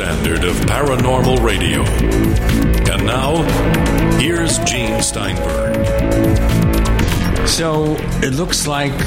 standard 0.00 0.44
of 0.44 0.56
paranormal 0.60 1.44
radio. 1.44 1.82
And 2.90 3.04
now, 3.04 3.42
here's 4.18 4.58
Gene 4.60 5.02
Steinberg. 5.02 5.76
So 7.46 7.96
it 8.22 8.32
looks 8.32 8.66
like 8.66 8.98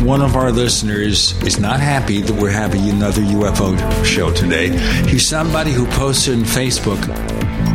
one 0.00 0.20
of 0.20 0.34
our 0.34 0.50
listeners 0.50 1.40
is 1.44 1.60
not 1.60 1.78
happy 1.78 2.22
that 2.22 2.34
we're 2.34 2.50
having 2.50 2.90
another 2.90 3.22
UFO 3.22 4.04
show 4.04 4.32
today. 4.32 4.70
He's 5.06 5.28
somebody 5.28 5.70
who 5.70 5.86
posted 5.86 6.40
on 6.40 6.44
Facebook, 6.44 7.00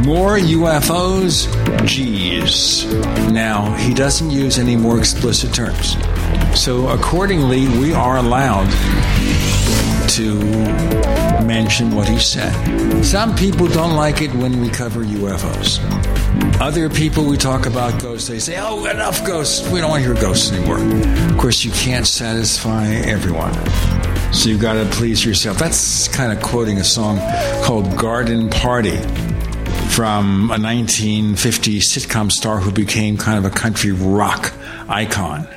more 0.06 0.38
UFOs? 0.38 1.48
Geez. 1.88 2.84
Now, 3.32 3.74
he 3.76 3.94
doesn't 3.94 4.30
use 4.30 4.60
any 4.60 4.76
more 4.76 5.00
explicit 5.00 5.54
terms. 5.54 5.96
So 6.54 6.90
accordingly, 6.90 7.70
we 7.80 7.94
are 7.94 8.18
allowed 8.18 8.70
to 10.10 10.87
mention 11.62 11.90
what 11.96 12.08
he 12.08 12.20
said. 12.20 12.54
Some 13.04 13.36
people 13.36 13.68
don't 13.68 13.96
like 13.96 14.22
it 14.22 14.32
when 14.36 14.62
we 14.62 14.70
cover 14.70 15.04
UFOs. 15.04 15.80
Other 16.62 16.88
people 16.88 17.26
we 17.26 17.36
talk 17.36 17.66
about 17.66 18.00
ghosts, 18.00 18.28
they 18.28 18.38
say, 18.38 18.58
oh, 18.60 18.86
enough 18.86 19.26
ghosts. 19.26 19.68
We 19.72 19.80
don't 19.82 19.90
want 19.90 20.04
to 20.04 20.14
hear 20.14 20.22
ghosts 20.22 20.52
anymore. 20.52 20.78
Of 21.32 21.38
course, 21.40 21.66
you 21.66 21.72
can't 21.72 22.06
satisfy 22.06 22.86
everyone. 23.16 23.54
So 24.32 24.50
you've 24.50 24.62
got 24.62 24.74
to 24.74 24.86
please 24.92 25.26
yourself. 25.26 25.58
That's 25.58 26.08
kind 26.10 26.32
of 26.32 26.44
quoting 26.44 26.78
a 26.78 26.84
song 26.84 27.18
called 27.64 27.98
Garden 27.98 28.50
Party 28.52 28.98
from 29.90 30.52
a 30.52 30.60
1950 30.62 31.80
sitcom 31.80 32.32
star 32.32 32.60
who 32.60 32.72
became 32.72 33.18
kind 33.18 33.44
of 33.44 33.52
a 33.52 33.56
country 33.56 33.94
rock 33.94 34.54
icon. 34.88 35.48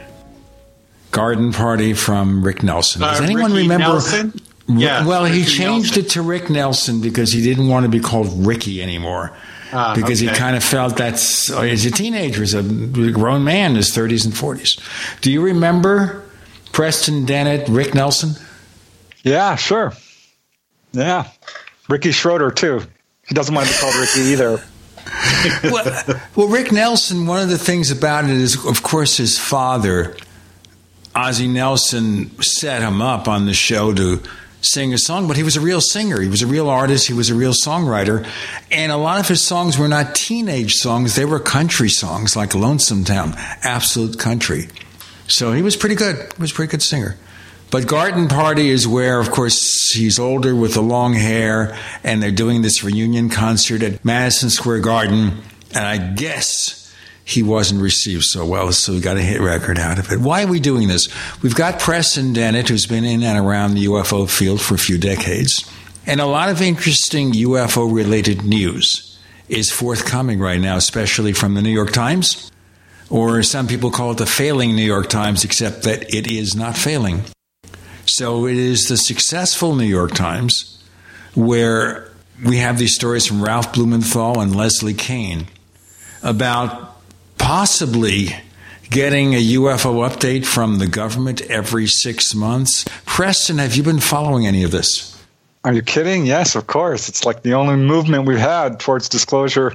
Garden 1.10 1.52
Party 1.52 1.92
from 1.92 2.42
Rick 2.42 2.62
Nelson. 2.62 3.02
Does 3.02 3.20
Uh, 3.20 3.24
anyone 3.24 3.52
Ricky 3.52 3.64
remember? 3.68 3.84
Nelson? 3.88 4.40
Yeah, 4.78 5.06
well, 5.06 5.24
he 5.24 5.44
changed 5.44 5.96
Nelson. 5.96 6.04
it 6.04 6.10
to 6.10 6.22
Rick 6.22 6.50
Nelson 6.50 7.00
because 7.00 7.32
he 7.32 7.42
didn't 7.42 7.68
want 7.68 7.84
to 7.84 7.88
be 7.90 8.00
called 8.00 8.46
Ricky 8.46 8.82
anymore. 8.82 9.32
Ah, 9.72 9.94
because 9.94 10.18
he 10.18 10.26
kind 10.26 10.56
of 10.56 10.64
felt 10.64 10.96
that's 10.96 11.46
he's 11.62 11.86
a 11.86 11.92
teenager, 11.92 12.40
he's 12.40 12.54
a 12.54 12.62
grown 12.62 13.44
man 13.44 13.70
in 13.70 13.76
his 13.76 13.90
30s 13.90 14.24
and 14.24 14.34
40s. 14.34 14.80
Do 15.20 15.30
you 15.30 15.42
remember 15.42 16.24
Preston 16.72 17.24
Dennett, 17.24 17.68
Rick 17.68 17.94
Nelson? 17.94 18.34
Yeah, 19.22 19.54
sure. 19.56 19.92
Yeah. 20.92 21.28
Ricky 21.88 22.12
Schroeder, 22.12 22.50
too. 22.50 22.82
He 23.28 23.34
doesn't 23.34 23.54
want 23.54 23.68
to 23.68 23.74
be 23.74 23.78
called 23.78 23.94
Ricky 23.96 24.20
either. 24.20 24.62
well, 25.64 26.20
well, 26.36 26.48
Rick 26.48 26.72
Nelson, 26.72 27.26
one 27.26 27.42
of 27.42 27.48
the 27.48 27.58
things 27.58 27.90
about 27.90 28.24
it 28.24 28.30
is, 28.30 28.64
of 28.64 28.82
course, 28.82 29.16
his 29.16 29.38
father, 29.38 30.16
Ozzie 31.14 31.48
Nelson, 31.48 32.40
set 32.42 32.82
him 32.82 33.00
up 33.00 33.28
on 33.28 33.46
the 33.46 33.54
show 33.54 33.92
to 33.94 34.22
sing 34.60 34.92
a 34.92 34.98
song, 34.98 35.26
but 35.28 35.36
he 35.36 35.42
was 35.42 35.56
a 35.56 35.60
real 35.60 35.80
singer. 35.80 36.20
He 36.20 36.28
was 36.28 36.42
a 36.42 36.46
real 36.46 36.68
artist. 36.68 37.06
He 37.06 37.14
was 37.14 37.30
a 37.30 37.34
real 37.34 37.52
songwriter. 37.52 38.26
And 38.70 38.92
a 38.92 38.96
lot 38.96 39.20
of 39.20 39.28
his 39.28 39.44
songs 39.44 39.78
were 39.78 39.88
not 39.88 40.14
teenage 40.14 40.74
songs, 40.74 41.16
they 41.16 41.24
were 41.24 41.40
country 41.40 41.88
songs 41.88 42.36
like 42.36 42.54
Lonesome 42.54 43.04
Town, 43.04 43.34
absolute 43.62 44.18
country. 44.18 44.68
So 45.26 45.52
he 45.52 45.62
was 45.62 45.76
pretty 45.76 45.94
good. 45.94 46.16
He 46.16 46.40
was 46.40 46.50
a 46.50 46.54
pretty 46.54 46.70
good 46.70 46.82
singer. 46.82 47.16
But 47.70 47.86
Garden 47.86 48.26
Party 48.26 48.68
is 48.68 48.88
where, 48.88 49.20
of 49.20 49.30
course, 49.30 49.92
he's 49.92 50.18
older 50.18 50.56
with 50.56 50.74
the 50.74 50.82
long 50.82 51.14
hair, 51.14 51.78
and 52.02 52.20
they're 52.20 52.32
doing 52.32 52.62
this 52.62 52.82
reunion 52.82 53.28
concert 53.30 53.82
at 53.84 54.04
Madison 54.04 54.50
Square 54.50 54.80
Garden. 54.80 55.42
And 55.72 55.86
I 55.86 55.98
guess 55.98 56.79
he 57.30 57.42
wasn't 57.42 57.80
received 57.80 58.24
so 58.24 58.44
well, 58.44 58.72
so 58.72 58.92
we 58.92 59.00
got 59.00 59.16
a 59.16 59.22
hit 59.22 59.40
record 59.40 59.78
out 59.78 59.98
of 59.98 60.10
it. 60.10 60.20
Why 60.20 60.44
are 60.44 60.48
we 60.48 60.60
doing 60.60 60.88
this? 60.88 61.08
We've 61.42 61.54
got 61.54 61.78
Preston 61.78 62.32
Dennett, 62.32 62.68
who's 62.68 62.86
been 62.86 63.04
in 63.04 63.22
and 63.22 63.38
around 63.38 63.74
the 63.74 63.86
UFO 63.86 64.28
field 64.28 64.60
for 64.60 64.74
a 64.74 64.78
few 64.78 64.98
decades, 64.98 65.64
and 66.06 66.20
a 66.20 66.26
lot 66.26 66.48
of 66.48 66.60
interesting 66.60 67.32
UFO 67.32 67.92
related 67.92 68.42
news 68.44 69.18
is 69.48 69.70
forthcoming 69.70 70.38
right 70.38 70.60
now, 70.60 70.76
especially 70.76 71.32
from 71.32 71.54
the 71.54 71.62
New 71.62 71.70
York 71.70 71.92
Times, 71.92 72.50
or 73.08 73.42
some 73.42 73.66
people 73.66 73.90
call 73.90 74.12
it 74.12 74.18
the 74.18 74.26
failing 74.26 74.76
New 74.76 74.84
York 74.84 75.08
Times, 75.08 75.44
except 75.44 75.82
that 75.82 76.14
it 76.14 76.26
is 76.26 76.54
not 76.54 76.76
failing. 76.76 77.22
So 78.06 78.46
it 78.46 78.56
is 78.56 78.84
the 78.84 78.96
successful 78.96 79.74
New 79.74 79.84
York 79.84 80.14
Times 80.14 80.82
where 81.34 82.10
we 82.44 82.58
have 82.58 82.78
these 82.78 82.94
stories 82.94 83.26
from 83.26 83.42
Ralph 83.42 83.72
Blumenthal 83.72 84.40
and 84.40 84.54
Leslie 84.54 84.94
Kane 84.94 85.46
about 86.22 86.89
possibly 87.40 88.28
getting 88.90 89.34
a 89.34 89.42
UFO 89.54 90.08
update 90.08 90.44
from 90.44 90.78
the 90.78 90.86
government 90.86 91.40
every 91.42 91.86
six 91.86 92.34
months. 92.34 92.84
Preston, 93.06 93.58
have 93.58 93.74
you 93.74 93.82
been 93.82 93.98
following 93.98 94.46
any 94.46 94.62
of 94.62 94.70
this? 94.70 95.16
Are 95.64 95.72
you 95.72 95.82
kidding? 95.82 96.26
Yes, 96.26 96.54
of 96.54 96.66
course. 96.66 97.08
It's 97.08 97.24
like 97.24 97.42
the 97.42 97.54
only 97.54 97.76
movement 97.76 98.26
we've 98.26 98.38
had 98.38 98.78
towards 98.78 99.08
disclosure 99.08 99.74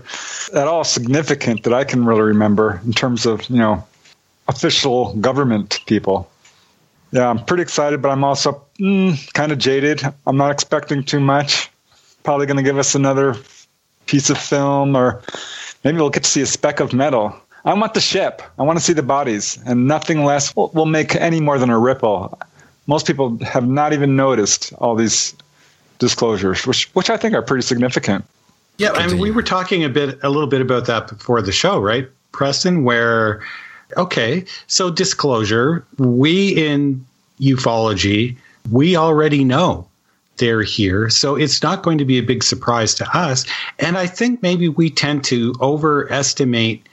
at 0.54 0.68
all 0.68 0.84
significant 0.84 1.64
that 1.64 1.74
I 1.74 1.84
can 1.84 2.06
really 2.06 2.22
remember 2.22 2.80
in 2.86 2.94
terms 2.94 3.26
of, 3.26 3.50
you 3.50 3.58
know, 3.58 3.84
official 4.48 5.14
government 5.16 5.80
people. 5.86 6.30
Yeah, 7.12 7.30
I'm 7.30 7.44
pretty 7.46 7.64
excited, 7.64 8.02
but 8.02 8.10
I'm 8.10 8.24
also 8.24 8.64
mm, 8.80 9.34
kind 9.34 9.52
of 9.52 9.58
jaded. 9.58 10.02
I'm 10.26 10.38
not 10.38 10.52
expecting 10.52 11.04
too 11.04 11.20
much. 11.20 11.70
Probably 12.24 12.46
going 12.46 12.58
to 12.58 12.64
give 12.64 12.78
us 12.78 12.96
another 12.96 13.36
piece 14.06 14.30
of 14.30 14.38
film, 14.38 14.96
or 14.96 15.22
maybe 15.84 15.98
we'll 15.98 16.10
get 16.10 16.24
to 16.24 16.30
see 16.30 16.42
a 16.42 16.46
speck 16.46 16.80
of 16.80 16.94
metal. 16.94 17.36
I 17.66 17.74
want 17.74 17.96
the 17.96 18.02
ship. 18.02 18.44
I 18.60 18.64
want 18.64 18.78
to 18.78 18.84
see 18.84 18.94
the 18.94 19.04
bodies, 19.04 19.58
and 19.66 19.88
nothing 19.88 20.24
less 20.24 20.56
will, 20.56 20.70
will 20.70 20.86
make 20.86 21.16
any 21.16 21.42
more 21.42 21.58
than 21.58 21.72
a 21.72 21.80
ripple. 21.80 22.40
Most 22.88 23.08
people 23.08 23.38
have 23.44 23.68
not 23.68 23.92
even 23.92 24.16
noticed 24.16 24.72
all 24.78 24.96
these 24.96 25.36
disclosures, 25.98 26.68
which 26.68 26.86
which 26.94 27.10
I 27.10 27.18
think 27.18 27.34
are 27.34 27.42
pretty 27.42 27.64
significant. 27.64 28.24
Yeah, 28.78 28.92
I 28.92 29.08
mean, 29.08 29.20
we 29.20 29.32
were 29.32 29.42
talking 29.42 29.84
a 29.84 29.90
bit, 29.90 30.20
a 30.22 30.30
little 30.30 30.50
bit 30.50 30.62
about 30.62 30.86
that 30.86 31.08
before 31.08 31.42
the 31.42 31.54
show, 31.54 31.80
right, 31.80 32.10
Preston? 32.34 32.84
Where, 32.84 33.42
okay, 33.96 34.46
so 34.68 34.92
disclosure, 34.92 35.86
we 35.98 36.50
in 36.50 37.06
ufology, 37.40 38.36
we 38.72 38.98
already 38.98 39.46
know 39.46 39.88
they're 40.38 40.62
here, 40.62 41.10
so 41.10 41.36
it's 41.36 41.64
not 41.64 41.84
going 41.84 41.98
to 41.98 42.06
be 42.06 42.18
a 42.18 42.24
big 42.24 42.44
surprise 42.44 42.94
to 42.96 43.18
us. 43.18 43.46
And 43.80 43.98
I 43.98 44.08
think 44.08 44.42
maybe 44.42 44.68
we 44.68 44.90
tend 44.90 45.24
to 45.26 45.56
overestimate 45.62 46.86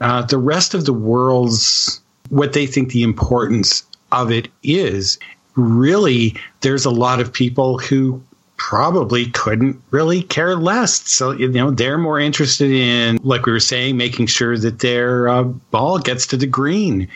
uh, 0.00 0.22
the 0.22 0.38
rest 0.38 0.74
of 0.74 0.84
the 0.84 0.92
world's 0.92 2.00
what 2.30 2.52
they 2.52 2.66
think 2.66 2.90
the 2.90 3.02
importance 3.02 3.84
of 4.12 4.30
it 4.30 4.48
is. 4.62 5.18
Really, 5.54 6.34
there's 6.60 6.84
a 6.84 6.90
lot 6.90 7.20
of 7.20 7.32
people 7.32 7.78
who 7.78 8.22
probably 8.58 9.26
couldn't 9.30 9.80
really 9.90 10.22
care 10.22 10.56
less. 10.56 11.08
So, 11.08 11.30
you 11.30 11.48
know, 11.48 11.70
they're 11.70 11.98
more 11.98 12.18
interested 12.18 12.70
in, 12.70 13.18
like 13.22 13.46
we 13.46 13.52
were 13.52 13.60
saying, 13.60 13.96
making 13.96 14.26
sure 14.26 14.58
that 14.58 14.80
their 14.80 15.28
uh, 15.28 15.44
ball 15.44 15.98
gets 15.98 16.26
to 16.28 16.36
the 16.36 16.46
green 16.46 17.08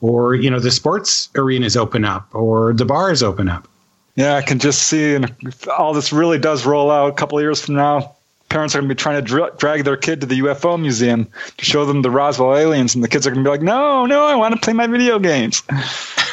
or, 0.00 0.34
you 0.34 0.50
know, 0.50 0.58
the 0.58 0.70
sports 0.70 1.28
arenas 1.36 1.76
open 1.76 2.04
up 2.04 2.34
or 2.34 2.72
the 2.72 2.84
bars 2.84 3.22
open 3.22 3.48
up. 3.48 3.68
Yeah, 4.16 4.36
I 4.36 4.42
can 4.42 4.58
just 4.58 4.84
see, 4.84 5.14
and 5.14 5.34
all 5.76 5.92
this 5.92 6.12
really 6.12 6.38
does 6.38 6.64
roll 6.64 6.90
out 6.90 7.10
a 7.10 7.14
couple 7.14 7.40
years 7.40 7.60
from 7.60 7.74
now, 7.74 8.15
parents 8.48 8.74
are 8.74 8.78
going 8.78 8.88
to 8.88 8.94
be 8.94 8.98
trying 8.98 9.16
to 9.16 9.22
dra- 9.22 9.52
drag 9.56 9.84
their 9.84 9.96
kid 9.96 10.20
to 10.20 10.26
the 10.26 10.40
UFO 10.40 10.80
museum 10.80 11.28
to 11.56 11.64
show 11.64 11.84
them 11.84 12.02
the 12.02 12.10
Roswell 12.10 12.56
aliens, 12.56 12.94
and 12.94 13.02
the 13.02 13.08
kids 13.08 13.26
are 13.26 13.30
going 13.30 13.42
to 13.42 13.48
be 13.48 13.50
like, 13.50 13.62
"No, 13.62 14.06
no, 14.06 14.24
I 14.24 14.34
want 14.34 14.54
to 14.54 14.60
play 14.60 14.72
my 14.72 14.86
video 14.86 15.18
games." 15.18 15.62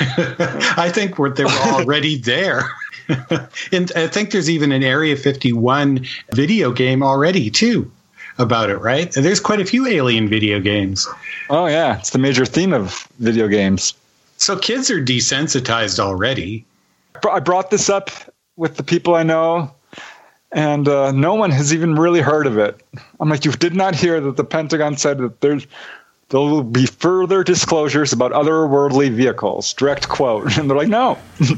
I 0.78 0.90
think 0.94 1.18
we're, 1.18 1.30
they 1.30 1.44
were 1.44 1.50
already 1.52 2.18
there. 2.18 2.64
and 3.72 3.92
I 3.96 4.08
think 4.08 4.32
there's 4.32 4.50
even 4.50 4.72
an 4.72 4.84
Area 4.84 5.16
51 5.16 6.06
video 6.34 6.72
game 6.72 7.04
already, 7.04 7.50
too, 7.50 7.92
about 8.38 8.70
it, 8.70 8.78
right? 8.78 9.16
And 9.16 9.26
there's 9.26 9.40
quite 9.40 9.60
a 9.60 9.66
few 9.66 9.88
alien 9.88 10.28
video 10.28 10.60
games. 10.60 11.08
Oh 11.50 11.68
yeah, 11.68 11.98
it's 12.00 12.10
the 12.10 12.20
major 12.20 12.46
theme 12.46 12.74
of 12.74 13.08
video 13.20 13.48
games. 13.48 13.94
So 14.38 14.58
kids 14.58 14.90
are 14.90 15.04
desensitized 15.04 16.00
already. 16.00 16.66
I 17.30 17.40
brought 17.40 17.70
this 17.70 17.90
up 17.90 18.10
with 18.56 18.78
the 18.78 18.84
people 18.84 19.16
I 19.16 19.24
know, 19.24 19.74
and 20.54 20.88
uh, 20.88 21.12
no 21.12 21.34
one 21.36 21.52
has 21.52 21.74
even 21.74 21.96
really 21.96 22.22
heard 22.22 22.48
of 22.48 22.58
it. 22.58 22.82
I'm 23.20 23.30
like, 23.30 23.44
you 23.46 23.52
did 23.52 23.74
not 23.76 23.96
hear 23.96 24.22
that 24.22 24.38
the 24.38 24.44
Pentagon 24.44 24.98
said 24.98 25.18
that 25.20 25.42
there's 25.42 25.66
there 26.30 26.40
will 26.40 26.64
be 26.64 26.86
further 26.88 27.44
disclosures 27.44 28.12
about 28.14 28.32
otherworldly 28.32 29.12
vehicles. 29.12 29.74
Direct 29.74 30.08
quote, 30.10 30.58
and 30.58 30.70
they're 30.70 30.78
like, 30.78 30.88
no. 30.88 31.18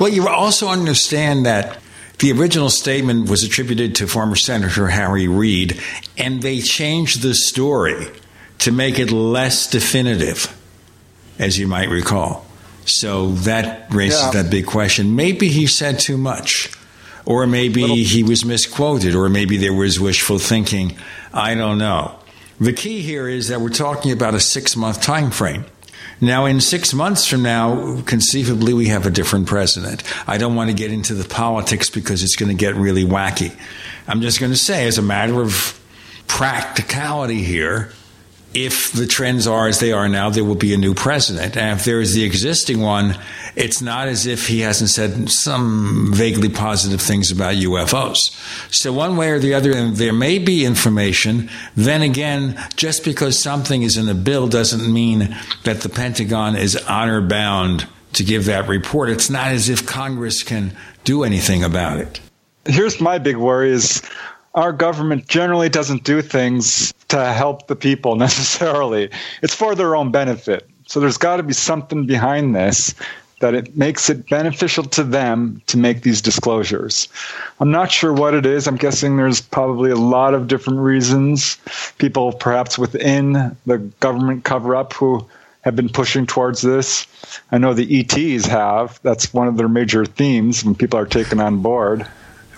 Well, 0.00 0.08
you 0.08 0.26
also 0.26 0.66
understand 0.68 1.46
that 1.46 1.78
the 2.18 2.32
original 2.32 2.68
statement 2.68 3.30
was 3.30 3.44
attributed 3.44 3.94
to 3.96 4.08
former 4.08 4.34
Senator 4.34 4.88
Harry 4.88 5.28
Reid, 5.28 5.80
and 6.18 6.42
they 6.42 6.58
changed 6.60 7.22
the 7.22 7.32
story 7.32 8.08
to 8.58 8.72
make 8.72 8.98
it 8.98 9.12
less 9.12 9.70
definitive, 9.70 10.52
as 11.38 11.60
you 11.60 11.68
might 11.68 11.90
recall. 11.90 12.44
So 12.86 13.30
that 13.46 13.86
raises 13.94 14.20
Yeah. 14.20 14.42
that 14.42 14.50
big 14.50 14.66
question. 14.66 15.14
Maybe 15.14 15.46
he 15.48 15.68
said 15.68 16.00
too 16.00 16.16
much, 16.16 16.70
or 17.26 17.46
maybe 17.46 18.02
he 18.04 18.22
was 18.22 18.44
misquoted, 18.44 19.14
or 19.14 19.28
maybe 19.28 19.56
there 19.56 19.72
was 19.72 19.98
wishful 19.98 20.38
thinking. 20.38 20.96
I 21.32 21.54
don't 21.54 21.78
know. 21.78 22.18
The 22.60 22.72
key 22.72 23.00
here 23.00 23.28
is 23.28 23.48
that 23.48 23.60
we're 23.60 23.70
talking 23.70 24.12
about 24.12 24.34
a 24.34 24.40
six 24.40 24.76
month 24.76 25.00
time 25.00 25.30
frame. 25.30 25.64
Now, 26.20 26.44
in 26.46 26.60
six 26.60 26.94
months 26.94 27.26
from 27.26 27.42
now, 27.42 28.00
conceivably, 28.02 28.72
we 28.72 28.86
have 28.86 29.04
a 29.04 29.10
different 29.10 29.46
president. 29.46 30.02
I 30.28 30.38
don't 30.38 30.54
want 30.54 30.70
to 30.70 30.76
get 30.76 30.92
into 30.92 31.14
the 31.14 31.28
politics 31.28 31.90
because 31.90 32.22
it's 32.22 32.36
going 32.36 32.50
to 32.50 32.54
get 32.54 32.76
really 32.76 33.04
wacky. 33.04 33.52
I'm 34.06 34.20
just 34.20 34.38
going 34.38 34.52
to 34.52 34.58
say, 34.58 34.86
as 34.86 34.96
a 34.96 35.02
matter 35.02 35.42
of 35.42 35.80
practicality 36.28 37.42
here, 37.42 37.92
if 38.54 38.92
the 38.92 39.06
trends 39.06 39.48
are 39.48 39.66
as 39.66 39.80
they 39.80 39.92
are 39.92 40.08
now, 40.08 40.30
there 40.30 40.44
will 40.44 40.54
be 40.54 40.72
a 40.72 40.78
new 40.78 40.94
president. 40.94 41.56
And 41.56 41.78
if 41.78 41.84
there 41.84 42.00
is 42.00 42.14
the 42.14 42.22
existing 42.22 42.80
one, 42.80 43.18
it's 43.56 43.82
not 43.82 44.06
as 44.06 44.26
if 44.26 44.46
he 44.46 44.60
hasn't 44.60 44.90
said 44.90 45.28
some 45.28 46.12
vaguely 46.14 46.48
positive 46.48 47.02
things 47.02 47.32
about 47.32 47.54
UFOs. 47.54 48.16
So, 48.72 48.92
one 48.92 49.16
way 49.16 49.30
or 49.30 49.40
the 49.40 49.54
other, 49.54 49.90
there 49.90 50.12
may 50.12 50.38
be 50.38 50.64
information. 50.64 51.50
Then 51.76 52.02
again, 52.02 52.58
just 52.76 53.04
because 53.04 53.42
something 53.42 53.82
is 53.82 53.96
in 53.96 54.08
a 54.08 54.14
bill 54.14 54.46
doesn't 54.46 54.92
mean 54.92 55.36
that 55.64 55.80
the 55.80 55.88
Pentagon 55.88 56.54
is 56.54 56.76
honor 56.76 57.20
bound 57.20 57.88
to 58.12 58.22
give 58.22 58.44
that 58.44 58.68
report. 58.68 59.10
It's 59.10 59.30
not 59.30 59.48
as 59.48 59.68
if 59.68 59.84
Congress 59.84 60.44
can 60.44 60.76
do 61.02 61.24
anything 61.24 61.64
about 61.64 61.98
it. 61.98 62.20
Here's 62.66 63.00
my 63.00 63.18
big 63.18 63.36
worry 63.36 63.72
is 63.72 64.00
our 64.54 64.72
government 64.72 65.26
generally 65.26 65.68
doesn't 65.68 66.04
do 66.04 66.22
things 66.22 66.94
to 67.14 67.32
help 67.32 67.66
the 67.66 67.76
people 67.76 68.16
necessarily. 68.26 69.10
It's 69.42 69.54
for 69.54 69.74
their 69.74 69.96
own 69.96 70.10
benefit. 70.10 70.68
So 70.86 71.00
there's 71.00 71.18
got 71.18 71.38
to 71.38 71.42
be 71.42 71.54
something 71.54 72.06
behind 72.06 72.54
this 72.54 72.94
that 73.40 73.54
it 73.54 73.76
makes 73.76 74.08
it 74.08 74.28
beneficial 74.30 74.84
to 74.84 75.02
them 75.02 75.60
to 75.66 75.76
make 75.76 76.02
these 76.02 76.22
disclosures. 76.22 77.08
I'm 77.60 77.70
not 77.70 77.90
sure 77.90 78.12
what 78.12 78.32
it 78.32 78.46
is. 78.46 78.66
I'm 78.66 78.76
guessing 78.76 79.16
there's 79.16 79.40
probably 79.40 79.90
a 79.90 79.96
lot 79.96 80.34
of 80.34 80.46
different 80.48 80.78
reasons. 80.78 81.58
People 81.98 82.32
perhaps 82.32 82.78
within 82.78 83.56
the 83.66 83.78
government 84.00 84.44
cover 84.44 84.76
up 84.76 84.92
who 84.92 85.26
have 85.62 85.74
been 85.74 85.88
pushing 85.88 86.26
towards 86.26 86.62
this. 86.62 87.06
I 87.50 87.58
know 87.58 87.74
the 87.74 88.00
ETs 88.00 88.46
have. 88.46 89.00
That's 89.02 89.32
one 89.34 89.48
of 89.48 89.56
their 89.56 89.68
major 89.68 90.04
themes 90.04 90.64
when 90.64 90.74
people 90.74 90.98
are 90.98 91.06
taken 91.06 91.40
on 91.40 91.60
board. 91.60 92.06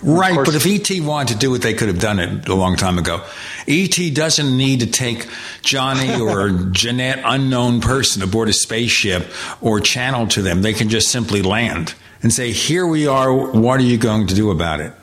Right, 0.01 0.35
but 0.35 0.53
if 0.53 0.65
ET 0.65 1.01
wanted 1.01 1.33
to 1.33 1.39
do 1.39 1.53
it, 1.55 1.61
they 1.61 1.73
could 1.73 1.87
have 1.87 1.99
done 1.99 2.19
it 2.19 2.47
a 2.47 2.53
long 2.53 2.75
time 2.75 2.97
ago. 2.99 3.23
ET 3.67 3.97
doesn't 4.13 4.55
need 4.55 4.81
to 4.81 4.87
take 4.87 5.27
Johnny 5.61 6.21
or 6.21 6.49
Jeanette, 6.71 7.21
unknown 7.25 7.81
person, 7.81 8.21
aboard 8.21 8.49
a 8.49 8.53
spaceship 8.53 9.27
or 9.61 9.79
channel 9.79 10.27
to 10.27 10.41
them. 10.41 10.61
They 10.61 10.73
can 10.73 10.89
just 10.89 11.09
simply 11.09 11.41
land 11.41 11.95
and 12.21 12.31
say, 12.31 12.51
Here 12.51 12.85
we 12.85 13.07
are. 13.07 13.33
What 13.33 13.79
are 13.79 13.83
you 13.83 13.97
going 13.97 14.27
to 14.27 14.35
do 14.35 14.51
about 14.51 14.79
it? 14.79 14.93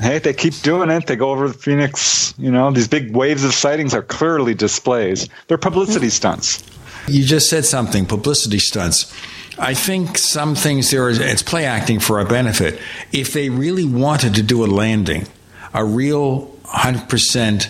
Hey, 0.00 0.18
they 0.18 0.32
keep 0.32 0.54
doing 0.62 0.90
it. 0.90 1.06
They 1.06 1.16
go 1.16 1.30
over 1.30 1.48
the 1.48 1.54
Phoenix. 1.54 2.34
You 2.36 2.50
know, 2.50 2.72
these 2.72 2.88
big 2.88 3.14
waves 3.14 3.44
of 3.44 3.54
sightings 3.54 3.94
are 3.94 4.02
clearly 4.02 4.54
displays. 4.54 5.28
They're 5.46 5.58
publicity 5.58 6.08
stunts. 6.08 6.62
You 7.06 7.24
just 7.24 7.48
said 7.48 7.64
something 7.64 8.06
publicity 8.06 8.58
stunts. 8.58 9.12
I 9.58 9.74
think 9.74 10.18
some 10.18 10.54
things 10.54 10.90
there 10.90 11.08
is 11.08 11.18
it's 11.18 11.42
play 11.42 11.66
acting 11.66 12.00
for 12.00 12.18
our 12.18 12.26
benefit. 12.26 12.80
If 13.12 13.32
they 13.32 13.50
really 13.50 13.84
wanted 13.84 14.34
to 14.36 14.42
do 14.42 14.64
a 14.64 14.66
landing, 14.66 15.26
a 15.74 15.84
real 15.84 16.48
100% 16.64 17.68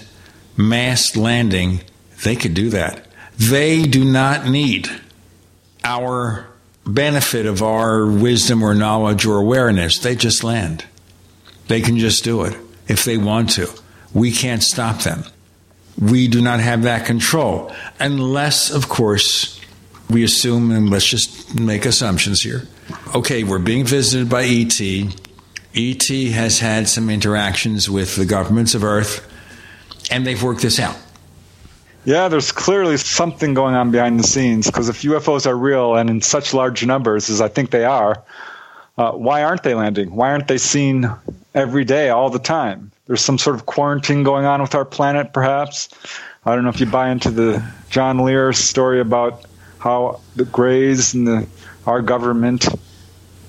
mass 0.57 1.17
landing, 1.17 1.81
they 2.25 2.37
could 2.37 2.55
do 2.55 2.71
that. 2.71 3.07
They 3.37 3.83
do 3.83 4.05
not 4.05 4.47
need 4.47 4.89
our 5.85 6.47
benefit 6.87 7.47
of 7.47 7.63
our 7.63 8.07
wisdom 8.07 8.63
or 8.63 8.75
knowledge 8.75 9.27
or 9.27 9.39
awareness. 9.39 9.99
They 9.99 10.15
just 10.15 10.45
land. 10.45 10.85
They 11.69 11.81
can 11.81 11.99
just 11.99 12.25
do 12.25 12.45
it 12.45 12.57
if 12.87 13.05
they 13.05 13.17
want 13.17 13.51
to. 13.51 13.69
We 14.13 14.31
can't 14.31 14.63
stop 14.63 15.01
them. 15.01 15.25
We 15.99 16.29
do 16.29 16.41
not 16.41 16.61
have 16.61 16.83
that 16.83 17.07
control 17.07 17.75
unless, 17.99 18.71
of 18.71 18.89
course, 18.89 19.61
we 20.13 20.25
assume, 20.25 20.71
and 20.71 20.91
let's 20.91 21.07
just 21.07 21.59
make 21.59 21.85
assumptions 21.85 22.43
here. 22.43 22.63
Okay, 23.15 23.45
we're 23.45 23.59
being 23.59 23.85
visited 23.85 24.29
by 24.29 24.45
ET. 24.45 24.81
ET 25.75 26.33
has 26.33 26.59
had 26.59 26.89
some 26.89 27.09
interactions 27.09 27.89
with 27.89 28.17
the 28.17 28.25
governments 28.25 28.75
of 28.75 28.85
Earth, 28.85 29.27
and 30.11 30.27
they've 30.27 30.43
worked 30.43 30.63
this 30.63 30.79
out. 30.79 30.97
Yeah, 32.05 32.29
there's 32.29 32.51
clearly 32.51 32.97
something 32.97 33.55
going 33.55 33.75
on 33.75 33.93
behind 33.93 34.19
the 34.19 34.25
scenes 34.25 34.67
because 34.67 34.89
if 34.89 35.03
UFOs 35.03 35.47
are 35.47 35.57
real 35.57 35.95
and 35.95 36.11
in 36.11 36.21
such 36.21 36.53
large 36.53 36.85
numbers 36.85 37.31
as 37.31 37.41
I 37.41 37.49
think 37.49 37.71
they 37.71 37.85
are, 37.85 38.23
uh, 38.99 39.13
why 39.13 39.45
aren't 39.45 39.63
they 39.63 39.75
landing? 39.75 40.15
Why 40.15 40.33
aren't 40.33 40.49
they 40.49 40.59
seen 40.59 41.09
every 41.55 41.85
day, 41.85 42.11
all 42.11 42.29
the 42.29 42.41
time? 42.41 42.91
There's 43.07 43.21
some 43.21 43.39
sort 43.39 43.57
of 43.57 43.67
quarantine 43.67 44.25
going 44.25 44.45
on 44.45 44.61
with 44.61 44.75
our 44.75 44.85
planet, 44.85 45.33
perhaps. 45.33 45.89
I 46.45 46.55
don't 46.55 46.65
know 46.65 46.71
if 46.71 46.81
you 46.81 46.87
buy 46.87 47.11
into 47.11 47.31
the 47.31 47.65
John 47.89 48.19
Lear 48.19 48.53
story 48.53 49.01
about 49.01 49.45
how 49.83 50.21
the 50.37 50.45
Greys 50.45 51.13
and 51.13 51.27
the, 51.27 51.47
our 51.87 52.03
government 52.03 52.69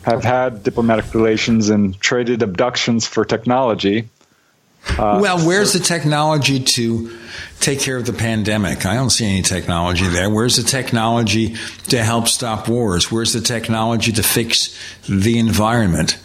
have 0.01 0.23
had 0.23 0.63
diplomatic 0.63 1.13
relations 1.13 1.69
and 1.69 1.99
traded 1.99 2.41
abductions 2.41 3.05
for 3.05 3.23
technology. 3.23 4.09
Uh, 4.97 5.19
well, 5.21 5.37
where's 5.45 5.73
the 5.73 5.79
technology 5.79 6.59
to 6.59 7.15
take 7.59 7.79
care 7.79 7.97
of 7.97 8.07
the 8.07 8.13
pandemic? 8.13 8.83
I 8.85 8.95
don't 8.95 9.11
see 9.11 9.25
any 9.25 9.43
technology 9.43 10.07
there. 10.07 10.27
Where's 10.27 10.57
the 10.57 10.63
technology 10.63 11.55
to 11.89 12.03
help 12.03 12.27
stop 12.27 12.67
wars? 12.67 13.11
Where's 13.11 13.33
the 13.33 13.39
technology 13.39 14.11
to 14.13 14.23
fix 14.23 14.77
the 15.07 15.37
environment? 15.37 16.17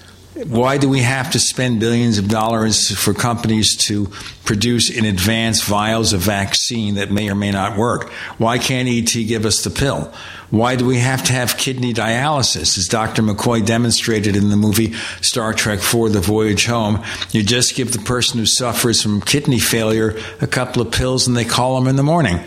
Why 0.46 0.78
do 0.78 0.88
we 0.88 1.00
have 1.00 1.32
to 1.32 1.40
spend 1.40 1.80
billions 1.80 2.18
of 2.18 2.28
dollars 2.28 2.96
for 2.96 3.12
companies 3.12 3.76
to 3.86 4.06
produce 4.44 4.88
in 4.88 5.04
advance 5.04 5.64
vials 5.64 6.12
of 6.12 6.20
vaccine 6.20 6.94
that 6.94 7.10
may 7.10 7.28
or 7.28 7.34
may 7.34 7.50
not 7.50 7.76
work? 7.76 8.10
Why 8.38 8.58
can't 8.58 8.88
ET 8.88 9.12
give 9.12 9.44
us 9.44 9.64
the 9.64 9.70
pill? 9.70 10.12
Why 10.50 10.76
do 10.76 10.86
we 10.86 10.98
have 10.98 11.24
to 11.24 11.32
have 11.32 11.56
kidney 11.56 11.92
dialysis? 11.92 12.78
As 12.78 12.86
Dr. 12.86 13.22
McCoy 13.22 13.66
demonstrated 13.66 14.36
in 14.36 14.50
the 14.50 14.56
movie 14.56 14.92
Star 15.22 15.52
Trek 15.52 15.80
IV 15.80 16.12
The 16.12 16.20
Voyage 16.20 16.66
Home, 16.66 17.02
you 17.32 17.42
just 17.42 17.74
give 17.74 17.92
the 17.92 17.98
person 17.98 18.38
who 18.38 18.46
suffers 18.46 19.02
from 19.02 19.20
kidney 19.20 19.58
failure 19.58 20.16
a 20.40 20.46
couple 20.46 20.80
of 20.80 20.92
pills 20.92 21.26
and 21.26 21.36
they 21.36 21.44
call 21.44 21.74
them 21.74 21.88
in 21.88 21.96
the 21.96 22.04
morning. 22.04 22.46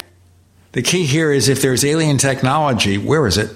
The 0.72 0.82
key 0.82 1.06
here 1.06 1.34
is 1.34 1.50
if 1.50 1.62
there's 1.62 1.84
alien 1.84 2.18
technology, 2.18 2.98
where 2.98 3.28
is 3.28 3.38
it? 3.38 3.52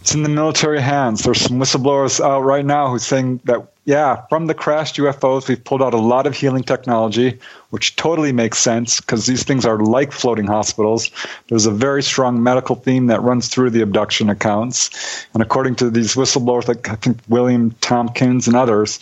It's 0.00 0.14
in 0.14 0.22
the 0.22 0.28
military 0.28 0.80
hands. 0.80 1.22
There's 1.22 1.40
some 1.40 1.58
whistleblowers 1.58 2.20
out 2.20 2.40
right 2.40 2.64
now 2.64 2.88
who's 2.88 3.04
saying 3.04 3.40
that, 3.44 3.70
yeah, 3.84 4.22
from 4.28 4.46
the 4.46 4.54
crashed 4.54 4.96
UFOs, 4.96 5.46
we've 5.46 5.62
pulled 5.62 5.82
out 5.82 5.92
a 5.92 5.98
lot 5.98 6.26
of 6.26 6.34
healing 6.34 6.62
technology, 6.62 7.38
which 7.68 7.96
totally 7.96 8.32
makes 8.32 8.58
sense 8.58 9.00
because 9.00 9.26
these 9.26 9.42
things 9.42 9.66
are 9.66 9.78
like 9.78 10.12
floating 10.12 10.46
hospitals. 10.46 11.10
There's 11.48 11.66
a 11.66 11.70
very 11.70 12.02
strong 12.02 12.42
medical 12.42 12.76
theme 12.76 13.08
that 13.08 13.20
runs 13.20 13.48
through 13.48 13.70
the 13.70 13.82
abduction 13.82 14.30
accounts. 14.30 15.26
And 15.34 15.42
according 15.42 15.74
to 15.76 15.90
these 15.90 16.14
whistleblowers, 16.14 16.66
like 16.66 16.88
I 16.88 16.94
think 16.94 17.18
William 17.28 17.72
Tompkins 17.82 18.46
and 18.46 18.56
others, 18.56 19.00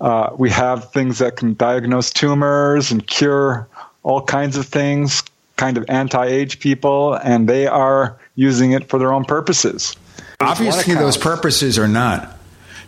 uh, 0.00 0.30
we 0.36 0.50
have 0.50 0.92
things 0.92 1.18
that 1.18 1.36
can 1.36 1.54
diagnose 1.54 2.10
tumors 2.10 2.90
and 2.90 3.06
cure 3.06 3.68
all 4.02 4.22
kinds 4.22 4.56
of 4.56 4.66
things, 4.66 5.22
kind 5.56 5.78
of 5.78 5.84
anti 5.88 6.26
age 6.26 6.60
people, 6.60 7.14
and 7.14 7.48
they 7.48 7.66
are 7.66 8.18
using 8.34 8.72
it 8.72 8.88
for 8.88 8.98
their 8.98 9.12
own 9.12 9.24
purposes. 9.24 9.96
Obviously, 10.40 10.94
those 10.94 11.16
purposes 11.16 11.78
are 11.78 11.88
not 11.88 12.38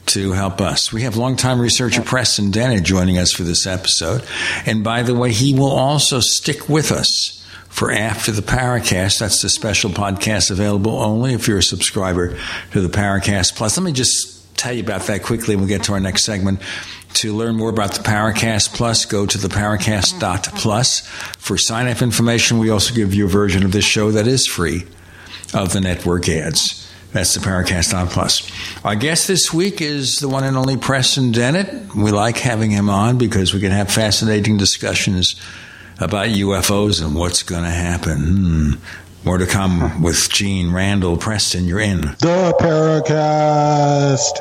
to 0.07 0.33
help 0.33 0.61
us. 0.61 0.93
We 0.93 1.03
have 1.03 1.17
longtime 1.17 1.61
researcher 1.61 2.03
Preston 2.03 2.51
Dennett 2.51 2.83
joining 2.83 3.19
us 3.19 3.33
for 3.33 3.43
this 3.43 3.67
episode. 3.67 4.25
And 4.67 4.83
by 4.83 5.03
the 5.03 5.15
way, 5.15 5.33
he 5.33 5.55
will 5.55 5.71
also 5.71 6.21
stick 6.21 6.69
with 6.69 6.91
us 6.91 7.47
for 7.69 7.93
After 7.93 8.33
the 8.33 8.43
Paracast. 8.43 9.21
That's 9.21 9.43
the 9.43 9.49
special 9.49 9.91
podcast 9.91 10.51
available 10.51 10.93
only 10.99 11.35
if 11.35 11.47
you're 11.47 11.59
a 11.59 11.63
subscriber 11.63 12.37
to 12.73 12.81
the 12.81 12.89
Paracast 12.89 13.55
Plus. 13.55 13.77
Let 13.77 13.85
me 13.85 13.93
just 13.93 14.57
tell 14.57 14.73
you 14.73 14.83
about 14.83 15.03
that 15.03 15.23
quickly 15.23 15.55
and 15.55 15.63
we'll 15.63 15.69
get 15.69 15.85
to 15.85 15.93
our 15.93 16.01
next 16.01 16.25
segment. 16.25 16.61
To 17.15 17.35
learn 17.35 17.57
more 17.57 17.69
about 17.71 17.93
the 17.93 18.03
Paracast 18.03 18.75
Plus, 18.75 19.05
go 19.05 19.27
to 19.27 19.39
the 19.39 19.49
Paracast.plus. 19.49 21.07
For 21.39 21.59
sign 21.59 21.87
up 21.89 22.01
information, 22.01 22.59
we 22.59 22.71
also 22.71 22.95
give 22.95 23.13
you 23.13 23.27
a 23.27 23.29
version 23.29 23.65
of 23.65 23.73
this 23.73 23.85
show 23.85 24.11
that 24.13 24.27
is 24.27 24.47
free 24.47 24.85
of 25.53 25.73
the 25.73 25.81
network 25.81 26.29
ads. 26.29 26.91
That's 27.13 27.35
the 27.35 27.41
Paracast 27.41 27.97
on 27.99 28.09
Plus. 28.09 28.51
Our 28.85 28.97
guest 28.97 29.29
this 29.29 29.53
week 29.53 29.83
is 29.83 30.17
the 30.17 30.29
one 30.29 30.45
and 30.45 30.57
only 30.57 30.79
Preston 30.79 31.31
Dennett. 31.31 31.95
We 31.95 32.11
like 32.11 32.39
having 32.39 32.71
him 32.71 32.89
on 32.89 33.19
because 33.19 33.53
we 33.53 33.61
can 33.61 33.71
have 33.71 33.91
fascinating 33.91 34.57
discussions 34.57 35.37
about 36.01 36.29
UFOs 36.29 37.05
and 37.05 37.15
what's 37.15 37.43
going 37.43 37.65
to 37.65 37.71
happen. 37.71 38.19
Hmm. 38.19 38.73
More 39.25 39.39
to 39.39 39.47
come 39.47 40.03
with 40.03 40.31
Gene 40.31 40.73
Randall. 40.73 41.17
Preston, 41.17 41.67
you're 41.67 41.81
in. 41.81 42.01
The 42.01 42.57
Paracast. 42.59 44.41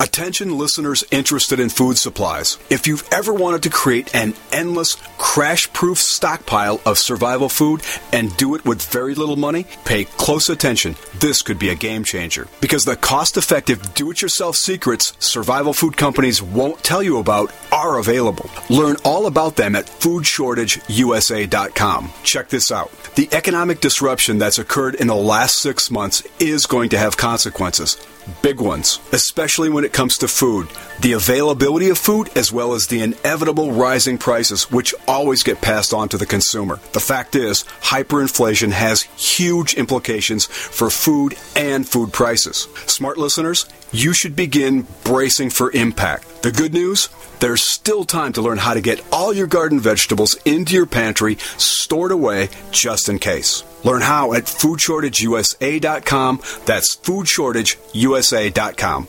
Attention 0.00 0.56
listeners 0.56 1.02
interested 1.10 1.58
in 1.58 1.70
food 1.70 1.98
supplies. 1.98 2.56
If 2.70 2.86
you've 2.86 3.02
ever 3.10 3.34
wanted 3.34 3.64
to 3.64 3.70
create 3.70 4.14
an 4.14 4.34
endless, 4.52 4.96
crash 5.18 5.72
proof 5.72 5.98
stockpile 5.98 6.80
of 6.86 6.98
survival 6.98 7.48
food 7.48 7.82
and 8.12 8.36
do 8.36 8.54
it 8.54 8.64
with 8.64 8.80
very 8.80 9.16
little 9.16 9.34
money, 9.34 9.66
pay 9.84 10.04
close 10.04 10.48
attention. 10.48 10.94
This 11.18 11.42
could 11.42 11.58
be 11.58 11.70
a 11.70 11.74
game 11.74 12.04
changer. 12.04 12.46
Because 12.60 12.84
the 12.84 12.94
cost 12.94 13.36
effective 13.36 13.92
do 13.94 14.12
it 14.12 14.22
yourself 14.22 14.54
secrets 14.54 15.14
survival 15.18 15.72
food 15.72 15.96
companies 15.96 16.40
won't 16.40 16.84
tell 16.84 17.02
you 17.02 17.18
about 17.18 17.52
are 17.72 17.98
available. 17.98 18.48
Learn 18.70 18.94
all 19.04 19.26
about 19.26 19.56
them 19.56 19.74
at 19.74 19.86
foodshortageusa.com. 19.86 22.12
Check 22.22 22.50
this 22.50 22.70
out. 22.70 22.92
The 23.16 23.28
economic 23.32 23.80
disruption 23.80 24.38
that's 24.38 24.60
occurred 24.60 24.94
in 24.94 25.08
the 25.08 25.16
last 25.16 25.56
six 25.56 25.90
months 25.90 26.22
is 26.38 26.66
going 26.66 26.90
to 26.90 26.98
have 26.98 27.16
consequences 27.16 27.96
big 28.42 28.60
ones, 28.60 29.00
especially 29.12 29.68
when 29.68 29.84
it 29.84 29.92
comes 29.92 30.18
to 30.18 30.28
food. 30.28 30.68
The 31.00 31.12
availability 31.12 31.88
of 31.90 31.98
food, 31.98 32.30
as 32.36 32.52
well 32.52 32.74
as 32.74 32.86
the 32.86 33.02
inevitable 33.02 33.72
rising 33.72 34.18
prices, 34.18 34.70
which 34.70 34.94
always 35.06 35.42
get 35.42 35.60
passed 35.60 35.92
on 35.92 36.08
to 36.10 36.18
the 36.18 36.26
consumer. 36.26 36.80
The 36.92 37.00
fact 37.00 37.36
is, 37.36 37.64
hyperinflation 37.82 38.70
has 38.72 39.02
huge 39.02 39.74
implications 39.74 40.46
for 40.46 40.90
food 40.90 41.36
and 41.54 41.86
food 41.88 42.12
prices. 42.12 42.68
Smart 42.86 43.18
listeners, 43.18 43.66
you 43.92 44.12
should 44.12 44.36
begin 44.36 44.86
bracing 45.04 45.50
for 45.50 45.70
impact. 45.72 46.42
The 46.42 46.52
good 46.52 46.72
news? 46.72 47.08
There's 47.40 47.62
still 47.62 48.04
time 48.04 48.32
to 48.34 48.42
learn 48.42 48.58
how 48.58 48.74
to 48.74 48.80
get 48.80 49.04
all 49.12 49.32
your 49.32 49.46
garden 49.46 49.80
vegetables 49.80 50.36
into 50.44 50.74
your 50.74 50.86
pantry, 50.86 51.36
stored 51.56 52.12
away 52.12 52.50
just 52.70 53.08
in 53.08 53.18
case. 53.18 53.64
Learn 53.84 54.02
how 54.02 54.34
at 54.34 54.44
foodshortageusa.com. 54.44 56.40
That's 56.66 56.96
foodshortageusa.com. 56.96 59.08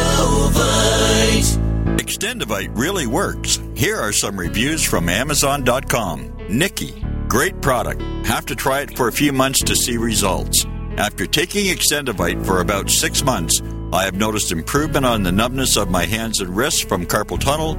Extendovite 2.21 2.77
really 2.77 3.07
works. 3.07 3.59
Here 3.73 3.97
are 3.97 4.11
some 4.11 4.39
reviews 4.39 4.83
from 4.83 5.09
Amazon.com. 5.09 6.31
Nikki, 6.49 7.03
great 7.27 7.59
product. 7.63 8.03
Have 8.27 8.45
to 8.45 8.55
try 8.55 8.81
it 8.81 8.95
for 8.95 9.07
a 9.07 9.11
few 9.11 9.33
months 9.33 9.63
to 9.63 9.75
see 9.75 9.97
results. 9.97 10.63
After 10.97 11.25
taking 11.25 11.75
Extendovite 11.75 12.45
for 12.45 12.59
about 12.59 12.91
six 12.91 13.23
months, 13.23 13.59
I 13.91 14.03
have 14.03 14.13
noticed 14.13 14.51
improvement 14.51 15.03
on 15.03 15.23
the 15.23 15.31
numbness 15.31 15.77
of 15.77 15.89
my 15.89 16.05
hands 16.05 16.41
and 16.41 16.55
wrists 16.55 16.83
from 16.83 17.07
carpal 17.07 17.39
tunnel. 17.39 17.75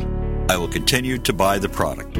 I 0.50 0.56
will 0.56 0.66
continue 0.66 1.18
to 1.18 1.32
buy 1.32 1.60
the 1.60 1.68
product. 1.68 2.14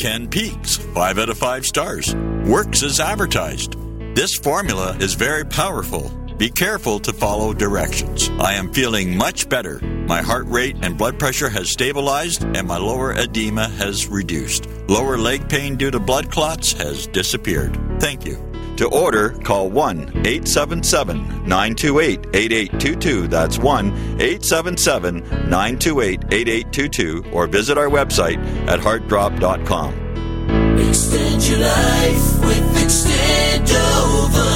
Ken 0.00 0.28
Peaks, 0.28 0.78
5 0.78 1.18
out 1.18 1.28
of 1.28 1.36
5 1.36 1.66
stars. 1.66 2.14
Works 2.46 2.84
as 2.84 3.00
advertised. 3.00 3.76
This 4.16 4.34
formula 4.36 4.96
is 4.98 5.12
very 5.12 5.44
powerful. 5.44 6.10
Be 6.38 6.50
careful 6.50 6.98
to 7.00 7.14
follow 7.14 7.54
directions. 7.54 8.30
I 8.38 8.54
am 8.54 8.70
feeling 8.72 9.16
much 9.16 9.48
better. 9.48 9.80
My 9.80 10.20
heart 10.20 10.46
rate 10.48 10.76
and 10.82 10.98
blood 10.98 11.18
pressure 11.18 11.48
has 11.48 11.70
stabilized 11.70 12.44
and 12.44 12.68
my 12.68 12.76
lower 12.76 13.12
edema 13.14 13.68
has 13.70 14.06
reduced. 14.06 14.68
Lower 14.86 15.16
leg 15.16 15.48
pain 15.48 15.76
due 15.76 15.90
to 15.90 15.98
blood 15.98 16.30
clots 16.30 16.72
has 16.74 17.06
disappeared. 17.06 17.78
Thank 18.00 18.26
you. 18.26 18.36
To 18.76 18.86
order, 18.88 19.30
call 19.30 19.70
1 19.70 20.26
877 20.26 21.48
928 21.48 22.26
8822. 22.34 23.28
That's 23.28 23.58
1 23.58 23.86
877 23.86 25.20
928 25.48 26.24
8822 26.30 27.30
or 27.32 27.46
visit 27.46 27.78
our 27.78 27.88
website 27.88 28.36
at 28.68 28.78
heartdrop.com. 28.80 29.94
Extend 30.78 31.48
your 31.48 31.60
life 31.60 32.40
with 32.40 32.76
Extendovite. 32.84 34.55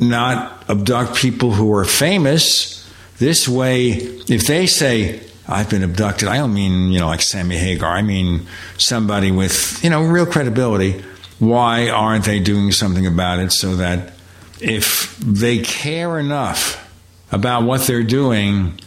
not 0.00 0.64
abduct 0.68 1.16
people 1.16 1.52
who 1.52 1.72
are 1.74 1.84
famous? 1.84 2.90
This 3.18 3.46
way, 3.46 3.90
if 3.90 4.46
they 4.46 4.66
say, 4.66 5.20
I've 5.46 5.68
been 5.68 5.84
abducted, 5.84 6.28
I 6.28 6.38
don't 6.38 6.54
mean, 6.54 6.90
you 6.90 6.98
know, 6.98 7.06
like 7.06 7.20
Sammy 7.20 7.56
Hagar, 7.56 7.90
I 7.90 8.02
mean 8.02 8.46
somebody 8.78 9.30
with, 9.30 9.82
you 9.84 9.90
know, 9.90 10.02
real 10.02 10.26
credibility 10.26 11.04
why 11.42 11.88
aren't 11.88 12.24
they 12.24 12.38
doing 12.38 12.70
something 12.70 13.04
about 13.04 13.40
it 13.40 13.50
so 13.50 13.74
that 13.74 14.12
if 14.60 15.16
they 15.18 15.58
care 15.58 16.16
enough 16.20 16.88
about 17.32 17.64
what 17.64 17.80
they're 17.80 18.04
doing 18.04 18.78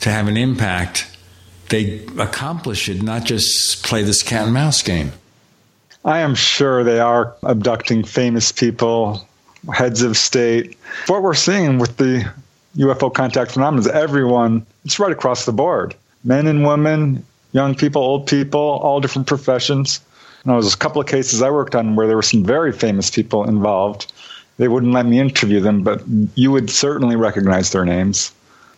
to 0.00 0.10
have 0.10 0.26
an 0.26 0.36
impact, 0.36 1.06
they 1.68 2.04
accomplish 2.18 2.88
it, 2.88 3.02
not 3.04 3.22
just 3.22 3.84
play 3.84 4.02
this 4.02 4.24
cat 4.24 4.46
and 4.46 4.52
mouse 4.52 4.82
game. 4.82 5.12
I 6.04 6.22
am 6.22 6.34
sure 6.34 6.82
they 6.82 6.98
are 6.98 7.36
abducting 7.44 8.02
famous 8.02 8.50
people, 8.50 9.24
heads 9.72 10.02
of 10.02 10.16
state. 10.16 10.76
What 11.06 11.22
we're 11.22 11.34
seeing 11.34 11.78
with 11.78 11.98
the 11.98 12.28
UFO 12.78 13.14
contact 13.14 13.52
phenomenon 13.52 13.86
is 13.86 13.86
everyone, 13.86 14.66
it's 14.84 14.98
right 14.98 15.12
across 15.12 15.44
the 15.46 15.52
board 15.52 15.94
men 16.24 16.48
and 16.48 16.66
women, 16.66 17.24
young 17.52 17.76
people, 17.76 18.02
old 18.02 18.26
people, 18.26 18.60
all 18.60 19.00
different 19.00 19.28
professions. 19.28 20.00
There 20.44 20.54
was 20.54 20.74
a 20.74 20.76
couple 20.76 21.00
of 21.00 21.06
cases 21.06 21.40
I 21.40 21.50
worked 21.50 21.74
on 21.74 21.94
where 21.94 22.06
there 22.06 22.16
were 22.16 22.22
some 22.22 22.44
very 22.44 22.72
famous 22.72 23.10
people 23.10 23.48
involved. 23.48 24.12
They 24.58 24.68
wouldn't 24.68 24.92
let 24.92 25.06
me 25.06 25.20
interview 25.20 25.60
them, 25.60 25.82
but 25.82 26.02
you 26.34 26.50
would 26.50 26.70
certainly 26.70 27.16
recognize 27.16 27.70
their 27.70 27.84
names. 27.84 28.32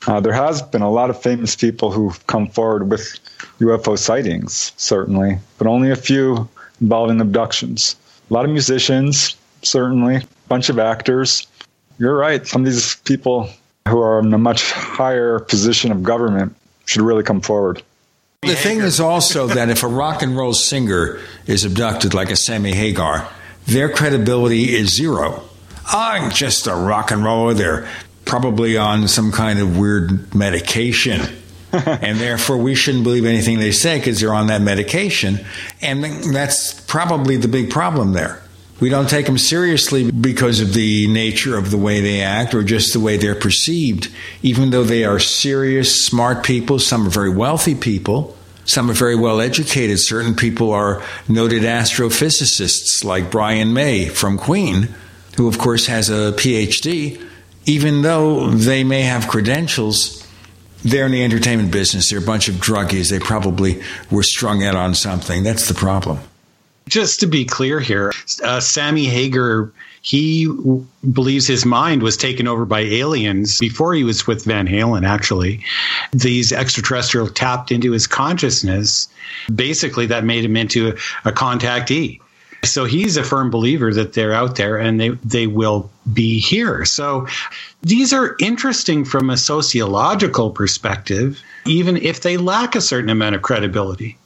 Uh, 0.06 0.20
there 0.20 0.32
has 0.34 0.60
been 0.60 0.82
a 0.82 0.90
lot 0.90 1.08
of 1.08 1.20
famous 1.20 1.56
people 1.56 1.90
who've 1.90 2.26
come 2.26 2.48
forward 2.48 2.90
with 2.90 3.18
UFO 3.60 3.98
sightings, 3.98 4.72
certainly, 4.76 5.38
but 5.56 5.66
only 5.66 5.90
a 5.90 5.96
few 5.96 6.48
involving 6.80 7.20
abductions. 7.20 7.96
A 8.30 8.34
lot 8.34 8.44
of 8.44 8.50
musicians, 8.50 9.36
certainly, 9.62 10.16
a 10.16 10.22
bunch 10.48 10.68
of 10.68 10.78
actors. 10.78 11.46
You're 11.98 12.16
right. 12.16 12.46
Some 12.46 12.62
of 12.62 12.72
these 12.72 12.96
people 12.96 13.48
who 13.88 14.00
are 14.00 14.18
in 14.18 14.32
a 14.34 14.38
much 14.38 14.72
higher 14.72 15.38
position 15.38 15.90
of 15.92 16.02
government 16.02 16.54
should 16.84 17.02
really 17.02 17.22
come 17.22 17.40
forward. 17.40 17.82
The 18.46 18.56
thing 18.56 18.80
is 18.80 19.00
also 19.00 19.46
that 19.48 19.70
if 19.70 19.82
a 19.82 19.88
rock 19.88 20.22
and 20.22 20.36
roll 20.36 20.52
singer 20.52 21.20
is 21.46 21.64
abducted 21.64 22.14
like 22.14 22.30
a 22.30 22.36
Sammy 22.36 22.72
Hagar, 22.72 23.28
their 23.66 23.88
credibility 23.88 24.74
is 24.74 24.94
zero. 24.94 25.42
I'm 25.86 26.30
just 26.30 26.66
a 26.66 26.74
rock 26.74 27.10
and 27.10 27.24
roller. 27.24 27.54
They're 27.54 27.88
probably 28.24 28.76
on 28.76 29.08
some 29.08 29.32
kind 29.32 29.58
of 29.58 29.78
weird 29.78 30.34
medication. 30.34 31.20
and 31.72 32.18
therefore, 32.18 32.56
we 32.58 32.74
shouldn't 32.74 33.04
believe 33.04 33.24
anything 33.24 33.58
they 33.58 33.72
say 33.72 33.98
because 33.98 34.20
they're 34.20 34.34
on 34.34 34.46
that 34.46 34.62
medication. 34.62 35.44
And 35.82 36.04
that's 36.32 36.80
probably 36.82 37.36
the 37.36 37.48
big 37.48 37.70
problem 37.70 38.12
there. 38.12 38.40
We 38.80 38.88
don't 38.88 39.08
take 39.08 39.26
them 39.26 39.38
seriously 39.38 40.10
because 40.10 40.60
of 40.60 40.74
the 40.74 41.06
nature 41.06 41.56
of 41.56 41.70
the 41.70 41.78
way 41.78 42.00
they 42.00 42.22
act 42.22 42.54
or 42.54 42.64
just 42.64 42.92
the 42.92 43.00
way 43.00 43.16
they're 43.16 43.34
perceived, 43.34 44.10
even 44.42 44.70
though 44.70 44.82
they 44.82 45.04
are 45.04 45.20
serious, 45.20 46.04
smart 46.04 46.44
people. 46.44 46.78
Some 46.78 47.06
are 47.06 47.10
very 47.10 47.30
wealthy 47.30 47.74
people. 47.74 48.36
Some 48.64 48.90
are 48.90 48.94
very 48.94 49.14
well 49.14 49.40
educated. 49.40 50.00
Certain 50.00 50.34
people 50.34 50.72
are 50.72 51.02
noted 51.28 51.62
astrophysicists, 51.62 53.04
like 53.04 53.30
Brian 53.30 53.72
May 53.72 54.08
from 54.08 54.38
Queen, 54.38 54.88
who, 55.36 55.46
of 55.46 55.58
course, 55.58 55.86
has 55.86 56.10
a 56.10 56.32
PhD. 56.32 57.22
Even 57.66 58.02
though 58.02 58.50
they 58.50 58.82
may 58.84 59.02
have 59.02 59.28
credentials, 59.28 60.26
they're 60.82 61.06
in 61.06 61.12
the 61.12 61.24
entertainment 61.24 61.70
business. 61.70 62.10
They're 62.10 62.18
a 62.18 62.22
bunch 62.22 62.48
of 62.48 62.56
druggies. 62.56 63.10
They 63.10 63.20
probably 63.20 63.82
were 64.10 64.22
strung 64.22 64.64
out 64.64 64.74
on 64.74 64.94
something. 64.94 65.42
That's 65.42 65.68
the 65.68 65.74
problem. 65.74 66.18
Just 66.88 67.20
to 67.20 67.26
be 67.26 67.44
clear 67.44 67.80
here, 67.80 68.12
uh, 68.42 68.60
Sammy 68.60 69.06
Hagar, 69.06 69.72
he 70.02 70.46
w- 70.46 70.86
believes 71.12 71.46
his 71.46 71.64
mind 71.64 72.02
was 72.02 72.16
taken 72.16 72.46
over 72.46 72.66
by 72.66 72.80
aliens 72.80 73.58
before 73.58 73.94
he 73.94 74.04
was 74.04 74.26
with 74.26 74.44
Van 74.44 74.66
Halen, 74.66 75.06
actually. 75.06 75.64
These 76.12 76.52
extraterrestrial 76.52 77.28
tapped 77.28 77.72
into 77.72 77.92
his 77.92 78.06
consciousness. 78.06 79.08
Basically, 79.54 80.06
that 80.06 80.24
made 80.24 80.44
him 80.44 80.56
into 80.56 80.88
a, 80.88 81.30
a 81.30 81.32
contactee. 81.32 82.20
So 82.64 82.84
he's 82.84 83.16
a 83.16 83.24
firm 83.24 83.50
believer 83.50 83.92
that 83.92 84.14
they're 84.14 84.32
out 84.32 84.56
there 84.56 84.78
and 84.78 84.98
they, 85.00 85.10
they 85.10 85.46
will 85.46 85.90
be 86.12 86.38
here. 86.38 86.84
So 86.84 87.26
these 87.82 88.12
are 88.12 88.36
interesting 88.40 89.04
from 89.04 89.30
a 89.30 89.36
sociological 89.36 90.50
perspective, 90.50 91.42
even 91.66 91.96
if 91.98 92.22
they 92.22 92.36
lack 92.36 92.74
a 92.74 92.80
certain 92.80 93.10
amount 93.10 93.34
of 93.34 93.42
credibility. 93.42 94.16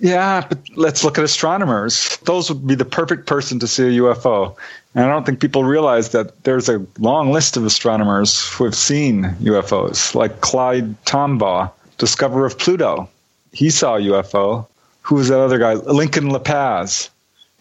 Yeah, 0.00 0.44
but 0.48 0.58
let's 0.76 1.04
look 1.04 1.18
at 1.18 1.24
astronomers. 1.24 2.16
Those 2.24 2.50
would 2.50 2.66
be 2.66 2.74
the 2.74 2.86
perfect 2.86 3.26
person 3.26 3.58
to 3.58 3.68
see 3.68 3.84
a 3.84 4.00
UFO. 4.00 4.56
And 4.94 5.04
I 5.04 5.08
don't 5.08 5.24
think 5.24 5.40
people 5.40 5.62
realize 5.62 6.10
that 6.10 6.42
there's 6.42 6.68
a 6.70 6.84
long 6.98 7.30
list 7.32 7.56
of 7.58 7.66
astronomers 7.66 8.48
who 8.48 8.64
have 8.64 8.74
seen 8.74 9.24
UFOs, 9.42 10.14
like 10.14 10.40
Clyde 10.40 11.04
Tombaugh, 11.04 11.70
discoverer 11.98 12.46
of 12.46 12.58
Pluto. 12.58 13.08
He 13.52 13.68
saw 13.68 13.96
a 13.96 14.00
UFO. 14.00 14.66
Who 15.02 15.16
was 15.16 15.28
that 15.28 15.38
other 15.38 15.58
guy? 15.58 15.74
Lincoln 15.74 16.30
LaPaz. 16.30 17.10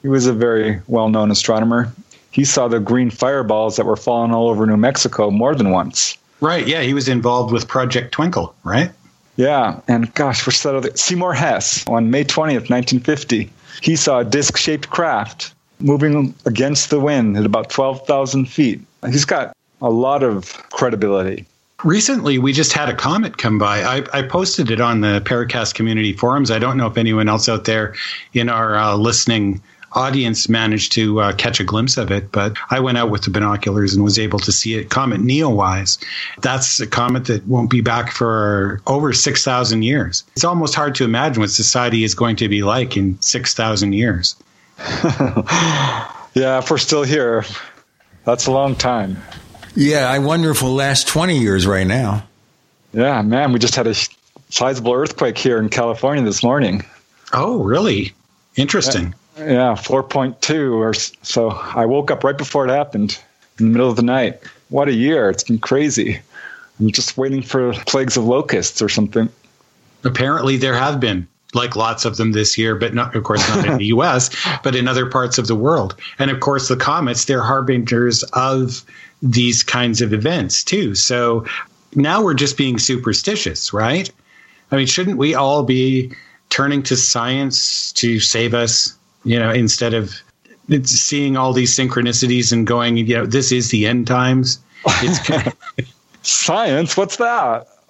He 0.01 0.07
was 0.07 0.25
a 0.25 0.33
very 0.33 0.81
well 0.87 1.09
known 1.09 1.31
astronomer. 1.31 1.93
He 2.31 2.45
saw 2.45 2.67
the 2.69 2.79
green 2.79 3.09
fireballs 3.09 3.75
that 3.75 3.85
were 3.85 3.97
falling 3.97 4.33
all 4.33 4.49
over 4.49 4.65
New 4.65 4.77
Mexico 4.77 5.29
more 5.29 5.55
than 5.55 5.71
once. 5.71 6.17
Right. 6.39 6.65
Yeah. 6.65 6.83
He 6.83 6.93
was 6.93 7.09
involved 7.09 7.51
with 7.51 7.67
Project 7.67 8.13
Twinkle, 8.13 8.55
right? 8.63 8.91
Yeah, 9.39 9.79
and 9.87 10.13
gosh, 10.15 10.45
which 10.45 10.61
that 10.63 10.75
other 10.75 10.93
Seymour 10.97 11.33
Hess 11.33 11.87
on 11.87 12.11
May 12.11 12.25
20th, 12.25 12.69
1950. 12.69 13.49
He 13.81 13.95
saw 13.95 14.19
a 14.19 14.25
disc 14.25 14.57
shaped 14.57 14.89
craft 14.89 15.53
moving 15.79 16.35
against 16.45 16.89
the 16.89 16.99
wind 16.99 17.37
at 17.37 17.45
about 17.45 17.69
12,000 17.69 18.47
feet. 18.49 18.81
He's 19.05 19.23
got 19.23 19.55
a 19.81 19.89
lot 19.89 20.23
of 20.23 20.51
credibility. 20.71 21.45
Recently, 21.85 22.37
we 22.37 22.51
just 22.51 22.73
had 22.73 22.89
a 22.89 22.93
comet 22.93 23.37
come 23.37 23.57
by. 23.57 23.81
I, 23.81 24.03
I, 24.11 24.23
posted 24.23 24.69
it 24.71 24.81
on 24.81 24.99
the 24.99 25.21
Paracast 25.21 25.73
community 25.73 26.11
forums. 26.11 26.51
I 26.51 26.59
don't 26.59 26.75
know 26.75 26.87
if 26.87 26.97
anyone 26.97 27.29
else 27.29 27.47
out 27.47 27.63
there 27.63 27.95
in 28.33 28.49
our 28.49 28.75
uh, 28.75 28.97
listening 28.97 29.61
audience 29.93 30.49
managed 30.49 30.91
to 30.93 31.19
uh, 31.19 31.33
catch 31.33 31.59
a 31.59 31.63
glimpse 31.63 31.97
of 31.97 32.11
it, 32.11 32.31
but 32.31 32.57
I 32.69 32.79
went 32.79 32.97
out 32.97 33.09
with 33.09 33.23
the 33.23 33.29
binoculars 33.29 33.93
and 33.93 34.03
was 34.03 34.19
able 34.19 34.39
to 34.39 34.51
see 34.51 34.75
it. 34.75 34.89
Comet 34.89 35.21
Neowise. 35.21 35.97
That's 36.41 36.79
a 36.79 36.87
comet 36.87 37.25
that 37.25 37.45
won't 37.47 37.69
be 37.69 37.81
back 37.81 38.11
for 38.11 38.81
over 38.87 39.13
6,000 39.13 39.81
years. 39.81 40.23
It's 40.33 40.43
almost 40.43 40.75
hard 40.75 40.95
to 40.95 41.05
imagine 41.05 41.41
what 41.41 41.51
society 41.51 42.03
is 42.03 42.15
going 42.15 42.35
to 42.37 42.47
be 42.47 42.63
like 42.63 42.97
in 42.97 43.19
6,000 43.21 43.93
years. 43.93 44.35
yeah, 44.77 46.59
if 46.59 46.71
we're 46.71 46.77
still 46.77 47.03
here, 47.03 47.43
that's 48.25 48.47
a 48.47 48.51
long 48.51 48.75
time. 48.75 49.17
Yeah, 49.75 50.09
I 50.09 50.19
wonder 50.19 50.51
if 50.51 50.61
we'll 50.61 50.73
last 50.73 51.07
20 51.07 51.37
years 51.39 51.67
right 51.67 51.87
now. 51.87 52.25
Yeah, 52.93 53.21
man, 53.21 53.53
we 53.53 53.59
just 53.59 53.75
had 53.75 53.87
a 53.87 53.95
sizable 54.49 54.93
earthquake 54.93 55.37
here 55.37 55.59
in 55.59 55.69
California 55.69 56.23
this 56.23 56.43
morning. 56.43 56.83
Oh, 57.33 57.61
really? 57.63 58.13
Interesting. 58.55 59.13
Yeah, 59.39 59.73
4.2 59.73 60.73
or 60.73 60.93
so. 60.93 61.49
I 61.49 61.85
woke 61.85 62.11
up 62.11 62.23
right 62.23 62.37
before 62.37 62.67
it 62.67 62.71
happened 62.71 63.17
in 63.57 63.65
the 63.65 63.71
middle 63.71 63.89
of 63.89 63.95
the 63.95 64.03
night. 64.03 64.39
What 64.69 64.89
a 64.89 64.93
year. 64.93 65.29
It's 65.29 65.43
been 65.43 65.59
crazy. 65.59 66.19
I'm 66.79 66.91
just 66.91 67.17
waiting 67.17 67.41
for 67.41 67.73
plagues 67.85 68.17
of 68.17 68.25
locusts 68.25 68.81
or 68.81 68.89
something. 68.89 69.29
Apparently, 70.03 70.57
there 70.57 70.75
have 70.75 70.99
been 70.99 71.27
like 71.53 71.75
lots 71.75 72.05
of 72.05 72.17
them 72.17 72.31
this 72.31 72.57
year, 72.57 72.75
but 72.75 72.93
not, 72.93 73.15
of 73.15 73.23
course, 73.23 73.47
not 73.49 73.65
in 73.65 73.77
the 73.77 73.85
U.S., 73.97 74.29
but 74.63 74.75
in 74.75 74.87
other 74.87 75.05
parts 75.05 75.37
of 75.37 75.47
the 75.47 75.55
world. 75.55 75.95
And 76.19 76.29
of 76.29 76.39
course, 76.39 76.67
the 76.67 76.75
comets, 76.75 77.25
they're 77.25 77.41
harbingers 77.41 78.23
of 78.33 78.83
these 79.21 79.63
kinds 79.63 80.01
of 80.01 80.13
events 80.13 80.63
too. 80.63 80.95
So 80.95 81.45
now 81.95 82.21
we're 82.23 82.35
just 82.35 82.57
being 82.57 82.77
superstitious, 82.77 83.73
right? 83.73 84.09
I 84.71 84.77
mean, 84.77 84.85
shouldn't 84.85 85.17
we 85.17 85.33
all 85.33 85.63
be 85.63 86.13
turning 86.49 86.83
to 86.83 86.95
science 86.95 87.91
to 87.93 88.19
save 88.19 88.53
us? 88.53 88.95
You 89.23 89.39
know, 89.39 89.51
instead 89.51 89.93
of 89.93 90.21
seeing 90.83 91.37
all 91.37 91.53
these 91.53 91.75
synchronicities 91.75 92.51
and 92.51 92.67
going, 92.67 92.97
you 92.97 93.15
know, 93.15 93.25
this 93.25 93.51
is 93.51 93.71
the 93.71 93.87
end 93.87 94.07
times. 94.07 94.59
It's 94.85 95.19
kind 95.19 95.47
of 95.47 95.55
science. 96.21 96.95
What's 96.95 97.17
that? 97.17 97.67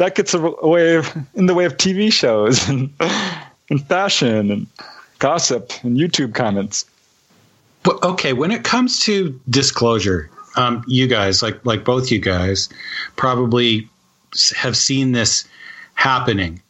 that 0.00 0.14
gets 0.14 0.34
away 0.34 0.96
of, 0.96 1.16
in 1.34 1.46
the 1.46 1.54
way 1.54 1.64
of 1.64 1.76
TV 1.76 2.12
shows 2.12 2.68
and, 2.68 2.92
and 3.70 3.86
fashion 3.86 4.50
and 4.50 4.66
gossip 5.18 5.72
and 5.82 5.96
YouTube 5.96 6.34
comments. 6.34 6.84
But 7.82 8.02
okay, 8.02 8.32
when 8.32 8.50
it 8.50 8.64
comes 8.64 9.00
to 9.00 9.40
disclosure, 9.48 10.30
um, 10.56 10.84
you 10.86 11.06
guys, 11.06 11.42
like 11.42 11.64
like 11.64 11.84
both 11.84 12.10
you 12.10 12.18
guys, 12.18 12.68
probably 13.16 13.88
have 14.54 14.76
seen 14.76 15.12
this 15.12 15.48
happening. 15.94 16.60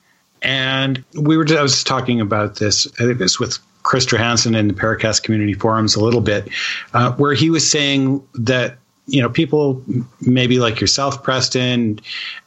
And 0.43 1.05
we 1.15 1.37
were, 1.37 1.45
just, 1.45 1.59
I 1.59 1.63
was 1.63 1.85
talking 1.85 2.21
about 2.21 2.57
this, 2.57 2.87
I 2.99 3.05
think 3.05 3.19
this 3.19 3.39
with 3.39 3.59
Chris 3.83 4.07
Johansson 4.07 4.55
in 4.55 4.69
the 4.69 4.75
Paracast 4.75 5.23
community 5.23 5.55
forums 5.55 5.97
a 5.97 6.05
little 6.05 6.21
bit, 6.21 6.49
uh, 6.95 7.13
where 7.13 7.35
he 7.35 7.51
was 7.51 7.69
saying 7.69 8.27
that 8.35 8.77
you 9.07 9.21
know 9.21 9.29
people 9.29 9.83
maybe 10.21 10.59
like 10.59 10.81
yourself 10.81 11.23
preston 11.23 11.99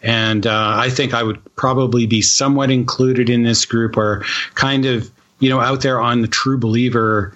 and 0.02 0.48
uh, 0.48 0.74
i 0.78 0.90
think 0.90 1.14
i 1.14 1.22
would 1.22 1.40
probably 1.56 2.06
be 2.06 2.22
somewhat 2.22 2.72
included 2.72 3.30
in 3.30 3.44
this 3.44 3.66
group 3.66 3.98
or 3.98 4.24
kind 4.54 4.86
of 4.86 5.12
you 5.40 5.50
know 5.50 5.60
out 5.60 5.82
there 5.82 6.00
on 6.00 6.22
the 6.22 6.28
true 6.28 6.58
believer 6.58 7.36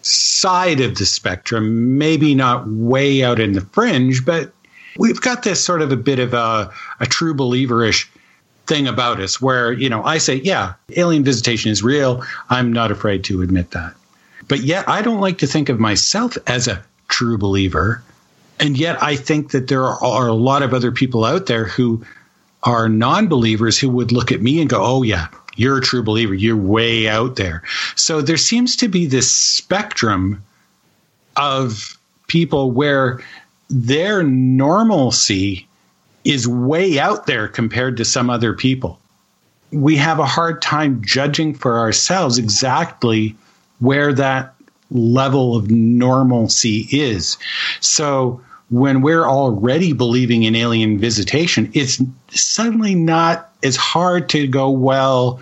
side 0.00 0.80
of 0.80 0.96
the 0.96 1.04
spectrum 1.04 1.98
maybe 1.98 2.34
not 2.34 2.66
way 2.68 3.22
out 3.22 3.38
in 3.38 3.52
the 3.52 3.60
fringe 3.60 4.24
but 4.24 4.52
we've 4.96 5.20
got 5.20 5.42
this 5.42 5.62
sort 5.62 5.82
of 5.82 5.92
a 5.92 5.96
bit 5.96 6.18
of 6.18 6.32
a, 6.32 6.72
a 7.00 7.06
true 7.06 7.34
believerish 7.34 8.08
thing 8.66 8.86
about 8.86 9.20
us 9.20 9.40
where, 9.40 9.72
you 9.72 9.88
know, 9.88 10.02
I 10.04 10.18
say, 10.18 10.36
yeah, 10.36 10.74
alien 10.96 11.24
visitation 11.24 11.70
is 11.70 11.82
real. 11.82 12.24
I'm 12.48 12.72
not 12.72 12.90
afraid 12.90 13.24
to 13.24 13.42
admit 13.42 13.72
that. 13.72 13.94
But 14.48 14.60
yet, 14.60 14.88
I 14.88 15.02
don't 15.02 15.20
like 15.20 15.38
to 15.38 15.46
think 15.46 15.68
of 15.68 15.80
myself 15.80 16.36
as 16.46 16.68
a 16.68 16.82
true 17.08 17.38
believer. 17.38 18.02
And 18.60 18.76
yet, 18.76 19.02
I 19.02 19.16
think 19.16 19.50
that 19.52 19.68
there 19.68 19.84
are, 19.84 20.28
a 20.28 20.32
lot 20.32 20.62
of 20.62 20.74
other 20.74 20.92
people 20.92 21.24
out 21.24 21.46
there 21.46 21.64
who 21.64 22.04
are 22.62 22.88
non 22.88 23.28
believers 23.28 23.78
who 23.78 23.88
would 23.90 24.12
look 24.12 24.30
at 24.30 24.42
me 24.42 24.60
and 24.60 24.70
go, 24.70 24.82
oh, 24.82 25.02
yeah, 25.02 25.28
you're 25.56 25.78
a 25.78 25.82
true 25.82 26.02
believer. 26.02 26.34
You're 26.34 26.56
way 26.56 27.08
out 27.08 27.36
there. 27.36 27.62
So 27.96 28.20
there 28.20 28.36
seems 28.36 28.76
to 28.76 28.88
be 28.88 29.06
this 29.06 29.34
spectrum 29.34 30.42
of 31.36 31.98
people 32.28 32.70
where 32.70 33.20
their 33.68 34.22
normalcy 34.22 35.66
is 36.24 36.46
way 36.46 36.98
out 36.98 37.26
there 37.26 37.48
compared 37.48 37.96
to 37.96 38.04
some 38.04 38.30
other 38.30 38.52
people. 38.52 38.98
We 39.70 39.96
have 39.96 40.18
a 40.18 40.26
hard 40.26 40.62
time 40.62 41.02
judging 41.04 41.54
for 41.54 41.78
ourselves 41.78 42.38
exactly 42.38 43.36
where 43.80 44.12
that 44.12 44.54
level 44.90 45.56
of 45.56 45.70
normalcy 45.70 46.86
is. 46.90 47.38
So 47.80 48.42
when 48.70 49.02
we're 49.02 49.26
already 49.26 49.92
believing 49.92 50.44
in 50.44 50.54
alien 50.54 50.98
visitation, 50.98 51.70
it's 51.74 52.00
suddenly 52.30 52.94
not 52.94 53.50
as 53.62 53.76
hard 53.76 54.28
to 54.30 54.46
go, 54.46 54.70
well, 54.70 55.40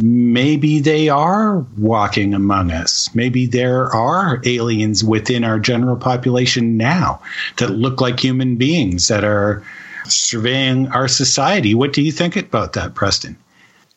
maybe 0.00 0.80
they 0.80 1.08
are 1.08 1.64
walking 1.78 2.34
among 2.34 2.70
us. 2.70 3.14
Maybe 3.14 3.46
there 3.46 3.94
are 3.94 4.42
aliens 4.44 5.02
within 5.02 5.44
our 5.44 5.58
general 5.58 5.96
population 5.96 6.76
now 6.76 7.22
that 7.56 7.70
look 7.70 8.00
like 8.00 8.20
human 8.20 8.56
beings 8.56 9.08
that 9.08 9.24
are 9.24 9.62
surveying 10.10 10.88
our 10.88 11.08
society. 11.08 11.74
What 11.74 11.92
do 11.92 12.02
you 12.02 12.12
think 12.12 12.36
about 12.36 12.72
that, 12.74 12.94
Preston? 12.94 13.36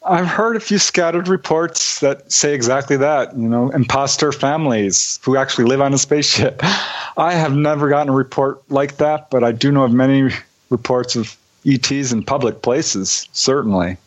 I've 0.05 0.27
heard 0.27 0.55
a 0.55 0.61
few 0.61 0.79
scattered 0.79 1.27
reports 1.27 1.99
that 1.99 2.31
say 2.31 2.53
exactly 2.53 2.95
that, 2.97 3.35
you 3.35 3.49
know, 3.49 3.69
imposter 3.69 4.31
families 4.31 5.19
who 5.23 5.35
actually 5.35 5.65
live 5.65 5.81
on 5.81 5.93
a 5.93 5.97
spaceship. 5.97 6.59
I 7.17 7.33
have 7.33 7.55
never 7.55 7.89
gotten 7.89 8.09
a 8.09 8.15
report 8.15 8.61
like 8.71 8.97
that, 8.97 9.29
but 9.29 9.43
I 9.43 9.51
do 9.51 9.71
know 9.71 9.83
of 9.83 9.91
many 9.91 10.31
reports 10.69 11.15
of 11.15 11.35
ETs 11.65 12.13
in 12.13 12.23
public 12.23 12.61
places, 12.61 13.27
certainly. 13.33 13.97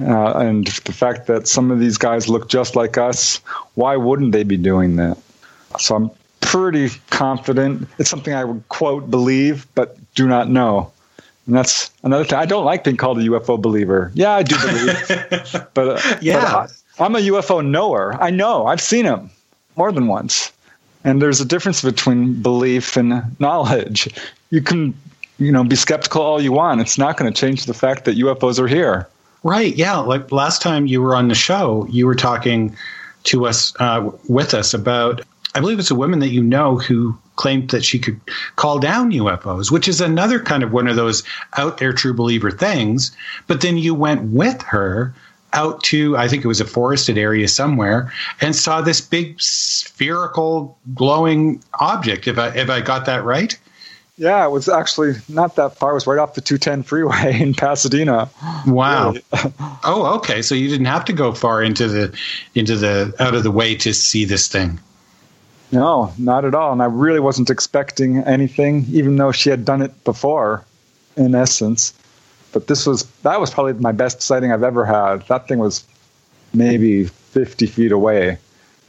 Uh, 0.00 0.32
and 0.32 0.66
the 0.66 0.92
fact 0.92 1.26
that 1.28 1.46
some 1.46 1.70
of 1.70 1.78
these 1.78 1.96
guys 1.96 2.28
look 2.28 2.48
just 2.48 2.76
like 2.76 2.98
us, 2.98 3.36
why 3.74 3.96
wouldn't 3.96 4.32
they 4.32 4.42
be 4.42 4.56
doing 4.56 4.96
that? 4.96 5.16
So 5.78 5.94
I'm 5.94 6.10
pretty 6.40 6.90
confident. 7.10 7.88
It's 7.98 8.10
something 8.10 8.34
I 8.34 8.44
would 8.44 8.68
quote 8.68 9.10
believe, 9.10 9.66
but 9.74 9.96
do 10.14 10.26
not 10.26 10.50
know. 10.50 10.92
And 11.46 11.54
that's 11.54 11.90
another 12.02 12.24
thing. 12.24 12.38
I 12.38 12.46
don't 12.46 12.64
like 12.64 12.84
being 12.84 12.96
called 12.96 13.18
a 13.18 13.22
UFO 13.22 13.60
believer. 13.60 14.10
Yeah, 14.14 14.32
I 14.32 14.42
do 14.42 14.56
believe, 14.58 15.66
but 15.74 16.04
uh, 16.04 16.18
yeah, 16.20 16.66
but 16.66 16.82
I'm 16.98 17.14
a 17.14 17.20
UFO 17.20 17.64
knower. 17.64 18.16
I 18.20 18.30
know. 18.30 18.66
I've 18.66 18.80
seen 18.80 19.04
them 19.04 19.30
more 19.76 19.92
than 19.92 20.06
once. 20.06 20.52
And 21.04 21.22
there's 21.22 21.40
a 21.40 21.44
difference 21.44 21.82
between 21.82 22.42
belief 22.42 22.96
and 22.96 23.22
knowledge. 23.38 24.08
You 24.50 24.60
can, 24.60 24.92
you 25.38 25.52
know, 25.52 25.62
be 25.62 25.76
skeptical 25.76 26.22
all 26.22 26.42
you 26.42 26.52
want. 26.52 26.80
It's 26.80 26.98
not 26.98 27.16
going 27.16 27.32
to 27.32 27.40
change 27.40 27.66
the 27.66 27.74
fact 27.74 28.06
that 28.06 28.16
UFOs 28.16 28.58
are 28.58 28.66
here. 28.66 29.08
Right. 29.44 29.76
Yeah. 29.76 29.98
Like 29.98 30.32
last 30.32 30.62
time 30.62 30.86
you 30.86 31.00
were 31.00 31.14
on 31.14 31.28
the 31.28 31.36
show, 31.36 31.86
you 31.90 32.06
were 32.06 32.16
talking 32.16 32.76
to 33.24 33.46
us, 33.46 33.72
uh, 33.78 34.10
with 34.28 34.52
us 34.52 34.74
about, 34.74 35.20
I 35.56 35.60
believe 35.60 35.78
it's 35.78 35.90
a 35.90 35.94
woman 35.94 36.18
that 36.18 36.28
you 36.28 36.42
know 36.42 36.76
who 36.76 37.16
claimed 37.36 37.70
that 37.70 37.82
she 37.82 37.98
could 37.98 38.20
call 38.56 38.78
down 38.78 39.10
UFOs, 39.10 39.70
which 39.70 39.88
is 39.88 40.02
another 40.02 40.38
kind 40.38 40.62
of 40.62 40.70
one 40.70 40.86
of 40.86 40.96
those 40.96 41.22
out 41.56 41.78
there 41.78 41.94
true 41.94 42.12
believer 42.12 42.50
things. 42.50 43.16
But 43.46 43.62
then 43.62 43.78
you 43.78 43.94
went 43.94 44.32
with 44.32 44.60
her 44.60 45.14
out 45.54 45.82
to, 45.84 46.14
I 46.14 46.28
think 46.28 46.44
it 46.44 46.48
was 46.48 46.60
a 46.60 46.66
forested 46.66 47.16
area 47.16 47.48
somewhere, 47.48 48.12
and 48.42 48.54
saw 48.54 48.82
this 48.82 49.00
big 49.00 49.40
spherical 49.40 50.76
glowing 50.94 51.62
object. 51.80 52.28
If 52.28 52.38
I, 52.38 52.48
if 52.48 52.68
I 52.68 52.82
got 52.82 53.06
that 53.06 53.24
right? 53.24 53.58
Yeah, 54.18 54.44
it 54.44 54.50
was 54.50 54.68
actually 54.68 55.14
not 55.26 55.56
that 55.56 55.78
far. 55.78 55.92
It 55.92 55.94
was 55.94 56.06
right 56.06 56.18
off 56.18 56.34
the 56.34 56.42
210 56.42 56.82
freeway 56.82 57.40
in 57.40 57.54
Pasadena. 57.54 58.28
Wow. 58.66 59.12
Really. 59.12 59.24
oh, 59.84 60.16
okay. 60.16 60.42
So 60.42 60.54
you 60.54 60.68
didn't 60.68 60.86
have 60.86 61.06
to 61.06 61.14
go 61.14 61.32
far 61.32 61.62
into 61.62 61.88
the 61.88 62.18
into 62.54 62.76
the 62.76 63.14
out 63.18 63.34
of 63.34 63.42
the 63.42 63.50
way 63.50 63.74
to 63.76 63.94
see 63.94 64.26
this 64.26 64.48
thing. 64.48 64.80
No, 65.72 66.12
not 66.18 66.44
at 66.44 66.54
all. 66.54 66.72
And 66.72 66.82
I 66.82 66.86
really 66.86 67.20
wasn't 67.20 67.50
expecting 67.50 68.18
anything, 68.18 68.86
even 68.90 69.16
though 69.16 69.32
she 69.32 69.50
had 69.50 69.64
done 69.64 69.82
it 69.82 70.04
before, 70.04 70.64
in 71.16 71.34
essence. 71.34 71.92
But 72.52 72.68
this 72.68 72.86
was 72.86 73.04
that 73.22 73.40
was 73.40 73.50
probably 73.50 73.74
my 73.74 73.92
best 73.92 74.22
sighting 74.22 74.52
I've 74.52 74.62
ever 74.62 74.84
had. 74.84 75.26
That 75.28 75.48
thing 75.48 75.58
was 75.58 75.84
maybe 76.54 77.04
50 77.04 77.66
feet 77.66 77.92
away. 77.92 78.38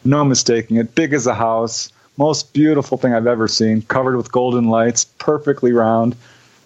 No 0.05 0.23
mistaking 0.23 0.77
it. 0.77 0.95
Big 0.95 1.13
as 1.13 1.27
a 1.27 1.33
house 1.33 1.91
most 2.17 2.51
beautiful 2.53 2.97
thing 2.97 3.13
I've 3.13 3.27
ever 3.27 3.47
seen, 3.47 3.83
covered 3.83 4.17
with 4.17 4.31
golden 4.31 4.69
lights, 4.69 5.05
perfectly 5.05 5.71
round, 5.71 6.15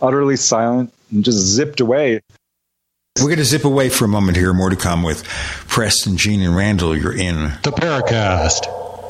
utterly 0.02 0.38
silent, 0.38 0.94
and 1.12 1.24
just 1.24 1.38
zipped 1.38 1.82
away. 1.82 2.22
We're 3.20 3.28
going 3.28 3.38
to 3.38 3.46
zip 3.46 3.66
away 3.66 3.90
for 3.90 4.06
a 4.06 4.08
moment 4.08 4.38
here. 4.38 4.54
More 4.54 4.70
to 4.70 4.78
come 4.78 5.04
with 5.04 5.24
Preston, 5.68 6.16
Gene, 6.18 6.42
and 6.42 6.56
Randall. 6.56 6.98
You're 6.98 7.16
in 7.16 7.52
the 7.64 7.72
Paracast. 7.72 8.81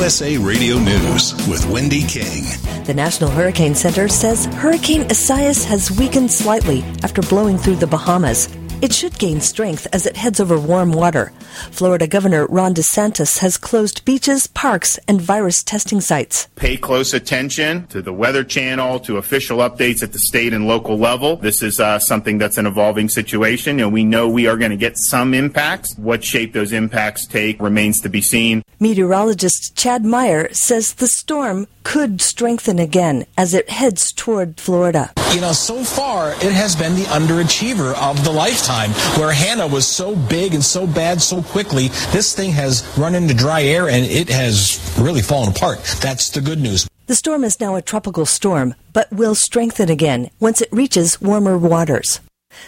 USA 0.00 0.38
Radio 0.38 0.78
News 0.78 1.34
with 1.46 1.68
Wendy 1.68 2.02
King. 2.06 2.44
The 2.86 2.94
National 2.94 3.28
Hurricane 3.28 3.74
Center 3.74 4.08
says 4.08 4.46
Hurricane 4.46 5.02
Isaias 5.02 5.62
has 5.64 5.90
weakened 5.90 6.32
slightly 6.32 6.82
after 7.02 7.20
blowing 7.20 7.58
through 7.58 7.76
the 7.76 7.86
Bahamas. 7.86 8.48
It 8.82 8.94
should 8.94 9.18
gain 9.18 9.42
strength 9.42 9.86
as 9.92 10.06
it 10.06 10.16
heads 10.16 10.40
over 10.40 10.58
warm 10.58 10.92
water. 10.92 11.32
Florida 11.70 12.06
Governor 12.06 12.46
Ron 12.46 12.72
DeSantis 12.72 13.38
has 13.40 13.58
closed 13.58 14.06
beaches, 14.06 14.46
parks, 14.46 14.98
and 15.06 15.20
virus 15.20 15.62
testing 15.62 16.00
sites. 16.00 16.48
Pay 16.56 16.78
close 16.78 17.12
attention 17.12 17.86
to 17.88 18.00
the 18.00 18.12
Weather 18.12 18.42
Channel, 18.42 19.00
to 19.00 19.18
official 19.18 19.58
updates 19.58 20.02
at 20.02 20.12
the 20.12 20.18
state 20.18 20.54
and 20.54 20.66
local 20.66 20.96
level. 20.96 21.36
This 21.36 21.62
is 21.62 21.78
uh, 21.78 21.98
something 21.98 22.38
that's 22.38 22.56
an 22.56 22.66
evolving 22.66 23.10
situation, 23.10 23.80
and 23.80 23.92
we 23.92 24.02
know 24.02 24.28
we 24.28 24.46
are 24.46 24.56
going 24.56 24.70
to 24.70 24.78
get 24.78 24.94
some 24.96 25.34
impacts. 25.34 25.94
What 25.98 26.24
shape 26.24 26.54
those 26.54 26.72
impacts 26.72 27.26
take 27.26 27.60
remains 27.60 28.00
to 28.00 28.08
be 28.08 28.22
seen. 28.22 28.62
Meteorologist 28.78 29.76
Chad 29.76 30.06
Meyer 30.06 30.48
says 30.54 30.94
the 30.94 31.06
storm 31.06 31.66
could 31.82 32.20
strengthen 32.20 32.78
again 32.78 33.26
as 33.36 33.52
it 33.52 33.68
heads 33.68 34.12
toward 34.12 34.58
Florida. 34.58 35.12
You 35.34 35.40
know, 35.40 35.52
so 35.52 35.84
far 35.84 36.32
it 36.32 36.52
has 36.52 36.76
been 36.76 36.94
the 36.94 37.04
underachiever 37.04 37.94
of 37.94 38.24
the 38.24 38.30
lifetime, 38.30 38.69
where 39.18 39.32
Hanna 39.32 39.66
was 39.66 39.86
so 39.86 40.14
big 40.14 40.54
and 40.54 40.64
so 40.64 40.86
bad 40.86 41.20
so 41.20 41.42
quickly. 41.42 41.88
This 42.12 42.34
thing 42.34 42.52
has 42.52 42.86
run 42.96 43.14
into 43.14 43.34
dry 43.34 43.62
air 43.62 43.88
and 43.88 44.06
it 44.06 44.28
has 44.28 44.78
really 44.98 45.22
fallen 45.22 45.50
apart. 45.50 45.82
That's 46.00 46.30
the 46.30 46.40
good 46.40 46.60
news. 46.60 46.88
The 47.06 47.16
storm 47.16 47.42
is 47.42 47.60
now 47.60 47.74
a 47.74 47.82
tropical 47.82 48.26
storm, 48.26 48.74
but 48.92 49.12
will 49.12 49.34
strengthen 49.34 49.90
again 49.90 50.30
once 50.38 50.60
it 50.60 50.68
reaches 50.72 51.20
warmer 51.20 51.58
waters. 51.58 52.20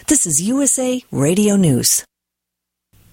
This 0.07 0.25
is 0.25 0.41
USA 0.41 1.01
Radio 1.11 1.55
News. 1.55 2.05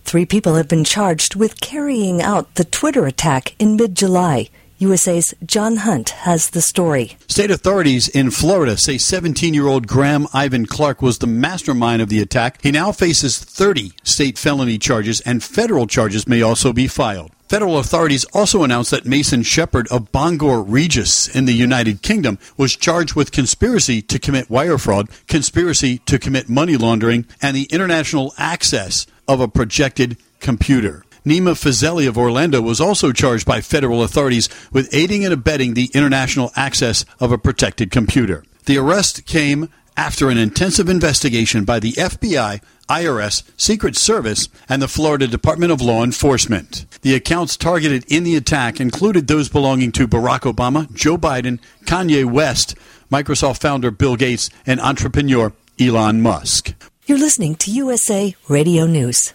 Three 0.05 0.27
people 0.27 0.57
have 0.57 0.67
been 0.67 0.83
charged 0.83 1.37
with 1.37 1.61
carrying 1.61 2.21
out 2.21 2.57
the 2.57 2.65
Twitter 2.65 3.07
attack 3.07 3.55
in 3.61 3.77
mid 3.77 3.95
July. 3.95 4.49
USA's 4.81 5.35
John 5.45 5.77
Hunt 5.77 6.09
has 6.11 6.51
the 6.51 6.63
story. 6.63 7.19
State 7.29 7.51
authorities 7.51 8.09
in 8.09 8.31
Florida 8.31 8.79
say 8.79 8.97
17 8.97 9.53
year 9.53 9.67
old 9.67 9.87
Graham 9.87 10.27
Ivan 10.33 10.65
Clark 10.65 11.03
was 11.03 11.19
the 11.19 11.27
mastermind 11.27 12.01
of 12.01 12.09
the 12.09 12.23
attack. 12.23 12.63
He 12.63 12.71
now 12.71 12.91
faces 12.91 13.39
30 13.39 13.93
state 14.03 14.39
felony 14.39 14.79
charges, 14.79 15.21
and 15.21 15.45
federal 15.45 15.87
charges 15.87 16.27
may 16.27 16.41
also 16.41 16.73
be 16.73 16.87
filed. 16.87 17.31
Federal 17.47 17.79
authorities 17.79 18.25
also 18.33 18.63
announced 18.63 18.91
that 18.93 19.05
Mason 19.05 19.43
Sheppard 19.43 19.87
of 19.89 20.13
Bognor 20.13 20.63
Regis 20.63 21.29
in 21.29 21.45
the 21.45 21.53
United 21.53 22.01
Kingdom 22.01 22.39
was 22.57 22.75
charged 22.75 23.15
with 23.15 23.33
conspiracy 23.33 24.01
to 24.03 24.19
commit 24.19 24.49
wire 24.49 24.79
fraud, 24.79 25.09
conspiracy 25.27 25.99
to 26.07 26.19
commit 26.19 26.49
money 26.49 26.77
laundering, 26.79 27.27
and 27.43 27.55
the 27.55 27.65
international 27.65 28.33
access 28.39 29.07
of 29.29 29.41
a 29.41 29.49
protected 29.49 30.17
computer. 30.39 31.05
Nima 31.25 31.53
Fazeli 31.55 32.09
of 32.09 32.17
Orlando 32.17 32.61
was 32.61 32.81
also 32.81 33.13
charged 33.13 33.47
by 33.47 33.61
federal 33.61 34.03
authorities 34.03 34.49
with 34.73 34.93
aiding 34.95 35.25
and 35.25 35.35
abetting 35.35 35.75
the 35.75 35.91
international 35.93 36.51
access 36.57 37.05
of 37.19 37.33
a 37.33 37.39
protected 37.39 37.91
computer. 37.91 38.45
The 38.65 38.79
arrest 38.79 39.27
came 39.27 39.69
after 39.97 40.31
an 40.31 40.39
intensive 40.39 40.89
investigation 40.89 41.65
by 41.65 41.79
the 41.79 41.93
FBI, 41.93 42.63
IRS, 42.89 43.43
Secret 43.57 43.97
Service, 43.97 44.49
and 44.69 44.81
the 44.81 44.89
Florida 44.89 45.27
Department 45.27 45.73
of 45.73 45.83
Law 45.83 46.03
Enforcement. 46.03 46.87
The 47.03 47.15
accounts 47.15 47.57
targeted 47.57 48.05
in 48.11 48.25
the 48.25 48.37
attack 48.37 48.81
included 48.81 49.27
those 49.27 49.49
belonging 49.49 49.93
to 49.93 50.09
Barack 50.09 50.51
Obama, 50.51 50.93
Joe 50.95 51.19
Biden, 51.19 51.61
Kanye 51.85 52.25
West, 52.25 52.75
Microsoft 53.11 53.61
founder 53.61 53.91
Bill 53.91 54.17
Gates, 54.17 54.49
and 54.67 54.81
entrepreneur 54.81 55.53
Elon 55.79 56.23
Musk. 56.23 56.75
You're 57.07 57.19
listening 57.19 57.57
to 57.57 57.71
USA 57.71 58.35
Radio 58.49 58.87
News. 58.87 59.35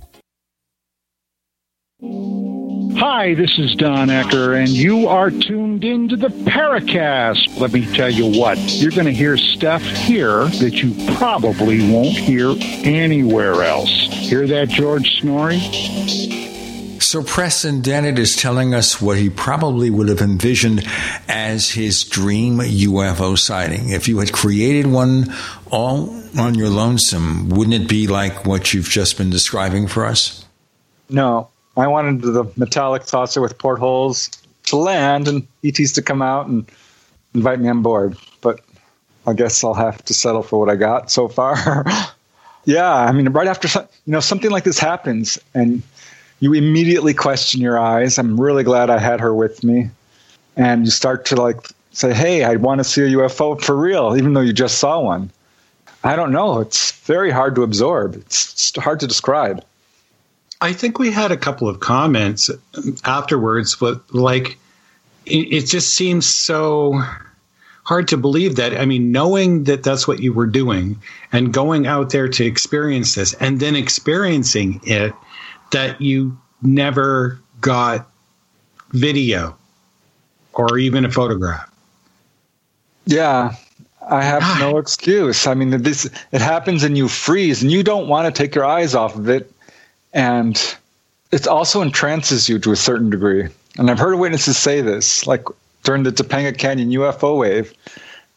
Hi, 2.03 3.35
this 3.35 3.59
is 3.59 3.75
Don 3.75 4.07
Ecker, 4.07 4.59
and 4.59 4.69
you 4.69 5.07
are 5.07 5.29
tuned 5.29 5.83
into 5.83 6.15
the 6.15 6.29
Paracast. 6.29 7.59
Let 7.59 7.73
me 7.73 7.85
tell 7.93 8.09
you 8.09 8.39
what, 8.39 8.57
you're 8.57 8.89
going 8.89 9.05
to 9.05 9.13
hear 9.13 9.37
stuff 9.37 9.83
here 9.83 10.45
that 10.45 10.81
you 10.81 10.95
probably 11.17 11.91
won't 11.91 12.17
hear 12.17 12.55
anywhere 12.83 13.61
else. 13.61 13.91
Hear 13.91 14.47
that, 14.47 14.69
George 14.69 15.21
Noory? 15.21 15.59
So 16.99 17.21
Preston 17.21 17.81
Dennett 17.81 18.17
is 18.17 18.35
telling 18.35 18.73
us 18.73 18.99
what 18.99 19.19
he 19.19 19.29
probably 19.29 19.91
would 19.91 20.09
have 20.09 20.21
envisioned 20.21 20.83
as 21.27 21.69
his 21.69 22.03
dream 22.03 22.57
UFO 22.57 23.37
sighting. 23.37 23.89
If 23.89 24.07
you 24.07 24.17
had 24.17 24.33
created 24.33 24.87
one 24.87 25.31
all 25.69 26.19
on 26.35 26.55
your 26.55 26.69
lonesome, 26.69 27.49
wouldn't 27.49 27.79
it 27.79 27.87
be 27.87 28.07
like 28.07 28.47
what 28.47 28.73
you've 28.73 28.89
just 28.89 29.19
been 29.19 29.29
describing 29.29 29.87
for 29.87 30.07
us? 30.07 30.45
No, 31.07 31.50
I 31.77 31.87
wanted 31.87 32.21
the 32.21 32.45
metallic 32.57 33.03
saucer 33.03 33.41
with 33.41 33.57
portholes 33.57 34.29
to 34.65 34.75
land 34.75 35.27
and 35.27 35.47
ETs 35.63 35.93
to 35.93 36.01
come 36.01 36.21
out 36.21 36.47
and 36.47 36.69
invite 37.33 37.59
me 37.59 37.69
on 37.69 37.81
board. 37.81 38.17
But 38.41 38.61
I 39.25 39.33
guess 39.33 39.63
I'll 39.63 39.73
have 39.73 40.03
to 40.05 40.13
settle 40.13 40.43
for 40.43 40.59
what 40.59 40.69
I 40.69 40.75
got 40.75 41.11
so 41.11 41.27
far. 41.27 41.85
yeah, 42.65 42.93
I 42.93 43.11
mean, 43.11 43.29
right 43.29 43.47
after 43.47 43.67
you 44.05 44.11
know 44.11 44.19
something 44.19 44.51
like 44.51 44.63
this 44.63 44.79
happens, 44.79 45.37
and 45.53 45.81
you 46.39 46.53
immediately 46.53 47.13
question 47.13 47.61
your 47.61 47.79
eyes. 47.79 48.17
I'm 48.17 48.39
really 48.39 48.63
glad 48.63 48.89
I 48.89 48.99
had 48.99 49.19
her 49.19 49.33
with 49.33 49.63
me, 49.63 49.89
and 50.57 50.85
you 50.85 50.91
start 50.91 51.25
to 51.25 51.35
like 51.35 51.67
say, 51.91 52.13
"Hey, 52.13 52.43
I 52.43 52.55
want 52.55 52.79
to 52.79 52.83
see 52.83 53.03
a 53.03 53.17
UFO 53.17 53.61
for 53.61 53.75
real," 53.75 54.15
even 54.17 54.33
though 54.33 54.41
you 54.41 54.53
just 54.53 54.79
saw 54.79 54.99
one. 54.99 55.31
I 56.03 56.15
don't 56.15 56.31
know. 56.31 56.59
It's 56.59 56.91
very 56.91 57.29
hard 57.29 57.53
to 57.55 57.63
absorb. 57.63 58.15
It's 58.15 58.75
hard 58.75 58.99
to 59.01 59.07
describe. 59.07 59.63
I 60.61 60.73
think 60.73 60.99
we 60.99 61.11
had 61.11 61.31
a 61.31 61.37
couple 61.37 61.67
of 61.67 61.79
comments 61.79 62.51
afterwards, 63.03 63.75
but 63.75 64.13
like 64.13 64.59
it, 65.25 65.61
just 65.61 65.95
seems 65.95 66.27
so 66.27 67.01
hard 67.83 68.07
to 68.09 68.17
believe 68.17 68.57
that. 68.57 68.79
I 68.79 68.85
mean, 68.85 69.11
knowing 69.11 69.63
that 69.63 69.81
that's 69.81 70.07
what 70.07 70.19
you 70.19 70.33
were 70.33 70.45
doing 70.45 71.01
and 71.31 71.51
going 71.51 71.87
out 71.87 72.11
there 72.11 72.27
to 72.27 72.45
experience 72.45 73.15
this 73.15 73.33
and 73.33 73.59
then 73.59 73.75
experiencing 73.75 74.81
it, 74.83 75.13
that 75.71 75.99
you 75.99 76.37
never 76.61 77.39
got 77.59 78.07
video 78.91 79.57
or 80.53 80.77
even 80.77 81.05
a 81.05 81.11
photograph. 81.11 81.67
Yeah, 83.05 83.55
I 84.07 84.21
have 84.21 84.41
God. 84.41 84.59
no 84.59 84.77
excuse. 84.77 85.47
I 85.47 85.55
mean, 85.55 85.71
this 85.81 86.05
it 86.31 86.41
happens 86.41 86.83
and 86.83 86.95
you 86.95 87.07
freeze, 87.07 87.63
and 87.63 87.71
you 87.71 87.81
don't 87.81 88.07
want 88.07 88.33
to 88.33 88.43
take 88.43 88.53
your 88.53 88.65
eyes 88.65 88.93
off 88.93 89.15
of 89.15 89.27
it 89.27 89.51
and 90.13 90.75
it 91.31 91.47
also 91.47 91.81
entrances 91.81 92.49
you 92.49 92.59
to 92.59 92.71
a 92.71 92.75
certain 92.75 93.09
degree. 93.09 93.47
And 93.77 93.89
I've 93.89 93.99
heard 93.99 94.17
witnesses 94.19 94.57
say 94.57 94.81
this, 94.81 95.25
like 95.25 95.45
during 95.83 96.03
the 96.03 96.11
Topanga 96.11 96.57
Canyon 96.57 96.89
UFO 96.91 97.37
wave, 97.37 97.73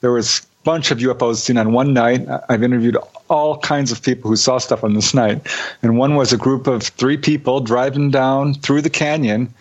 there 0.00 0.12
was 0.12 0.40
a 0.40 0.64
bunch 0.64 0.90
of 0.90 0.98
UFOs 0.98 1.36
seen 1.36 1.58
on 1.58 1.72
one 1.72 1.92
night. 1.92 2.26
I've 2.48 2.62
interviewed 2.62 2.96
all 3.28 3.58
kinds 3.58 3.90
of 3.90 4.02
people 4.02 4.30
who 4.30 4.36
saw 4.36 4.58
stuff 4.58 4.84
on 4.84 4.94
this 4.94 5.14
night, 5.14 5.46
and 5.82 5.98
one 5.98 6.14
was 6.14 6.32
a 6.32 6.36
group 6.36 6.66
of 6.66 6.82
three 6.82 7.16
people 7.16 7.60
driving 7.60 8.10
down 8.10 8.54
through 8.54 8.82
the 8.82 8.90
canyon 8.90 9.52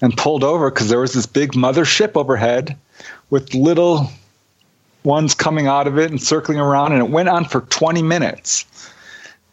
and 0.00 0.16
pulled 0.16 0.42
over 0.42 0.70
because 0.70 0.88
there 0.88 1.00
was 1.00 1.12
this 1.12 1.26
big 1.26 1.52
mothership 1.52 2.16
overhead 2.16 2.76
with 3.28 3.54
little 3.54 4.10
ones 5.04 5.34
coming 5.34 5.66
out 5.66 5.86
of 5.86 5.98
it 5.98 6.10
and 6.10 6.22
circling 6.22 6.58
around, 6.58 6.92
and 6.92 7.02
it 7.02 7.10
went 7.10 7.28
on 7.28 7.44
for 7.44 7.62
20 7.62 8.02
minutes. 8.02 8.64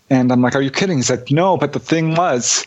And 0.10 0.32
I'm 0.32 0.42
like, 0.42 0.56
Are 0.56 0.62
you 0.62 0.72
kidding? 0.72 0.98
He's 0.98 1.10
like, 1.10 1.32
No, 1.32 1.58
but 1.58 1.74
the 1.74 1.80
thing 1.80 2.16
was, 2.16 2.66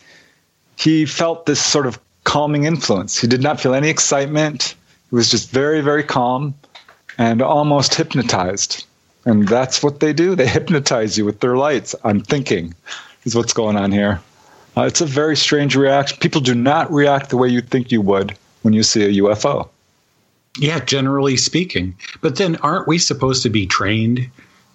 he 0.76 1.07
felt 1.07 1.46
this 1.46 1.64
sort 1.64 1.87
of 1.87 1.98
calming 2.24 2.64
influence. 2.64 3.18
He 3.20 3.26
did 3.26 3.42
not 3.42 3.61
feel 3.61 3.74
any 3.74 3.88
excitement. 3.88 4.74
He 5.11 5.16
was 5.16 5.31
just 5.31 5.50
very, 5.50 5.81
very 5.81 6.05
calm 6.05 6.55
and 7.18 7.42
almost 7.42 7.94
hypnotized. 7.94 8.85
And 9.24 9.46
that's 9.46 9.83
what 9.83 10.00
they 10.00 10.12
do. 10.12 10.35
They 10.35 10.46
hypnotize 10.46 11.18
you 11.18 11.24
with 11.24 11.40
their 11.40 11.57
lights. 11.57 11.94
I'm 12.05 12.20
thinking, 12.20 12.74
is 13.24 13.35
what's 13.35 13.53
going 13.53 13.76
on 13.76 13.92
here. 13.92 14.20
Uh, 14.76 14.83
it's 14.83 15.00
a 15.00 15.07
very 15.07 15.37
strange 15.37 15.76
reaction. 15.76 16.18
People 16.20 16.40
do 16.40 16.55
not 16.55 16.90
react 16.92 17.31
the 17.31 17.37
way 17.37 17.48
you 17.48 17.61
think 17.61 17.92
you 17.92 18.00
would 18.00 18.37
when 18.62 18.72
you 18.72 18.83
see 18.83 19.05
a 19.05 19.22
UFO. 19.22 19.68
Yeah, 20.59 20.81
generally 20.81 21.37
speaking. 21.37 21.96
But 22.20 22.37
then 22.37 22.57
aren't 22.57 22.88
we 22.88 22.98
supposed 22.98 23.42
to 23.42 23.50
be 23.50 23.66
trained 23.66 24.31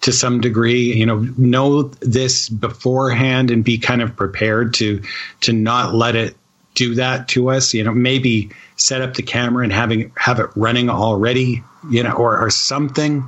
to 0.06 0.13
some 0.13 0.39
degree 0.39 0.94
you 0.94 1.04
know 1.04 1.28
know 1.36 1.82
this 2.02 2.48
beforehand 2.48 3.50
and 3.50 3.63
be 3.63 3.76
kind 3.76 4.04
of 4.04 4.15
prepared 4.15 4.72
to 4.72 5.02
to 5.41 5.52
not 5.52 5.96
let 5.96 6.15
it 6.15 6.38
do 6.76 6.94
that 6.94 7.28
to 7.28 7.50
us 7.50 7.74
you 7.74 7.84
know 7.84 7.91
maybe 7.91 8.52
set 8.76 9.02
up 9.02 9.15
the 9.15 9.24
camera 9.24 9.63
and 9.63 9.74
having 9.74 10.12
have 10.15 10.39
it 10.39 10.48
running 10.56 10.91
already 10.91 11.63
you 11.89 12.04
know 12.04 12.12
or, 12.12 12.39
or 12.39 12.52
something. 12.52 13.28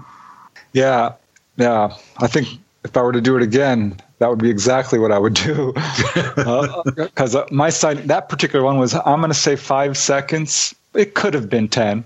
Yeah 0.73 1.13
yeah. 1.55 1.97
I 2.17 2.27
think 2.27 2.47
if 2.83 2.95
i 2.95 3.01
were 3.01 3.11
to 3.11 3.21
do 3.21 3.35
it 3.35 3.41
again 3.41 3.99
that 4.19 4.29
would 4.29 4.37
be 4.37 4.51
exactly 4.51 4.99
what 4.99 5.11
i 5.11 5.17
would 5.17 5.33
do. 5.33 5.73
Because 5.73 7.35
uh, 7.35 7.39
uh, 7.39 7.47
my 7.49 7.71
side 7.71 8.07
that 8.07 8.29
particular 8.29 8.63
one 8.63 8.77
was 8.77 8.93
i'm 8.93 9.19
going 9.19 9.31
to 9.31 9.33
say 9.33 9.55
five 9.55 9.97
seconds. 9.97 10.75
It 10.93 11.15
could 11.15 11.33
have 11.33 11.49
been 11.49 11.69
10 11.69 12.03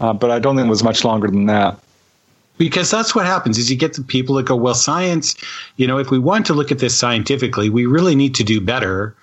uh, 0.00 0.12
but 0.12 0.30
i 0.30 0.38
don't 0.38 0.54
think 0.54 0.66
it 0.66 0.70
was 0.70 0.84
much 0.84 1.02
longer 1.02 1.28
than 1.28 1.46
that 1.46 1.80
because 2.56 2.90
that's 2.90 3.14
what 3.14 3.26
happens 3.26 3.58
is 3.58 3.70
you 3.70 3.76
get 3.76 3.94
the 3.94 4.02
people 4.02 4.36
that 4.36 4.46
go 4.46 4.56
well 4.56 4.74
science 4.74 5.34
you 5.76 5.86
know 5.86 5.98
if 5.98 6.10
we 6.10 6.18
want 6.18 6.46
to 6.46 6.54
look 6.54 6.70
at 6.70 6.78
this 6.78 6.96
scientifically 6.96 7.68
we 7.68 7.86
really 7.86 8.14
need 8.14 8.34
to 8.34 8.44
do 8.44 8.60
better 8.60 9.14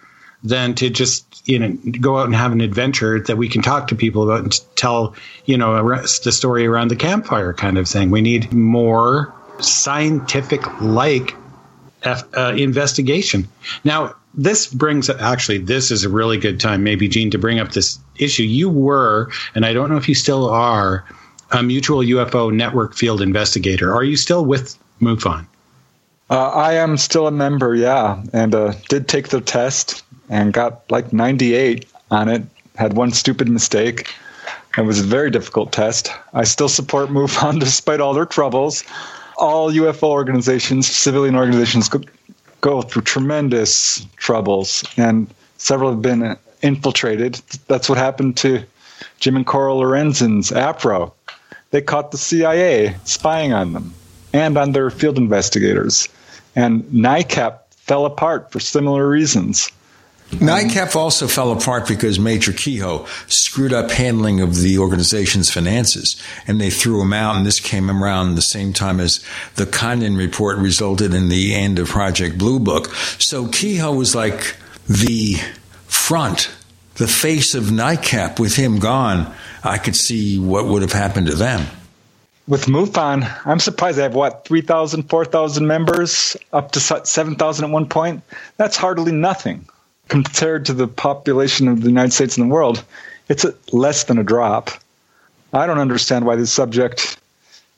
than 0.44 0.74
to 0.76 0.89
just 0.89 1.48
you 1.48 1.60
know 1.60 1.78
go 2.00 2.17
out 2.17 2.26
and 2.26 2.36
have 2.36 2.52
an 2.52 2.62
adventure 2.62 3.20
that 3.20 3.38
we 3.38 3.48
can 3.48 3.62
talk 3.62 3.88
to 3.88 3.96
people 3.96 4.24
about 4.24 4.41
and 4.41 4.60
tell 4.76 5.15
you 5.46 5.58
know 5.58 5.96
the 6.24 6.32
story 6.32 6.65
around 6.65 6.89
the 6.89 6.96
campfire 6.96 7.54
kind 7.54 7.78
of 7.78 7.88
thing. 7.88 8.10
We 8.10 8.22
need 8.22 8.52
more 8.54 9.34
scientific 9.60 10.62
like 10.82 11.36
uh, 12.04 12.54
investigation. 12.58 13.48
Now, 13.84 14.15
this 14.34 14.65
brings 14.65 15.10
up 15.10 15.22
actually 15.22 15.60
this 15.60 15.91
is 15.91 16.04
a 16.04 16.10
really 16.10 16.38
good 16.38 16.60
time 16.60 16.84
maybe 16.84 17.08
Gene 17.08 17.30
to 17.32 17.38
bring 17.38 17.60
up 17.60 17.74
this 17.74 18.00
issue. 18.17 18.44
You 18.44 18.70
were, 18.70 19.30
and 19.54 19.65
I 19.65 19.74
don't 19.74 19.89
know 19.89 19.98
if 19.98 20.10
you 20.10 20.15
still 20.15 20.50
are, 20.50 21.06
a 21.51 21.61
mutual 21.61 21.99
UFO 21.99 22.53
network 22.53 22.95
field 22.95 23.21
investigator. 23.21 23.93
Are 23.93 24.03
you 24.03 24.15
still 24.15 24.45
with 24.45 24.77
MUFON? 25.01 25.45
Uh, 26.29 26.49
I 26.49 26.73
am 26.73 26.95
still 26.95 27.27
a 27.27 27.31
member, 27.31 27.75
yeah, 27.75 28.23
and 28.31 28.55
uh, 28.55 28.73
did 28.87 29.09
take 29.09 29.29
the 29.29 29.41
test 29.41 30.03
and 30.29 30.53
got 30.53 30.89
like 30.89 31.11
98 31.11 31.85
on 32.09 32.29
it. 32.29 32.43
Had 32.75 32.93
one 32.93 33.11
stupid 33.11 33.49
mistake. 33.49 34.07
It 34.77 34.83
was 34.83 35.01
a 35.01 35.03
very 35.03 35.29
difficult 35.29 35.73
test. 35.73 36.09
I 36.33 36.45
still 36.45 36.69
support 36.69 37.09
MUFON 37.09 37.59
despite 37.59 37.99
all 37.99 38.13
their 38.13 38.25
troubles. 38.25 38.85
All 39.37 39.71
UFO 39.71 40.03
organizations, 40.03 40.87
civilian 40.87 41.35
organizations, 41.35 41.89
go, 41.89 42.01
go 42.61 42.81
through 42.81 43.01
tremendous 43.01 44.05
troubles, 44.15 44.85
and 44.95 45.27
several 45.57 45.89
have 45.91 46.01
been 46.01 46.37
infiltrated. 46.61 47.41
That's 47.67 47.89
what 47.89 47.97
happened 47.97 48.37
to 48.37 48.63
Jim 49.19 49.35
and 49.35 49.45
Coral 49.45 49.79
Lorenzen's 49.79 50.51
APRO. 50.51 51.11
They 51.71 51.81
caught 51.81 52.12
the 52.12 52.17
CIA 52.17 52.95
spying 53.05 53.53
on 53.53 53.73
them 53.73 53.93
and 54.34 54.57
on 54.57 54.73
their 54.73 54.89
field 54.89 55.17
investigators. 55.17 56.07
And 56.55 56.84
NICAP 56.86 57.60
fell 57.71 58.05
apart 58.05 58.51
for 58.51 58.60
similar 58.60 59.07
reasons. 59.07 59.71
NICAP 60.31 60.95
also 60.95 61.27
fell 61.27 61.51
apart 61.51 61.88
because 61.88 62.17
Major 62.17 62.53
Keyhoe 62.53 63.05
screwed 63.27 63.73
up 63.73 63.91
handling 63.91 64.39
of 64.39 64.55
the 64.55 64.77
organization's 64.77 65.49
finances, 65.51 66.21
and 66.47 66.60
they 66.60 66.69
threw 66.69 67.01
him 67.01 67.12
out. 67.12 67.36
And 67.36 67.45
this 67.45 67.60
came 67.60 67.91
around 67.91 68.36
the 68.36 68.41
same 68.41 68.71
time 68.71 69.01
as 69.01 69.23
the 69.55 69.65
Condon 69.65 70.15
report 70.15 70.57
resulted 70.57 71.13
in 71.13 71.27
the 71.27 71.53
end 71.53 71.79
of 71.79 71.89
Project 71.89 72.38
Blue 72.38 72.60
Book. 72.60 72.88
So 73.19 73.47
Keyhoe 73.47 73.93
was 73.93 74.15
like 74.15 74.55
the 74.88 75.36
front, 75.88 76.49
the 76.95 77.07
face 77.07 77.53
of 77.53 77.65
NICAP. 77.65 78.39
With 78.39 78.55
him 78.55 78.79
gone, 78.79 79.34
I 79.63 79.78
could 79.78 79.95
see 79.95 80.39
what 80.39 80.65
would 80.65 80.82
have 80.82 80.93
happened 80.93 81.28
to 81.28 81.36
them. 81.36 81.65
With 82.47 82.65
MUFON, 82.65 83.30
I'm 83.45 83.60
surprised 83.60 83.97
they 83.97 84.04
have 84.04 84.15
what 84.15 84.45
3,000, 84.45 85.04
4,000 85.04 85.67
members, 85.67 86.36
up 86.52 86.71
to 86.71 86.80
7,000 86.80 87.65
at 87.65 87.71
one 87.71 87.88
point. 87.88 88.24
That's 88.58 88.76
hardly 88.76 89.12
nothing 89.12 89.65
compared 90.12 90.65
to 90.65 90.74
the 90.74 90.89
population 90.89 91.69
of 91.69 91.82
the 91.82 91.88
United 91.88 92.12
States 92.12 92.38
and 92.38 92.50
the 92.50 92.54
world, 92.54 92.84
it's 93.30 93.45
less 93.71 94.04
than 94.04 94.17
a 94.17 94.26
drop. 94.26 94.69
I 95.54 95.65
don't 95.65 95.80
understand 95.80 96.26
why 96.26 96.36
this 96.36 96.52
subject 96.52 97.17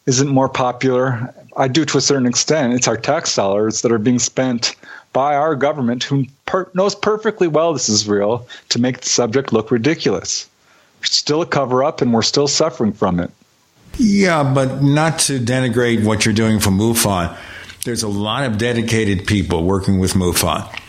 isn't 0.07 0.27
more 0.27 0.49
popular. 0.49 1.31
I 1.55 1.67
do 1.67 1.85
to 1.85 1.97
a 1.99 2.01
certain 2.01 2.25
extent. 2.25 2.73
It's 2.73 2.87
our 2.87 2.97
tax 2.97 3.35
dollars 3.35 3.83
that 3.83 3.91
are 3.91 3.99
being 3.99 4.17
spent 4.17 4.75
by 5.13 5.35
our 5.35 5.55
government, 5.55 6.03
who 6.03 6.25
per- 6.47 6.71
knows 6.73 6.95
perfectly 6.95 7.47
well 7.47 7.71
this 7.71 7.87
is 7.87 8.07
real, 8.07 8.47
to 8.69 8.79
make 8.79 9.01
the 9.01 9.09
subject 9.09 9.53
look 9.53 9.69
ridiculous. 9.69 10.49
Still 11.03 11.41
a 11.41 11.45
cover 11.45 11.83
up, 11.83 12.01
and 12.01 12.13
we're 12.13 12.21
still 12.21 12.47
suffering 12.47 12.93
from 12.93 13.19
it. 13.19 13.31
Yeah, 13.97 14.43
but 14.53 14.81
not 14.81 15.19
to 15.19 15.39
denigrate 15.39 16.03
what 16.03 16.25
you're 16.25 16.33
doing 16.33 16.59
for 16.59 16.71
MUFON. 16.71 17.37
There's 17.85 18.03
a 18.03 18.07
lot 18.07 18.43
of 18.45 18.57
dedicated 18.57 19.27
people 19.27 19.63
working 19.63 19.99
with 19.99 20.13
MUFON. 20.13 20.79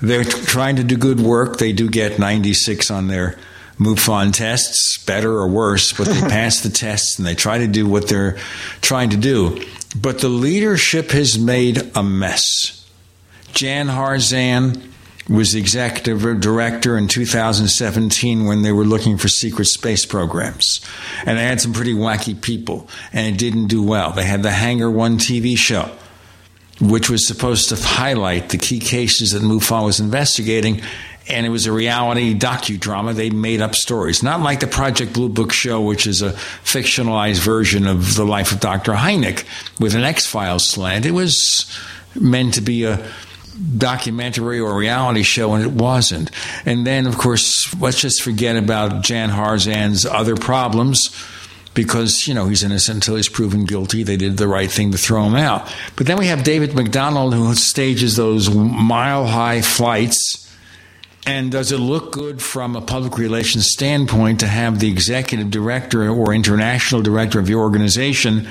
They're 0.00 0.24
trying 0.24 0.76
to 0.76 0.84
do 0.84 0.96
good 0.96 1.20
work. 1.20 1.58
They 1.58 1.72
do 1.72 1.88
get 1.88 2.18
96 2.18 2.90
on 2.90 3.08
their 3.08 3.38
MUFON 3.78 4.32
tests, 4.32 4.98
better 4.98 5.32
or 5.32 5.48
worse, 5.48 5.92
but 5.92 6.06
they 6.06 6.20
pass 6.28 6.60
the 6.60 6.68
tests 6.68 7.18
and 7.18 7.26
they 7.26 7.34
try 7.34 7.58
to 7.58 7.66
do 7.66 7.86
what 7.86 8.08
they're 8.08 8.38
trying 8.80 9.10
to 9.10 9.16
do. 9.16 9.64
But 9.96 10.20
the 10.20 10.28
leadership 10.28 11.10
has 11.10 11.38
made 11.38 11.90
a 11.94 12.02
mess. 12.02 12.86
Jan 13.52 13.88
Harzan 13.88 14.91
was 15.28 15.52
the 15.52 15.60
executive 15.60 16.40
director 16.40 16.98
in 16.98 17.08
2017 17.08 18.44
when 18.44 18.62
they 18.62 18.72
were 18.72 18.84
looking 18.84 19.16
for 19.16 19.28
secret 19.28 19.66
space 19.66 20.04
programs. 20.04 20.84
And 21.24 21.38
they 21.38 21.44
had 21.44 21.60
some 21.60 21.72
pretty 21.72 21.94
wacky 21.94 22.40
people, 22.40 22.88
and 23.12 23.34
it 23.34 23.38
didn't 23.38 23.68
do 23.68 23.82
well. 23.82 24.12
They 24.12 24.24
had 24.24 24.42
the 24.42 24.50
Hangar 24.50 24.90
One 24.90 25.18
TV 25.18 25.56
show 25.56 25.90
which 26.82 27.08
was 27.08 27.26
supposed 27.26 27.68
to 27.68 27.76
highlight 27.76 28.48
the 28.48 28.58
key 28.58 28.80
cases 28.80 29.30
that 29.30 29.42
MUFON 29.42 29.84
was 29.84 30.00
investigating. 30.00 30.82
And 31.28 31.46
it 31.46 31.50
was 31.50 31.66
a 31.66 31.72
reality 31.72 32.34
docudrama. 32.34 33.14
They 33.14 33.30
made 33.30 33.60
up 33.60 33.76
stories, 33.76 34.22
not 34.22 34.40
like 34.40 34.58
the 34.58 34.66
Project 34.66 35.12
Blue 35.12 35.28
Book 35.28 35.52
show, 35.52 35.80
which 35.80 36.06
is 36.06 36.20
a 36.20 36.32
fictionalized 36.32 37.38
version 37.38 37.86
of 37.86 38.16
the 38.16 38.24
life 38.24 38.50
of 38.50 38.58
Dr. 38.58 38.92
Hynek 38.94 39.44
with 39.78 39.94
an 39.94 40.02
X 40.02 40.26
Files 40.26 40.68
slant. 40.68 41.06
It 41.06 41.12
was 41.12 41.66
meant 42.16 42.54
to 42.54 42.60
be 42.60 42.84
a 42.84 43.08
documentary 43.78 44.60
or 44.60 44.76
reality 44.76 45.22
show, 45.22 45.54
and 45.54 45.64
it 45.64 45.72
wasn't. 45.72 46.30
And 46.66 46.86
then, 46.86 47.06
of 47.06 47.18
course, 47.18 47.74
let's 47.80 48.00
just 48.00 48.22
forget 48.22 48.56
about 48.56 49.02
Jan 49.02 49.30
Harzan's 49.30 50.04
other 50.06 50.36
problems 50.36 51.10
because 51.74 52.26
you 52.28 52.34
know 52.34 52.46
he's 52.46 52.62
innocent 52.62 52.96
until 52.96 53.16
he's 53.16 53.28
proven 53.28 53.64
guilty. 53.64 54.02
They 54.02 54.16
did 54.16 54.36
the 54.36 54.48
right 54.48 54.70
thing 54.70 54.92
to 54.92 54.98
throw 54.98 55.24
him 55.24 55.34
out. 55.34 55.72
But 55.96 56.06
then 56.06 56.18
we 56.18 56.26
have 56.26 56.44
David 56.44 56.74
McDonald 56.74 57.34
who 57.34 57.54
stages 57.54 58.16
those 58.16 58.54
mile 58.54 59.26
high 59.26 59.62
flights. 59.62 60.38
And 61.24 61.52
does 61.52 61.70
it 61.70 61.78
look 61.78 62.10
good 62.10 62.42
from 62.42 62.74
a 62.74 62.80
public 62.80 63.16
relations 63.16 63.68
standpoint 63.68 64.40
to 64.40 64.48
have 64.48 64.80
the 64.80 64.90
executive 64.90 65.52
director 65.52 66.10
or 66.10 66.34
international 66.34 67.00
director 67.00 67.38
of 67.38 67.48
your 67.48 67.60
organization 67.60 68.48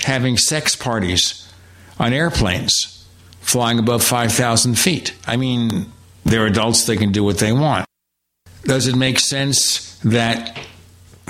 having 0.00 0.36
sex 0.36 0.76
parties 0.76 1.50
on 1.98 2.12
airplanes 2.12 3.01
flying 3.42 3.78
above 3.78 4.02
5,000 4.02 4.78
feet? 4.78 5.14
I 5.26 5.36
mean, 5.36 5.92
they're 6.24 6.46
adults, 6.46 6.86
they 6.86 6.96
can 6.96 7.12
do 7.12 7.22
what 7.22 7.38
they 7.38 7.52
want. 7.52 7.86
Does 8.64 8.86
it 8.86 8.96
make 8.96 9.18
sense 9.18 9.98
that 10.00 10.58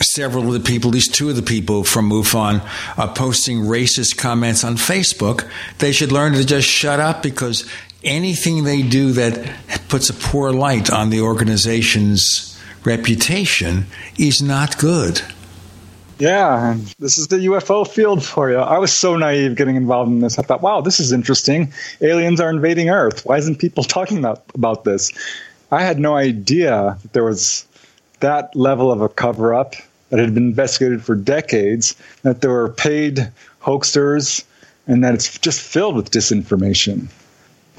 several 0.00 0.46
of 0.46 0.52
the 0.52 0.60
people, 0.60 0.90
at 0.90 0.94
least 0.94 1.14
two 1.14 1.30
of 1.30 1.36
the 1.36 1.42
people 1.42 1.84
from 1.84 2.10
MUFON, 2.10 2.66
are 2.98 3.14
posting 3.14 3.60
racist 3.60 4.16
comments 4.16 4.64
on 4.64 4.76
Facebook. 4.76 5.48
They 5.78 5.92
should 5.92 6.12
learn 6.12 6.32
to 6.34 6.44
just 6.44 6.68
shut 6.68 7.00
up 7.00 7.22
because 7.22 7.68
anything 8.02 8.64
they 8.64 8.82
do 8.82 9.12
that 9.12 9.54
puts 9.88 10.10
a 10.10 10.14
poor 10.14 10.50
light 10.52 10.90
on 10.90 11.10
the 11.10 11.20
organization's 11.20 12.58
reputation 12.84 13.86
is 14.18 14.42
not 14.42 14.78
good. 14.78 15.22
Yeah, 16.22 16.76
this 17.00 17.18
is 17.18 17.26
the 17.26 17.38
UFO 17.38 17.84
field 17.84 18.24
for 18.24 18.48
you. 18.48 18.56
I 18.56 18.78
was 18.78 18.92
so 18.92 19.16
naive 19.16 19.56
getting 19.56 19.74
involved 19.74 20.08
in 20.08 20.20
this. 20.20 20.38
I 20.38 20.42
thought, 20.42 20.62
wow, 20.62 20.80
this 20.80 21.00
is 21.00 21.10
interesting. 21.10 21.72
Aliens 22.00 22.40
are 22.40 22.48
invading 22.48 22.90
Earth. 22.90 23.26
Why 23.26 23.38
isn't 23.38 23.58
people 23.58 23.82
talking 23.98 24.18
about, 24.18 24.44
about 24.54 24.84
this? 24.84 25.10
I 25.72 25.82
had 25.82 25.98
no 25.98 26.14
idea 26.14 26.96
that 27.02 27.12
there 27.12 27.24
was 27.24 27.66
that 28.20 28.54
level 28.54 28.92
of 28.92 29.00
a 29.00 29.08
cover 29.08 29.52
up 29.52 29.74
that 30.10 30.20
had 30.20 30.32
been 30.32 30.44
investigated 30.44 31.02
for 31.02 31.16
decades, 31.16 31.96
that 32.22 32.40
there 32.40 32.50
were 32.50 32.68
paid 32.68 33.28
hoaxers, 33.60 34.44
and 34.86 35.02
that 35.02 35.14
it's 35.14 35.36
just 35.40 35.60
filled 35.60 35.96
with 35.96 36.12
disinformation. 36.12 37.08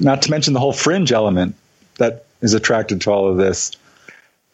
Not 0.00 0.20
to 0.20 0.30
mention 0.30 0.52
the 0.52 0.60
whole 0.60 0.74
fringe 0.74 1.12
element 1.12 1.54
that 1.96 2.26
is 2.42 2.52
attracted 2.52 3.00
to 3.00 3.10
all 3.10 3.26
of 3.26 3.38
this. 3.38 3.72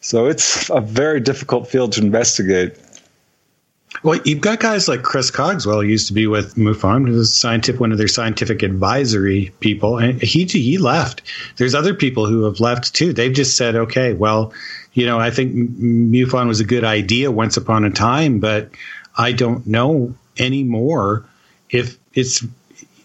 So 0.01 0.27
it's 0.27 0.71
a 0.71 0.81
very 0.81 1.19
difficult 1.19 1.67
field 1.67 1.91
to 1.95 2.03
investigate. 2.03 2.77
Well, 4.03 4.21
you've 4.25 4.41
got 4.41 4.61
guys 4.61 4.89
like 4.89 5.03
Chris 5.03 5.31
Cogswell, 5.31 5.83
who 5.83 5.89
used 5.89 6.07
to 6.07 6.13
be 6.13 6.27
with 6.27 6.55
MUFON, 6.55 7.07
who's 7.07 7.29
a 7.29 7.33
scientific, 7.33 7.81
one 7.81 7.93
of 7.93 7.99
their 7.99 8.09
scientific 8.09 8.63
advisory 8.63 9.53
people, 9.61 9.99
and 9.99 10.23
he 10.23 10.45
he 10.45 10.79
left. 10.79 11.23
There's 11.57 11.75
other 11.75 11.93
people 11.93 12.27
who 12.27 12.45
have 12.45 12.61
left 12.61 12.95
too. 12.95 13.13
They've 13.13 13.33
just 13.33 13.57
said, 13.57 13.77
okay, 13.77 14.15
well, 14.15 14.55
you 14.95 15.07
know, 15.07 15.19
I 15.19 15.31
think 15.31 15.55
MUFON 15.55 16.49
was 16.49 16.61
a 16.61 16.65
good 16.65 16.85
idea 16.85 17.31
once 17.31 17.57
upon 17.57 17.85
a 17.85 17.91
time, 17.91 18.41
but 18.41 18.71
I 19.17 19.33
don't 19.33 19.67
know 19.67 20.15
anymore 20.39 21.27
if 21.69 21.99
it's 22.15 22.45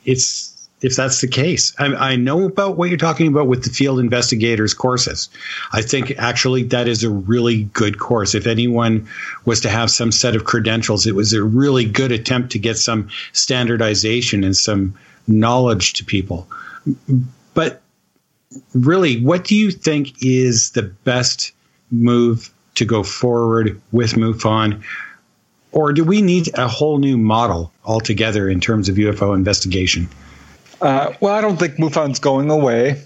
it's 0.05 0.54
if 0.85 0.95
that's 0.95 1.19
the 1.19 1.27
case. 1.27 1.73
I, 1.79 1.85
I, 1.95 2.15
know 2.15 2.45
about 2.45 2.77
what 2.77 2.89
you're 2.89 2.97
talking 2.99 3.27
about 3.27 3.47
with 3.47 3.63
the 3.63 3.71
field 3.71 3.99
investigators 3.99 4.75
courses. 4.75 5.29
I 5.73 5.81
think 5.81 6.13
actually 6.19 6.61
that 6.65 6.87
is 6.87 7.03
a 7.03 7.09
really 7.09 7.63
good 7.63 7.97
course. 7.97 8.35
If 8.35 8.45
anyone 8.45 9.07
was 9.45 9.61
to 9.61 9.69
have 9.69 9.89
some 9.89 10.11
set 10.11 10.35
of 10.35 10.43
credentials, 10.43 11.07
it 11.07 11.15
was 11.15 11.33
a 11.33 11.43
really 11.43 11.85
good 11.85 12.11
attempt 12.11 12.51
to 12.51 12.59
get 12.59 12.77
some 12.77 13.09
standardization 13.33 14.43
and 14.43 14.55
some 14.55 14.93
knowledge 15.27 15.93
to 15.93 16.05
people. 16.05 16.47
But 17.55 17.81
really, 18.75 19.23
what 19.23 19.43
do 19.43 19.55
you 19.55 19.71
think 19.71 20.23
is 20.23 20.69
the 20.69 20.83
best 20.83 21.51
move 21.89 22.53
to 22.75 22.85
go 22.85 23.01
forward 23.01 23.81
with 23.91 24.13
MUFON? 24.13 24.83
Or 25.71 25.93
do 25.93 26.03
we 26.03 26.21
need 26.21 26.55
a 26.55 26.67
whole 26.67 26.99
new 26.99 27.17
model 27.17 27.71
altogether 27.83 28.47
in 28.47 28.59
terms 28.59 28.87
of 28.87 28.97
UFO 28.97 29.33
investigation? 29.33 30.09
Uh, 30.85 31.11
well, 31.19 31.33
I 31.33 31.41
don't 31.41 31.57
think 31.57 31.77
MUFON's 31.77 32.19
going 32.19 32.51
away. 32.51 33.01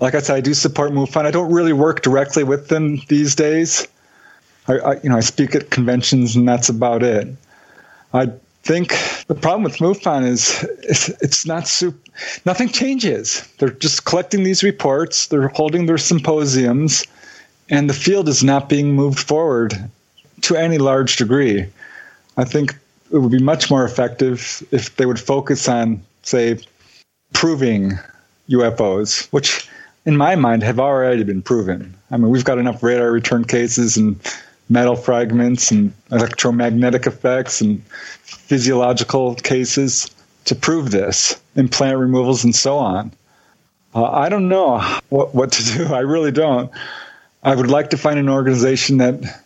like 0.00 0.16
I 0.16 0.18
said, 0.18 0.34
I 0.34 0.40
do 0.40 0.52
support 0.52 0.90
MUFON. 0.90 1.24
I 1.24 1.30
don't 1.30 1.52
really 1.52 1.72
work 1.72 2.02
directly 2.02 2.42
with 2.42 2.66
them 2.66 3.00
these 3.06 3.36
days. 3.36 3.86
I, 4.66 4.78
I, 4.78 5.00
you 5.00 5.10
know, 5.10 5.16
I 5.16 5.20
speak 5.20 5.54
at 5.54 5.70
conventions, 5.70 6.34
and 6.34 6.48
that's 6.48 6.68
about 6.68 7.04
it. 7.04 7.28
I 8.14 8.32
think 8.64 8.98
the 9.28 9.36
problem 9.36 9.62
with 9.62 9.76
MUFON 9.76 10.26
is 10.26 10.66
it's, 10.82 11.08
it's 11.22 11.46
not 11.46 11.68
super, 11.68 11.96
nothing 12.46 12.68
changes. 12.68 13.46
They're 13.58 13.70
just 13.70 14.06
collecting 14.06 14.42
these 14.42 14.64
reports. 14.64 15.28
They're 15.28 15.46
holding 15.46 15.86
their 15.86 15.98
symposiums, 15.98 17.04
and 17.70 17.88
the 17.88 17.94
field 17.94 18.28
is 18.28 18.42
not 18.42 18.68
being 18.68 18.92
moved 18.92 19.20
forward 19.20 19.72
to 20.40 20.56
any 20.56 20.78
large 20.78 21.14
degree. 21.14 21.64
I 22.36 22.42
think 22.42 22.76
it 23.12 23.18
would 23.18 23.30
be 23.30 23.38
much 23.38 23.70
more 23.70 23.84
effective 23.84 24.66
if 24.72 24.96
they 24.96 25.06
would 25.06 25.20
focus 25.20 25.68
on, 25.68 26.02
say, 26.24 26.58
proving 27.34 27.98
UFOs, 28.48 29.26
which 29.32 29.68
in 30.06 30.16
my 30.16 30.34
mind 30.34 30.62
have 30.62 30.80
already 30.80 31.24
been 31.24 31.42
proven. 31.42 31.94
I 32.10 32.16
mean, 32.16 32.30
we've 32.30 32.44
got 32.44 32.58
enough 32.58 32.82
radar 32.82 33.10
return 33.10 33.44
cases 33.44 33.96
and 33.98 34.18
metal 34.70 34.96
fragments 34.96 35.70
and 35.70 35.92
electromagnetic 36.10 37.06
effects 37.06 37.60
and 37.60 37.84
physiological 38.22 39.34
cases 39.34 40.10
to 40.46 40.54
prove 40.54 40.90
this, 40.90 41.40
implant 41.56 41.98
removals 41.98 42.44
and 42.44 42.54
so 42.54 42.78
on. 42.78 43.12
Uh, 43.94 44.04
I 44.04 44.28
don't 44.28 44.48
know 44.48 44.78
what, 45.08 45.34
what 45.34 45.52
to 45.52 45.64
do. 45.64 45.94
I 45.94 46.00
really 46.00 46.32
don't. 46.32 46.70
I 47.42 47.54
would 47.54 47.70
like 47.70 47.90
to 47.90 47.98
find 47.98 48.18
an 48.18 48.28
organization 48.28 48.98
that 48.98 49.42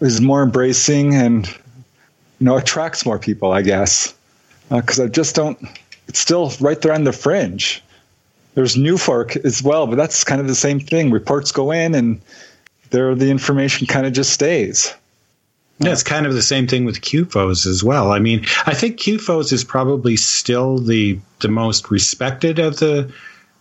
is 0.00 0.20
more 0.20 0.42
embracing 0.42 1.14
and 1.14 1.46
you 1.46 2.44
know 2.44 2.56
attracts 2.56 3.06
more 3.06 3.18
people. 3.18 3.52
I 3.52 3.62
guess 3.62 4.14
because 4.70 4.98
uh, 4.98 5.04
I 5.04 5.08
just 5.08 5.34
don't. 5.34 5.58
It's 6.08 6.18
still 6.18 6.52
right 6.60 6.80
there 6.80 6.92
on 6.92 7.04
the 7.04 7.12
fringe. 7.12 7.82
There's 8.54 8.76
NUFORC 8.76 9.44
as 9.44 9.62
well, 9.62 9.86
but 9.86 9.96
that's 9.96 10.24
kind 10.24 10.40
of 10.40 10.46
the 10.46 10.54
same 10.54 10.80
thing. 10.80 11.10
Reports 11.10 11.52
go 11.52 11.72
in, 11.72 11.94
and 11.94 12.20
there 12.90 13.14
the 13.14 13.30
information 13.30 13.86
kind 13.86 14.06
of 14.06 14.12
just 14.12 14.32
stays. 14.32 14.94
Yeah, 15.78 15.92
it's 15.92 16.02
kind 16.02 16.24
of 16.24 16.32
the 16.32 16.42
same 16.42 16.66
thing 16.66 16.86
with 16.86 17.02
CUFOS 17.02 17.66
as 17.66 17.84
well. 17.84 18.10
I 18.10 18.18
mean, 18.18 18.46
I 18.66 18.72
think 18.72 18.98
CUFOS 18.98 19.52
is 19.52 19.62
probably 19.62 20.16
still 20.16 20.78
the 20.78 21.18
the 21.40 21.48
most 21.48 21.90
respected 21.90 22.58
of 22.58 22.78
the 22.78 23.12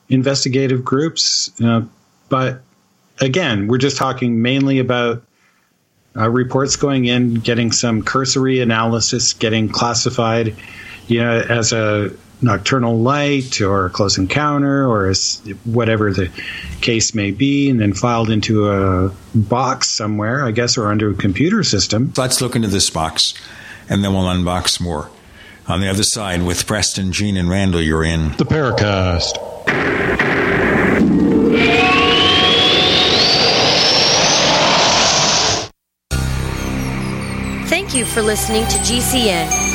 investigative 0.07 0.85
groups, 0.85 1.51
uh, 1.61 1.81
but 2.29 2.61
again, 3.19 3.67
we're 3.67 3.79
just 3.79 3.97
talking 3.97 4.41
mainly 4.41 4.79
about 4.79 5.23
uh, 6.15 6.29
reports 6.29 6.77
going 6.77 7.05
in, 7.05 7.35
getting 7.35 7.71
some 7.71 8.01
cursory 8.01 8.61
analysis, 8.61 9.33
getting 9.33 9.67
classified, 9.67 10.55
you 11.07 11.19
know, 11.19 11.39
as 11.49 11.73
a 11.73 12.11
nocturnal 12.41 12.99
light 12.99 13.61
or 13.61 13.86
a 13.86 13.89
close 13.89 14.17
encounter 14.17 14.86
or 14.89 15.13
whatever 15.63 16.11
the 16.13 16.29
case 16.81 17.15
may 17.15 17.31
be, 17.31 17.69
and 17.69 17.79
then 17.79 17.93
filed 17.93 18.29
into 18.29 18.69
a 18.69 19.11
box 19.33 19.89
somewhere, 19.89 20.45
I 20.45 20.51
guess, 20.51 20.77
or 20.77 20.88
under 20.88 21.11
a 21.11 21.15
computer 21.15 21.63
system. 21.63 22.13
Let's 22.17 22.41
look 22.41 22.55
into 22.55 22.67
this 22.67 22.89
box, 22.89 23.33
and 23.89 24.03
then 24.03 24.13
we'll 24.13 24.23
unbox 24.23 24.79
more. 24.81 25.09
On 25.67 25.81
the 25.81 25.89
other 25.89 26.03
side, 26.03 26.43
with 26.43 26.67
Preston, 26.67 27.11
Gene, 27.11 27.38
and 27.38 27.49
Randall, 27.49 27.81
you're 27.81 28.03
in 28.03 28.33
the 28.38 28.45
Paracast. 28.45 29.36
Thank 37.67 37.95
you 37.95 38.05
for 38.05 38.21
listening 38.21 38.63
to 38.67 38.77
GCN. 38.77 39.74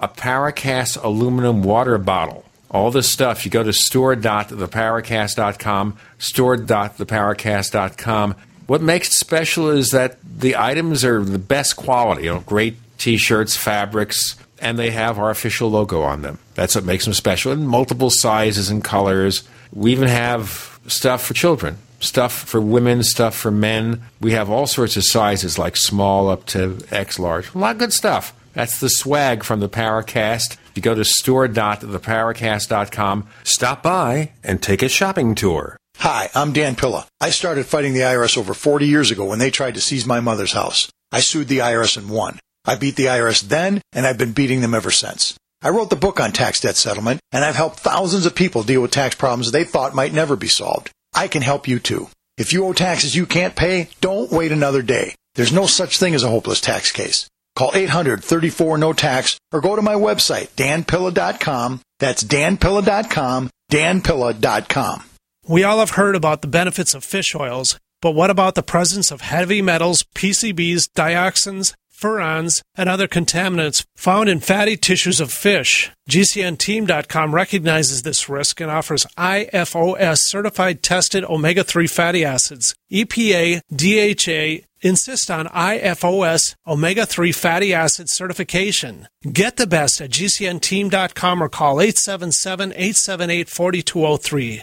a 0.00 0.08
Paracast 0.08 1.00
aluminum 1.02 1.62
water 1.62 1.96
bottle. 1.98 2.44
All 2.70 2.90
this 2.90 3.10
stuff, 3.10 3.44
you 3.44 3.50
go 3.50 3.62
to 3.62 3.72
store.theparacast.com, 3.72 5.98
store.theparacast.com. 6.18 8.34
What 8.66 8.82
makes 8.82 9.08
it 9.08 9.14
special 9.14 9.70
is 9.70 9.92
that 9.92 10.18
the 10.22 10.56
items 10.56 11.02
are 11.04 11.24
the 11.24 11.38
best 11.38 11.76
quality, 11.76 12.24
you 12.24 12.34
know, 12.34 12.40
great 12.40 12.76
t 12.98 13.16
shirts, 13.16 13.56
fabrics, 13.56 14.36
and 14.60 14.78
they 14.78 14.90
have 14.90 15.18
our 15.18 15.30
official 15.30 15.70
logo 15.70 16.02
on 16.02 16.20
them. 16.22 16.38
That's 16.54 16.74
what 16.74 16.84
makes 16.84 17.04
them 17.04 17.14
special 17.14 17.52
in 17.52 17.66
multiple 17.66 18.10
sizes 18.10 18.68
and 18.68 18.84
colors. 18.84 19.44
We 19.72 19.92
even 19.92 20.08
have 20.08 20.78
stuff 20.86 21.24
for 21.24 21.32
children, 21.32 21.78
stuff 22.00 22.32
for 22.32 22.60
women, 22.60 23.02
stuff 23.02 23.34
for 23.34 23.50
men. 23.50 24.02
We 24.20 24.32
have 24.32 24.50
all 24.50 24.66
sorts 24.66 24.98
of 24.98 25.04
sizes, 25.04 25.58
like 25.58 25.76
small 25.76 26.28
up 26.28 26.44
to 26.46 26.78
X 26.90 27.18
large. 27.18 27.54
A 27.54 27.58
lot 27.58 27.72
of 27.72 27.78
good 27.78 27.94
stuff. 27.94 28.34
That's 28.52 28.80
the 28.80 28.88
swag 28.88 29.44
from 29.44 29.60
the 29.60 29.68
Paracast. 29.68 30.56
You 30.74 30.82
go 30.82 30.94
to 30.94 31.04
store.theparacast.com, 31.04 33.28
stop 33.44 33.82
by, 33.82 34.32
and 34.42 34.62
take 34.62 34.82
a 34.82 34.88
shopping 34.88 35.34
tour. 35.34 35.76
Hi, 35.98 36.30
I'm 36.34 36.52
Dan 36.52 36.76
Pilla. 36.76 37.06
I 37.20 37.30
started 37.30 37.66
fighting 37.66 37.92
the 37.92 38.00
IRS 38.00 38.38
over 38.38 38.54
40 38.54 38.86
years 38.86 39.10
ago 39.10 39.24
when 39.24 39.40
they 39.40 39.50
tried 39.50 39.74
to 39.74 39.80
seize 39.80 40.06
my 40.06 40.20
mother's 40.20 40.52
house. 40.52 40.88
I 41.10 41.20
sued 41.20 41.48
the 41.48 41.58
IRS 41.58 41.96
and 41.96 42.08
won. 42.08 42.38
I 42.64 42.76
beat 42.76 42.96
the 42.96 43.06
IRS 43.06 43.42
then, 43.42 43.80
and 43.92 44.06
I've 44.06 44.18
been 44.18 44.32
beating 44.32 44.60
them 44.60 44.74
ever 44.74 44.90
since. 44.90 45.34
I 45.60 45.70
wrote 45.70 45.90
the 45.90 45.96
book 45.96 46.20
on 46.20 46.30
tax 46.30 46.60
debt 46.60 46.76
settlement, 46.76 47.20
and 47.32 47.44
I've 47.44 47.56
helped 47.56 47.80
thousands 47.80 48.26
of 48.26 48.36
people 48.36 48.62
deal 48.62 48.80
with 48.80 48.92
tax 48.92 49.16
problems 49.16 49.50
they 49.50 49.64
thought 49.64 49.94
might 49.94 50.12
never 50.12 50.36
be 50.36 50.46
solved. 50.46 50.90
I 51.14 51.26
can 51.26 51.42
help 51.42 51.66
you 51.66 51.80
too. 51.80 52.08
If 52.36 52.52
you 52.52 52.64
owe 52.64 52.72
taxes 52.72 53.16
you 53.16 53.26
can't 53.26 53.56
pay, 53.56 53.88
don't 54.00 54.30
wait 54.30 54.52
another 54.52 54.82
day. 54.82 55.16
There's 55.34 55.52
no 55.52 55.66
such 55.66 55.98
thing 55.98 56.14
as 56.14 56.22
a 56.22 56.28
hopeless 56.28 56.60
tax 56.60 56.92
case. 56.92 57.28
Call 57.58 57.72
800 57.74 58.22
34 58.22 58.78
no 58.78 58.92
tax 58.92 59.36
or 59.50 59.60
go 59.60 59.74
to 59.74 59.82
my 59.82 59.94
website, 59.94 60.46
danpilla.com. 60.50 61.80
That's 61.98 62.22
danpilla.com, 62.22 63.50
danpilla.com. 63.72 65.04
We 65.48 65.64
all 65.64 65.80
have 65.80 65.90
heard 65.90 66.14
about 66.14 66.42
the 66.42 66.46
benefits 66.46 66.94
of 66.94 67.02
fish 67.02 67.34
oils, 67.34 67.76
but 68.00 68.12
what 68.12 68.30
about 68.30 68.54
the 68.54 68.62
presence 68.62 69.10
of 69.10 69.22
heavy 69.22 69.60
metals, 69.60 70.04
PCBs, 70.14 70.84
dioxins, 70.94 71.74
furans, 71.98 72.62
and 72.76 72.88
other 72.88 73.08
contaminants 73.08 73.84
found 73.96 74.28
in 74.28 74.38
fatty 74.38 74.76
tissues 74.76 75.20
of 75.20 75.32
fish. 75.32 75.90
GCNteam.com 76.08 77.34
recognizes 77.34 78.02
this 78.02 78.28
risk 78.28 78.60
and 78.60 78.70
offers 78.70 79.04
IFOS 79.18 80.18
certified 80.20 80.82
tested 80.82 81.24
omega 81.24 81.64
3 81.64 81.88
fatty 81.88 82.24
acids. 82.24 82.76
EPA, 82.92 83.60
DHA, 83.74 84.64
insist 84.80 85.30
on 85.30 85.46
IFOS 85.46 86.54
omega 86.66 87.06
3 87.06 87.32
fatty 87.32 87.74
acid 87.74 88.06
certification. 88.08 89.08
Get 89.32 89.56
the 89.56 89.66
best 89.66 90.00
at 90.00 90.10
GCNteam.com 90.10 91.42
or 91.42 91.48
call 91.48 91.80
877 91.80 92.72
878 92.72 93.48
4203. 93.48 94.62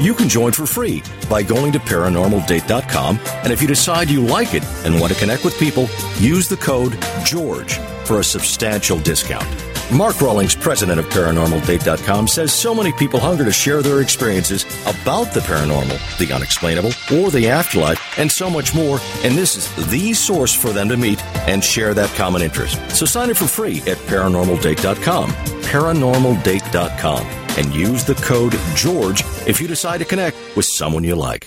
You 0.00 0.14
can 0.14 0.28
join 0.28 0.52
for 0.52 0.66
free 0.66 1.02
by 1.28 1.42
going 1.42 1.72
to 1.72 1.78
paranormaldate.com. 1.78 3.20
And 3.42 3.52
if 3.52 3.62
you 3.62 3.68
decide 3.68 4.08
you 4.08 4.22
like 4.22 4.54
it 4.54 4.64
and 4.84 5.00
want 5.00 5.12
to 5.12 5.18
connect 5.18 5.44
with 5.44 5.58
people, 5.58 5.88
use 6.18 6.48
the 6.48 6.56
code 6.56 6.98
GEORGE 7.24 7.78
for 8.04 8.20
a 8.20 8.24
substantial 8.24 8.98
discount. 8.98 9.46
Mark 9.92 10.20
Rawlings, 10.20 10.54
president 10.54 10.98
of 10.98 11.06
ParanormalDate.com, 11.06 12.26
says 12.26 12.52
so 12.52 12.74
many 12.74 12.90
people 12.92 13.20
hunger 13.20 13.44
to 13.44 13.52
share 13.52 13.82
their 13.82 14.00
experiences 14.00 14.64
about 14.86 15.32
the 15.32 15.40
paranormal, 15.40 16.18
the 16.18 16.32
unexplainable, 16.32 16.90
or 17.14 17.30
the 17.30 17.48
afterlife, 17.48 18.18
and 18.18 18.32
so 18.32 18.48
much 18.48 18.74
more. 18.74 18.98
And 19.22 19.36
this 19.36 19.56
is 19.56 19.90
the 19.90 20.14
source 20.14 20.54
for 20.54 20.70
them 20.70 20.88
to 20.88 20.96
meet 20.96 21.22
and 21.46 21.62
share 21.62 21.94
that 21.94 22.08
common 22.14 22.42
interest. 22.42 22.78
So 22.96 23.06
sign 23.06 23.30
up 23.30 23.36
for 23.36 23.46
free 23.46 23.78
at 23.80 23.98
ParanormalDate.com. 23.98 25.30
ParanormalDate.com 25.30 27.43
and 27.56 27.74
use 27.74 28.04
the 28.04 28.14
code 28.14 28.52
GEORGE 28.74 29.22
if 29.46 29.60
you 29.60 29.68
decide 29.68 29.98
to 29.98 30.04
connect 30.04 30.36
with 30.56 30.66
someone 30.66 31.04
you 31.04 31.16
like. 31.16 31.46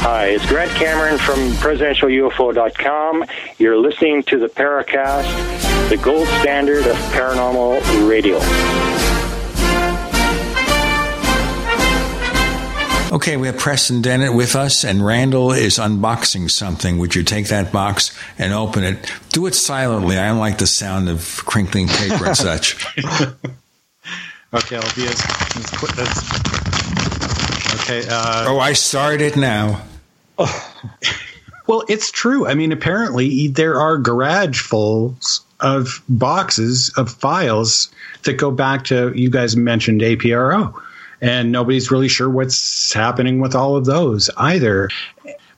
Hi, 0.00 0.28
it's 0.28 0.46
Grant 0.46 0.70
Cameron 0.70 1.18
from 1.18 1.36
PresidentialUFO.com. 1.56 3.24
You're 3.58 3.76
listening 3.76 4.22
to 4.24 4.38
the 4.38 4.46
Paracast, 4.46 5.90
the 5.90 5.96
gold 5.98 6.26
standard 6.40 6.86
of 6.86 6.96
paranormal 7.12 8.08
radio. 8.08 8.38
Okay, 13.10 13.38
we 13.38 13.46
have 13.46 13.56
Preston 13.56 14.02
Dennett 14.02 14.34
with 14.34 14.54
us, 14.54 14.84
and 14.84 15.04
Randall 15.04 15.52
is 15.52 15.78
unboxing 15.78 16.50
something. 16.50 16.98
Would 16.98 17.14
you 17.14 17.22
take 17.22 17.48
that 17.48 17.72
box 17.72 18.16
and 18.38 18.52
open 18.52 18.84
it? 18.84 19.10
Do 19.30 19.46
it 19.46 19.54
silently. 19.54 20.18
I 20.18 20.28
don't 20.28 20.38
like 20.38 20.58
the 20.58 20.66
sound 20.66 21.08
of 21.08 21.42
crinkling 21.46 21.88
paper 21.88 22.26
and 22.26 22.36
such. 22.36 22.86
Okay, 24.54 24.76
I'll 24.76 24.94
be 24.94 25.04
as, 25.04 25.22
as 25.56 25.70
quick 25.76 25.98
as. 25.98 26.08
Okay. 27.82 28.08
Uh, 28.08 28.46
oh, 28.48 28.58
I 28.58 28.72
started 28.72 29.36
now. 29.36 29.82
Well, 31.66 31.84
it's 31.86 32.10
true. 32.10 32.46
I 32.46 32.54
mean, 32.54 32.72
apparently 32.72 33.48
there 33.48 33.78
are 33.78 33.98
garage 33.98 34.62
fulls 34.62 35.42
of 35.60 36.02
boxes 36.08 36.90
of 36.96 37.10
files 37.10 37.90
that 38.22 38.34
go 38.34 38.50
back 38.50 38.84
to 38.84 39.12
you 39.14 39.28
guys 39.28 39.54
mentioned 39.54 40.00
APRO, 40.00 40.72
and 41.20 41.52
nobody's 41.52 41.90
really 41.90 42.08
sure 42.08 42.28
what's 42.30 42.92
happening 42.92 43.40
with 43.40 43.54
all 43.54 43.76
of 43.76 43.84
those 43.84 44.30
either. 44.36 44.88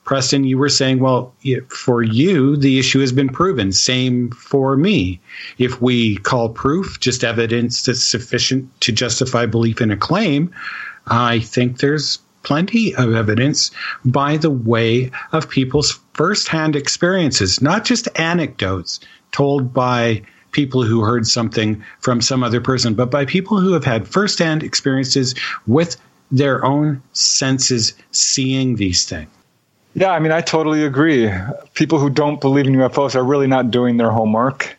Preston, 0.03 0.43
you 0.43 0.57
were 0.57 0.69
saying, 0.69 0.99
well, 0.99 1.33
for 1.69 2.01
you, 2.01 2.57
the 2.57 2.79
issue 2.79 2.99
has 2.99 3.11
been 3.11 3.29
proven. 3.29 3.71
Same 3.71 4.31
for 4.31 4.75
me. 4.75 5.21
If 5.57 5.81
we 5.81 6.17
call 6.17 6.49
proof 6.49 6.99
just 6.99 7.23
evidence 7.23 7.83
that's 7.83 8.03
sufficient 8.03 8.81
to 8.81 8.91
justify 8.91 9.45
belief 9.45 9.79
in 9.79 9.91
a 9.91 9.97
claim, 9.97 10.53
I 11.07 11.39
think 11.39 11.79
there's 11.79 12.19
plenty 12.43 12.95
of 12.95 13.13
evidence 13.13 13.71
by 14.03 14.37
the 14.37 14.49
way 14.49 15.11
of 15.31 15.49
people's 15.49 15.99
firsthand 16.13 16.75
experiences, 16.75 17.61
not 17.61 17.85
just 17.85 18.07
anecdotes 18.19 18.99
told 19.31 19.73
by 19.73 20.23
people 20.51 20.83
who 20.83 21.01
heard 21.01 21.27
something 21.27 21.83
from 21.99 22.21
some 22.21 22.43
other 22.43 22.61
person, 22.61 22.93
but 22.93 23.11
by 23.11 23.25
people 23.25 23.59
who 23.59 23.73
have 23.73 23.85
had 23.85 24.07
firsthand 24.07 24.63
experiences 24.63 25.35
with 25.67 25.97
their 26.31 26.63
own 26.63 27.01
senses 27.13 27.93
seeing 28.11 28.75
these 28.75 29.05
things. 29.05 29.29
Yeah, 29.93 30.11
I 30.11 30.19
mean, 30.19 30.31
I 30.31 30.39
totally 30.39 30.85
agree. 30.85 31.29
People 31.73 31.99
who 31.99 32.09
don't 32.09 32.39
believe 32.39 32.65
in 32.65 32.73
UFOs 32.75 33.15
are 33.15 33.23
really 33.23 33.47
not 33.47 33.71
doing 33.71 33.97
their 33.97 34.11
homework. 34.11 34.77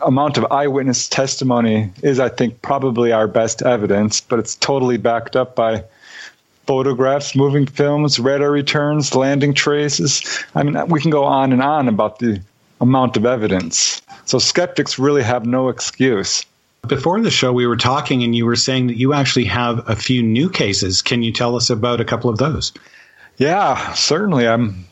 Amount 0.00 0.38
of 0.38 0.50
eyewitness 0.50 1.06
testimony 1.08 1.92
is, 2.02 2.18
I 2.18 2.30
think, 2.30 2.62
probably 2.62 3.12
our 3.12 3.28
best 3.28 3.60
evidence, 3.60 4.22
but 4.22 4.38
it's 4.38 4.56
totally 4.56 4.96
backed 4.96 5.36
up 5.36 5.54
by 5.54 5.84
photographs, 6.66 7.36
moving 7.36 7.66
films, 7.66 8.18
radar 8.18 8.50
returns, 8.50 9.14
landing 9.14 9.52
traces. 9.52 10.44
I 10.54 10.62
mean, 10.62 10.88
we 10.88 11.02
can 11.02 11.10
go 11.10 11.24
on 11.24 11.52
and 11.52 11.62
on 11.62 11.88
about 11.88 12.18
the 12.18 12.40
amount 12.84 13.16
of 13.16 13.26
evidence. 13.26 14.00
So 14.26 14.38
skeptics 14.38 14.98
really 14.98 15.22
have 15.22 15.44
no 15.44 15.68
excuse. 15.68 16.46
Before 16.86 17.20
the 17.20 17.30
show, 17.30 17.52
we 17.52 17.66
were 17.66 17.76
talking, 17.76 18.22
and 18.22 18.36
you 18.36 18.44
were 18.44 18.56
saying 18.56 18.86
that 18.88 18.98
you 18.98 19.14
actually 19.14 19.46
have 19.46 19.82
a 19.88 19.96
few 19.96 20.22
new 20.22 20.50
cases. 20.50 21.02
Can 21.02 21.22
you 21.22 21.32
tell 21.32 21.56
us 21.56 21.70
about 21.70 22.00
a 22.00 22.04
couple 22.04 22.30
of 22.30 22.36
those? 22.38 22.72
Yeah, 23.38 23.92
certainly. 23.94 24.46
I'm 24.46 24.84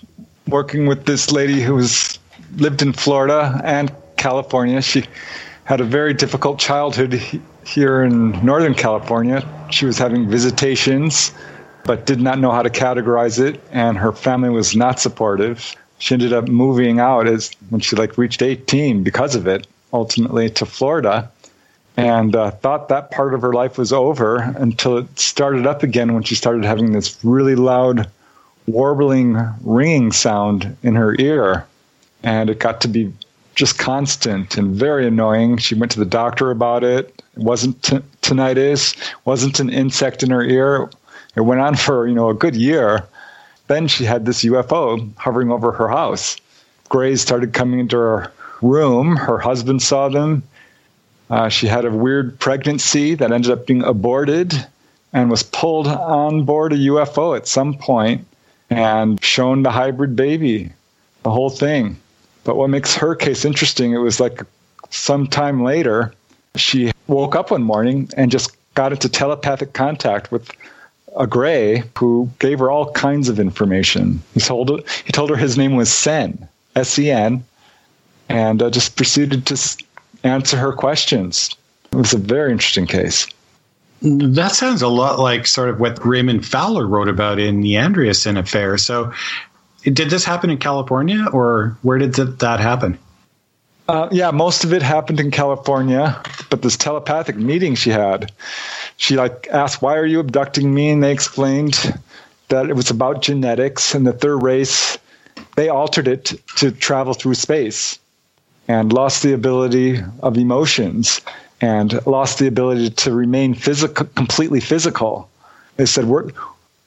working 0.48 0.86
with 0.86 1.04
this 1.04 1.30
lady 1.30 1.60
who's 1.60 2.18
lived 2.56 2.82
in 2.82 2.92
Florida 2.94 3.60
and 3.62 3.94
California. 4.16 4.80
She 4.80 5.04
had 5.64 5.80
a 5.80 5.84
very 5.84 6.14
difficult 6.14 6.58
childhood 6.58 7.12
here 7.64 8.02
in 8.02 8.30
Northern 8.44 8.74
California. 8.74 9.46
She 9.70 9.84
was 9.84 9.98
having 9.98 10.28
visitations, 10.28 11.30
but 11.84 12.06
did 12.06 12.20
not 12.20 12.38
know 12.38 12.52
how 12.52 12.62
to 12.62 12.70
categorize 12.70 13.38
it, 13.38 13.60
and 13.70 13.98
her 13.98 14.12
family 14.12 14.48
was 14.48 14.74
not 14.74 14.98
supportive. 14.98 15.76
She 16.02 16.16
ended 16.16 16.32
up 16.32 16.48
moving 16.48 16.98
out 16.98 17.28
as 17.28 17.52
when 17.70 17.80
she 17.80 17.94
like 17.94 18.18
reached 18.18 18.42
18 18.42 19.04
because 19.04 19.36
of 19.36 19.46
it, 19.46 19.68
ultimately 19.92 20.50
to 20.50 20.66
Florida, 20.66 21.30
and 21.96 22.34
uh, 22.34 22.50
thought 22.50 22.88
that 22.88 23.12
part 23.12 23.34
of 23.34 23.42
her 23.42 23.52
life 23.52 23.78
was 23.78 23.92
over 23.92 24.38
until 24.38 24.98
it 24.98 25.16
started 25.16 25.64
up 25.64 25.84
again 25.84 26.12
when 26.12 26.24
she 26.24 26.34
started 26.34 26.64
having 26.64 26.90
this 26.90 27.16
really 27.22 27.54
loud 27.54 28.08
warbling 28.66 29.38
ringing 29.62 30.10
sound 30.10 30.76
in 30.82 30.96
her 30.96 31.14
ear. 31.20 31.66
And 32.24 32.50
it 32.50 32.58
got 32.58 32.80
to 32.80 32.88
be 32.88 33.12
just 33.54 33.78
constant 33.78 34.56
and 34.56 34.74
very 34.74 35.06
annoying. 35.06 35.58
She 35.58 35.76
went 35.76 35.92
to 35.92 36.00
the 36.00 36.04
doctor 36.04 36.50
about 36.50 36.82
it. 36.82 37.22
It 37.36 37.44
wasn't 37.44 37.80
t- 37.80 38.00
tinnitus. 38.22 38.96
Wasn't 39.24 39.60
an 39.60 39.70
insect 39.70 40.24
in 40.24 40.30
her 40.30 40.42
ear. 40.42 40.90
It 41.36 41.42
went 41.42 41.60
on 41.60 41.76
for 41.76 42.08
you 42.08 42.14
know 42.16 42.28
a 42.28 42.34
good 42.34 42.56
year 42.56 43.06
then 43.72 43.88
she 43.88 44.04
had 44.04 44.26
this 44.26 44.44
ufo 44.44 45.10
hovering 45.16 45.50
over 45.50 45.72
her 45.72 45.88
house. 45.88 46.36
Grays 46.88 47.22
started 47.22 47.52
coming 47.52 47.80
into 47.80 47.96
her 47.96 48.32
room. 48.60 49.16
Her 49.16 49.38
husband 49.38 49.82
saw 49.82 50.08
them. 50.08 50.42
Uh, 51.30 51.48
she 51.48 51.66
had 51.66 51.84
a 51.84 51.90
weird 51.90 52.38
pregnancy 52.38 53.14
that 53.14 53.32
ended 53.32 53.50
up 53.50 53.66
being 53.66 53.82
aborted 53.82 54.66
and 55.12 55.30
was 55.30 55.42
pulled 55.42 55.86
on 55.86 56.44
board 56.44 56.72
a 56.72 56.76
ufo 56.76 57.36
at 57.36 57.46
some 57.46 57.74
point 57.74 58.26
and 58.70 59.22
shown 59.24 59.62
the 59.62 59.70
hybrid 59.70 60.16
baby, 60.16 60.70
the 61.22 61.30
whole 61.30 61.50
thing. 61.50 61.96
But 62.44 62.56
what 62.56 62.70
makes 62.70 62.94
her 62.96 63.14
case 63.14 63.44
interesting, 63.44 63.92
it 63.92 63.98
was 63.98 64.20
like 64.20 64.42
some 64.90 65.26
time 65.26 65.62
later, 65.62 66.12
she 66.56 66.92
woke 67.06 67.34
up 67.34 67.50
one 67.50 67.62
morning 67.62 68.10
and 68.16 68.30
just 68.30 68.56
got 68.74 68.92
into 68.92 69.08
telepathic 69.08 69.72
contact 69.72 70.32
with 70.32 70.50
a 71.16 71.26
gray 71.26 71.82
who 71.98 72.30
gave 72.38 72.58
her 72.58 72.70
all 72.70 72.90
kinds 72.92 73.28
of 73.28 73.38
information. 73.38 74.22
He 74.34 74.40
told 74.40 74.88
he 75.04 75.12
told 75.12 75.30
her 75.30 75.36
his 75.36 75.58
name 75.58 75.76
was 75.76 75.92
Sen, 75.92 76.48
S 76.74 76.98
E 76.98 77.10
N, 77.10 77.44
and 78.28 78.62
uh, 78.62 78.70
just 78.70 78.96
proceeded 78.96 79.46
to 79.46 79.84
answer 80.24 80.56
her 80.56 80.72
questions. 80.72 81.54
It 81.92 81.96
was 81.96 82.14
a 82.14 82.18
very 82.18 82.52
interesting 82.52 82.86
case. 82.86 83.26
That 84.00 84.52
sounds 84.52 84.82
a 84.82 84.88
lot 84.88 85.20
like 85.20 85.46
sort 85.46 85.68
of 85.68 85.78
what 85.78 86.04
Raymond 86.04 86.44
Fowler 86.44 86.86
wrote 86.86 87.08
about 87.08 87.38
in 87.38 87.60
the 87.60 87.74
Andreasson 87.74 88.38
affair. 88.38 88.76
So, 88.78 89.12
did 89.84 90.10
this 90.10 90.24
happen 90.24 90.50
in 90.50 90.58
California, 90.58 91.26
or 91.32 91.76
where 91.82 91.98
did 91.98 92.14
th- 92.14 92.38
that 92.38 92.58
happen? 92.58 92.98
Uh, 93.88 94.08
yeah, 94.12 94.30
most 94.30 94.64
of 94.64 94.72
it 94.72 94.82
happened 94.82 95.18
in 95.18 95.30
California, 95.30 96.20
but 96.50 96.62
this 96.62 96.76
telepathic 96.76 97.36
meeting 97.36 97.74
she 97.74 97.90
had, 97.90 98.30
she 98.96 99.16
like 99.16 99.48
asked, 99.50 99.82
"Why 99.82 99.96
are 99.96 100.06
you 100.06 100.20
abducting 100.20 100.72
me?" 100.72 100.90
And 100.90 101.02
they 101.02 101.12
explained 101.12 101.98
that 102.48 102.70
it 102.70 102.76
was 102.76 102.90
about 102.90 103.22
genetics 103.22 103.94
and 103.94 104.06
that 104.06 104.20
their 104.20 104.36
race 104.38 104.98
they 105.56 105.68
altered 105.68 106.06
it 106.08 106.32
to 106.56 106.70
travel 106.70 107.14
through 107.14 107.34
space 107.34 107.98
and 108.68 108.92
lost 108.92 109.22
the 109.22 109.32
ability 109.32 110.00
of 110.22 110.36
emotions 110.36 111.20
and 111.60 112.04
lost 112.06 112.38
the 112.38 112.46
ability 112.46 112.90
to 112.90 113.12
remain 113.12 113.54
physical, 113.54 114.06
completely 114.14 114.60
physical. 114.60 115.28
They 115.76 115.86
said 115.86 116.04
we're 116.04 116.28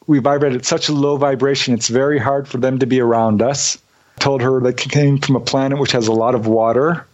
we 0.08 0.20
vibrate 0.20 0.54
at 0.54 0.66
such 0.66 0.88
a 0.88 0.94
low 0.94 1.18
vibration; 1.18 1.74
it's 1.74 1.90
very 1.90 2.20
hard 2.20 2.48
for 2.48 2.58
them 2.58 2.80
to 2.80 2.86
be 2.86 3.02
around 3.02 3.42
us 3.42 3.78
told 4.26 4.42
her 4.42 4.60
they 4.60 4.74
came 4.74 5.20
from 5.20 5.36
a 5.36 5.40
planet 5.40 5.78
which 5.78 5.92
has 5.92 6.08
a 6.08 6.12
lot 6.12 6.34
of 6.34 6.48
water. 6.48 7.06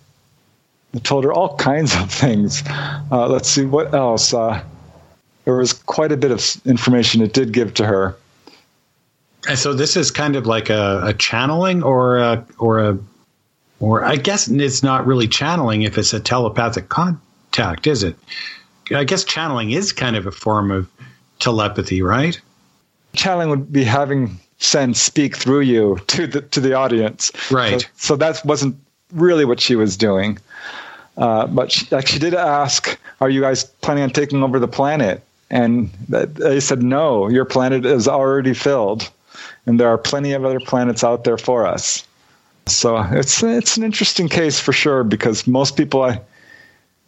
I 0.95 0.99
told 0.99 1.25
her 1.25 1.33
all 1.33 1.57
kinds 1.57 1.93
of 1.93 2.09
things. 2.09 2.63
Uh, 2.69 3.27
let's 3.27 3.49
see 3.49 3.65
what 3.65 3.93
else. 3.93 4.33
Uh, 4.33 4.63
there 5.43 5.57
was 5.57 5.73
quite 5.73 6.13
a 6.13 6.17
bit 6.17 6.31
of 6.31 6.41
information 6.65 7.21
it 7.21 7.33
did 7.33 7.51
give 7.51 7.73
to 7.73 7.85
her. 7.85 8.15
And 9.45 9.59
so 9.59 9.73
this 9.73 9.97
is 9.97 10.09
kind 10.09 10.37
of 10.37 10.45
like 10.45 10.69
a, 10.69 11.01
a 11.03 11.13
channeling, 11.13 11.83
or 11.83 12.17
a, 12.17 12.45
or 12.59 12.79
a, 12.79 12.97
or 13.81 14.05
I 14.05 14.15
guess 14.15 14.47
it's 14.47 14.81
not 14.81 15.05
really 15.05 15.27
channeling 15.27 15.81
if 15.81 15.97
it's 15.97 16.13
a 16.13 16.19
telepathic 16.21 16.87
contact, 16.87 17.87
is 17.87 18.03
it? 18.03 18.15
I 18.95 19.03
guess 19.03 19.25
channeling 19.25 19.71
is 19.71 19.91
kind 19.91 20.15
of 20.15 20.27
a 20.27 20.31
form 20.31 20.71
of 20.71 20.89
telepathy, 21.39 22.01
right? 22.01 22.39
Channeling 23.13 23.49
would 23.49 23.69
be 23.69 23.83
having 23.83 24.39
Sen 24.61 24.93
speak 24.93 25.35
through 25.35 25.61
you 25.61 25.97
to 26.07 26.27
the 26.27 26.41
to 26.41 26.59
the 26.59 26.73
audience. 26.73 27.31
Right. 27.49 27.81
So, 27.81 27.87
so 27.95 28.15
that 28.17 28.45
wasn't 28.45 28.75
really 29.11 29.43
what 29.43 29.59
she 29.59 29.75
was 29.75 29.97
doing. 29.97 30.37
Uh, 31.17 31.47
but 31.47 31.71
she, 31.71 31.87
like 31.93 32.07
she 32.07 32.19
did 32.19 32.35
ask, 32.35 32.97
"Are 33.19 33.29
you 33.29 33.41
guys 33.41 33.63
planning 33.63 34.03
on 34.03 34.11
taking 34.11 34.43
over 34.43 34.59
the 34.59 34.67
planet?" 34.67 35.23
And 35.49 35.89
they 36.09 36.59
said, 36.59 36.83
"No, 36.83 37.27
your 37.27 37.43
planet 37.43 37.85
is 37.85 38.07
already 38.07 38.53
filled, 38.53 39.09
and 39.65 39.79
there 39.79 39.89
are 39.89 39.97
plenty 39.97 40.31
of 40.33 40.45
other 40.45 40.59
planets 40.59 41.03
out 41.03 41.23
there 41.23 41.39
for 41.39 41.65
us." 41.65 42.05
So 42.67 42.97
it's 43.11 43.41
it's 43.41 43.77
an 43.77 43.83
interesting 43.83 44.29
case 44.29 44.59
for 44.59 44.73
sure 44.73 45.03
because 45.03 45.47
most 45.47 45.75
people 45.75 46.03
I 46.03 46.21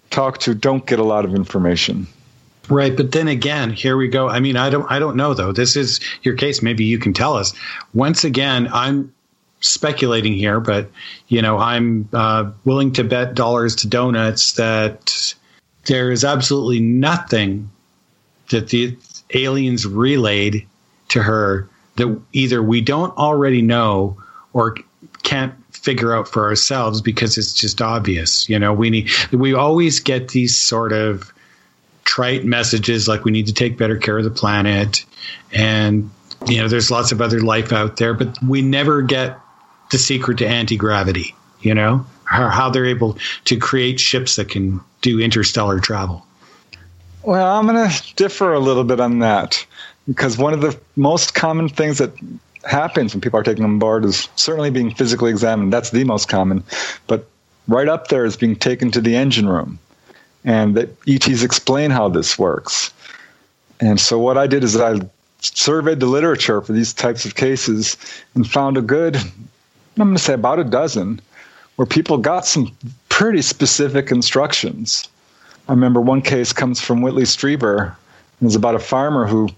talk 0.10 0.40
to 0.40 0.56
don't 0.56 0.86
get 0.88 0.98
a 0.98 1.04
lot 1.04 1.24
of 1.24 1.36
information. 1.36 2.08
Right, 2.70 2.96
but 2.96 3.12
then 3.12 3.28
again, 3.28 3.72
here 3.72 3.98
we 3.98 4.08
go. 4.08 4.30
I 4.30 4.40
mean, 4.40 4.56
I 4.56 4.70
don't 4.70 4.90
I 4.90 5.00
don't 5.00 5.18
know 5.18 5.34
though. 5.34 5.52
This 5.52 5.76
is 5.76 6.00
your 6.22 6.36
case. 6.36 6.62
Maybe 6.62 6.86
you 6.86 6.98
can 6.98 7.14
tell 7.14 7.36
us. 7.36 7.54
Once 7.94 8.24
again, 8.24 8.70
I'm 8.72 9.14
speculating 9.60 10.34
here, 10.34 10.60
but 10.60 10.90
you 11.28 11.42
know, 11.42 11.58
I'm 11.58 12.08
uh, 12.14 12.52
willing 12.64 12.94
to 12.94 13.04
bet 13.04 13.36
dollars 13.36 13.76
to 13.78 13.88
donuts 13.88 14.54
that 14.54 15.36
there 15.86 16.12
is 16.12 16.24
absolutely 16.24 16.80
nothing 16.80 17.70
that 18.50 18.70
the 18.70 18.98
aliens 19.34 19.86
relayed 19.86 20.66
to 21.10 21.22
her 21.24 21.68
that 21.96 22.22
either 22.32 22.64
we 22.64 22.82
don't 22.82 23.16
already 23.18 23.62
know 23.62 24.18
or 24.54 24.78
can't 25.24 25.54
figure 25.72 26.16
out 26.16 26.28
for 26.28 26.46
ourselves 26.46 27.02
because 27.02 27.38
it's 27.38 27.54
just 27.54 27.82
obvious. 27.82 28.48
You 28.48 28.58
know, 28.58 28.74
we 28.74 28.90
need 28.90 29.10
we 29.32 29.54
always 29.54 30.00
get 30.00 30.30
these 30.30 30.58
sort 30.58 30.94
of 30.94 31.33
trite 32.04 32.46
messages 32.46 33.08
like 33.08 33.26
we 33.26 33.32
need 33.32 33.48
to 33.48 33.54
take 33.54 33.78
better 33.78 33.98
care 33.98 34.18
of 34.18 34.24
the 34.24 34.32
planet 34.32 35.06
and 35.52 36.10
you 36.48 36.58
know 36.58 36.68
there's 36.68 36.92
lots 36.92 37.12
of 37.12 37.22
other 37.22 37.42
life 37.42 37.72
out 37.72 37.98
there 37.98 38.14
but 38.14 38.38
we 38.44 38.62
never 38.62 39.02
get 39.02 39.40
the 39.92 39.98
secret 39.98 40.38
to 40.38 40.48
anti-gravity 40.48 41.36
you 41.62 41.74
know? 41.74 42.06
How, 42.26 42.50
how 42.50 42.70
they're 42.70 42.86
able 42.86 43.18
to 43.46 43.58
create 43.58 44.00
ships 44.00 44.36
that 44.38 44.50
can 44.50 44.80
do 45.02 45.20
interstellar 45.20 45.80
travel. 45.80 46.26
Well 47.24 47.58
i'm 47.58 47.68
going 47.68 47.90
to 47.90 48.14
differ 48.16 48.54
a 48.54 48.60
little 48.60 48.84
bit 48.84 49.00
on 49.00 49.20
that 49.20 49.66
because 50.08 50.38
one 50.38 50.54
of 50.54 50.62
the 50.62 50.78
most 50.96 51.34
common 51.34 51.70
things 51.70 51.98
that 52.00 52.12
happens 52.66 53.14
when 53.14 53.22
people 53.22 53.40
are 53.40 53.44
taken 53.44 53.64
on 53.64 53.80
board 53.80 54.06
is 54.06 54.28
certainly 54.36 54.70
being 54.70 54.94
physically 54.94 55.32
examined. 55.32 55.72
That's 55.72 55.92
the 55.92 56.04
most 56.04 56.28
common. 56.30 56.64
But 57.08 57.28
right 57.68 57.88
up 57.88 58.08
there 58.08 58.26
is 58.26 58.36
being 58.38 58.56
taken 58.56 58.92
to 58.92 59.02
the 59.02 59.16
engine 59.16 59.48
room 59.48 59.80
and 60.46 60.76
that 60.76 60.96
ETs 61.08 61.44
explain 61.44 61.92
how 61.92 62.10
this 62.10 62.38
works. 62.38 62.92
And 63.80 64.00
so 64.00 64.20
what 64.20 64.38
I 64.38 64.48
did 64.48 64.64
is 64.64 64.78
I 64.78 65.00
surveyed 65.40 66.00
the 66.00 66.06
literature 66.06 66.62
for 66.62 66.74
these 66.74 66.94
types 66.94 67.26
of 67.26 67.36
cases 67.36 67.98
and 68.36 68.50
found 68.50 68.78
a 68.78 68.82
good, 68.82 69.16
I'm 69.18 69.34
going 69.98 70.16
to 70.16 70.22
say 70.22 70.34
about 70.34 70.60
a 70.60 70.64
dozen, 70.64 71.22
where 71.76 71.86
people 71.86 72.18
got 72.18 72.46
some 72.46 72.76
pretty 73.10 73.42
specific 73.42 74.12
instructions. 74.12 75.08
I 75.68 75.74
remember 75.74 76.02
one 76.02 76.22
case 76.22 76.54
comes 76.54 76.80
from 76.80 77.02
Whitley 77.02 77.24
Strieber. 77.24 77.96
It 78.42 78.46
was 78.46 78.56
about 78.56 78.76
a 78.76 78.80
farmer 78.80 79.26
who 79.26 79.50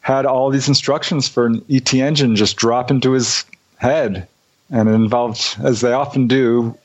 had 0.00 0.24
all 0.24 0.50
these 0.50 0.68
instructions 0.68 1.28
for 1.28 1.46
an 1.46 1.64
ET 1.68 1.92
engine 1.92 2.36
just 2.36 2.56
drop 2.56 2.90
into 2.90 3.12
his 3.12 3.44
head. 3.76 4.26
And 4.70 4.88
it 4.88 4.92
involved, 4.92 5.56
as 5.62 5.80
they 5.80 5.92
often 5.92 6.26
do, 6.26 6.76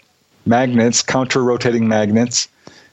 magnets, 0.45 1.01
counter 1.01 1.43
rotating 1.43 1.87
magnets, 1.87 2.47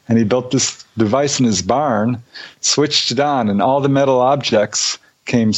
and 0.09 0.18
he 0.18 0.24
built 0.24 0.51
this 0.51 0.84
device 0.96 1.38
in 1.38 1.46
his 1.46 1.62
barn, 1.62 2.22
switched 2.61 3.12
it 3.12 3.20
on, 3.20 3.48
and 3.48 3.62
all 3.62 3.80
the 3.80 3.88
metal 3.88 4.20
objects 4.20 4.98
came 5.26 5.53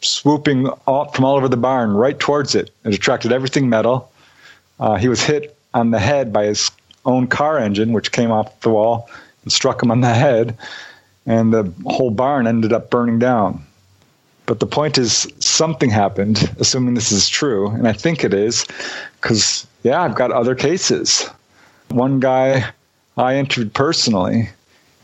swooping 0.00 0.68
all, 0.86 1.10
from 1.10 1.24
all 1.24 1.36
over 1.36 1.48
the 1.48 1.56
barn 1.56 1.92
right 1.92 2.18
towards 2.18 2.54
it. 2.54 2.70
It 2.84 2.94
attracted 2.94 3.32
everything 3.32 3.68
metal. 3.68 4.10
Uh, 4.78 4.96
he 4.96 5.08
was 5.08 5.22
hit 5.22 5.56
on 5.74 5.90
the 5.90 5.98
head 5.98 6.32
by 6.32 6.44
his 6.44 6.70
own 7.04 7.26
car 7.26 7.58
engine, 7.58 7.92
which 7.92 8.12
came 8.12 8.30
off 8.30 8.60
the 8.60 8.70
wall 8.70 9.08
and 9.42 9.52
struck 9.52 9.82
him 9.82 9.90
on 9.90 10.00
the 10.00 10.14
head, 10.14 10.56
and 11.26 11.52
the 11.52 11.72
whole 11.86 12.10
barn 12.10 12.46
ended 12.46 12.72
up 12.72 12.90
burning 12.90 13.18
down. 13.18 13.64
But 14.46 14.60
the 14.60 14.66
point 14.66 14.96
is, 14.96 15.26
something 15.40 15.90
happened, 15.90 16.48
assuming 16.60 16.94
this 16.94 17.10
is 17.10 17.28
true, 17.28 17.70
and 17.70 17.88
I 17.88 17.92
think 17.92 18.22
it 18.22 18.32
is, 18.32 18.64
because, 19.20 19.66
yeah, 19.82 20.02
I've 20.02 20.14
got 20.14 20.30
other 20.30 20.54
cases. 20.54 21.28
One 21.88 22.20
guy 22.20 22.64
I 23.16 23.36
interviewed 23.36 23.72
personally. 23.72 24.50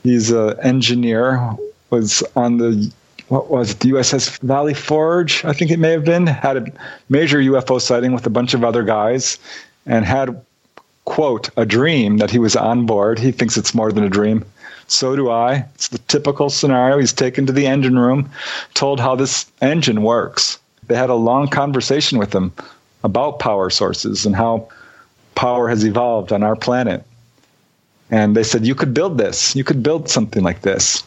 He's 0.02 0.30
an 0.30 0.58
engineer, 0.60 1.56
was 1.90 2.22
on 2.36 2.58
the 2.58 2.92
what 3.28 3.50
was 3.50 3.70
it, 3.70 3.80
the 3.80 3.90
USS 3.92 4.38
Valley 4.40 4.74
Forge, 4.74 5.42
I 5.46 5.54
think 5.54 5.70
it 5.70 5.78
may 5.78 5.92
have 5.92 6.04
been, 6.04 6.26
had 6.26 6.56
a 6.58 6.66
major 7.08 7.38
UFO 7.38 7.80
sighting 7.80 8.12
with 8.12 8.26
a 8.26 8.30
bunch 8.30 8.52
of 8.52 8.62
other 8.62 8.82
guys 8.82 9.38
and 9.86 10.04
had, 10.04 10.44
quote, 11.06 11.48
a 11.56 11.64
dream 11.64 12.18
that 12.18 12.30
he 12.30 12.38
was 12.38 12.56
on 12.56 12.84
board. 12.84 13.18
He 13.18 13.32
thinks 13.32 13.56
it's 13.56 13.74
more 13.74 13.90
than 13.90 14.04
a 14.04 14.10
dream. 14.10 14.44
So 14.86 15.16
do 15.16 15.30
I. 15.30 15.64
It's 15.74 15.88
the 15.88 15.98
typical 15.98 16.50
scenario. 16.50 16.98
He's 16.98 17.14
taken 17.14 17.46
to 17.46 17.52
the 17.52 17.66
engine 17.66 17.98
room, 17.98 18.30
told 18.74 19.00
how 19.00 19.16
this 19.16 19.46
engine 19.62 20.02
works. 20.02 20.58
They 20.88 20.96
had 20.96 21.08
a 21.08 21.14
long 21.14 21.48
conversation 21.48 22.18
with 22.18 22.34
him 22.34 22.52
about 23.02 23.38
power 23.38 23.70
sources 23.70 24.26
and 24.26 24.36
how 24.36 24.68
power 25.34 25.68
has 25.70 25.86
evolved 25.86 26.32
on 26.32 26.42
our 26.42 26.56
planet 26.56 27.06
and 28.12 28.36
they 28.36 28.44
said 28.44 28.64
you 28.64 28.76
could 28.76 28.94
build 28.94 29.18
this. 29.18 29.56
You 29.56 29.64
could 29.64 29.82
build 29.82 30.08
something 30.08 30.44
like 30.44 30.60
this. 30.60 31.02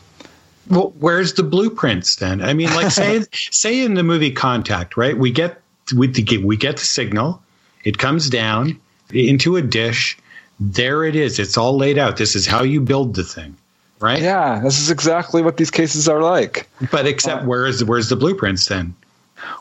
Well 0.70 0.93
where's 0.99 1.36
the 1.36 1.43
blueprints 1.43 2.18
then? 2.18 2.41
I 2.41 2.53
mean 2.53 2.74
like 2.74 2.91
say 2.91 3.24
say 3.32 3.86
in 3.86 3.93
the 3.93 4.03
movie 4.03 4.32
contact 4.32 4.97
right? 4.97 5.18
We 5.18 5.32
get 5.32 5.62
we, 5.95 6.08
we 6.43 6.58
get 6.58 6.78
the 6.78 6.86
signal. 6.86 7.41
It 7.84 7.99
comes 7.99 8.30
down 8.30 8.82
into 9.14 9.56
a 9.56 9.62
dish. 9.62 10.18
There 10.60 11.03
it 11.03 11.16
is. 11.16 11.38
It's 11.38 11.58
all 11.58 11.78
laid 11.78 11.99
out. 11.99 12.18
This 12.18 12.36
is 12.36 12.47
how 12.47 12.64
you 12.64 12.82
build 12.82 13.16
the 13.16 13.24
thing 13.24 13.56
right? 13.99 14.22
Yeah 14.22 14.60
this 14.64 14.80
is 14.80 14.89
exactly 14.89 15.43
what 15.43 15.58
these 15.58 15.72
cases 15.72 16.10
are 16.10 16.22
like. 16.22 16.68
But 16.91 17.06
except 17.06 17.43
uh, 17.43 17.45
where's 17.45 17.84
where's 17.84 18.10
the 18.10 18.16
blueprints 18.16 18.66
then 18.66 18.95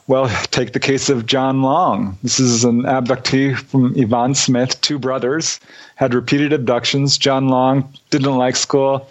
well, 0.06 0.28
take 0.50 0.72
the 0.72 0.80
case 0.80 1.08
of 1.08 1.26
John 1.26 1.62
Long. 1.62 2.18
This 2.22 2.38
is 2.38 2.64
an 2.64 2.82
abductee 2.82 3.56
from 3.56 3.94
Yvonne 3.96 4.34
Smith, 4.34 4.80
two 4.80 4.98
brothers, 4.98 5.60
had 5.94 6.14
repeated 6.14 6.52
abductions. 6.52 7.16
John 7.16 7.48
Long 7.48 7.92
didn't 8.10 8.36
like 8.36 8.56
school. 8.56 9.08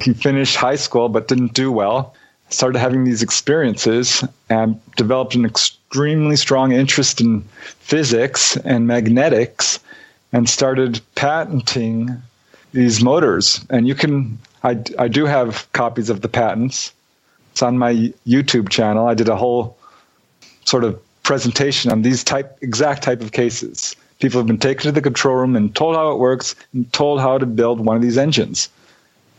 He 0.00 0.14
finished 0.14 0.56
high 0.56 0.76
school 0.76 1.08
but 1.08 1.28
didn't 1.28 1.54
do 1.54 1.72
well. 1.72 2.14
Started 2.50 2.78
having 2.78 3.04
these 3.04 3.22
experiences 3.22 4.22
and 4.48 4.80
developed 4.96 5.34
an 5.34 5.44
extremely 5.44 6.36
strong 6.36 6.72
interest 6.72 7.20
in 7.20 7.42
physics 7.80 8.56
and 8.58 8.86
magnetics 8.86 9.80
and 10.32 10.48
started 10.48 11.00
patenting 11.14 12.22
these 12.72 13.02
motors. 13.02 13.64
And 13.70 13.88
you 13.88 13.94
can, 13.94 14.38
I, 14.62 14.82
I 14.98 15.08
do 15.08 15.26
have 15.26 15.70
copies 15.72 16.10
of 16.10 16.20
the 16.20 16.28
patents. 16.28 16.92
It's 17.52 17.62
on 17.62 17.76
my 17.78 18.12
YouTube 18.26 18.70
channel. 18.70 19.06
I 19.06 19.14
did 19.14 19.28
a 19.28 19.36
whole 19.36 19.76
sort 20.64 20.84
of 20.84 21.00
presentation 21.22 21.90
on 21.90 22.02
these 22.02 22.24
type 22.24 22.58
exact 22.62 23.02
type 23.02 23.20
of 23.20 23.32
cases. 23.32 23.96
People 24.20 24.38
have 24.38 24.46
been 24.46 24.58
taken 24.58 24.82
to 24.82 24.92
the 24.92 25.00
control 25.00 25.36
room 25.36 25.56
and 25.56 25.74
told 25.74 25.96
how 25.96 26.12
it 26.12 26.18
works 26.18 26.54
and 26.72 26.90
told 26.92 27.20
how 27.20 27.38
to 27.38 27.46
build 27.46 27.80
one 27.80 27.96
of 27.96 28.02
these 28.02 28.18
engines. 28.18 28.68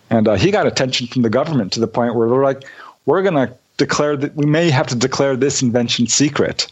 And 0.10 0.28
uh, 0.28 0.36
he 0.36 0.52
got 0.52 0.68
attention 0.68 1.08
from 1.08 1.22
the 1.22 1.30
government 1.30 1.72
to 1.74 1.80
the 1.80 1.88
point 1.88 2.16
where 2.16 2.30
they're 2.30 2.44
like, 2.44 2.64
"We're 3.06 3.22
going 3.24 3.48
to 3.48 3.54
declare 3.78 4.18
that 4.18 4.36
we 4.36 4.46
may 4.46 4.70
have 4.70 4.88
to 4.88 4.96
declare 4.96 5.36
this 5.36 5.62
invention 5.62 6.08
secret." 6.08 6.72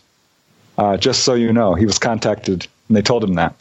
Uh, 0.77 0.97
just 0.97 1.23
so 1.23 1.33
you 1.33 1.51
know, 1.53 1.73
he 1.73 1.85
was 1.85 1.99
contacted 1.99 2.67
and 2.87 2.97
they 2.97 3.01
told 3.01 3.23
him 3.23 3.35
that. 3.35 3.55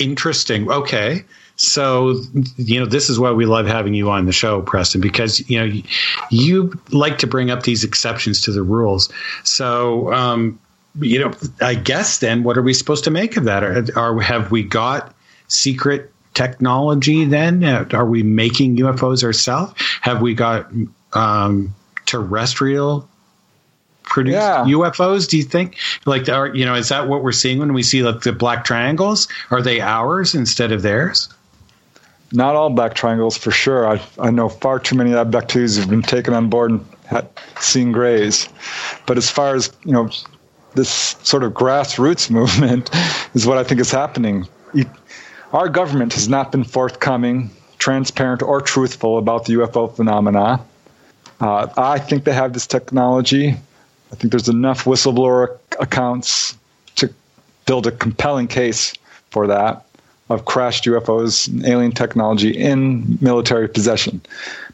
Interesting. 0.00 0.70
Okay. 0.70 1.24
So, 1.56 2.20
you 2.56 2.80
know, 2.80 2.86
this 2.86 3.10
is 3.10 3.18
why 3.18 3.30
we 3.30 3.46
love 3.46 3.66
having 3.66 3.94
you 3.94 4.10
on 4.10 4.26
the 4.26 4.32
show, 4.32 4.60
Preston, 4.62 5.00
because, 5.00 5.48
you 5.48 5.58
know, 5.58 5.82
you 6.30 6.78
like 6.90 7.18
to 7.18 7.28
bring 7.28 7.50
up 7.50 7.62
these 7.62 7.84
exceptions 7.84 8.42
to 8.42 8.52
the 8.52 8.62
rules. 8.62 9.08
So, 9.44 10.12
um, 10.12 10.58
you 11.00 11.20
know, 11.20 11.32
I 11.60 11.74
guess 11.74 12.18
then 12.18 12.42
what 12.42 12.58
are 12.58 12.62
we 12.62 12.74
supposed 12.74 13.04
to 13.04 13.10
make 13.10 13.36
of 13.36 13.44
that? 13.44 13.62
Are, 13.62 13.84
are 13.96 14.20
have 14.20 14.50
we 14.50 14.62
got 14.62 15.14
secret 15.48 16.12
technology 16.34 17.24
then? 17.24 17.64
Are 17.64 18.06
we 18.06 18.22
making 18.22 18.76
UFOs 18.78 19.22
ourselves? 19.22 19.74
Have 20.00 20.22
we 20.22 20.34
got 20.34 20.70
um, 21.12 21.74
terrestrial 22.06 23.08
produced 24.02 24.36
yeah. 24.36 24.64
UFOs? 24.64 25.28
Do 25.28 25.36
you 25.36 25.42
think 25.42 25.78
like 26.04 26.28
are 26.28 26.54
you 26.54 26.64
know 26.64 26.74
is 26.74 26.90
that 26.90 27.08
what 27.08 27.22
we're 27.22 27.32
seeing 27.32 27.58
when 27.58 27.72
we 27.72 27.82
see 27.82 28.02
like 28.02 28.20
the 28.20 28.32
black 28.32 28.64
triangles? 28.64 29.28
Are 29.50 29.62
they 29.62 29.80
ours 29.80 30.34
instead 30.34 30.72
of 30.72 30.82
theirs? 30.82 31.28
Not 32.32 32.56
all 32.56 32.70
black 32.70 32.94
triangles 32.94 33.36
for 33.36 33.50
sure. 33.50 33.88
I, 33.88 34.00
I 34.18 34.30
know 34.30 34.48
far 34.48 34.78
too 34.78 34.96
many 34.96 35.10
abductees 35.10 35.78
have 35.78 35.88
been 35.88 36.02
taken 36.02 36.34
on 36.34 36.48
board 36.48 36.72
and 36.72 36.86
had 37.06 37.28
seen 37.60 37.92
grays. 37.92 38.48
But 39.06 39.18
as 39.18 39.30
far 39.30 39.54
as, 39.54 39.72
you 39.84 39.92
know, 39.92 40.10
this 40.74 41.16
sort 41.22 41.44
of 41.44 41.52
grassroots 41.52 42.30
movement 42.38 42.90
is 43.34 43.46
what 43.46 43.58
I 43.58 43.64
think 43.64 43.80
is 43.80 43.90
happening. 43.90 44.48
Our 45.52 45.68
government 45.68 46.14
has 46.14 46.28
not 46.28 46.50
been 46.50 46.64
forthcoming, 46.64 47.50
transparent, 47.78 48.42
or 48.42 48.60
truthful 48.60 49.18
about 49.18 49.44
the 49.44 49.54
UFO 49.54 49.94
phenomena. 49.94 50.60
Uh, 51.40 51.68
I 51.76 51.98
think 51.98 52.24
they 52.24 52.32
have 52.32 52.52
this 52.52 52.66
technology. 52.66 53.50
I 53.50 54.16
think 54.16 54.32
there's 54.32 54.48
enough 54.48 54.84
whistleblower 54.84 55.58
accounts 55.78 56.56
to 56.96 57.12
build 57.66 57.86
a 57.86 57.92
compelling 57.92 58.48
case 58.48 58.94
for 59.30 59.46
that 59.46 59.84
of 60.30 60.44
crashed 60.44 60.84
UFOs 60.84 61.48
and 61.48 61.66
alien 61.66 61.92
technology 61.92 62.50
in 62.50 63.18
military 63.20 63.68
possession. 63.68 64.20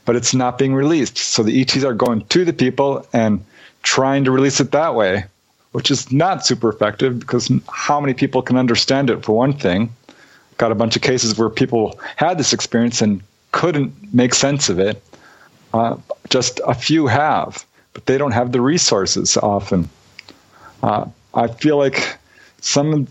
But 0.05 0.17
it's 0.17 0.35
not 0.35 0.59
being 0.59 0.75
released. 0.75 1.19
So 1.19 1.43
the 1.43 1.61
ETs 1.61 1.85
are 1.85 1.95
going 1.95 2.25
to 2.27 2.45
the 2.45 2.53
people 2.53 3.07
and 3.13 3.45
trying 3.83 4.25
to 4.25 4.31
release 4.31 4.61
it 4.61 4.73
that 4.73 4.95
way, 4.95 5.25
which 5.73 5.91
is 5.91 6.13
not 6.13 6.47
super 6.47 6.69
effective 6.69 7.19
because 7.19 7.51
how 7.69 8.01
many 8.01 8.15
people 8.15 8.43
can 8.43 8.57
understand 8.57 9.11
it, 9.11 9.25
for 9.25 9.37
one 9.37 9.53
thing? 9.53 9.93
Got 10.59 10.73
a 10.73 10.75
bunch 10.75 10.97
of 10.97 11.03
cases 11.03 11.37
where 11.37 11.49
people 11.49 11.99
had 12.17 12.39
this 12.39 12.53
experience 12.53 13.03
and 13.03 13.23
couldn't 13.53 13.93
make 14.15 14.35
sense 14.35 14.69
of 14.69 14.79
it. 14.79 15.03
Uh, 15.73 15.97
just 16.29 16.61
a 16.67 16.75
few 16.75 17.07
have, 17.07 17.65
but 17.93 18.07
they 18.07 18.19
don't 18.19 18.33
have 18.33 18.53
the 18.53 18.61
resources 18.61 19.37
often. 19.37 19.89
Uh, 20.83 21.07
I 21.35 21.49
feel 21.49 21.77
like 21.77 22.17
some 22.61 23.07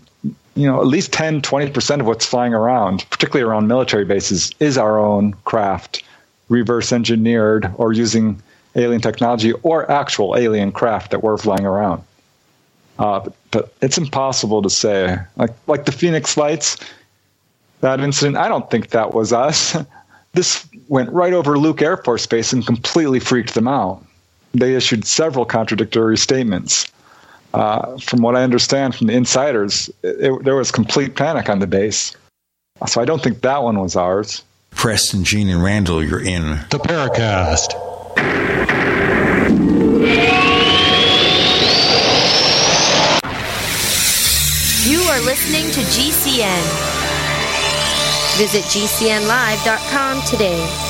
you 0.54 0.66
know, 0.66 0.80
at 0.80 0.86
least 0.86 1.12
10, 1.12 1.42
20% 1.42 2.00
of 2.00 2.06
what's 2.06 2.26
flying 2.26 2.54
around, 2.54 3.06
particularly 3.10 3.48
around 3.48 3.68
military 3.68 4.04
bases, 4.04 4.50
is 4.60 4.76
our 4.76 4.98
own 4.98 5.32
craft, 5.44 6.02
reverse 6.48 6.92
engineered 6.92 7.72
or 7.76 7.92
using 7.92 8.40
alien 8.76 9.00
technology 9.00 9.52
or 9.62 9.90
actual 9.90 10.36
alien 10.36 10.72
craft 10.72 11.10
that 11.10 11.22
we're 11.22 11.36
flying 11.36 11.64
around. 11.64 12.02
Uh, 12.98 13.20
but, 13.20 13.34
but, 13.50 13.72
it's 13.80 13.96
impossible 13.96 14.60
to 14.62 14.70
say. 14.70 15.16
Like, 15.36 15.50
like 15.66 15.86
the 15.86 15.92
Phoenix 15.92 16.36
Lights, 16.36 16.76
that 17.80 18.00
incident, 18.00 18.36
I 18.36 18.48
don't 18.48 18.70
think 18.70 18.90
that 18.90 19.14
was 19.14 19.32
us. 19.32 19.76
this 20.34 20.66
went 20.88 21.10
right 21.10 21.32
over 21.32 21.58
Luke 21.58 21.80
Air 21.80 21.96
Force 21.96 22.26
Base 22.26 22.52
and 22.52 22.66
completely 22.66 23.20
freaked 23.20 23.54
them 23.54 23.68
out. 23.68 24.04
They 24.52 24.74
issued 24.74 25.06
several 25.06 25.44
contradictory 25.44 26.18
statements 26.18 26.90
uh, 27.54 27.98
from 27.98 28.22
what 28.22 28.36
I 28.36 28.42
understand 28.42 28.94
from 28.94 29.08
the 29.08 29.14
insiders, 29.14 29.88
it, 30.02 30.20
it, 30.20 30.44
there 30.44 30.56
was 30.56 30.70
complete 30.70 31.16
panic 31.16 31.48
on 31.48 31.58
the 31.58 31.66
base. 31.66 32.16
So 32.86 33.00
I 33.00 33.04
don't 33.04 33.22
think 33.22 33.42
that 33.42 33.62
one 33.62 33.78
was 33.78 33.96
ours. 33.96 34.42
Preston, 34.70 35.24
Gene, 35.24 35.48
and 35.48 35.62
Randall, 35.62 36.02
you're 36.02 36.24
in 36.24 36.42
the 36.70 36.78
Paracast. 36.78 37.74
You 44.86 45.00
are 45.02 45.20
listening 45.20 45.70
to 45.72 45.80
GCN. 45.80 46.62
Visit 48.38 48.64
GCNlive.com 48.64 50.22
today. 50.22 50.89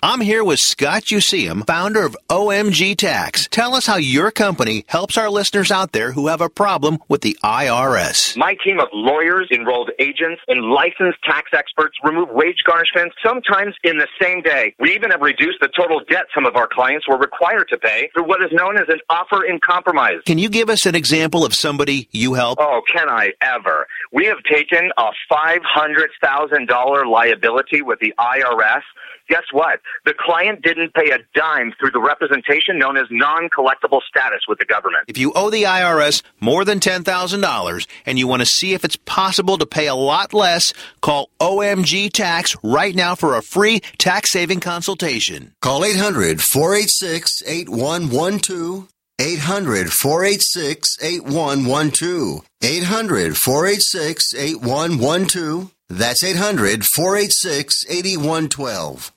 I'm 0.00 0.20
here 0.20 0.44
with 0.44 0.60
Scott 0.60 1.06
Useum, 1.06 1.66
founder 1.66 2.04
of 2.06 2.16
OMG 2.28 2.96
Tax. 2.96 3.48
Tell 3.48 3.74
us 3.74 3.84
how 3.84 3.96
your 3.96 4.30
company 4.30 4.84
helps 4.86 5.18
our 5.18 5.28
listeners 5.28 5.72
out 5.72 5.90
there 5.90 6.12
who 6.12 6.28
have 6.28 6.40
a 6.40 6.48
problem 6.48 7.00
with 7.08 7.22
the 7.22 7.36
IRS. 7.42 8.36
My 8.36 8.56
team 8.64 8.78
of 8.78 8.86
lawyers, 8.92 9.48
enrolled 9.50 9.90
agents, 9.98 10.40
and 10.46 10.62
licensed 10.70 11.18
tax 11.24 11.50
experts 11.52 11.96
remove 12.04 12.28
wage 12.30 12.58
garnishments 12.64 13.10
sometimes 13.24 13.74
in 13.82 13.98
the 13.98 14.06
same 14.22 14.40
day. 14.40 14.72
We 14.78 14.94
even 14.94 15.10
have 15.10 15.20
reduced 15.20 15.58
the 15.60 15.68
total 15.76 16.00
debt 16.08 16.26
some 16.32 16.46
of 16.46 16.54
our 16.54 16.68
clients 16.68 17.08
were 17.08 17.18
required 17.18 17.66
to 17.70 17.76
pay 17.76 18.08
through 18.14 18.28
what 18.28 18.40
is 18.40 18.52
known 18.52 18.76
as 18.76 18.88
an 18.88 19.00
offer 19.10 19.44
in 19.44 19.58
compromise. 19.58 20.20
Can 20.26 20.38
you 20.38 20.48
give 20.48 20.70
us 20.70 20.86
an 20.86 20.94
example 20.94 21.44
of 21.44 21.52
somebody 21.54 22.08
you 22.12 22.34
help? 22.34 22.60
Oh, 22.60 22.82
can 22.88 23.08
I 23.08 23.32
ever? 23.40 23.88
We 24.12 24.26
have 24.26 24.38
taken 24.48 24.92
a 24.96 25.10
$500,000 25.28 27.10
liability 27.10 27.82
with 27.82 27.98
the 27.98 28.14
IRS 28.16 28.82
guess 29.28 29.44
what? 29.52 29.80
The 30.04 30.14
client 30.18 30.62
didn't 30.62 30.94
pay 30.94 31.10
a 31.10 31.18
dime 31.34 31.72
through 31.78 31.92
the 31.92 32.00
representation 32.00 32.78
known 32.78 32.96
as 32.96 33.06
non-collectible 33.10 34.00
status 34.08 34.40
with 34.48 34.58
the 34.58 34.64
government. 34.64 35.04
If 35.08 35.18
you 35.18 35.32
owe 35.34 35.50
the 35.50 35.64
IRS 35.64 36.22
more 36.40 36.64
than 36.64 36.80
$10,000 36.80 37.86
and 38.06 38.18
you 38.18 38.26
want 38.26 38.40
to 38.40 38.46
see 38.46 38.74
if 38.74 38.84
it's 38.84 38.96
possible 38.96 39.58
to 39.58 39.66
pay 39.66 39.86
a 39.86 39.94
lot 39.94 40.32
less, 40.34 40.72
call 41.00 41.30
OMG 41.40 42.10
Tax 42.12 42.56
right 42.62 42.94
now 42.94 43.14
for 43.14 43.36
a 43.36 43.42
free 43.42 43.80
tax 43.98 44.32
saving 44.32 44.60
consultation. 44.60 45.54
Call 45.60 45.84
800 45.84 46.40
486 46.40 47.42
8112. 47.46 48.88
800 49.20 49.90
486 49.90 50.88
8112. 51.02 52.44
800 52.62 53.36
486 53.36 54.34
8112. 54.34 55.74
That's 55.88 56.22
800 56.22 56.84
486 56.84 57.84
8112. 57.88 59.12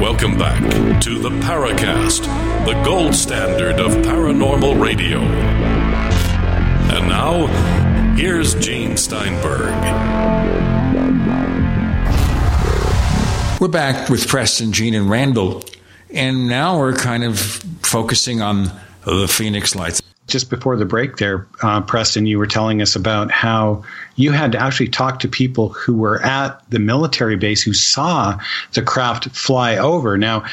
Welcome 0.00 0.38
back 0.38 0.62
to 1.02 1.18
the 1.18 1.28
Paracast, 1.28 2.22
the 2.66 2.72
gold 2.84 3.14
standard 3.14 3.78
of 3.78 3.92
paranormal 4.04 4.80
radio. 4.80 5.20
And 6.90 7.08
now, 7.08 7.46
here's 8.16 8.54
Gene 8.54 8.96
Steinberg. 8.96 9.74
We're 13.60 13.68
back 13.68 14.08
with 14.08 14.26
Preston, 14.26 14.72
Gene, 14.72 14.94
and 14.94 15.10
Randall, 15.10 15.62
and 16.10 16.48
now 16.48 16.78
we're 16.78 16.94
kind 16.96 17.22
of 17.22 17.38
focusing 17.82 18.40
on 18.40 18.72
the 19.04 19.28
Phoenix 19.28 19.74
Lights. 19.74 20.00
Just 20.28 20.50
before 20.50 20.76
the 20.76 20.84
break 20.84 21.16
there, 21.16 21.46
uh, 21.62 21.80
Preston, 21.80 22.26
you 22.26 22.38
were 22.38 22.46
telling 22.46 22.80
us 22.80 22.94
about 22.94 23.30
how 23.30 23.82
you 24.14 24.30
had 24.30 24.52
to 24.52 24.62
actually 24.62 24.88
talk 24.88 25.18
to 25.20 25.28
people 25.28 25.70
who 25.70 25.94
were 25.94 26.22
at 26.22 26.62
the 26.70 26.78
military 26.78 27.36
base 27.36 27.62
who 27.62 27.72
saw 27.72 28.38
the 28.74 28.82
craft 28.82 29.30
fly 29.30 29.76
over. 29.76 30.16
Now, 30.16 30.44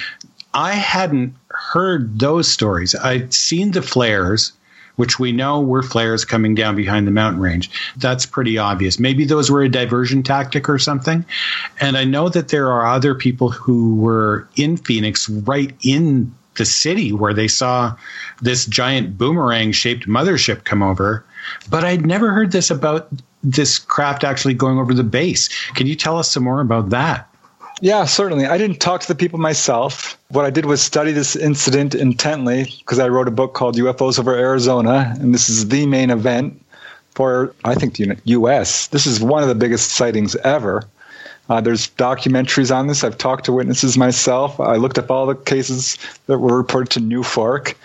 I 0.53 0.73
hadn't 0.73 1.35
heard 1.49 2.17
those 2.19 2.47
stories. 2.47 2.95
I'd 2.95 3.33
seen 3.33 3.71
the 3.71 3.81
flares, 3.81 4.53
which 4.95 5.19
we 5.19 5.33
know 5.33 5.59
were 5.59 5.83
flares 5.83 6.23
coming 6.23 6.55
down 6.55 6.77
behind 6.77 7.05
the 7.05 7.11
mountain 7.11 7.41
range. 7.41 7.69
That's 7.97 8.25
pretty 8.25 8.57
obvious. 8.57 8.97
Maybe 8.97 9.25
those 9.25 9.51
were 9.51 9.61
a 9.61 9.69
diversion 9.69 10.23
tactic 10.23 10.69
or 10.69 10.79
something. 10.79 11.25
And 11.81 11.97
I 11.97 12.05
know 12.05 12.29
that 12.29 12.47
there 12.47 12.71
are 12.71 12.87
other 12.87 13.13
people 13.13 13.49
who 13.49 13.95
were 13.95 14.47
in 14.55 14.77
Phoenix 14.77 15.29
right 15.29 15.75
in 15.83 16.33
the 16.55 16.65
city 16.65 17.11
where 17.11 17.33
they 17.33 17.47
saw 17.47 17.95
this 18.41 18.65
giant 18.65 19.17
boomerang 19.17 19.71
shaped 19.71 20.07
mothership 20.07 20.63
come 20.63 20.81
over. 20.81 21.25
But 21.69 21.83
I'd 21.83 22.05
never 22.05 22.31
heard 22.31 22.51
this 22.51 22.71
about 22.71 23.09
this 23.43 23.77
craft 23.77 24.23
actually 24.23 24.55
going 24.55 24.79
over 24.79 24.93
the 24.93 25.03
base. 25.03 25.49
Can 25.73 25.87
you 25.87 25.95
tell 25.95 26.17
us 26.17 26.31
some 26.31 26.43
more 26.43 26.61
about 26.61 26.89
that? 26.89 27.29
Yeah, 27.81 28.05
certainly. 28.05 28.45
I 28.45 28.57
didn't 28.57 28.79
talk 28.79 29.01
to 29.01 29.07
the 29.07 29.15
people 29.15 29.37
myself. 29.37 30.17
What 30.29 30.45
I 30.45 30.49
did 30.49 30.65
was 30.65 30.81
study 30.81 31.11
this 31.11 31.35
incident 31.35 31.93
intently 31.93 32.73
because 32.79 32.99
I 32.99 33.09
wrote 33.09 33.27
a 33.27 33.31
book 33.31 33.53
called 33.53 33.75
UFOs 33.75 34.17
over 34.17 34.33
Arizona, 34.33 35.13
and 35.19 35.33
this 35.33 35.49
is 35.49 35.67
the 35.67 35.85
main 35.85 36.09
event 36.09 36.61
for, 37.11 37.53
I 37.65 37.75
think, 37.75 37.95
the 37.95 38.17
U.S. 38.23 38.87
This 38.87 39.05
is 39.05 39.19
one 39.21 39.43
of 39.43 39.49
the 39.49 39.55
biggest 39.55 39.91
sightings 39.91 40.35
ever. 40.37 40.83
Uh, 41.49 41.61
there's 41.61 41.89
documentaries 41.91 42.75
on 42.75 42.87
this. 42.87 43.03
I've 43.03 43.17
talked 43.17 43.45
to 43.45 43.53
witnesses 43.53 43.97
myself. 43.97 44.59
I 44.59 44.75
looked 44.77 44.97
up 44.97 45.11
all 45.11 45.25
the 45.25 45.35
cases 45.35 45.97
that 46.25 46.39
were 46.39 46.57
reported 46.57 46.89
to 46.91 46.99
NUFORC 46.99 47.75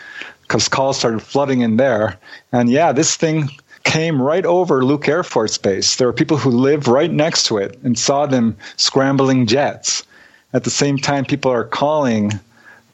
because 0.42 0.68
calls 0.68 0.98
started 0.98 1.20
flooding 1.20 1.60
in 1.60 1.76
there. 1.76 2.18
And 2.52 2.70
yeah, 2.70 2.92
this 2.92 3.16
thing 3.16 3.50
came 3.84 4.20
right 4.20 4.46
over 4.46 4.84
Luke 4.84 5.08
Air 5.08 5.22
Force 5.22 5.58
Base. 5.58 5.96
There 5.96 6.06
were 6.06 6.12
people 6.12 6.36
who 6.36 6.50
live 6.50 6.88
right 6.88 7.10
next 7.10 7.44
to 7.46 7.58
it 7.58 7.78
and 7.82 7.98
saw 7.98 8.26
them 8.26 8.56
scrambling 8.76 9.46
jets. 9.46 10.04
At 10.52 10.64
the 10.64 10.70
same 10.70 10.98
time, 10.98 11.24
people 11.24 11.52
are 11.52 11.64
calling 11.64 12.32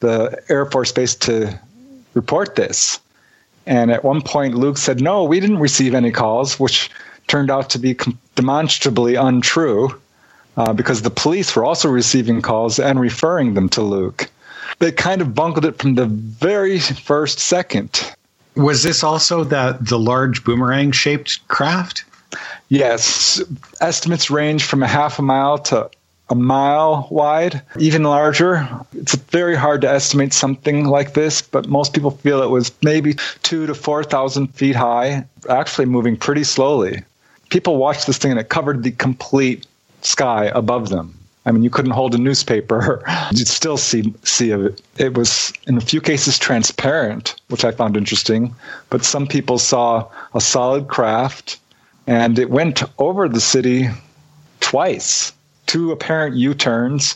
the 0.01 0.39
Air 0.49 0.65
Force 0.65 0.91
Base 0.91 1.15
to 1.15 1.59
report 2.13 2.55
this. 2.55 2.99
And 3.65 3.91
at 3.91 4.03
one 4.03 4.21
point, 4.21 4.55
Luke 4.55 4.77
said, 4.77 5.01
No, 5.01 5.23
we 5.23 5.39
didn't 5.39 5.59
receive 5.59 5.93
any 5.93 6.11
calls, 6.11 6.59
which 6.59 6.89
turned 7.27 7.51
out 7.51 7.69
to 7.71 7.79
be 7.79 7.97
demonstrably 8.35 9.15
untrue 9.15 9.89
uh, 10.57 10.73
because 10.73 11.01
the 11.01 11.09
police 11.09 11.55
were 11.55 11.63
also 11.63 11.87
receiving 11.89 12.41
calls 12.41 12.79
and 12.79 12.99
referring 12.99 13.53
them 13.53 13.69
to 13.69 13.81
Luke. 13.81 14.29
They 14.79 14.91
kind 14.91 15.21
of 15.21 15.33
bungled 15.33 15.65
it 15.65 15.77
from 15.77 15.95
the 15.95 16.05
very 16.05 16.79
first 16.79 17.39
second. 17.39 18.13
Was 18.55 18.83
this 18.83 19.03
also 19.03 19.43
that 19.45 19.87
the 19.87 19.99
large 19.99 20.43
boomerang 20.43 20.91
shaped 20.91 21.47
craft? 21.47 22.03
Yes. 22.69 23.41
Estimates 23.79 24.29
range 24.29 24.63
from 24.65 24.83
a 24.83 24.87
half 24.87 25.19
a 25.19 25.21
mile 25.21 25.57
to 25.59 25.89
a 26.29 26.35
mile 26.35 27.07
wide, 27.09 27.61
even 27.79 28.03
larger. 28.03 28.67
It's 28.93 29.15
very 29.15 29.55
hard 29.55 29.81
to 29.81 29.89
estimate 29.89 30.33
something 30.33 30.85
like 30.85 31.13
this, 31.13 31.41
but 31.41 31.69
most 31.69 31.93
people 31.93 32.11
feel 32.11 32.41
it 32.41 32.49
was 32.49 32.71
maybe 32.83 33.15
two 33.43 33.65
to 33.65 33.73
4,000 33.73 34.47
feet 34.47 34.75
high, 34.75 35.25
actually 35.49 35.85
moving 35.85 36.17
pretty 36.17 36.43
slowly. 36.43 37.03
People 37.49 37.77
watched 37.77 38.07
this 38.07 38.17
thing 38.17 38.31
and 38.31 38.39
it 38.39 38.49
covered 38.49 38.83
the 38.83 38.91
complete 38.91 39.65
sky 40.07 40.51
above 40.55 40.89
them. 40.89 41.13
I 41.45 41.51
mean, 41.51 41.63
you 41.63 41.69
couldn't 41.69 41.91
hold 41.91 42.13
a 42.13 42.17
newspaper; 42.17 43.03
you'd 43.31 43.47
still 43.47 43.77
see 43.77 44.13
see 44.23 44.51
it. 44.51 44.81
It 44.97 45.17
was 45.17 45.53
in 45.65 45.77
a 45.77 45.81
few 45.81 46.01
cases 46.01 46.37
transparent, 46.37 47.35
which 47.47 47.63
I 47.63 47.71
found 47.71 47.95
interesting. 47.95 48.53
But 48.89 49.05
some 49.05 49.27
people 49.27 49.57
saw 49.57 50.07
a 50.33 50.41
solid 50.41 50.87
craft, 50.89 51.57
and 52.05 52.37
it 52.37 52.49
went 52.49 52.83
over 52.97 53.29
the 53.29 53.39
city 53.39 53.89
twice, 54.59 55.31
two 55.67 55.91
apparent 55.91 56.35
U-turns. 56.35 57.15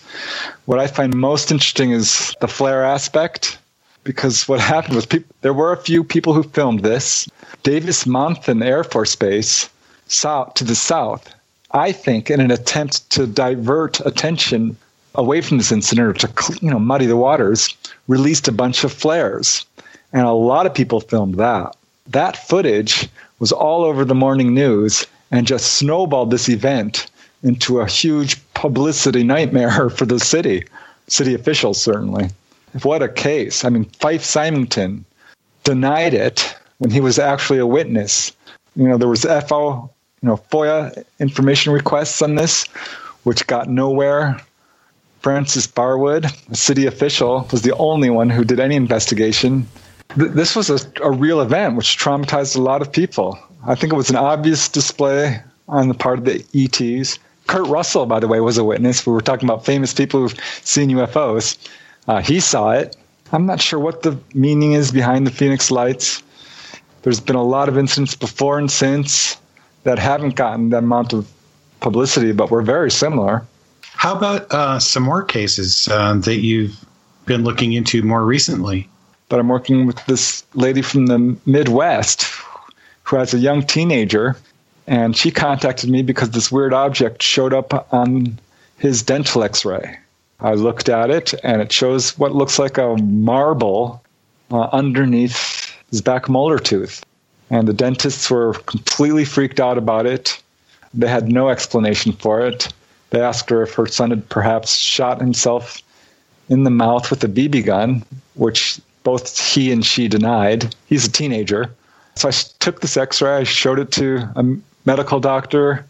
What 0.66 0.80
I 0.80 0.88
find 0.88 1.14
most 1.14 1.52
interesting 1.52 1.92
is 1.92 2.34
the 2.40 2.48
flare 2.48 2.86
aspect, 2.86 3.58
because 4.06 4.48
what 4.48 4.60
happened 4.74 4.96
was 4.96 5.08
there 5.42 5.54
were 5.54 5.74
a 5.74 5.84
few 5.84 6.04
people 6.06 6.34
who 6.34 6.44
filmed 6.44 6.84
this. 6.84 7.28
Davis 7.64 8.06
Monthan 8.06 8.64
Air 8.64 8.86
Force 8.86 9.16
Base, 9.16 9.70
south 10.08 10.54
to 10.56 10.64
the 10.64 10.76
south, 10.76 11.34
I 11.74 11.92
think, 11.92 12.30
in 12.30 12.42
an 12.42 12.52
attempt 12.52 13.10
to 13.12 13.26
divert 13.26 14.00
attention 14.06 14.76
away 15.16 15.42
from 15.42 15.58
this 15.58 15.72
incident 15.72 16.08
or 16.08 16.14
to 16.14 16.60
you 16.62 16.70
know 16.70 16.80
muddy 16.80 17.06
the 17.06 17.18
waters, 17.18 17.76
released 18.08 18.48
a 18.48 18.52
bunch 18.52 18.84
of 18.84 18.92
flares, 18.92 19.66
and 20.14 20.24
a 20.24 20.32
lot 20.32 20.66
of 20.66 20.74
people 20.74 21.00
filmed 21.00 21.36
that. 21.36 21.76
That 22.08 22.36
footage 22.36 23.08
was 23.40 23.52
all 23.52 23.84
over 23.84 24.04
the 24.04 24.16
morning 24.16 24.54
news 24.54 25.06
and 25.32 25.48
just 25.48 25.76
snowballed 25.76 26.32
this 26.32 26.50
event 26.50 27.08
into 27.44 27.80
a 27.80 27.88
huge 27.88 28.38
publicity 28.54 29.24
nightmare 29.24 29.90
for 29.98 30.06
the 30.06 30.20
city, 30.20 30.66
city 31.08 31.34
officials 31.34 31.82
certainly. 31.82 32.30
What 32.84 33.02
a 33.02 33.10
case! 33.10 33.66
I 33.66 33.70
mean, 33.70 33.86
Fife 34.00 34.24
Symington 34.24 35.04
denied 35.64 36.14
it 36.14 36.56
when 36.78 36.92
he 36.92 37.02
was 37.02 37.20
actually 37.20 37.60
a 37.60 37.66
witness. 37.66 38.32
You 38.76 38.88
know, 38.88 38.98
there 38.98 39.10
was 39.10 39.26
FO 39.26 39.90
you 40.22 40.30
know 40.30 40.38
FOIA 40.52 41.04
information 41.20 41.74
requests 41.74 42.22
on 42.22 42.36
this, 42.36 42.66
which 43.24 43.48
got 43.48 43.70
nowhere. 43.70 44.40
Frances 45.22 45.68
Barwood, 45.68 46.26
a 46.50 46.56
city 46.56 46.88
official, 46.88 47.48
was 47.52 47.62
the 47.62 47.76
only 47.76 48.10
one 48.10 48.30
who 48.30 48.44
did 48.44 48.60
any 48.60 48.76
investigation. 48.76 49.68
Th- 50.18 50.32
this 50.32 50.56
was 50.56 50.70
a, 50.70 50.80
a 51.04 51.12
real 51.12 51.42
event 51.42 51.76
which 51.76 51.98
traumatized 51.98 52.56
a 52.56 52.62
lot 52.62 52.82
of 52.82 52.92
people. 52.92 53.38
I 53.68 53.76
think 53.76 53.94
it 53.94 53.96
was 53.96 54.10
an 54.10 54.16
obvious 54.16 54.68
display 54.68 55.40
on 55.68 55.88
the 55.88 55.94
part 55.94 56.20
of 56.20 56.26
the 56.26 56.44
ETs. 56.56 57.20
Kurt 57.48 57.68
Russell, 57.68 58.06
by 58.06 58.20
the 58.20 58.28
way, 58.28 58.40
was 58.40 58.58
a 58.58 58.64
witness. 58.64 59.06
We 59.06 59.14
were 59.14 59.22
talking 59.22 59.48
about 59.48 59.66
famous 59.66 59.94
people 59.94 60.22
who've 60.22 60.40
seen 60.64 60.90
UFOs. 60.90 61.58
Uh, 62.08 62.22
he 62.22 62.40
saw 62.40 62.72
it. 62.72 62.96
I'm 63.32 63.46
not 63.46 63.62
sure 63.62 63.80
what 63.80 64.02
the 64.02 64.18
meaning 64.34 64.74
is 64.74 64.92
behind 64.92 65.26
the 65.26 65.32
Phoenix 65.32 65.70
Lights. 65.70 66.24
There's 67.04 67.20
been 67.20 67.36
a 67.36 67.44
lot 67.44 67.70
of 67.70 67.78
incidents 67.78 68.16
before 68.16 68.58
and 68.58 68.70
since 68.70 69.38
that 69.84 70.00
haven't 70.00 70.36
gotten 70.36 70.70
that 70.70 70.84
amount 70.84 71.14
of 71.14 71.32
publicity, 71.80 72.32
but 72.32 72.52
were 72.52 72.62
very 72.62 72.92
similar. 72.92 73.46
How 73.82 74.16
about 74.16 74.52
uh, 74.52 74.80
some 74.80 75.04
more 75.04 75.24
cases 75.24 75.88
uh, 75.88 76.16
that 76.16 76.38
you've 76.38 76.84
been 77.26 77.44
looking 77.44 77.74
into 77.74 78.02
more 78.04 78.24
recently? 78.24 78.88
But 79.30 79.40
I'm 79.40 79.48
working 79.48 79.86
with 79.86 80.04
this 80.06 80.44
lady 80.54 80.82
from 80.82 81.08
the 81.08 81.38
Midwest 81.46 82.26
who 83.04 83.16
has 83.16 83.34
a 83.34 83.38
young 83.38 83.64
teenager, 83.64 84.38
and 84.88 85.16
she 85.16 85.32
contacted 85.32 85.90
me 85.90 86.02
because 86.02 86.32
this 86.32 86.52
weird 86.52 86.74
object 86.74 87.22
showed 87.24 87.54
up 87.54 87.94
on 87.94 88.40
his 88.78 89.04
dental 89.04 89.44
x 89.44 89.66
ray. 89.66 89.98
I 90.40 90.54
looked 90.54 90.90
at 90.90 91.12
it, 91.12 91.34
and 91.44 91.62
it 91.62 91.72
shows 91.72 92.18
what 92.18 92.34
looks 92.34 92.58
like 92.58 92.78
a 92.78 92.96
marble 92.98 94.04
uh, 94.52 94.70
underneath 94.72 95.76
his 95.92 96.02
back 96.02 96.28
molar 96.28 96.58
tooth 96.58 97.06
and 97.52 97.68
the 97.68 97.74
dentists 97.74 98.32
were 98.32 98.54
completely 98.54 99.26
freaked 99.26 99.60
out 99.60 99.78
about 99.78 100.06
it. 100.06 100.42
They 100.94 101.08
had 101.08 101.32
no 101.32 101.50
explanation 101.50 102.14
for 102.14 102.42
it. 102.42 102.70
They 103.12 103.22
asked 103.22 103.50
her 103.50 103.62
if 103.62 103.74
her 103.74 103.86
son 103.86 104.10
had 104.10 104.28
perhaps 104.30 104.78
shot 104.78 105.20
himself 105.20 105.82
in 106.50 106.64
the 106.64 106.70
mouth 106.70 107.12
with 107.12 107.24
a 107.24 107.28
BB 107.28 107.66
gun, 107.66 108.04
which 108.36 108.80
both 109.04 109.38
he 109.38 109.72
and 109.72 109.86
she 109.86 110.08
denied. 110.08 110.74
He's 110.88 111.06
a 111.06 111.12
teenager. 111.12 111.70
So 112.16 112.30
I 112.30 112.32
took 112.32 112.80
this 112.80 112.98
x 112.98 113.22
ray, 113.22 113.38
I 113.38 113.44
showed 113.44 113.80
it 113.80 113.92
to 113.94 114.30
a 114.36 114.44
medical 114.86 115.20
doctor, 115.20 115.86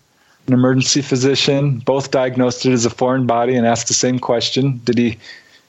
an 0.47 0.53
emergency 0.53 1.01
physician. 1.01 1.79
Both 1.79 2.11
diagnosed 2.11 2.65
it 2.65 2.73
as 2.73 2.85
a 2.85 2.89
foreign 2.89 3.27
body 3.27 3.55
and 3.55 3.67
asked 3.67 3.87
the 3.87 3.93
same 3.93 4.17
question 4.17 4.81
Did 4.83 4.97
he 4.97 5.17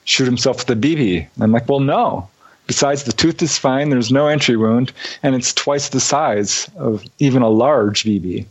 shoot 0.04 0.24
himself 0.24 0.58
with 0.58 0.70
a 0.70 0.80
BB? 0.80 1.28
I'm 1.40 1.52
like, 1.52 1.68
well, 1.68 1.80
no. 1.80 2.28
Besides, 2.72 3.04
the 3.04 3.12
tooth 3.12 3.42
is 3.42 3.58
fine, 3.58 3.90
there's 3.90 4.10
no 4.10 4.28
entry 4.28 4.56
wound, 4.56 4.92
and 5.22 5.34
it's 5.34 5.52
twice 5.52 5.90
the 5.90 6.00
size 6.00 6.70
of 6.78 7.04
even 7.18 7.42
a 7.42 7.50
large 7.50 8.04
BB. 8.04 8.46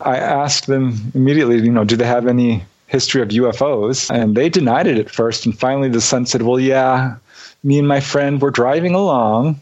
I 0.00 0.16
asked 0.16 0.68
them 0.68 1.10
immediately, 1.12 1.56
you 1.58 1.72
know, 1.72 1.82
do 1.82 1.96
they 1.96 2.06
have 2.06 2.28
any 2.28 2.62
history 2.86 3.20
of 3.20 3.30
UFOs? 3.30 4.14
And 4.14 4.36
they 4.36 4.48
denied 4.48 4.86
it 4.86 4.98
at 4.98 5.10
first. 5.10 5.44
And 5.44 5.58
finally, 5.58 5.88
the 5.88 6.00
son 6.00 6.24
said, 6.24 6.42
well, 6.42 6.60
yeah, 6.60 7.16
me 7.64 7.80
and 7.80 7.88
my 7.88 7.98
friend 7.98 8.40
were 8.40 8.52
driving 8.52 8.94
along, 8.94 9.60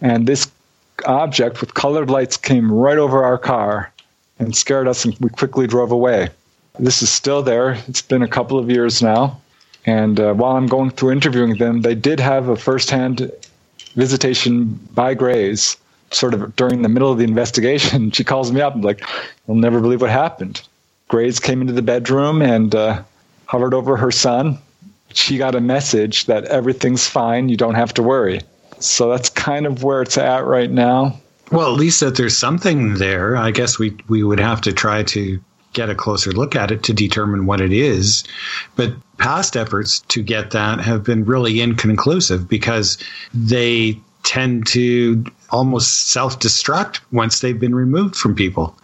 and 0.00 0.26
this 0.26 0.50
object 1.04 1.60
with 1.60 1.74
colored 1.74 2.10
lights 2.10 2.36
came 2.36 2.72
right 2.72 2.98
over 2.98 3.22
our 3.22 3.38
car 3.38 3.92
and 4.40 4.56
scared 4.56 4.88
us, 4.88 5.04
and 5.04 5.16
we 5.20 5.28
quickly 5.28 5.68
drove 5.68 5.92
away. 5.92 6.30
This 6.80 7.00
is 7.00 7.10
still 7.10 7.44
there. 7.44 7.78
It's 7.86 8.02
been 8.02 8.22
a 8.22 8.28
couple 8.28 8.58
of 8.58 8.68
years 8.68 9.04
now. 9.04 9.40
And 9.86 10.18
uh, 10.18 10.34
while 10.34 10.56
I'm 10.56 10.66
going 10.66 10.90
through 10.90 11.12
interviewing 11.12 11.56
them, 11.56 11.82
they 11.82 11.94
did 11.94 12.18
have 12.18 12.48
a 12.48 12.56
firsthand 12.56 13.30
visitation 13.94 14.78
by 14.94 15.14
Grays, 15.14 15.76
sort 16.10 16.34
of 16.34 16.54
during 16.56 16.82
the 16.82 16.88
middle 16.88 17.10
of 17.10 17.18
the 17.18 17.24
investigation. 17.24 18.10
She 18.12 18.24
calls 18.24 18.50
me 18.52 18.60
up 18.60 18.74
and 18.74 18.84
like, 18.84 19.02
"You'll 19.46 19.56
never 19.56 19.80
believe 19.80 20.00
what 20.00 20.10
happened." 20.10 20.60
Grays 21.08 21.38
came 21.38 21.60
into 21.60 21.72
the 21.72 21.82
bedroom 21.82 22.42
and 22.42 22.74
uh, 22.74 23.02
hovered 23.46 23.74
over 23.74 23.96
her 23.96 24.10
son. 24.10 24.58
She 25.14 25.38
got 25.38 25.54
a 25.54 25.60
message 25.60 26.26
that 26.26 26.44
everything's 26.46 27.06
fine. 27.06 27.48
You 27.48 27.56
don't 27.56 27.76
have 27.76 27.94
to 27.94 28.02
worry. 28.02 28.40
So 28.80 29.08
that's 29.08 29.30
kind 29.30 29.66
of 29.66 29.84
where 29.84 30.02
it's 30.02 30.18
at 30.18 30.44
right 30.44 30.70
now. 30.70 31.18
Well, 31.52 31.72
at 31.72 31.78
least 31.78 32.00
that 32.00 32.16
there's 32.16 32.36
something 32.36 32.94
there. 32.94 33.36
I 33.36 33.52
guess 33.52 33.78
we 33.78 33.96
we 34.08 34.24
would 34.24 34.40
have 34.40 34.60
to 34.62 34.72
try 34.72 35.04
to 35.04 35.40
get 35.76 35.90
a 35.90 35.94
closer 35.94 36.32
look 36.32 36.56
at 36.56 36.72
it 36.72 36.82
to 36.84 36.92
determine 36.92 37.46
what 37.46 37.60
it 37.60 37.72
is. 37.72 38.24
But 38.74 38.94
past 39.18 39.56
efforts 39.56 40.00
to 40.00 40.22
get 40.22 40.50
that 40.50 40.80
have 40.80 41.04
been 41.04 41.24
really 41.24 41.60
inconclusive 41.60 42.48
because 42.48 42.98
they 43.32 44.00
tend 44.24 44.66
to 44.66 45.24
almost 45.50 46.10
self 46.10 46.40
destruct 46.40 47.00
once 47.12 47.40
they've 47.40 47.60
been 47.60 47.74
removed 47.74 48.16
from 48.16 48.34
people. 48.34 48.76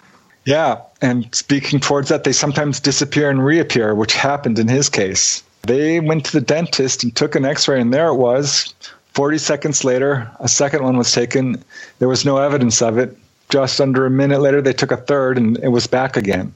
Yeah. 0.45 0.81
And 1.01 1.33
speaking 1.35 1.81
towards 1.81 2.09
that, 2.09 2.25
they 2.25 2.33
sometimes 2.33 2.79
disappear 2.81 3.31
and 3.31 3.45
reappear, 3.45 3.95
which 3.95 4.15
happened 4.15 4.59
in 4.59 4.69
his 4.69 4.89
case. 4.89 5.43
They 5.63 6.01
went 6.01 6.25
to 6.27 6.33
the 6.33 6.41
dentist 6.41 7.03
and 7.03 7.15
took 7.15 7.35
an 7.35 7.45
x 7.45 7.69
ray, 7.69 7.81
and 7.81 7.93
there 7.93 8.09
it 8.09 8.17
was. 8.17 8.75
40 9.15 9.39
seconds 9.39 9.85
later, 9.85 10.31
a 10.41 10.49
second 10.49 10.83
one 10.83 10.97
was 10.97 11.13
taken. 11.13 11.63
There 11.99 12.09
was 12.09 12.25
no 12.25 12.39
evidence 12.39 12.83
of 12.83 12.99
it. 12.99 13.17
Just 13.51 13.81
under 13.81 14.07
a 14.07 14.11
minute 14.11 14.41
later, 14.41 14.63
they 14.63 14.73
took 14.73 14.91
a 14.91 14.97
third, 14.97 15.39
and 15.39 15.59
it 15.59 15.69
was 15.69 15.87
back 15.87 16.17
again. 16.17 16.55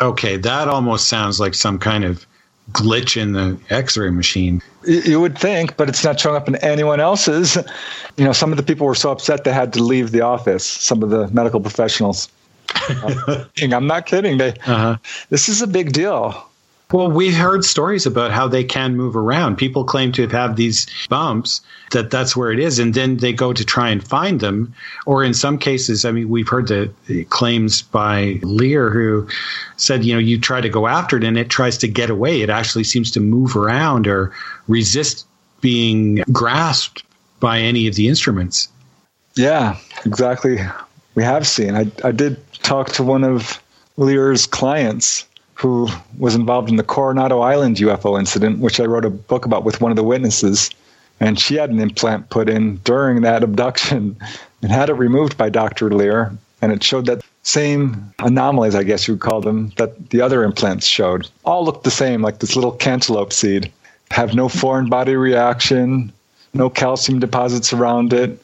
Okay, 0.00 0.36
that 0.36 0.68
almost 0.68 1.08
sounds 1.08 1.40
like 1.40 1.54
some 1.54 1.78
kind 1.78 2.04
of 2.04 2.26
glitch 2.72 3.20
in 3.20 3.32
the 3.32 3.58
x-ray 3.70 4.10
machine. 4.10 4.62
You 4.84 5.20
would 5.20 5.38
think 5.38 5.76
but 5.76 5.88
it's 5.88 6.04
not 6.04 6.20
showing 6.20 6.36
up 6.36 6.48
in 6.48 6.56
anyone 6.56 7.00
else's. 7.00 7.56
You 8.16 8.24
know 8.24 8.32
some 8.32 8.50
of 8.50 8.56
the 8.56 8.62
people 8.62 8.86
were 8.86 8.94
so 8.94 9.10
upset 9.10 9.44
they 9.44 9.52
had 9.52 9.72
to 9.74 9.82
leave 9.82 10.10
the 10.10 10.20
office 10.20 10.64
some 10.66 11.02
of 11.02 11.10
the 11.10 11.28
medical 11.28 11.60
professionals. 11.60 12.28
Uh, 12.88 13.44
i'm 13.62 13.86
not 13.86 14.06
kidding. 14.06 14.38
They 14.38 14.50
uh-huh. 14.50 14.98
this 15.30 15.48
is 15.48 15.62
a 15.62 15.66
big 15.66 15.92
deal 15.92 16.47
well, 16.90 17.10
we've 17.10 17.36
heard 17.36 17.64
stories 17.64 18.06
about 18.06 18.30
how 18.30 18.48
they 18.48 18.64
can 18.64 18.96
move 18.96 19.14
around. 19.14 19.56
People 19.56 19.84
claim 19.84 20.10
to 20.12 20.22
have 20.22 20.32
had 20.32 20.56
these 20.56 20.86
bumps, 21.08 21.60
that 21.90 22.10
that's 22.10 22.34
where 22.34 22.50
it 22.50 22.58
is, 22.58 22.78
and 22.78 22.94
then 22.94 23.18
they 23.18 23.32
go 23.32 23.52
to 23.52 23.64
try 23.64 23.90
and 23.90 24.06
find 24.06 24.40
them. 24.40 24.74
Or 25.04 25.22
in 25.22 25.34
some 25.34 25.58
cases, 25.58 26.06
I 26.06 26.12
mean, 26.12 26.30
we've 26.30 26.48
heard 26.48 26.68
the, 26.68 26.90
the 27.06 27.24
claims 27.24 27.82
by 27.82 28.40
Leir, 28.42 28.88
who 28.88 29.28
said, 29.76 30.02
you 30.02 30.14
know, 30.14 30.18
you 30.18 30.40
try 30.40 30.62
to 30.62 30.68
go 30.70 30.86
after 30.86 31.18
it 31.18 31.24
and 31.24 31.36
it 31.36 31.50
tries 31.50 31.76
to 31.78 31.88
get 31.88 32.08
away. 32.08 32.40
It 32.40 32.48
actually 32.48 32.84
seems 32.84 33.10
to 33.12 33.20
move 33.20 33.54
around 33.54 34.06
or 34.06 34.32
resist 34.66 35.26
being 35.60 36.24
grasped 36.32 37.04
by 37.40 37.58
any 37.58 37.86
of 37.86 37.96
the 37.96 38.08
instruments. 38.08 38.68
Yeah, 39.34 39.76
exactly. 40.06 40.58
We 41.14 41.22
have 41.22 41.46
seen. 41.46 41.74
I, 41.74 41.90
I 42.02 42.12
did 42.12 42.40
talk 42.54 42.88
to 42.92 43.02
one 43.02 43.24
of 43.24 43.62
Leir's 43.98 44.46
clients 44.46 45.26
who 45.58 45.88
was 46.18 46.36
involved 46.36 46.70
in 46.70 46.76
the 46.76 46.84
Coronado 46.84 47.40
Island 47.40 47.76
UFO 47.78 48.16
incident, 48.16 48.60
which 48.60 48.78
I 48.78 48.84
wrote 48.84 49.04
a 49.04 49.10
book 49.10 49.44
about 49.44 49.64
with 49.64 49.80
one 49.80 49.90
of 49.90 49.96
the 49.96 50.04
witnesses. 50.04 50.70
And 51.18 51.38
she 51.38 51.56
had 51.56 51.70
an 51.70 51.80
implant 51.80 52.30
put 52.30 52.48
in 52.48 52.76
during 52.84 53.22
that 53.22 53.42
abduction 53.42 54.16
and 54.62 54.70
had 54.70 54.88
it 54.88 54.94
removed 54.94 55.36
by 55.36 55.48
Dr. 55.48 55.90
Leir. 55.90 56.32
And 56.62 56.70
it 56.70 56.84
showed 56.84 57.06
that 57.06 57.22
same 57.42 58.12
anomalies, 58.20 58.76
I 58.76 58.84
guess 58.84 59.08
you 59.08 59.14
would 59.14 59.20
call 59.20 59.40
them, 59.40 59.72
that 59.78 60.10
the 60.10 60.20
other 60.20 60.44
implants 60.44 60.86
showed. 60.86 61.28
All 61.44 61.64
looked 61.64 61.82
the 61.82 61.90
same, 61.90 62.22
like 62.22 62.38
this 62.38 62.54
little 62.54 62.72
cantaloupe 62.72 63.32
seed. 63.32 63.72
Have 64.12 64.34
no 64.34 64.48
foreign 64.48 64.88
body 64.88 65.16
reaction, 65.16 66.12
no 66.54 66.70
calcium 66.70 67.18
deposits 67.18 67.72
around 67.72 68.12
it, 68.12 68.40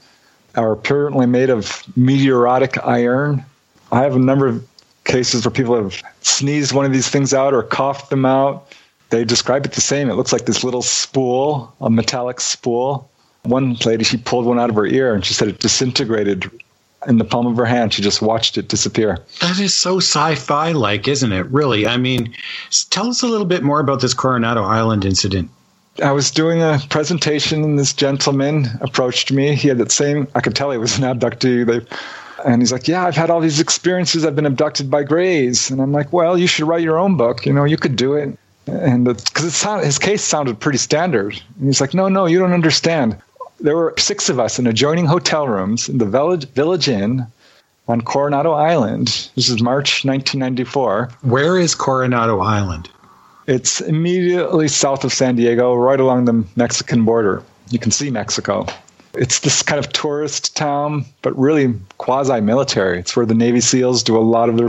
are 0.57 0.73
apparently 0.73 1.27
made 1.27 1.51
of 1.51 1.67
meteoritic 1.97 2.85
iron. 2.85 3.45
I 3.93 4.03
have 4.03 4.17
a 4.17 4.21
number 4.21 4.49
of 4.49 4.74
cases 5.05 5.45
where 5.45 5.53
people 5.53 5.77
have 5.77 6.03
sneezed 6.23 6.73
one 6.73 6.85
of 6.85 6.93
these 6.93 7.09
things 7.09 7.33
out 7.33 7.55
or 7.55 7.63
coughed 7.63 8.11
them 8.11 8.25
out. 8.25 8.73
They 9.11 9.25
describe 9.25 9.65
it 9.65 9.73
the 9.73 9.81
same. 9.81 10.11
It 10.11 10.15
looks 10.15 10.33
like 10.33 10.47
this 10.47 10.65
little 10.65 10.83
spool, 10.83 11.75
a 11.81 11.91
metallic 11.91 12.41
spool. 12.41 13.11
One 13.43 13.77
lady, 13.85 14.05
she 14.05 14.17
pulled 14.17 14.47
one 14.47 14.59
out 14.59 14.71
of 14.71 14.77
her 14.77 14.87
ear 14.87 15.15
and 15.15 15.25
she 15.25 15.35
said 15.35 15.49
it 15.49 15.61
disintegrated 15.61 16.51
in 17.07 17.19
the 17.19 17.25
palm 17.25 17.47
of 17.47 17.57
her 17.57 17.67
hand. 17.67 17.93
She 17.93 18.03
just 18.03 18.23
watched 18.23 18.57
it 18.57 18.69
disappear. 18.69 19.19
That 19.41 19.59
is 19.61 19.75
so 19.75 19.99
sci 19.99 20.35
fi 20.37 20.73
like, 20.73 21.07
isn't 21.07 21.33
it? 21.33 21.47
Really? 21.47 21.87
I 21.87 21.99
mean, 21.99 22.35
tell 22.91 23.09
us 23.09 23.23
a 23.23 23.27
little 23.27 23.47
bit 23.47 23.63
more 23.63 23.81
about 23.81 24.01
this 24.01 24.15
Coronado 24.15 24.65
Island 24.65 25.05
incident. 25.05 25.51
I 26.03 26.11
was 26.11 26.31
doing 26.31 26.61
a 26.61 26.81
presentation 26.89 27.63
and 27.63 27.79
this 27.79 27.93
gentleman 27.93 28.67
approached 28.81 29.31
me. 29.31 29.55
He 29.55 29.69
had 29.69 29.79
that 29.79 29.93
same, 29.93 30.27
I 30.35 30.41
could 30.41 30.57
tell 30.57 30.71
he 30.71 30.79
was 30.79 30.99
an 30.99 31.05
abductee. 31.05 31.65
They 31.65 31.87
and 32.45 32.61
he's 32.61 32.73
like, 32.73 32.87
Yeah, 32.89 33.05
I've 33.07 33.17
had 33.17 33.31
all 33.31 33.41
these 33.41 33.61
experiences. 33.61 34.25
I've 34.25 34.37
been 34.37 34.47
abducted 34.47 34.91
by 34.91 35.03
Greys. 35.03 35.71
And 35.71 35.81
I'm 35.81 35.93
like, 35.93 36.13
Well, 36.13 36.39
you 36.39 36.47
should 36.47 36.67
write 36.67 36.83
your 36.83 36.99
own 36.99 37.17
book. 37.17 37.47
You 37.47 37.53
know, 37.53 37.65
you 37.65 37.77
could 37.77 37.97
do 37.97 38.15
it. 38.15 38.37
And 38.67 39.05
because 39.05 39.63
his 39.83 39.99
case 39.99 40.23
sounded 40.23 40.59
pretty 40.61 40.79
standard. 40.79 41.41
And 41.59 41.67
he's 41.67 41.81
like, 41.81 41.95
No, 41.95 42.09
no, 42.09 42.27
you 42.27 42.39
don't 42.39 42.53
understand. 42.53 43.17
There 43.61 43.77
were 43.77 43.95
six 43.99 44.29
of 44.29 44.39
us 44.39 44.59
in 44.59 44.67
adjoining 44.67 45.07
hotel 45.07 45.49
rooms 45.49 45.89
in 45.89 45.99
the 45.99 46.07
Village, 46.07 46.49
Village 46.51 46.89
Inn 46.89 47.27
on 47.89 48.01
Coronado 48.01 48.53
Island. 48.53 49.31
This 49.37 49.49
is 49.49 49.63
March 49.63 50.05
1994. 50.05 51.11
Where 51.23 51.59
is 51.59 51.75
Coronado 51.75 52.41
Island? 52.41 52.89
It's 53.47 53.81
immediately 53.83 54.69
south 54.69 55.05
of 55.05 55.13
San 55.13 55.37
Diego, 55.37 55.75
right 55.75 56.01
along 56.01 56.25
the 56.25 56.45
Mexican 56.57 57.05
border. 57.05 57.43
You 57.71 57.79
can 57.79 57.91
see 57.91 58.11
Mexico. 58.11 58.67
It's 59.17 59.41
this 59.41 59.63
kind 59.63 59.79
of 59.79 59.93
tourist 59.93 60.57
town, 60.57 61.05
but 61.23 61.39
really 61.39 61.75
quasi 61.99 62.41
military. 62.41 62.99
It's 62.99 63.17
where 63.17 63.27
the 63.27 63.35
Navy 63.35 63.61
SEALs 63.61 64.03
do 64.03 64.17
a 64.17 64.21
lot 64.21 64.49
of 64.49 64.57
their, 64.57 64.69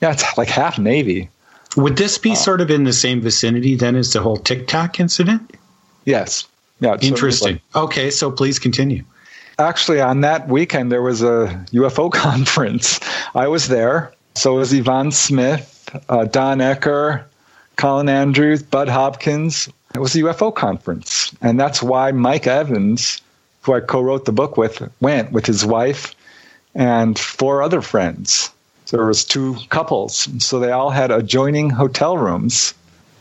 yeah, 0.00 0.12
it's 0.12 0.36
like 0.36 0.48
half 0.48 0.78
Navy. 0.78 1.30
Would 1.76 1.96
this 1.96 2.18
be 2.18 2.32
uh, 2.32 2.34
sort 2.34 2.60
of 2.60 2.70
in 2.70 2.84
the 2.84 2.92
same 2.92 3.20
vicinity 3.20 3.74
then 3.74 3.96
as 3.96 4.12
the 4.12 4.20
whole 4.20 4.36
Tic 4.36 4.66
Tac 4.66 5.00
incident? 5.00 5.56
Yes. 6.04 6.46
Yeah. 6.80 6.96
Interesting. 7.00 7.60
Like, 7.74 7.84
okay, 7.84 8.10
so 8.10 8.30
please 8.30 8.58
continue. 8.58 9.04
Actually, 9.58 10.00
on 10.00 10.20
that 10.22 10.48
weekend, 10.48 10.90
there 10.90 11.02
was 11.02 11.22
a 11.22 11.64
UFO 11.72 12.12
conference. 12.12 13.00
I 13.34 13.48
was 13.48 13.68
there. 13.68 14.12
So 14.34 14.54
was 14.54 14.72
Yvonne 14.72 15.12
Smith, 15.12 15.88
uh, 16.08 16.24
Don 16.24 16.58
Ecker, 16.58 17.24
Colin 17.76 18.08
Andrews, 18.08 18.62
Bud 18.62 18.88
Hopkins. 18.88 19.68
It 19.94 19.98
was 19.98 20.14
a 20.14 20.20
UFO 20.20 20.54
conference. 20.54 21.34
And 21.40 21.58
that's 21.58 21.82
why 21.82 22.12
Mike 22.12 22.46
Evans 22.46 23.20
who 23.62 23.74
I 23.74 23.80
co-wrote 23.80 24.24
the 24.24 24.32
book 24.32 24.56
with, 24.56 24.88
went 25.00 25.32
with 25.32 25.46
his 25.46 25.64
wife 25.64 26.14
and 26.74 27.18
four 27.18 27.62
other 27.62 27.80
friends. 27.80 28.50
So 28.84 28.96
there 28.96 29.06
was 29.06 29.24
two 29.24 29.56
couples. 29.70 30.28
So 30.44 30.58
they 30.58 30.70
all 30.70 30.90
had 30.90 31.10
adjoining 31.10 31.70
hotel 31.70 32.18
rooms 32.18 32.74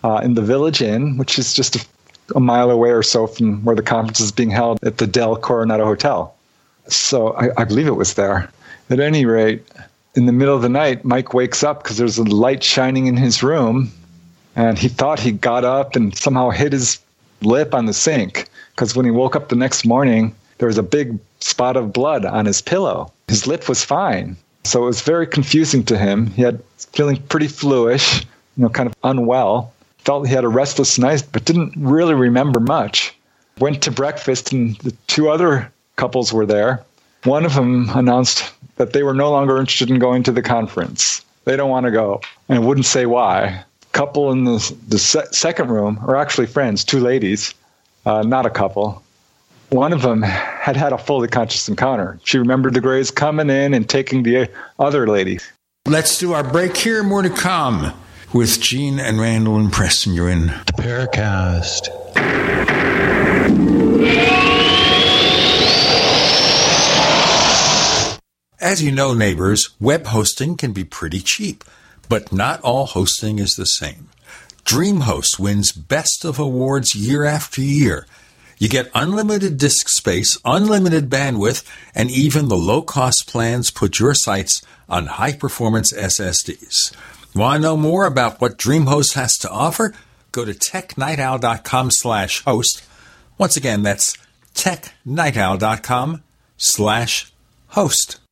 uh, 0.03 0.21
in 0.23 0.33
the 0.33 0.41
Village 0.41 0.81
Inn, 0.81 1.17
which 1.17 1.37
is 1.39 1.53
just 1.53 1.75
a, 1.75 1.85
a 2.35 2.39
mile 2.39 2.71
away 2.71 2.89
or 2.89 3.03
so 3.03 3.27
from 3.27 3.63
where 3.63 3.75
the 3.75 3.83
conference 3.83 4.19
is 4.19 4.31
being 4.31 4.49
held 4.49 4.83
at 4.83 4.97
the 4.97 5.07
Del 5.07 5.37
Coronado 5.37 5.85
Hotel. 5.85 6.35
So 6.87 7.33
I, 7.33 7.49
I 7.61 7.63
believe 7.63 7.87
it 7.87 7.91
was 7.91 8.15
there. 8.15 8.51
At 8.89 8.99
any 8.99 9.25
rate, 9.25 9.65
in 10.15 10.25
the 10.25 10.33
middle 10.33 10.55
of 10.55 10.61
the 10.61 10.69
night, 10.69 11.05
Mike 11.05 11.33
wakes 11.33 11.63
up 11.63 11.83
because 11.83 11.97
there's 11.97 12.17
a 12.17 12.23
light 12.23 12.63
shining 12.63 13.07
in 13.07 13.15
his 13.15 13.43
room, 13.43 13.91
and 14.55 14.77
he 14.77 14.89
thought 14.89 15.19
he 15.19 15.31
got 15.31 15.63
up 15.63 15.95
and 15.95 16.17
somehow 16.17 16.49
hit 16.49 16.73
his 16.73 16.99
lip 17.41 17.73
on 17.73 17.85
the 17.85 17.93
sink 17.93 18.49
because 18.81 18.95
when 18.95 19.05
he 19.05 19.11
woke 19.11 19.35
up 19.35 19.49
the 19.49 19.55
next 19.55 19.85
morning, 19.85 20.33
there 20.57 20.65
was 20.65 20.79
a 20.79 20.81
big 20.81 21.19
spot 21.39 21.77
of 21.77 21.93
blood 21.93 22.25
on 22.25 22.47
his 22.47 22.63
pillow. 22.63 23.13
His 23.27 23.45
lip 23.45 23.69
was 23.69 23.85
fine. 23.85 24.35
So 24.63 24.81
it 24.81 24.85
was 24.87 25.01
very 25.01 25.27
confusing 25.27 25.83
to 25.83 25.99
him. 25.99 26.25
He 26.31 26.41
had 26.41 26.63
feeling 26.91 27.21
pretty 27.29 27.47
fluish, 27.47 28.21
you 28.21 28.63
know, 28.63 28.69
kind 28.69 28.89
of 28.89 28.95
unwell. 29.03 29.71
Felt 29.99 30.27
he 30.27 30.33
had 30.33 30.43
a 30.43 30.47
restless 30.47 30.97
night, 30.97 31.27
but 31.31 31.45
didn't 31.45 31.73
really 31.77 32.15
remember 32.15 32.59
much. 32.59 33.13
Went 33.59 33.83
to 33.83 33.91
breakfast, 33.91 34.51
and 34.51 34.75
the 34.77 34.95
two 35.05 35.29
other 35.29 35.71
couples 35.95 36.33
were 36.33 36.47
there. 36.47 36.83
One 37.23 37.45
of 37.45 37.53
them 37.53 37.87
announced 37.93 38.51
that 38.77 38.93
they 38.93 39.03
were 39.03 39.13
no 39.13 39.29
longer 39.29 39.59
interested 39.59 39.91
in 39.91 39.99
going 39.99 40.23
to 40.23 40.31
the 40.31 40.41
conference. 40.41 41.23
They 41.45 41.55
don't 41.55 41.69
want 41.69 41.85
to 41.85 41.91
go, 41.91 42.21
and 42.49 42.65
wouldn't 42.65 42.87
say 42.87 43.05
why. 43.05 43.63
Couple 43.91 44.31
in 44.31 44.45
the, 44.45 44.75
the 44.87 44.97
se- 44.97 45.33
second 45.33 45.69
room 45.69 45.99
are 46.07 46.15
actually 46.15 46.47
friends, 46.47 46.83
two 46.83 46.99
ladies 46.99 47.53
uh, 48.05 48.21
not 48.23 48.45
a 48.45 48.49
couple. 48.49 49.03
One 49.69 49.93
of 49.93 50.01
them 50.01 50.21
had 50.21 50.75
had 50.75 50.91
a 50.91 50.97
fully 50.97 51.27
conscious 51.29 51.69
encounter. 51.69 52.19
She 52.23 52.37
remembered 52.37 52.73
the 52.73 52.81
Greys 52.81 53.09
coming 53.09 53.49
in 53.49 53.73
and 53.73 53.87
taking 53.87 54.23
the 54.23 54.49
other 54.79 55.07
lady. 55.07 55.39
Let's 55.87 56.17
do 56.17 56.33
our 56.33 56.43
break 56.43 56.75
here. 56.75 57.03
More 57.03 57.21
to 57.21 57.29
come 57.29 57.93
with 58.33 58.59
Gene 58.59 58.99
and 58.99 59.19
Randall 59.19 59.57
and 59.57 59.71
Preston. 59.71 60.13
You're 60.13 60.29
in 60.29 60.47
the 60.47 60.73
Paracast. 60.77 61.89
As 68.61 68.83
you 68.83 68.91
know, 68.91 69.15
neighbors, 69.15 69.71
web 69.79 70.05
hosting 70.05 70.55
can 70.55 70.71
be 70.71 70.83
pretty 70.83 71.19
cheap, 71.19 71.63
but 72.07 72.31
not 72.31 72.61
all 72.61 72.85
hosting 72.85 73.39
is 73.39 73.55
the 73.55 73.65
same. 73.65 74.10
DreamHost 74.71 75.37
wins 75.37 75.73
Best 75.73 76.23
of 76.23 76.39
Awards 76.39 76.95
year 76.95 77.25
after 77.25 77.59
year. 77.59 78.07
You 78.57 78.69
get 78.69 78.89
unlimited 78.95 79.57
disk 79.57 79.89
space, 79.89 80.39
unlimited 80.45 81.09
bandwidth, 81.09 81.69
and 81.93 82.09
even 82.09 82.47
the 82.47 82.55
low 82.55 82.81
cost 82.81 83.27
plans 83.27 83.69
put 83.69 83.99
your 83.99 84.13
sites 84.13 84.61
on 84.87 85.07
high 85.07 85.33
performance 85.33 85.91
SSDs. 85.91 86.95
Want 87.35 87.57
to 87.57 87.61
know 87.61 87.75
more 87.75 88.05
about 88.05 88.39
what 88.39 88.57
DreamHost 88.57 89.15
has 89.15 89.33
to 89.39 89.49
offer? 89.49 89.93
Go 90.31 90.45
to 90.45 90.53
technightowl.com 90.53 91.89
slash 91.91 92.41
host. 92.45 92.81
Once 93.37 93.57
again, 93.57 93.83
that's 93.83 94.17
technightowl.com 94.55 96.23
slash 96.55 97.33
host. 97.67 98.20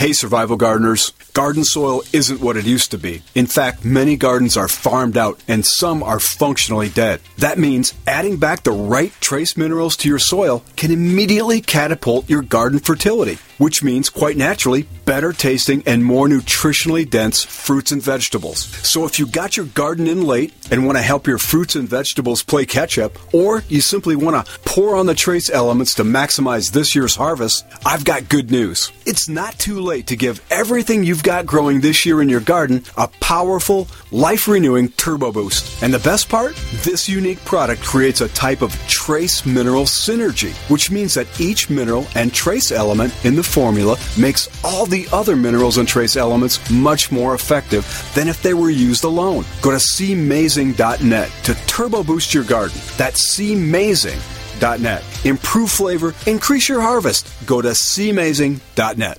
Hey, 0.00 0.14
survival 0.14 0.56
gardeners. 0.56 1.12
Garden 1.34 1.62
soil 1.62 2.00
isn't 2.10 2.40
what 2.40 2.56
it 2.56 2.64
used 2.64 2.90
to 2.92 2.96
be. 2.96 3.22
In 3.34 3.46
fact, 3.46 3.84
many 3.84 4.16
gardens 4.16 4.56
are 4.56 4.66
farmed 4.66 5.18
out 5.18 5.38
and 5.46 5.64
some 5.64 6.02
are 6.02 6.18
functionally 6.18 6.88
dead. 6.88 7.20
That 7.36 7.58
means 7.58 7.92
adding 8.06 8.38
back 8.38 8.62
the 8.62 8.72
right 8.72 9.12
trace 9.20 9.58
minerals 9.58 9.98
to 9.98 10.08
your 10.08 10.18
soil 10.18 10.64
can 10.76 10.90
immediately 10.90 11.60
catapult 11.60 12.30
your 12.30 12.40
garden 12.40 12.78
fertility, 12.78 13.36
which 13.58 13.82
means 13.82 14.08
quite 14.08 14.38
naturally 14.38 14.88
better 15.04 15.34
tasting 15.34 15.82
and 15.86 16.02
more 16.04 16.28
nutritionally 16.28 17.08
dense 17.08 17.44
fruits 17.44 17.92
and 17.92 18.02
vegetables. 18.02 18.64
So 18.88 19.04
if 19.04 19.18
you 19.18 19.26
got 19.26 19.56
your 19.56 19.66
garden 19.66 20.06
in 20.06 20.24
late 20.24 20.54
and 20.70 20.86
want 20.86 20.96
to 20.96 21.02
help 21.02 21.26
your 21.26 21.38
fruits 21.38 21.74
and 21.74 21.88
vegetables 21.88 22.42
play 22.42 22.64
catch 22.64 22.96
up, 22.96 23.12
or 23.34 23.64
you 23.68 23.82
simply 23.82 24.16
want 24.16 24.46
to 24.46 24.52
pour 24.60 24.96
on 24.96 25.06
the 25.06 25.14
trace 25.14 25.50
elements 25.50 25.94
to 25.96 26.04
maximize 26.04 26.72
this 26.72 26.94
year's 26.94 27.16
harvest, 27.16 27.66
I've 27.84 28.04
got 28.04 28.28
good 28.28 28.50
news. 28.50 28.92
It's 29.04 29.28
not 29.28 29.58
too 29.58 29.80
late 29.80 29.89
to 29.90 30.16
give 30.16 30.40
everything 30.50 31.02
you've 31.02 31.24
got 31.24 31.44
growing 31.46 31.80
this 31.80 32.06
year 32.06 32.22
in 32.22 32.28
your 32.28 32.40
garden 32.40 32.84
a 32.96 33.08
powerful, 33.20 33.88
life 34.12 34.46
renewing 34.46 34.88
turbo 34.90 35.32
boost. 35.32 35.82
And 35.82 35.92
the 35.92 35.98
best 35.98 36.28
part? 36.28 36.54
This 36.84 37.08
unique 37.08 37.44
product 37.44 37.82
creates 37.82 38.20
a 38.20 38.28
type 38.28 38.62
of 38.62 38.72
trace 38.86 39.44
mineral 39.44 39.84
synergy, 39.84 40.52
which 40.70 40.90
means 40.90 41.14
that 41.14 41.40
each 41.40 41.68
mineral 41.68 42.06
and 42.14 42.32
trace 42.32 42.70
element 42.70 43.12
in 43.24 43.34
the 43.34 43.42
formula 43.42 43.96
makes 44.16 44.48
all 44.64 44.86
the 44.86 45.08
other 45.12 45.34
minerals 45.34 45.78
and 45.78 45.88
trace 45.88 46.16
elements 46.16 46.70
much 46.70 47.10
more 47.10 47.34
effective 47.34 47.84
than 48.14 48.28
if 48.28 48.42
they 48.42 48.54
were 48.54 48.70
used 48.70 49.02
alone. 49.04 49.44
Go 49.62 49.72
to 49.72 49.78
cmazing.net 49.78 51.30
to 51.44 51.54
turbo 51.66 52.04
boost 52.04 52.32
your 52.32 52.44
garden. 52.44 52.80
That's 52.96 53.36
cmazing.net. 53.36 55.04
Improve 55.24 55.70
flavor, 55.70 56.14
increase 56.26 56.68
your 56.68 56.80
harvest. 56.80 57.28
Go 57.46 57.60
to 57.60 57.70
cmazing.net. 57.70 59.18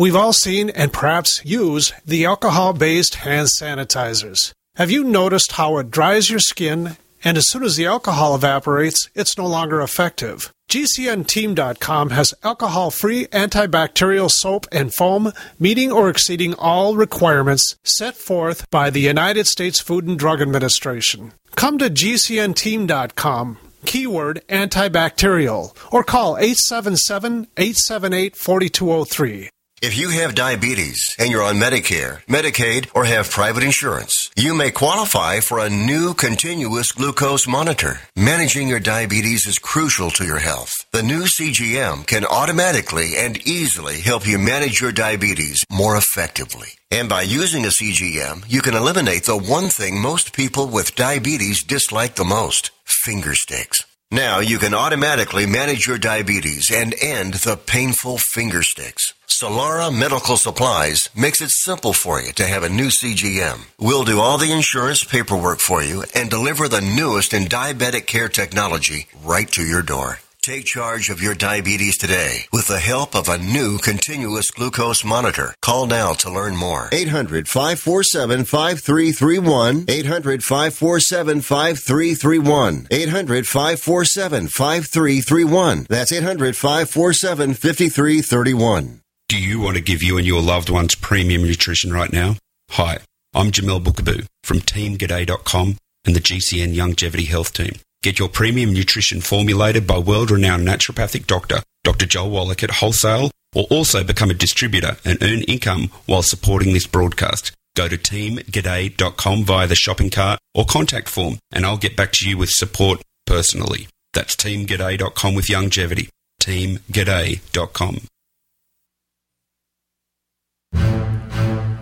We've 0.00 0.16
all 0.16 0.32
seen 0.32 0.70
and 0.70 0.94
perhaps 0.94 1.42
use 1.44 1.92
the 2.06 2.24
alcohol 2.24 2.72
based 2.72 3.16
hand 3.16 3.48
sanitizers. 3.48 4.54
Have 4.76 4.90
you 4.90 5.04
noticed 5.04 5.52
how 5.52 5.76
it 5.76 5.90
dries 5.90 6.30
your 6.30 6.38
skin 6.38 6.96
and 7.22 7.36
as 7.36 7.50
soon 7.50 7.64
as 7.64 7.76
the 7.76 7.84
alcohol 7.84 8.34
evaporates, 8.34 9.10
it's 9.14 9.36
no 9.36 9.46
longer 9.46 9.82
effective? 9.82 10.54
GCNteam.com 10.70 12.10
has 12.10 12.32
alcohol 12.42 12.90
free 12.90 13.26
antibacterial 13.26 14.30
soap 14.30 14.66
and 14.72 14.94
foam 14.94 15.32
meeting 15.58 15.92
or 15.92 16.08
exceeding 16.08 16.54
all 16.54 16.96
requirements 16.96 17.76
set 17.84 18.16
forth 18.16 18.70
by 18.70 18.88
the 18.88 19.02
United 19.02 19.46
States 19.46 19.82
Food 19.82 20.06
and 20.06 20.18
Drug 20.18 20.40
Administration. 20.40 21.34
Come 21.56 21.76
to 21.76 21.90
GCNteam.com, 21.90 23.58
keyword 23.84 24.40
antibacterial, 24.48 25.76
or 25.92 26.02
call 26.04 26.38
877 26.38 27.48
878 27.58 28.34
4203. 28.34 29.50
If 29.82 29.96
you 29.96 30.10
have 30.10 30.34
diabetes 30.34 31.16
and 31.18 31.30
you're 31.30 31.42
on 31.42 31.54
Medicare, 31.54 32.22
Medicaid, 32.26 32.90
or 32.94 33.06
have 33.06 33.30
private 33.30 33.62
insurance, 33.62 34.30
you 34.36 34.52
may 34.52 34.70
qualify 34.70 35.40
for 35.40 35.58
a 35.58 35.70
new 35.70 36.12
continuous 36.12 36.92
glucose 36.92 37.48
monitor. 37.48 38.00
Managing 38.14 38.68
your 38.68 38.80
diabetes 38.80 39.46
is 39.46 39.58
crucial 39.58 40.10
to 40.10 40.26
your 40.26 40.38
health. 40.38 40.70
The 40.92 41.02
new 41.02 41.22
CGM 41.22 42.06
can 42.06 42.26
automatically 42.26 43.16
and 43.16 43.38
easily 43.48 44.02
help 44.02 44.26
you 44.26 44.38
manage 44.38 44.82
your 44.82 44.92
diabetes 44.92 45.64
more 45.70 45.96
effectively. 45.96 46.68
And 46.90 47.08
by 47.08 47.22
using 47.22 47.64
a 47.64 47.68
CGM, 47.68 48.44
you 48.48 48.60
can 48.60 48.74
eliminate 48.74 49.24
the 49.24 49.38
one 49.38 49.70
thing 49.70 49.98
most 49.98 50.34
people 50.34 50.66
with 50.66 50.94
diabetes 50.94 51.64
dislike 51.64 52.16
the 52.16 52.24
most 52.24 52.70
finger 52.84 53.34
sticks. 53.34 53.86
Now 54.12 54.40
you 54.40 54.58
can 54.58 54.74
automatically 54.74 55.46
manage 55.46 55.86
your 55.86 55.96
diabetes 55.96 56.68
and 56.74 56.96
end 57.00 57.34
the 57.34 57.56
painful 57.56 58.18
finger 58.18 58.60
sticks. 58.60 59.14
Solara 59.28 59.96
Medical 59.96 60.36
Supplies 60.36 61.08
makes 61.14 61.40
it 61.40 61.50
simple 61.50 61.92
for 61.92 62.20
you 62.20 62.32
to 62.32 62.44
have 62.44 62.64
a 62.64 62.68
new 62.68 62.88
CGM. 62.88 63.66
We'll 63.78 64.04
do 64.04 64.18
all 64.18 64.36
the 64.36 64.50
insurance 64.50 65.04
paperwork 65.04 65.60
for 65.60 65.80
you 65.80 66.02
and 66.12 66.28
deliver 66.28 66.66
the 66.66 66.80
newest 66.80 67.32
in 67.32 67.44
diabetic 67.44 68.08
care 68.08 68.28
technology 68.28 69.06
right 69.22 69.48
to 69.52 69.62
your 69.62 69.82
door. 69.82 70.18
Take 70.42 70.64
charge 70.64 71.10
of 71.10 71.20
your 71.20 71.34
diabetes 71.34 71.98
today 71.98 72.46
with 72.50 72.66
the 72.66 72.78
help 72.78 73.14
of 73.14 73.28
a 73.28 73.36
new 73.36 73.76
continuous 73.76 74.50
glucose 74.50 75.04
monitor. 75.04 75.54
Call 75.60 75.84
now 75.86 76.14
to 76.14 76.32
learn 76.32 76.56
more. 76.56 76.88
800 76.92 77.46
547 77.46 78.46
5331. 78.46 79.84
800 79.86 80.42
547 80.42 81.42
5331. 81.42 82.86
800 82.90 83.46
547 83.46 84.48
5331. 84.48 85.86
That's 85.90 86.10
800 86.10 86.56
547 86.56 87.54
5331. 87.54 89.00
Do 89.28 89.38
you 89.38 89.60
want 89.60 89.76
to 89.76 89.82
give 89.82 90.02
you 90.02 90.16
and 90.16 90.26
your 90.26 90.40
loved 90.40 90.70
ones 90.70 90.94
premium 90.94 91.42
nutrition 91.42 91.92
right 91.92 92.12
now? 92.14 92.36
Hi, 92.70 93.00
I'm 93.34 93.50
Jamel 93.50 93.84
Bookaboo 93.84 94.26
from 94.42 94.60
TeamGaday.com 94.60 95.76
and 96.06 96.16
the 96.16 96.20
GCN 96.20 96.78
Longevity 96.78 97.26
Health 97.26 97.52
Team. 97.52 97.74
Get 98.02 98.18
your 98.18 98.30
premium 98.30 98.72
nutrition 98.72 99.20
formulated 99.20 99.86
by 99.86 99.98
world 99.98 100.30
renowned 100.30 100.66
naturopathic 100.66 101.26
doctor, 101.26 101.62
Dr. 101.84 102.06
Joel 102.06 102.30
Wallach 102.30 102.62
at 102.62 102.70
wholesale, 102.70 103.30
or 103.54 103.64
also 103.64 104.02
become 104.02 104.30
a 104.30 104.34
distributor 104.34 104.96
and 105.04 105.22
earn 105.22 105.42
income 105.42 105.90
while 106.06 106.22
supporting 106.22 106.72
this 106.72 106.86
broadcast. 106.86 107.52
Go 107.76 107.88
to 107.88 107.98
teamg'day.com 107.98 109.44
via 109.44 109.66
the 109.66 109.74
shopping 109.74 110.08
cart 110.08 110.40
or 110.54 110.64
contact 110.64 111.10
form, 111.10 111.38
and 111.52 111.66
I'll 111.66 111.76
get 111.76 111.96
back 111.96 112.12
to 112.12 112.28
you 112.28 112.38
with 112.38 112.50
support 112.50 113.02
personally. 113.26 113.88
That's 114.14 114.34
teamg'day.com 114.34 115.34
with 115.34 115.50
longevity. 115.50 116.08
Teamg'day.com. 116.40 118.00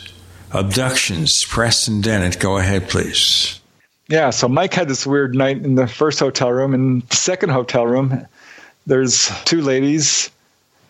abductions. 0.53 1.43
Preston 1.49 2.03
Dennett, 2.03 2.39
go 2.39 2.59
ahead, 2.59 2.91
please. 2.91 3.59
Yeah, 4.09 4.31
so 4.31 4.47
Mike 4.49 4.75
had 4.75 4.87
this 4.87 5.05
weird 5.07 5.35
night 5.35 5.65
in 5.65 5.77
the 5.77 5.89
first 5.89 6.21
hotel 6.21 6.53
room. 6.53 6.75
In 6.75 7.01
the 7.09 7.17
second 7.17 7.49
hotel 7.49 7.87
room, 7.87 8.27
there's 8.87 9.31
two 9.45 9.61
ladies, 9.61 10.31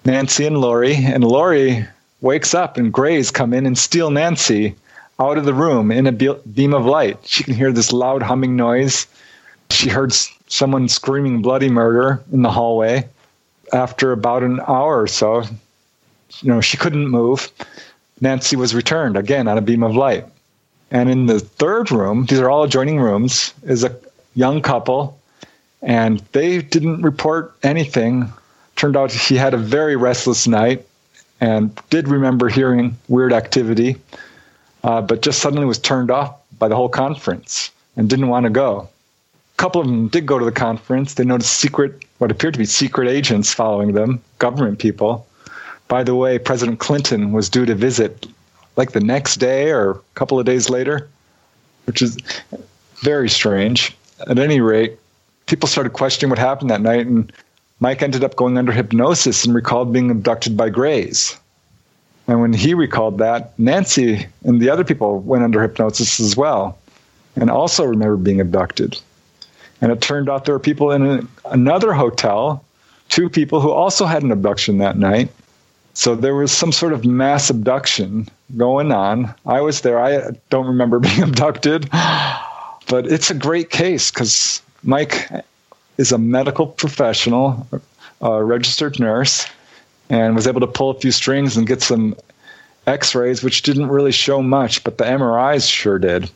Nancy 0.04 0.46
and 0.46 0.58
Lori, 0.58 0.94
and 0.94 1.24
Lori 1.24 1.86
wakes 2.20 2.54
up 2.54 2.76
and 2.76 2.92
Grays 2.92 3.30
come 3.30 3.52
in 3.52 3.66
and 3.66 3.76
steal 3.76 4.10
Nancy 4.10 4.74
out 5.18 5.38
of 5.38 5.44
the 5.44 5.54
room 5.54 5.90
in 5.90 6.06
a 6.06 6.12
beam 6.12 6.74
of 6.74 6.84
light. 6.84 7.18
She 7.24 7.42
can 7.42 7.54
hear 7.54 7.72
this 7.72 7.92
loud 7.92 8.22
humming 8.22 8.54
noise. 8.54 9.06
She 9.70 9.88
heard 9.88 10.12
someone 10.48 10.88
screaming 10.88 11.42
bloody 11.42 11.70
murder 11.70 12.22
in 12.32 12.42
the 12.42 12.50
hallway. 12.50 13.08
After 13.72 14.12
about 14.12 14.42
an 14.42 14.60
hour 14.60 15.02
or 15.02 15.06
so, 15.06 15.42
you 16.40 16.52
know, 16.52 16.60
she 16.60 16.76
couldn't 16.76 17.08
move. 17.08 17.50
Nancy 18.20 18.56
was 18.56 18.74
returned 18.74 19.16
again 19.16 19.48
on 19.48 19.58
a 19.58 19.62
beam 19.62 19.82
of 19.82 19.96
light. 19.96 20.24
And 20.90 21.10
in 21.10 21.26
the 21.26 21.40
third 21.40 21.90
room, 21.90 22.26
these 22.26 22.38
are 22.38 22.48
all 22.48 22.62
adjoining 22.62 23.00
rooms, 23.00 23.52
is 23.64 23.82
a 23.82 23.96
young 24.34 24.60
couple 24.60 25.18
and 25.82 26.20
they 26.32 26.62
didn't 26.62 27.02
report 27.02 27.54
anything. 27.62 28.32
Turned 28.76 28.96
out 28.96 29.12
he 29.12 29.36
had 29.36 29.54
a 29.54 29.58
very 29.58 29.96
restless 29.96 30.46
night 30.46 30.86
and 31.40 31.78
did 31.90 32.08
remember 32.08 32.48
hearing 32.48 32.96
weird 33.08 33.32
activity, 33.32 33.96
uh, 34.84 35.00
but 35.02 35.22
just 35.22 35.40
suddenly 35.40 35.66
was 35.66 35.78
turned 35.78 36.10
off 36.10 36.34
by 36.58 36.68
the 36.68 36.76
whole 36.76 36.88
conference 36.88 37.70
and 37.96 38.08
didn't 38.08 38.28
want 38.28 38.44
to 38.44 38.50
go. 38.50 38.88
A 39.54 39.56
couple 39.56 39.80
of 39.80 39.86
them 39.86 40.08
did 40.08 40.26
go 40.26 40.38
to 40.38 40.44
the 40.44 40.52
conference. 40.52 41.14
They 41.14 41.24
noticed 41.24 41.54
secret, 41.54 42.04
what 42.18 42.30
appeared 42.30 42.54
to 42.54 42.58
be 42.58 42.66
secret 42.66 43.08
agents 43.08 43.52
following 43.52 43.92
them, 43.92 44.22
government 44.38 44.78
people. 44.78 45.26
By 45.88 46.02
the 46.02 46.14
way, 46.14 46.38
President 46.38 46.78
Clinton 46.78 47.32
was 47.32 47.48
due 47.48 47.64
to 47.66 47.74
visit 47.74 48.26
like 48.76 48.92
the 48.92 49.00
next 49.00 49.36
day 49.36 49.70
or 49.70 49.92
a 49.92 50.00
couple 50.14 50.38
of 50.38 50.44
days 50.44 50.68
later, 50.68 51.08
which 51.86 52.02
is 52.02 52.18
very 53.02 53.28
strange. 53.28 53.96
At 54.28 54.38
any 54.38 54.60
rate, 54.60 54.98
people 55.46 55.68
started 55.68 55.92
questioning 55.92 56.30
what 56.30 56.38
happened 56.38 56.70
that 56.70 56.80
night, 56.80 57.06
and 57.06 57.32
Mike 57.80 58.02
ended 58.02 58.24
up 58.24 58.36
going 58.36 58.58
under 58.58 58.72
hypnosis 58.72 59.44
and 59.44 59.54
recalled 59.54 59.92
being 59.92 60.10
abducted 60.10 60.56
by 60.56 60.68
Greys. 60.68 61.36
And 62.28 62.40
when 62.40 62.52
he 62.52 62.74
recalled 62.74 63.18
that, 63.18 63.56
Nancy 63.58 64.26
and 64.44 64.60
the 64.60 64.70
other 64.70 64.84
people 64.84 65.20
went 65.20 65.44
under 65.44 65.62
hypnosis 65.62 66.18
as 66.18 66.36
well, 66.36 66.76
and 67.36 67.50
also 67.50 67.84
remembered 67.84 68.24
being 68.24 68.40
abducted. 68.40 69.00
And 69.80 69.92
it 69.92 70.00
turned 70.00 70.28
out 70.28 70.44
there 70.44 70.54
were 70.54 70.60
people 70.60 70.90
in 70.90 71.06
a, 71.06 71.22
another 71.50 71.92
hotel, 71.92 72.64
two 73.08 73.28
people 73.28 73.60
who 73.60 73.70
also 73.70 74.06
had 74.06 74.22
an 74.22 74.32
abduction 74.32 74.78
that 74.78 74.98
night. 74.98 75.30
So 75.94 76.14
there 76.14 76.34
was 76.34 76.50
some 76.50 76.72
sort 76.72 76.92
of 76.92 77.04
mass 77.04 77.48
abduction 77.48 78.28
going 78.56 78.90
on. 78.90 79.32
I 79.46 79.60
was 79.60 79.82
there. 79.82 80.00
I 80.00 80.30
don't 80.50 80.66
remember 80.66 80.98
being 81.00 81.22
abducted, 81.22 81.88
but 81.90 83.06
it's 83.06 83.30
a 83.30 83.34
great 83.34 83.70
case 83.70 84.10
because 84.10 84.62
Mike 84.86 85.28
is 85.98 86.12
a 86.12 86.18
medical 86.18 86.66
professional, 86.66 87.66
a 88.20 88.42
registered 88.42 88.98
nurse, 88.98 89.46
and 90.08 90.34
was 90.34 90.46
able 90.46 90.60
to 90.60 90.66
pull 90.66 90.90
a 90.90 91.00
few 91.00 91.10
strings 91.10 91.56
and 91.56 91.66
get 91.66 91.82
some 91.82 92.16
x 92.86 93.14
rays, 93.14 93.42
which 93.42 93.62
didn't 93.62 93.88
really 93.88 94.12
show 94.12 94.40
much, 94.42 94.84
but 94.84 94.96
the 94.96 95.04
MRIs 95.04 95.68
sure 95.68 95.98
did. 95.98 96.30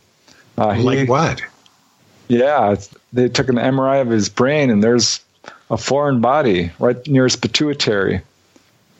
Uh, 0.58 0.72
he, 0.72 0.82
like 0.82 1.08
what? 1.08 1.40
Yeah, 2.28 2.76
they 3.12 3.28
took 3.28 3.48
an 3.48 3.56
MRI 3.56 4.00
of 4.02 4.08
his 4.08 4.28
brain, 4.28 4.70
and 4.70 4.82
there's 4.82 5.20
a 5.70 5.76
foreign 5.76 6.20
body 6.20 6.70
right 6.78 7.06
near 7.06 7.24
his 7.24 7.36
pituitary 7.36 8.20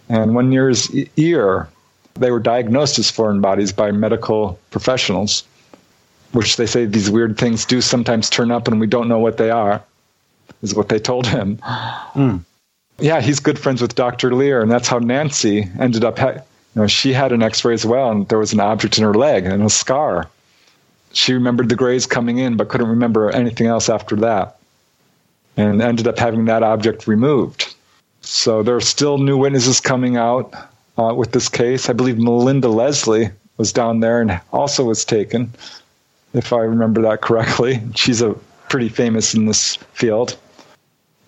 and 0.09 0.35
one 0.35 0.51
near 0.51 0.68
his 0.68 0.90
ear. 1.16 1.68
They 2.14 2.31
were 2.31 2.40
diagnosed 2.40 2.98
as 2.98 3.10
foreign 3.10 3.40
bodies 3.40 3.72
by 3.72 3.93
medical 3.93 4.59
professionals, 4.70 5.44
which 6.32 6.57
they 6.57 6.66
say 6.66 6.85
these 6.85 7.11
weird 7.11 7.36
things 7.36 7.65
do 7.65 7.81
sometimes 7.81 8.31
turn 8.31 8.51
up 8.51 8.69
and 8.69 8.81
we 8.81 8.86
don't 8.86 9.09
know 9.09 9.19
what 9.19 9.36
they 9.36 9.51
are, 9.51 9.82
is 10.62 10.74
what 10.74 10.89
they 10.89 10.98
told 10.98 11.27
him. 11.27 11.59
Mm. 12.15 12.44
Yeah, 12.98 13.20
he's 13.20 13.40
good 13.40 13.59
friends 13.59 13.81
with 13.81 13.94
Dr. 13.94 14.35
Leir, 14.35 14.61
and 14.61 14.70
that's 14.70 14.89
how 14.89 14.98
Nancy 14.98 15.69
ended 15.78 16.05
up. 16.05 16.19
Ha- 16.19 16.43
you 16.74 16.82
know, 16.82 16.86
she 16.86 17.12
had 17.12 17.32
an 17.32 17.43
X-ray 17.43 17.73
as 17.73 17.86
well, 17.86 18.11
and 18.11 18.28
there 18.28 18.39
was 18.39 18.52
an 18.52 18.61
object 18.61 18.98
in 18.98 19.05
her 19.05 19.15
leg 19.15 19.47
and 19.47 19.62
a 19.62 19.70
scar. 19.70 20.28
She 21.12 21.32
remembered 21.32 21.69
the 21.69 21.77
Greys 21.77 22.07
coming 22.07 22.39
in, 22.39 22.57
but 22.57 22.69
couldn't 22.69 22.89
remember 22.89 23.31
anything 23.31 23.69
else 23.69 23.89
after 23.89 24.16
that, 24.16 24.59
and 25.57 25.81
ended 25.81 26.09
up 26.09 26.19
having 26.19 26.44
that 26.44 26.62
object 26.62 27.07
removed. 27.07 27.74
So 28.20 28.62
there 28.62 28.77
are 28.77 28.81
still 28.81 29.19
new 29.19 29.36
witnesses 29.36 29.81
coming 29.81 30.16
out 30.16 30.52
uh, 30.98 31.15
with 31.15 31.32
this 31.32 31.48
case. 31.48 31.89
I 31.89 31.94
believe 31.94 32.19
Melinda 32.19 32.69
Leslie 32.69 33.31
was 33.57 33.73
down 33.73 34.01
there 34.01 34.20
and 34.20 34.40
also 34.52 34.85
was 34.85 35.05
taken, 35.05 35.52
if 36.35 36.52
I 36.52 36.61
remember 36.61 37.02
that 37.02 37.23
correctly. 37.23 37.81
She's 37.94 38.23
a 38.23 38.35
pretty 38.69 38.89
famous 38.89 39.35
in 39.35 39.47
this 39.47 39.77
field. 39.93 40.39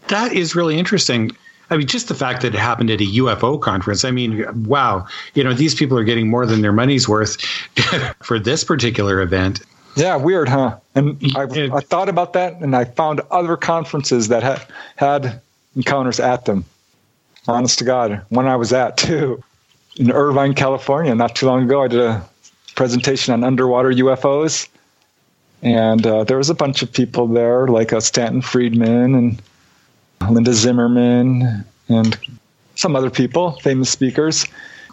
That 0.09 0.33
is 0.33 0.55
really 0.55 0.79
interesting. 0.79 1.33
I 1.71 1.77
mean, 1.77 1.87
just 1.87 2.09
the 2.09 2.15
fact 2.15 2.43
that 2.43 2.55
it 2.55 2.59
happened 2.59 2.91
at 2.91 3.01
a 3.01 3.05
UFO 3.05 3.61
conference. 3.61 4.05
I 4.05 4.11
mean, 4.11 4.65
wow, 4.65 5.07
you 5.35 5.43
know, 5.43 5.55
these 5.55 5.75
people 5.75 5.99
are 5.99 6.05
getting 6.05 6.29
more 6.29 6.45
than 6.45 6.61
their 6.61 6.73
money's 6.73 7.09
worth 7.09 7.41
for 8.23 8.39
this 8.39 8.63
particular 8.63 9.23
event. 9.23 9.61
Yeah, 9.97 10.17
weird, 10.17 10.49
huh? 10.49 10.79
And 10.95 11.19
I, 11.35 11.43
I 11.43 11.81
thought 11.81 12.09
about 12.09 12.33
that, 12.35 12.61
and 12.61 12.75
I 12.75 12.85
found 12.85 13.21
other 13.31 13.57
conferences 13.57 14.29
that 14.29 14.43
had 14.43 14.63
had 14.97 15.41
encounters 15.77 16.21
at 16.21 16.45
them. 16.45 16.65
Honest 17.47 17.79
to 17.81 17.85
God, 17.85 18.23
one 18.29 18.47
I 18.47 18.57
was 18.57 18.73
at 18.73 18.97
too, 18.97 19.43
in 19.97 20.11
Irvine, 20.11 20.55
California, 20.55 21.15
not 21.15 21.35
too 21.35 21.47
long 21.47 21.65
ago. 21.65 21.83
I 21.83 21.89
did 21.89 22.01
a 22.01 22.27
presentation 22.75 23.35
on 23.35 23.45
underwater 23.45 23.91
UFOs, 23.91 24.69
and 25.63 26.07
uh, 26.07 26.25
there 26.25 26.37
was 26.37 26.51
a 26.51 26.55
bunch 26.55 26.83
of 26.83 26.93
people 26.93 27.27
there, 27.29 27.69
like 27.69 27.93
uh, 27.93 28.01
Stanton 28.01 28.43
Friedman 28.43 29.15
and 29.15 29.43
Linda 30.31 30.53
Zimmerman, 30.53 31.65
and 31.89 32.19
some 32.75 32.97
other 32.97 33.11
people, 33.11 33.53
famous 33.61 33.91
speakers. 33.91 34.47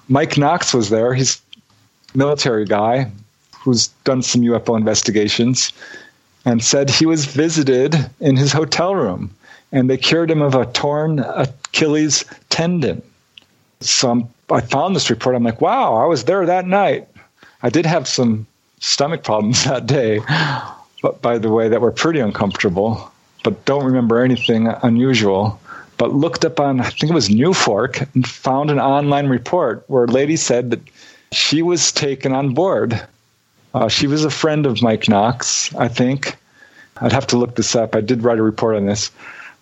Mike 0.07 0.37
Knox 0.37 0.73
was 0.73 0.89
there. 0.89 1.13
He's 1.13 1.41
a 2.13 2.17
military 2.17 2.65
guy 2.65 3.11
who's 3.59 3.87
done 4.03 4.21
some 4.21 4.41
UFO 4.41 4.77
investigations 4.77 5.73
and 6.45 6.63
said 6.63 6.89
he 6.89 7.05
was 7.05 7.25
visited 7.25 7.95
in 8.19 8.35
his 8.35 8.53
hotel 8.53 8.95
room 8.95 9.31
and 9.71 9.89
they 9.89 9.97
cured 9.97 10.31
him 10.31 10.41
of 10.41 10.55
a 10.55 10.65
torn 10.67 11.19
Achilles 11.19 12.25
tendon. 12.49 13.01
So 13.81 14.11
I'm, 14.11 14.29
I 14.49 14.61
found 14.61 14.95
this 14.95 15.09
report. 15.09 15.35
I'm 15.35 15.43
like, 15.43 15.61
wow, 15.61 15.95
I 15.95 16.05
was 16.05 16.23
there 16.25 16.45
that 16.45 16.65
night. 16.65 17.07
I 17.61 17.69
did 17.69 17.85
have 17.85 18.07
some 18.07 18.47
stomach 18.79 19.23
problems 19.23 19.63
that 19.65 19.85
day, 19.85 20.19
but 21.01 21.21
by 21.21 21.37
the 21.37 21.49
way, 21.49 21.69
that 21.69 21.81
were 21.81 21.91
pretty 21.91 22.19
uncomfortable, 22.19 23.11
but 23.43 23.65
don't 23.65 23.85
remember 23.85 24.21
anything 24.23 24.67
unusual. 24.83 25.59
But 25.97 26.13
looked 26.13 26.45
up 26.45 26.61
on, 26.61 26.79
I 26.79 26.89
think 26.89 27.11
it 27.11 27.13
was 27.13 27.27
NUFORC, 27.27 28.07
and 28.15 28.25
found 28.25 28.71
an 28.71 28.79
online 28.79 29.27
report 29.27 29.83
where 29.87 30.05
a 30.05 30.07
lady 30.07 30.37
said 30.37 30.71
that 30.71 30.79
she 31.33 31.61
was 31.61 31.91
taken 31.91 32.31
on 32.31 32.53
board. 32.53 33.05
Uh, 33.73 33.89
she 33.89 34.07
was 34.07 34.23
a 34.23 34.29
friend 34.29 34.65
of 34.65 34.81
Mike 34.81 35.09
Knox, 35.09 35.75
I 35.75 35.89
think. 35.89 36.37
I'd 37.01 37.11
have 37.11 37.27
to 37.27 37.37
look 37.37 37.55
this 37.55 37.75
up. 37.75 37.95
I 37.95 38.01
did 38.01 38.23
write 38.23 38.39
a 38.39 38.43
report 38.43 38.77
on 38.77 38.85
this 38.85 39.11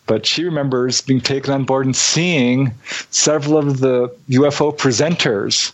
but 0.07 0.25
she 0.25 0.45
remembers 0.45 1.01
being 1.01 1.21
taken 1.21 1.53
on 1.53 1.65
board 1.65 1.85
and 1.85 1.95
seeing 1.95 2.73
several 3.11 3.57
of 3.57 3.81
the 3.81 4.07
UFO 4.29 4.75
presenters 4.75 5.73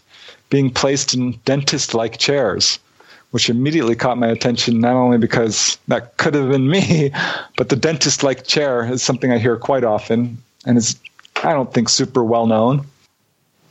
being 0.49 0.71
placed 0.71 1.13
in 1.13 1.39
dentist 1.45 1.93
like 1.93 2.17
chairs, 2.17 2.79
which 3.33 3.49
immediately 3.49 3.95
caught 3.95 4.19
my 4.19 4.27
attention, 4.27 4.79
not 4.79 4.93
only 4.93 5.17
because 5.17 5.79
that 5.87 6.17
could 6.17 6.35
have 6.35 6.51
been 6.51 6.69
me, 6.69 7.11
but 7.57 7.69
the 7.69 7.75
dentist 7.75 8.21
like 8.21 8.45
chair 8.45 8.85
is 8.85 9.01
something 9.01 9.31
I 9.31 9.39
hear 9.39 9.57
quite 9.57 9.83
often 9.83 10.37
and 10.67 10.77
is, 10.77 10.99
I 11.43 11.51
don't 11.51 11.73
think, 11.73 11.89
super 11.89 12.23
well 12.23 12.45
known. 12.45 12.85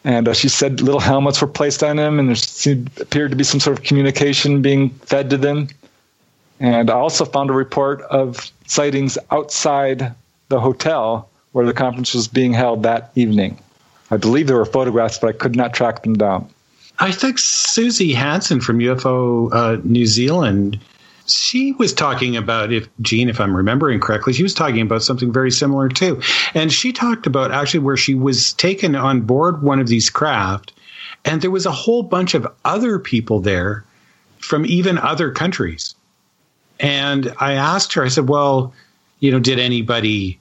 And 0.03 0.27
uh, 0.27 0.35
she 0.35 0.49
said 0.49 0.81
little 0.81 1.01
helmets 1.01 1.41
were 1.41 1.47
placed 1.47 1.85
on 1.85 1.97
him, 1.97 2.19
and 2.19 2.29
there 2.29 2.77
appeared 3.01 3.31
to 3.31 3.37
be 3.37 3.45
some 3.45 3.61
sort 3.61 3.79
of 3.79 3.85
communication 3.85 4.63
being 4.63 4.91
fed 4.91 5.31
to 5.31 5.37
them. 5.37 5.69
And 6.59 6.91
I 6.91 6.95
also 6.95 7.25
found 7.25 7.49
a 7.49 7.53
report 7.53 8.03
of 8.03 8.51
sightings 8.67 9.17
outside 9.31 10.13
the 10.49 10.59
hotel 10.59 11.29
where 11.53 11.67
the 11.67 11.73
conference 11.73 12.15
was 12.15 12.27
being 12.27 12.53
held 12.53 12.83
that 12.83 13.13
evening. 13.15 13.61
I 14.11 14.17
believe 14.17 14.49
there 14.49 14.57
were 14.57 14.65
photographs, 14.65 15.19
but 15.19 15.29
I 15.29 15.39
could 15.39 15.55
not 15.55 15.73
track 15.73 16.03
them 16.03 16.15
down. 16.15 16.51
I 17.03 17.11
think 17.11 17.41
Susie 17.41 18.13
Hansen 18.13 18.61
from 18.61 18.79
UFO 18.79 19.53
uh, 19.53 19.81
New 19.83 20.07
Zealand, 20.07 20.79
she 21.27 21.73
was 21.73 21.93
talking 21.93 22.37
about, 22.37 22.73
if 22.73 22.89
Gene, 23.01 23.29
if 23.29 23.41
I'm 23.41 23.57
remembering 23.57 23.99
correctly, 23.99 24.33
she 24.33 24.45
was 24.45 24.55
talking 24.55 24.83
about 24.83 25.03
something 25.03 25.33
very 25.33 25.51
similar 25.51 25.89
too. 25.89 26.23
And 26.55 26.73
she 26.73 26.93
talked 26.93 27.27
about 27.27 27.51
actually 27.51 27.81
where 27.81 27.97
she 27.97 28.15
was 28.15 28.53
taken 28.53 28.95
on 28.95 29.23
board 29.23 29.65
one 29.65 29.81
of 29.81 29.89
these 29.89 30.11
craft, 30.11 30.75
and 31.25 31.43
there 31.43 31.51
was 31.51 31.67
a 31.67 31.73
whole 31.73 32.05
bunch 32.05 32.35
of 32.35 32.47
other 32.65 33.01
people 33.01 33.41
there 33.41 33.85
from 34.39 34.65
even 34.65 34.97
other 34.97 35.33
countries. 35.33 35.97
And 36.79 37.35
I 37.41 37.55
asked 37.55 37.95
her, 37.95 38.05
I 38.05 38.09
said, 38.11 38.29
well, 38.29 38.73
you 39.19 39.33
know, 39.33 39.41
did 39.41 39.59
anybody 39.59 40.39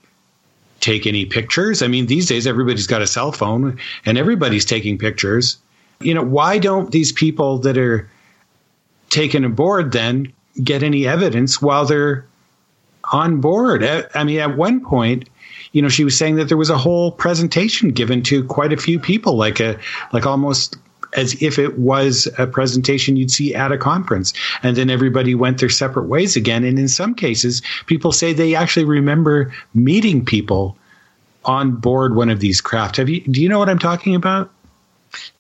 take 0.80 1.08
any 1.08 1.26
pictures. 1.26 1.82
I 1.82 1.88
mean, 1.88 2.06
these 2.06 2.28
days 2.28 2.46
everybody's 2.46 2.88
got 2.88 3.02
a 3.02 3.08
cell 3.08 3.32
phone 3.32 3.80
and 4.06 4.18
everybody's 4.18 4.66
taking 4.66 5.00
pictures. 5.00 5.58
You 6.02 6.14
know, 6.14 6.24
why 6.24 6.58
don't 6.58 6.92
these 6.92 7.12
people 7.12 7.60
that 7.60 7.78
are 7.78 8.10
taken 9.10 9.44
aboard 9.44 9.92
then 9.92 10.32
get 10.64 10.84
any 10.84 11.08
evidence 11.08 11.62
while 11.62 11.86
they're 11.86 12.26
on 13.12 13.42
board? 13.42 13.84
I 13.84 14.24
mean, 14.24 14.40
at 14.40 14.58
one 14.58 14.84
point, 14.84 15.30
you 15.72 15.82
know, 15.82 15.90
she 15.90 16.04
was 16.04 16.18
saying 16.18 16.36
that 16.36 16.46
there 16.46 16.58
was 16.58 16.70
a 16.70 16.78
whole 16.78 17.12
presentation 17.12 17.90
given 17.90 18.24
to 18.24 18.44
quite 18.46 18.74
a 18.74 18.78
few 18.78 19.00
people, 19.00 19.36
like 19.36 19.60
a 19.60 19.80
like 20.12 20.26
almost 20.26 20.78
as 21.14 21.42
if 21.42 21.60
it 21.60 21.78
was 21.78 22.28
a 22.38 22.48
presentation 22.48 23.16
you'd 23.16 23.32
see 23.32 23.54
at 23.54 23.72
a 23.72 23.78
conference. 23.78 24.34
And 24.64 24.78
then 24.78 24.90
everybody 24.90 25.36
went 25.36 25.60
their 25.60 25.70
separate 25.70 26.08
ways 26.08 26.36
again. 26.36 26.64
And 26.64 26.80
in 26.80 26.88
some 26.88 27.16
cases, 27.16 27.62
people 27.86 28.12
say 28.12 28.34
they 28.34 28.56
actually 28.56 28.86
remember 28.86 29.54
meeting 29.74 30.24
people 30.24 30.78
on 31.44 31.72
board 31.76 32.16
one 32.16 32.30
of 32.30 32.40
these 32.40 32.62
craft. 32.62 32.98
Have 32.98 33.10
you, 33.10 33.22
do 33.22 33.42
you 33.42 33.50
know 33.50 33.60
what 33.60 33.70
I'm 33.70 33.80
talking 33.80 34.16
about? 34.16 34.52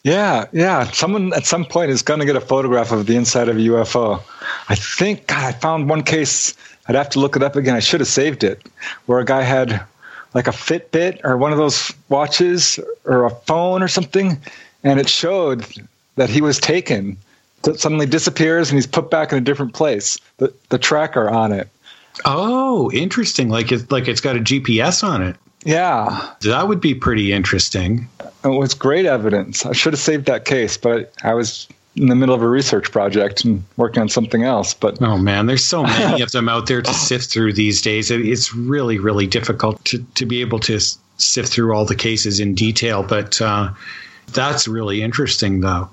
Yeah, 0.03 0.45
yeah. 0.51 0.89
Someone 0.91 1.33
at 1.33 1.45
some 1.45 1.65
point 1.65 1.91
is 1.91 2.01
going 2.01 2.19
to 2.19 2.25
get 2.25 2.35
a 2.35 2.41
photograph 2.41 2.91
of 2.91 3.05
the 3.05 3.15
inside 3.15 3.49
of 3.49 3.57
a 3.57 3.59
UFO. 3.59 4.21
I 4.69 4.75
think 4.75 5.27
God, 5.27 5.43
I 5.43 5.51
found 5.51 5.89
one 5.89 6.03
case. 6.03 6.55
I'd 6.87 6.95
have 6.95 7.09
to 7.09 7.19
look 7.19 7.35
it 7.35 7.43
up 7.43 7.55
again. 7.55 7.75
I 7.75 7.79
should 7.79 7.99
have 7.99 8.07
saved 8.07 8.43
it, 8.43 8.61
where 9.05 9.19
a 9.19 9.25
guy 9.25 9.43
had 9.43 9.83
like 10.33 10.47
a 10.47 10.51
Fitbit 10.51 11.21
or 11.23 11.37
one 11.37 11.51
of 11.51 11.57
those 11.57 11.93
watches 12.09 12.79
or 13.05 13.25
a 13.25 13.29
phone 13.29 13.83
or 13.83 13.87
something, 13.87 14.39
and 14.83 14.99
it 14.99 15.09
showed 15.09 15.65
that 16.15 16.29
he 16.29 16.41
was 16.41 16.57
taken. 16.57 17.17
It 17.65 17.79
suddenly 17.79 18.05
disappears 18.07 18.69
and 18.69 18.77
he's 18.77 18.87
put 18.87 19.11
back 19.11 19.31
in 19.31 19.37
a 19.37 19.41
different 19.41 19.73
place. 19.73 20.17
The 20.37 20.53
the 20.69 20.79
tracker 20.79 21.29
on 21.29 21.51
it. 21.51 21.69
Oh, 22.25 22.91
interesting. 22.91 23.49
Like 23.49 23.71
it's 23.71 23.89
like 23.91 24.07
it's 24.07 24.21
got 24.21 24.35
a 24.35 24.39
GPS 24.39 25.03
on 25.03 25.21
it. 25.21 25.35
Yeah, 25.63 26.33
that 26.41 26.67
would 26.67 26.81
be 26.81 26.95
pretty 26.95 27.31
interesting. 27.33 28.07
It 28.43 28.47
was 28.47 28.73
great 28.73 29.05
evidence. 29.05 29.65
I 29.65 29.73
should 29.73 29.93
have 29.93 29.99
saved 29.99 30.25
that 30.25 30.45
case, 30.45 30.77
but 30.77 31.13
I 31.23 31.33
was 31.33 31.67
in 31.95 32.07
the 32.07 32.15
middle 32.15 32.33
of 32.33 32.41
a 32.41 32.47
research 32.47 32.91
project 32.91 33.43
and 33.43 33.63
working 33.77 34.01
on 34.01 34.09
something 34.09 34.43
else. 34.43 34.73
But 34.73 35.01
oh 35.01 35.17
man, 35.17 35.45
there's 35.45 35.63
so 35.63 35.83
many 35.83 36.21
of 36.23 36.31
them 36.31 36.49
out 36.49 36.67
there 36.67 36.81
to 36.81 36.93
sift 36.93 37.31
through 37.31 37.53
these 37.53 37.81
days. 37.81 38.09
It's 38.09 38.53
really, 38.55 38.97
really 38.97 39.27
difficult 39.27 39.83
to, 39.85 40.03
to 40.15 40.25
be 40.25 40.41
able 40.41 40.59
to 40.61 40.79
sift 41.17 41.53
through 41.53 41.73
all 41.73 41.85
the 41.85 41.95
cases 41.95 42.39
in 42.39 42.55
detail. 42.55 43.03
But 43.03 43.41
uh, 43.41 43.71
that's 44.27 44.67
really 44.67 45.01
interesting, 45.01 45.61
though. 45.61 45.89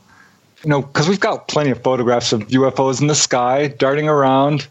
You 0.64 0.70
know, 0.70 0.82
because 0.82 1.08
we've 1.08 1.20
got 1.20 1.48
plenty 1.48 1.70
of 1.70 1.82
photographs 1.82 2.32
of 2.32 2.48
UFOs 2.48 3.00
in 3.00 3.06
the 3.06 3.14
sky 3.14 3.68
darting 3.68 4.08
around. 4.08 4.66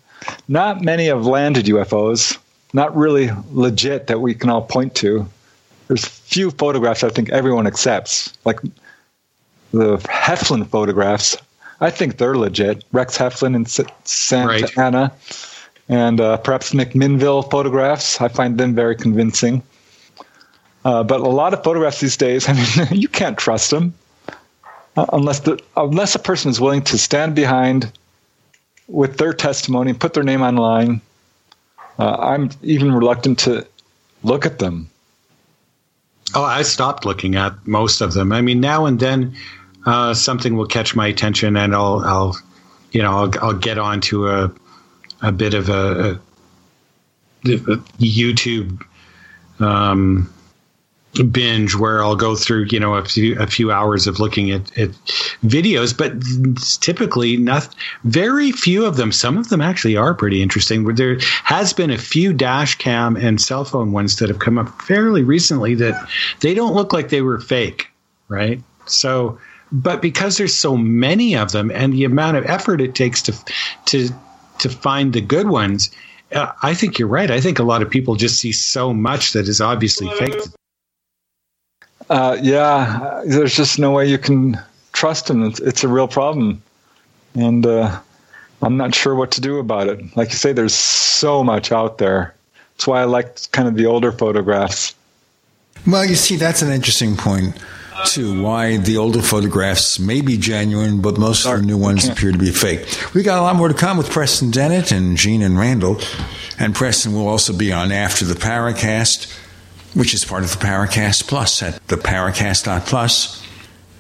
Not 0.48 0.82
many 0.82 1.07
have 1.07 1.26
landed 1.26 1.65
UFOs. 1.65 2.38
Not 2.73 2.95
really 2.95 3.30
legit 3.52 4.07
that 4.07 4.19
we 4.19 4.35
can 4.35 4.49
all 4.49 4.61
point 4.61 4.95
to. 4.95 5.27
There's 5.88 6.06
few 6.06 6.52
photographs 6.52 7.03
I 7.03 7.10
think 7.10 7.30
everyone 7.30 7.65
accepts, 7.65 8.34
like 8.44 8.60
the 9.72 9.98
Heflin 9.98 10.68
photographs. 10.68 11.38
I 11.80 11.89
think 11.89 12.18
they're 12.18 12.35
legit. 12.35 12.84
Rex 12.91 13.18
Heflin 13.18 13.56
and 13.56 13.69
Santa 13.69 14.48
right. 14.48 14.77
Ana, 14.77 15.14
and 15.88 16.19
uh, 16.19 16.38
perhaps 16.38 16.73
McMinnville 16.73 17.49
photographs. 17.49 18.19
I 18.19 18.27
find 18.27 18.57
them 18.57 18.76
very 18.76 18.95
convincing. 18.95 19.64
Uh, 20.84 21.03
but 21.03 21.22
a 21.22 21.27
lot 21.27 21.53
of 21.53 21.64
photographs 21.64 21.99
these 21.99 22.18
days, 22.18 22.48
I 22.49 22.53
mean, 22.53 22.99
you 22.99 23.07
can't 23.07 23.38
trust 23.38 23.72
them 23.72 23.94
uh, 24.98 25.06
unless 25.14 25.41
the 25.41 25.60
unless 25.77 26.15
a 26.15 26.19
person 26.19 26.52
is 26.52 26.60
willing 26.60 26.81
to 26.84 26.98
stand 26.98 27.35
behind 27.35 27.91
with 28.88 29.18
their 29.18 29.34
testimony 29.34 29.91
and 29.91 29.99
put 29.99 30.14
their 30.14 30.23
name 30.23 30.41
online. 30.41 31.02
Uh, 31.99 32.15
I'm 32.19 32.49
even 32.61 32.94
reluctant 32.94 33.40
to 33.40 33.65
look 34.24 34.45
at 34.45 34.60
them. 34.60 34.90
Oh, 36.36 36.44
I 36.44 36.61
stopped 36.61 37.06
looking 37.06 37.36
at 37.36 37.65
most 37.65 38.02
of 38.02 38.14
them. 38.14 38.32
I 38.32 38.41
mean, 38.41 38.60
now 38.60 38.86
and 38.86 38.99
then 38.99 39.36
uh, 39.86 40.14
something 40.14 40.57
will 40.57 40.68
catch 40.68 40.95
my 40.95 41.07
attention, 41.07 41.56
and 41.56 41.74
I'll, 41.74 42.02
I'll 42.06 42.38
you 42.91 43.02
know, 43.02 43.11
I'll, 43.11 43.34
I'll 43.41 43.53
get 43.53 43.78
onto 43.78 44.28
a 44.28 44.52
a 45.22 45.32
bit 45.32 45.53
of 45.53 45.69
a, 45.69 46.11
a, 46.11 46.19
YouTube 47.99 48.84
um, 49.60 50.32
binge 51.23 51.76
where 51.76 52.03
I'll 52.03 52.15
go 52.15 52.35
through, 52.35 52.68
you 52.69 52.80
know, 52.80 52.95
a 52.95 53.06
few 53.06 53.39
a 53.39 53.48
few 53.48 53.72
hours 53.72 54.07
of 54.07 54.19
looking 54.19 54.52
at, 54.52 54.77
at 54.77 54.91
videos, 55.45 55.95
but 55.98 56.14
typically 56.81 57.38
not 57.38 57.73
very 58.03 58.52
few 58.52 58.85
of 58.85 58.98
them. 58.98 59.11
Some 59.11 59.38
of 59.38 59.49
them 59.49 59.61
actually 59.61 59.95
are 59.95 60.14
pretty 60.14 60.41
interesting. 60.41 60.84
Where 60.84 60.94
there 60.94 61.18
has 61.44 61.73
been 61.73 61.91
a 61.91 61.98
few 61.98 62.34
dash 62.34 62.76
cam 62.76 63.15
and 63.15 63.41
cell 63.41 63.65
phone 63.65 63.91
ones 63.91 64.18
that 64.18 64.30
have 64.30 64.39
come 64.39 64.57
up 64.57 64.81
fairly 64.81 65.23
recently 65.23 65.76
that 65.76 66.10
they 66.41 66.53
don't 66.53 66.76
look 66.76 66.94
like 66.94 67.10
they 67.10 67.22
were 67.22 67.39
fake, 67.39 67.88
right? 68.27 68.61
So, 68.85 69.38
but 69.72 70.02
because 70.02 70.38
there's 70.38 70.56
so 70.56 70.77
many 70.77 71.35
of 71.35 71.52
them 71.52 71.72
and 71.72 71.94
the 71.94 72.03
amount 72.03 72.38
of 72.38 72.45
effort 72.45 72.81
it 72.81 72.95
takes 72.95 73.22
to 73.23 73.34
to 73.85 74.10
to 74.60 74.69
find 74.69 75.14
the 75.14 75.22
good 75.22 75.48
ones, 75.48 75.91
uh, 76.34 76.52
I 76.64 76.73
think 76.73 76.99
you're 76.99 77.07
right. 77.07 77.30
I 77.30 77.39
think 77.39 77.60
a 77.60 77.64
lot 77.64 77.81
of 77.81 77.89
people 77.89 78.15
just 78.15 78.39
see 78.39 78.52
so 78.52 78.94
much 78.94 79.34
that 79.34 79.48
is 79.48 79.61
obviously 79.61 80.10
fake 80.18 80.34
uh, 82.09 82.38
yeah, 82.41 83.21
there's 83.25 83.55
just 83.55 83.79
no 83.79 83.91
way 83.91 84.07
you 84.07 84.17
can 84.17 84.59
trust 84.93 85.29
him. 85.29 85.43
It's, 85.43 85.59
it's 85.59 85.84
a 85.84 85.88
real 85.88 86.07
problem, 86.07 86.61
and 87.35 87.65
uh, 87.65 87.99
I'm 88.61 88.77
not 88.77 88.95
sure 88.95 89.15
what 89.15 89.31
to 89.31 89.41
do 89.41 89.59
about 89.59 89.88
it. 89.88 90.15
Like 90.15 90.29
you 90.29 90.35
say, 90.35 90.53
there's 90.53 90.73
so 90.73 91.43
much 91.43 91.71
out 91.71 91.97
there. 91.97 92.34
That's 92.73 92.88
why 92.88 93.01
I 93.01 93.05
like 93.05 93.51
kind 93.51 93.67
of 93.67 93.75
the 93.75 93.85
older 93.85 94.11
photographs. 94.11 94.95
Well, 95.85 96.05
you 96.05 96.15
see, 96.15 96.35
that's 96.35 96.61
an 96.61 96.71
interesting 96.71 97.15
point 97.15 97.57
too. 98.05 98.41
Why 98.41 98.77
the 98.77 98.97
older 98.97 99.21
photographs 99.21 99.99
may 99.99 100.21
be 100.21 100.38
genuine, 100.38 101.01
but 101.01 101.17
most 101.17 101.45
of 101.45 101.59
the 101.59 101.65
new 101.65 101.77
ones 101.77 102.07
appear 102.07 102.31
to 102.31 102.38
be 102.38 102.51
fake. 102.51 102.85
We 103.13 103.23
got 103.23 103.39
a 103.39 103.41
lot 103.41 103.55
more 103.55 103.67
to 103.67 103.73
come 103.73 103.97
with 103.97 104.09
Preston 104.09 104.51
Dennett 104.51 104.91
and 104.91 105.17
Gene 105.17 105.41
and 105.41 105.57
Randall, 105.57 105.99
and 106.59 106.75
Preston 106.75 107.13
will 107.13 107.27
also 107.27 107.53
be 107.53 107.71
on 107.71 107.91
after 107.91 108.25
the 108.25 108.35
Paracast 108.35 109.34
which 109.93 110.14
is 110.14 110.26
part 110.26 110.43
of 110.43 110.51
the 110.51 110.65
Paracast 110.65 111.27
Plus 111.27 111.61
at 111.64 111.85
the 111.88 111.95
Paracast.plus, 111.95 113.43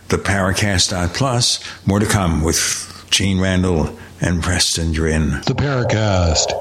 the 0.09 0.17
Paracast.plus. 0.17 1.87
More 1.87 1.99
to 1.99 2.05
come 2.05 2.43
with 2.43 3.07
Gene 3.09 3.39
Randall 3.39 3.97
and 4.21 4.41
Preston 4.41 4.91
Drin. 4.91 5.41
The 5.45 5.55
Paracast. 5.55 6.51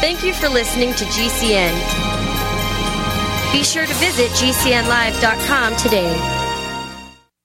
Thank 0.00 0.24
you 0.24 0.34
for 0.34 0.48
listening 0.48 0.94
to 0.94 1.04
GCN. 1.04 1.72
Be 3.52 3.62
sure 3.62 3.86
to 3.86 3.94
visit 3.94 4.30
GCNlive.com 4.30 5.76
today. 5.76 6.41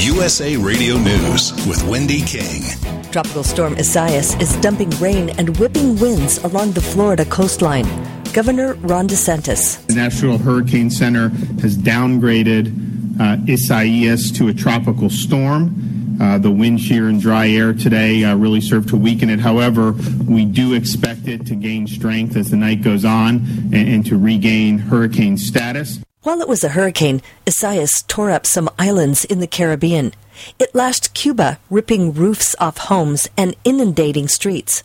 USA 0.00 0.56
Radio 0.56 0.98
News 0.98 1.52
with 1.66 1.82
Wendy 1.88 2.20
King. 2.20 2.62
Tropical 3.10 3.42
storm 3.42 3.74
Isaias 3.74 4.34
is 4.40 4.54
dumping 4.56 4.90
rain 5.00 5.30
and 5.38 5.56
whipping 5.58 5.98
winds 5.98 6.38
along 6.44 6.72
the 6.72 6.80
Florida 6.80 7.24
coastline. 7.24 7.86
Governor 8.32 8.74
Ron 8.74 9.08
DeSantis. 9.08 9.84
The 9.86 9.94
National 9.94 10.36
Hurricane 10.36 10.90
Center 10.90 11.30
has 11.60 11.78
downgraded 11.78 13.18
uh, 13.18 13.38
Isaias 13.50 14.30
to 14.32 14.48
a 14.48 14.54
tropical 14.54 15.08
storm. 15.08 16.18
Uh, 16.20 16.38
the 16.38 16.50
wind 16.50 16.80
shear 16.80 17.08
and 17.08 17.20
dry 17.20 17.48
air 17.48 17.72
today 17.72 18.24
uh, 18.24 18.36
really 18.36 18.60
served 18.60 18.90
to 18.90 18.96
weaken 18.96 19.30
it. 19.30 19.40
However, 19.40 19.92
we 20.26 20.44
do 20.44 20.74
expect 20.74 21.26
it 21.26 21.46
to 21.46 21.54
gain 21.54 21.86
strength 21.86 22.36
as 22.36 22.50
the 22.50 22.56
night 22.56 22.82
goes 22.82 23.04
on 23.04 23.36
and, 23.72 23.74
and 23.74 24.06
to 24.06 24.18
regain 24.18 24.78
hurricane 24.78 25.38
status. 25.38 26.00
While 26.26 26.40
it 26.40 26.48
was 26.48 26.64
a 26.64 26.70
hurricane, 26.70 27.22
Isaias 27.48 28.02
tore 28.08 28.32
up 28.32 28.46
some 28.46 28.68
islands 28.78 29.24
in 29.24 29.38
the 29.38 29.46
Caribbean. 29.46 30.12
It 30.58 30.74
lashed 30.74 31.14
Cuba, 31.14 31.60
ripping 31.70 32.14
roofs 32.14 32.56
off 32.58 32.78
homes 32.78 33.28
and 33.36 33.54
inundating 33.62 34.26
streets. 34.26 34.82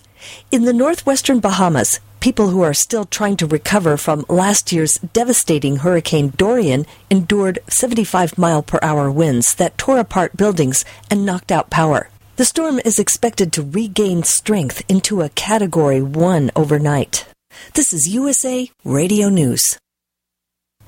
In 0.52 0.66
the 0.66 0.74
northwestern 0.74 1.40
Bahamas, 1.40 2.00
people 2.20 2.50
who 2.50 2.62
are 2.62 2.76
still 2.76 3.06
trying 3.06 3.38
to 3.38 3.48
recover 3.48 3.98
from 3.98 4.24
last 4.30 4.72
year's 4.72 4.94
devastating 5.14 5.78
Hurricane 5.78 6.32
Dorian 6.38 6.86
endured 7.10 7.58
75 7.68 8.38
mile 8.38 8.62
per 8.62 8.78
hour 8.84 9.10
winds 9.10 9.56
that 9.56 9.80
tore 9.80 9.98
apart 9.98 10.38
buildings 10.38 10.86
and 11.10 11.26
knocked 11.26 11.52
out 11.52 11.72
power. 11.72 12.10
The 12.36 12.46
storm 12.46 12.80
is 12.86 13.00
expected 13.00 13.52
to 13.54 13.64
regain 13.64 14.22
strength 14.22 14.84
into 14.88 15.22
a 15.22 15.30
Category 15.30 16.04
1 16.04 16.52
overnight. 16.56 17.26
This 17.74 17.92
is 17.92 18.08
USA 18.14 18.70
Radio 18.86 19.30
News. 19.30 19.80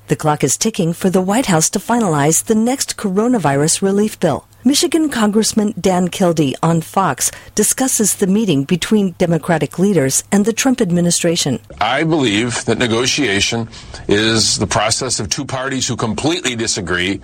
The 0.06 0.16
clock 0.16 0.44
is 0.44 0.58
ticking 0.58 0.92
for 0.92 1.08
the 1.08 1.22
White 1.22 1.46
House 1.46 1.70
to 1.70 1.78
finalize 1.78 2.44
the 2.44 2.54
next 2.54 2.98
coronavirus 2.98 3.80
relief 3.80 4.20
bill. 4.20 4.46
Michigan 4.62 5.08
Congressman 5.08 5.72
Dan 5.80 6.08
Kildee 6.08 6.54
on 6.62 6.82
Fox 6.82 7.30
discusses 7.54 8.16
the 8.16 8.26
meeting 8.26 8.64
between 8.64 9.12
Democratic 9.12 9.78
leaders 9.78 10.22
and 10.30 10.44
the 10.44 10.52
Trump 10.52 10.82
administration. 10.82 11.58
I 11.80 12.04
believe 12.04 12.66
that 12.66 12.76
negotiation 12.76 13.68
is 14.06 14.58
the 14.58 14.66
process 14.66 15.20
of 15.20 15.30
two 15.30 15.46
parties 15.46 15.88
who 15.88 15.96
completely 15.96 16.54
disagree 16.54 17.20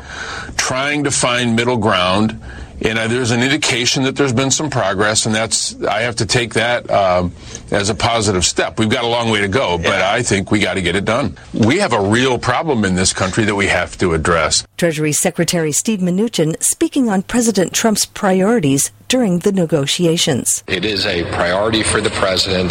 trying 0.57 1.05
to 1.05 1.11
find 1.11 1.57
middle 1.57 1.79
ground 1.79 2.41
and 2.83 2.99
uh, 2.99 3.09
there's 3.09 3.31
an 3.31 3.43
indication 3.43 4.03
that 4.05 4.17
there's 4.17 4.33
been 4.33 4.51
some 4.51 4.71
progress, 4.71 5.27
and 5.27 5.35
that's 5.35 5.81
I 5.83 6.01
have 6.01 6.17
to 6.17 6.27
take 6.27 6.55
that 6.55 6.91
um, 6.91 7.33
as 7.71 7.91
a 7.91 7.95
positive 7.95 8.45
step. 8.45 8.79
We've 8.79 8.91
got 8.91 9.05
a 9.05 9.09
long 9.09 9.31
way 9.31 9.41
to 9.41 9.49
go, 9.49 9.79
but 9.79 10.01
I 10.03 10.23
think 10.23 10.51
we 10.51 10.61
got 10.61 10.75
to 10.75 10.83
get 10.83 10.97
it 10.97 11.05
done. 11.05 11.37
We 11.53 11.79
have 11.79 11.93
a 11.93 12.01
real 12.01 12.39
problem 12.39 12.85
in 12.85 12.95
this 12.95 13.13
country 13.13 13.45
that 13.45 13.55
we 13.55 13.67
have 13.67 13.99
to 13.99 14.15
address. 14.15 14.67
Treasury 14.77 15.13
Secretary 15.13 15.73
Steve 15.73 16.01
Mnuchin 16.01 16.57
speaking 16.63 17.09
on 17.09 17.23
President 17.23 17.73
Trump's 17.73 18.07
priorities 18.07 18.91
during 19.11 19.41
the 19.41 19.53
negotiations. 19.53 20.65
It 20.67 20.85
is 20.87 21.05
a 21.05 21.25
priority 21.33 21.83
for 21.83 22.01
the 22.01 22.11
president 22.11 22.71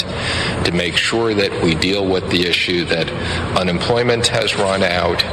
to 0.66 0.72
make 0.72 0.96
sure 0.96 1.36
that 1.36 1.52
we 1.64 1.76
deal 1.76 2.08
with 2.08 2.32
the 2.32 2.48
issue 2.48 2.86
that 2.86 3.08
unemployment 3.56 4.26
has 4.28 4.56
run 4.56 4.82
out 4.82 5.24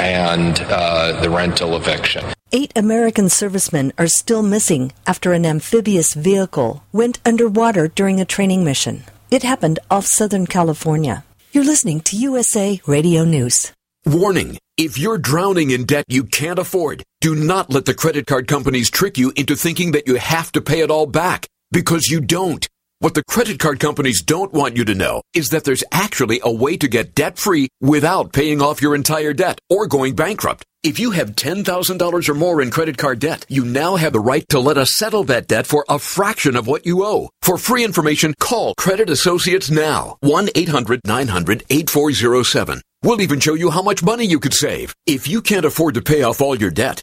and 0.00 0.58
uh, 0.68 1.20
the 1.20 1.28
rental 1.28 1.76
eviction. 1.76 2.24
Eight 2.52 2.72
American 2.76 3.28
servicemen 3.28 3.92
are 3.98 4.06
still 4.06 4.42
missing 4.42 4.92
after 5.06 5.32
an 5.32 5.44
amphibious 5.44 6.14
vehicle 6.14 6.84
went 6.92 7.18
underwater 7.26 7.88
during 7.88 8.20
a 8.20 8.24
training 8.24 8.62
mission. 8.62 9.04
It 9.30 9.42
happened 9.42 9.78
off 9.90 10.06
Southern 10.06 10.46
California. 10.46 11.24
You're 11.52 11.64
listening 11.64 12.00
to 12.02 12.16
USA 12.16 12.80
Radio 12.86 13.24
News. 13.24 13.72
Warning. 14.04 14.58
If 14.76 14.98
you're 14.98 15.18
drowning 15.18 15.70
in 15.70 15.84
debt 15.84 16.04
you 16.08 16.24
can't 16.24 16.58
afford, 16.58 17.02
do 17.22 17.34
not 17.36 17.72
let 17.72 17.84
the 17.84 17.94
credit 17.94 18.26
card 18.26 18.48
companies 18.48 18.90
trick 18.90 19.16
you 19.16 19.32
into 19.36 19.54
thinking 19.54 19.92
that 19.92 20.08
you 20.08 20.16
have 20.16 20.50
to 20.52 20.60
pay 20.60 20.80
it 20.80 20.90
all 20.90 21.06
back, 21.06 21.46
because 21.70 22.08
you 22.08 22.20
don't. 22.20 22.66
What 22.98 23.14
the 23.14 23.22
credit 23.22 23.60
card 23.60 23.78
companies 23.78 24.22
don't 24.22 24.52
want 24.52 24.76
you 24.76 24.84
to 24.84 24.94
know 24.94 25.22
is 25.32 25.50
that 25.50 25.62
there's 25.62 25.84
actually 25.92 26.40
a 26.42 26.52
way 26.52 26.76
to 26.76 26.88
get 26.88 27.14
debt 27.14 27.38
free 27.38 27.68
without 27.80 28.32
paying 28.32 28.60
off 28.60 28.82
your 28.82 28.96
entire 28.96 29.32
debt 29.32 29.60
or 29.70 29.86
going 29.86 30.16
bankrupt. 30.16 30.64
If 30.82 30.98
you 30.98 31.12
have 31.12 31.36
$10,000 31.36 32.28
or 32.28 32.34
more 32.34 32.60
in 32.60 32.72
credit 32.72 32.98
card 32.98 33.20
debt, 33.20 33.46
you 33.48 33.64
now 33.64 33.94
have 33.94 34.12
the 34.12 34.18
right 34.18 34.44
to 34.48 34.58
let 34.58 34.76
us 34.76 34.96
settle 34.96 35.22
that 35.24 35.46
debt 35.46 35.68
for 35.68 35.84
a 35.88 36.00
fraction 36.00 36.56
of 36.56 36.66
what 36.66 36.86
you 36.86 37.04
owe. 37.04 37.30
For 37.40 37.56
free 37.56 37.84
information, 37.84 38.34
call 38.40 38.74
Credit 38.74 39.08
Associates 39.08 39.70
now. 39.70 40.16
1-800-900-8407. 40.24 42.80
We'll 43.04 43.20
even 43.20 43.40
show 43.40 43.54
you 43.54 43.70
how 43.70 43.82
much 43.82 44.02
money 44.02 44.24
you 44.24 44.40
could 44.40 44.54
save. 44.54 44.94
If 45.06 45.28
you 45.28 45.42
can't 45.42 45.64
afford 45.64 45.94
to 45.94 46.02
pay 46.02 46.22
off 46.22 46.40
all 46.40 46.56
your 46.56 46.70
debt, 46.70 47.02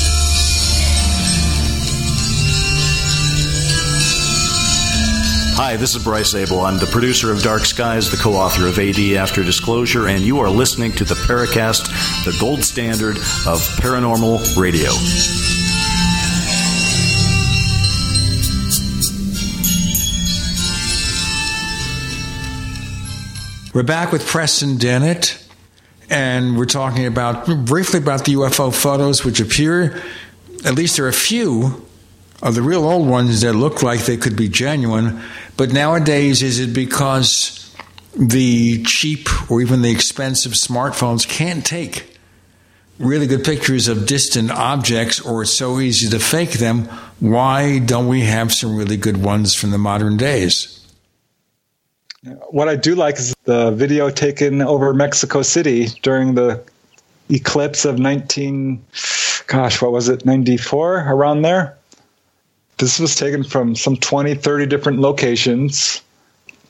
Hi, 5.63 5.77
this 5.77 5.95
is 5.95 6.03
Bryce 6.03 6.31
Zabel. 6.31 6.61
I'm 6.61 6.79
the 6.79 6.87
producer 6.87 7.31
of 7.31 7.43
Dark 7.43 7.65
Skies, 7.65 8.09
the 8.09 8.17
co 8.17 8.33
author 8.33 8.65
of 8.65 8.79
AD 8.79 8.97
After 9.15 9.43
Disclosure, 9.43 10.07
and 10.07 10.21
you 10.21 10.39
are 10.39 10.49
listening 10.49 10.91
to 10.93 11.03
the 11.03 11.13
Paracast, 11.13 11.85
the 12.25 12.35
gold 12.39 12.63
standard 12.63 13.17
of 13.45 13.61
paranormal 13.77 14.57
radio. 14.57 14.89
We're 23.75 23.83
back 23.83 24.11
with 24.11 24.25
Preston 24.25 24.77
Dennett, 24.77 25.47
and 26.09 26.57
we're 26.57 26.65
talking 26.65 27.05
about 27.05 27.45
briefly 27.67 27.99
about 27.99 28.25
the 28.25 28.33
UFO 28.33 28.73
photos, 28.73 29.23
which 29.23 29.39
appear, 29.39 30.01
at 30.65 30.73
least 30.73 30.95
there 30.95 31.05
are 31.05 31.09
a 31.09 31.13
few 31.13 31.85
of 32.41 32.55
the 32.55 32.61
real 32.61 32.83
old 32.83 33.07
ones 33.07 33.41
that 33.41 33.53
look 33.53 33.83
like 33.83 34.01
they 34.01 34.17
could 34.17 34.35
be 34.35 34.49
genuine. 34.49 35.21
But 35.57 35.71
nowadays, 35.71 36.41
is 36.41 36.59
it 36.59 36.73
because 36.73 37.75
the 38.17 38.83
cheap 38.83 39.29
or 39.49 39.61
even 39.61 39.81
the 39.81 39.91
expensive 39.91 40.53
smartphones 40.53 41.27
can't 41.27 41.65
take 41.65 42.17
really 42.99 43.25
good 43.27 43.43
pictures 43.43 43.87
of 43.87 44.05
distant 44.05 44.51
objects 44.51 45.19
or 45.19 45.41
it's 45.41 45.57
so 45.57 45.79
easy 45.79 46.09
to 46.09 46.19
fake 46.19 46.53
them? 46.53 46.85
Why 47.19 47.79
don't 47.79 48.07
we 48.07 48.21
have 48.21 48.53
some 48.53 48.75
really 48.75 48.97
good 48.97 49.17
ones 49.17 49.55
from 49.55 49.71
the 49.71 49.77
modern 49.77 50.17
days? 50.17 50.77
What 52.49 52.67
I 52.69 52.75
do 52.75 52.93
like 52.95 53.17
is 53.17 53.35
the 53.45 53.71
video 53.71 54.09
taken 54.11 54.61
over 54.61 54.93
Mexico 54.93 55.41
City 55.41 55.87
during 56.03 56.35
the 56.35 56.63
eclipse 57.29 57.85
of 57.85 57.97
19, 57.97 58.83
gosh, 59.47 59.81
what 59.81 59.91
was 59.91 60.07
it, 60.09 60.25
94, 60.25 60.99
around 61.09 61.41
there? 61.41 61.77
This 62.81 62.99
was 62.99 63.15
taken 63.15 63.43
from 63.43 63.75
some 63.75 63.95
20, 63.95 64.33
30 64.33 64.65
different 64.65 64.97
locations. 64.97 66.01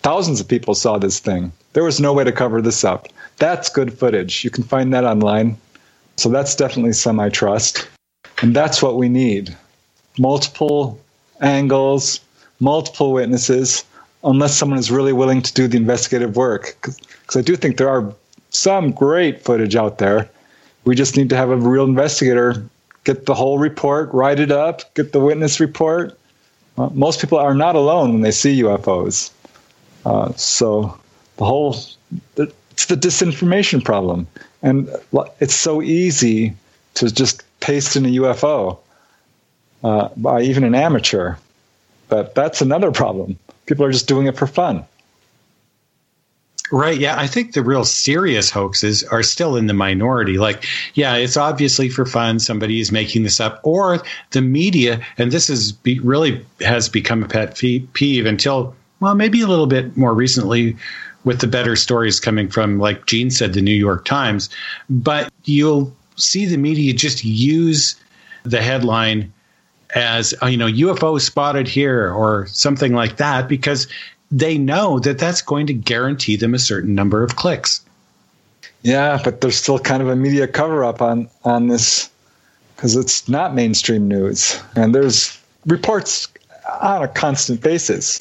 Thousands 0.02 0.42
of 0.42 0.48
people 0.50 0.76
saw 0.76 0.98
this 0.98 1.20
thing. 1.20 1.54
There 1.72 1.86
was 1.86 2.02
no 2.02 2.12
way 2.12 2.26
to 2.26 2.34
cover 2.34 2.62
this 2.62 2.84
up. 2.84 3.08
That's 3.38 3.70
good 3.70 3.98
footage. 3.98 4.44
You 4.44 4.50
can 4.50 4.66
find 4.66 4.94
that 4.94 5.06
online. 5.06 5.56
So 6.18 6.28
that's 6.28 6.54
definitely 6.54 6.92
some 6.92 7.18
I 7.18 7.30
trust. 7.30 7.88
And 8.42 8.54
that's 8.54 8.82
what 8.82 8.98
we 8.98 9.08
need 9.08 9.56
multiple 10.18 11.00
angles, 11.40 12.20
multiple 12.60 13.14
witnesses, 13.14 13.86
unless 14.26 14.58
someone 14.58 14.80
is 14.80 14.92
really 14.92 15.14
willing 15.14 15.42
to 15.42 15.54
do 15.54 15.66
the 15.66 15.78
investigative 15.78 16.36
work. 16.36 16.76
Because 16.82 17.38
I 17.38 17.42
do 17.42 17.56
think 17.56 17.78
there 17.78 17.90
are 17.90 18.14
some 18.50 18.92
great 18.92 19.46
footage 19.46 19.78
out 19.78 20.00
there. 20.00 20.30
We 20.84 20.94
just 20.94 21.16
need 21.16 21.30
to 21.30 21.38
have 21.38 21.52
a 21.52 21.56
real 21.56 21.86
investigator 21.86 22.66
get 23.04 23.26
the 23.26 23.34
whole 23.34 23.58
report, 23.58 24.14
write 24.14 24.40
it 24.40 24.52
up, 24.52 24.94
get 24.94 25.12
the 25.12 25.20
witness 25.20 25.60
report. 25.60 26.18
Uh, 26.78 26.90
most 26.94 27.20
people 27.20 27.38
are 27.38 27.54
not 27.54 27.76
alone 27.76 28.14
when 28.14 28.22
they 28.22 28.32
see 28.32 28.62
UFOs. 28.62 29.32
Uh, 30.06 30.32
so 30.34 30.98
the 31.38 31.46
whole 31.46 31.76
it's 32.36 32.86
the 32.86 32.96
disinformation 32.96 33.84
problem, 33.84 34.28
and 34.64 34.90
it's 35.40 35.56
so 35.56 35.82
easy 35.82 36.54
to 36.96 37.12
just 37.12 37.44
paste 37.60 37.96
in 37.96 38.06
a 38.06 38.10
UFO 38.10 38.80
uh, 39.84 40.10
by 40.18 40.42
even 40.42 40.64
an 40.64 40.76
amateur. 40.76 41.36
But 42.10 42.36
that's 42.36 42.62
another 42.62 42.92
problem. 42.92 43.38
People 43.66 43.86
are 43.86 43.92
just 43.92 44.08
doing 44.08 44.28
it 44.28 44.36
for 44.36 44.48
fun. 44.48 44.86
Right. 46.72 46.98
Yeah. 46.98 47.20
I 47.20 47.28
think 47.28 47.54
the 47.54 47.62
real 47.62 47.84
serious 47.84 48.50
hoaxes 48.50 49.04
are 49.04 49.24
still 49.24 49.58
in 49.58 49.68
the 49.68 49.74
minority. 49.74 50.38
Like, 50.38 50.66
yeah, 50.94 51.16
it's 51.16 51.36
obviously 51.36 51.90
for 51.90 52.06
fun. 52.06 52.40
Somebody 52.40 52.80
is 52.80 52.92
making 52.94 53.24
this 53.24 53.42
up, 53.42 53.60
or 53.64 54.02
the 54.32 54.42
media, 54.42 55.06
and 55.18 55.32
this 55.32 55.50
is 55.50 55.74
be, 55.74 56.00
really 56.00 56.46
has 56.62 56.88
become 56.88 57.24
a 57.24 57.28
pet 57.28 57.58
peeve 57.58 58.26
until, 58.26 58.74
well, 59.02 59.16
maybe 59.16 59.42
a 59.42 59.48
little 59.48 59.68
bit 59.68 59.98
more 59.98 60.14
recently 60.14 60.78
with 61.26 61.42
the 61.42 61.48
better 61.48 61.76
stories 61.76 62.20
coming 62.20 62.48
from, 62.48 62.80
like 62.80 63.06
Gene 63.06 63.32
said, 63.32 63.54
the 63.54 63.62
New 63.62 63.76
York 63.76 64.06
Times. 64.06 64.50
But 64.90 65.32
you'll 65.44 65.94
see 66.16 66.46
the 66.46 66.58
media 66.58 66.94
just 66.94 67.26
use 67.26 67.96
the 68.44 68.62
headline 68.62 69.32
as, 69.94 70.34
uh, 70.42 70.48
you 70.48 70.58
know, 70.58 70.68
UFO 70.68 71.20
spotted 71.20 71.68
here 71.68 72.12
or 72.14 72.48
something 72.48 72.94
like 72.94 73.18
that 73.18 73.48
because 73.50 73.88
they 74.32 74.58
know 74.58 75.00
that 75.00 75.20
that's 75.20 75.42
going 75.42 75.68
to 75.68 75.74
guarantee 75.74 76.36
them 76.36 76.54
a 76.54 76.60
certain 76.60 76.96
number 76.96 77.24
of 77.24 77.36
clicks. 77.36 77.82
Yeah, 78.84 79.20
but 79.24 79.42
there's 79.42 79.58
still 79.58 79.78
kind 79.78 80.02
of 80.02 80.10
a 80.10 80.16
media 80.16 80.48
cover 80.48 80.84
up 80.84 81.02
on 81.02 81.30
on 81.44 81.68
this 81.68 82.10
because 82.76 82.96
it's 82.96 83.30
not 83.30 83.54
mainstream 83.54 84.08
news, 84.08 84.60
and 84.76 84.96
there's 84.96 85.38
reports 85.68 86.28
on 86.82 87.04
a 87.04 87.08
constant 87.08 87.62
basis. 87.62 88.20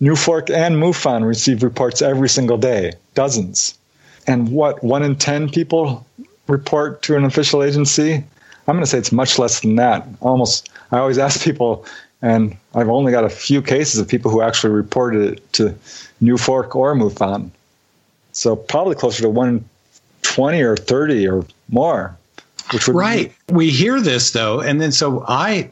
NUFORC 0.00 0.50
and 0.50 0.76
MUFON 0.76 1.26
receive 1.26 1.62
reports 1.62 2.02
every 2.02 2.28
single 2.28 2.58
day, 2.58 2.92
dozens. 3.14 3.78
And 4.26 4.50
what 4.50 4.84
one 4.84 5.02
in 5.02 5.16
ten 5.16 5.48
people 5.48 6.04
report 6.48 7.00
to 7.02 7.16
an 7.16 7.24
official 7.24 7.62
agency? 7.62 8.22
I'm 8.68 8.74
going 8.74 8.80
to 8.80 8.86
say 8.86 8.98
it's 8.98 9.12
much 9.12 9.38
less 9.38 9.60
than 9.60 9.76
that. 9.76 10.06
Almost, 10.20 10.68
I 10.90 10.98
always 10.98 11.18
ask 11.18 11.42
people, 11.42 11.86
and 12.20 12.56
I've 12.76 12.90
only 12.90 13.10
got 13.10 13.24
a 13.24 13.30
few 13.30 13.62
cases 13.62 13.98
of 13.98 14.06
people 14.06 14.30
who 14.30 14.42
actually 14.42 14.74
reported 14.74 15.32
it 15.32 15.52
to 15.54 15.74
NUFORC 16.22 16.76
or 16.76 16.94
MUFON. 16.94 17.50
So 18.32 18.54
probably 18.54 18.94
closer 18.94 19.22
to 19.22 19.30
120 19.30 20.62
or 20.62 20.76
30 20.76 21.28
or 21.28 21.46
more. 21.70 22.16
Which 22.72 22.86
would 22.86 22.96
right. 22.96 23.32
Be- 23.46 23.54
we 23.54 23.70
hear 23.70 24.00
this 24.00 24.32
though, 24.32 24.60
and 24.60 24.80
then 24.80 24.90
so 24.90 25.24
I 25.28 25.70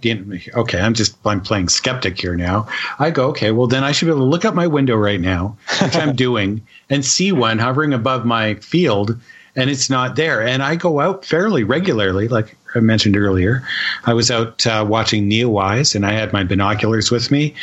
okay, 0.54 0.80
I'm 0.80 0.94
just 0.94 1.16
I'm 1.26 1.40
playing 1.40 1.68
skeptic 1.68 2.20
here 2.20 2.36
now. 2.36 2.68
I 3.00 3.10
go, 3.10 3.26
okay, 3.30 3.50
well 3.50 3.66
then 3.66 3.82
I 3.82 3.90
should 3.90 4.06
be 4.06 4.12
able 4.12 4.20
to 4.20 4.26
look 4.26 4.44
up 4.44 4.54
my 4.54 4.68
window 4.68 4.94
right 4.94 5.20
now, 5.20 5.56
which 5.82 5.96
I'm 5.96 6.14
doing, 6.26 6.62
and 6.88 7.04
see 7.04 7.32
one 7.32 7.58
hovering 7.58 7.92
above 7.92 8.24
my 8.24 8.54
field, 8.56 9.20
and 9.56 9.70
it's 9.70 9.90
not 9.90 10.14
there. 10.14 10.40
And 10.40 10.62
I 10.62 10.76
go 10.76 11.00
out 11.00 11.24
fairly 11.24 11.64
regularly, 11.64 12.28
like 12.28 12.56
mentioned 12.80 13.16
earlier. 13.16 13.66
I 14.04 14.14
was 14.14 14.30
out 14.30 14.66
uh, 14.66 14.84
watching 14.88 15.28
Neowise, 15.28 15.94
and 15.94 16.04
I 16.04 16.12
had 16.12 16.32
my 16.32 16.44
binoculars 16.44 17.10
with 17.10 17.30
me. 17.30 17.54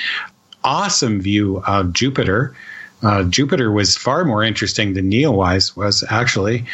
Awesome 0.64 1.22
view 1.22 1.64
of 1.68 1.94
Jupiter. 1.94 2.56
Uh, 3.04 3.24
Jupiter 3.24 3.72
was 3.72 3.98
far 3.98 4.26
more 4.26 4.44
interesting 4.44 4.94
than 4.94 5.10
Neowise 5.10 5.76
was 5.76 6.04
actually, 6.10 6.66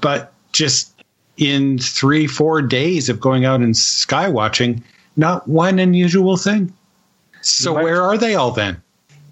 but 0.00 0.32
just 0.52 0.94
in 1.36 1.78
three, 1.78 2.26
four 2.26 2.62
days 2.62 3.08
of 3.08 3.20
going 3.20 3.44
out 3.44 3.60
and 3.60 3.76
sky 3.76 4.28
watching, 4.28 4.82
not 5.16 5.46
one 5.46 5.78
unusual 5.78 6.36
thing. 6.36 6.72
So 7.42 7.74
might, 7.74 7.84
where 7.84 8.02
are 8.02 8.18
they 8.18 8.34
all 8.34 8.50
then? 8.50 8.80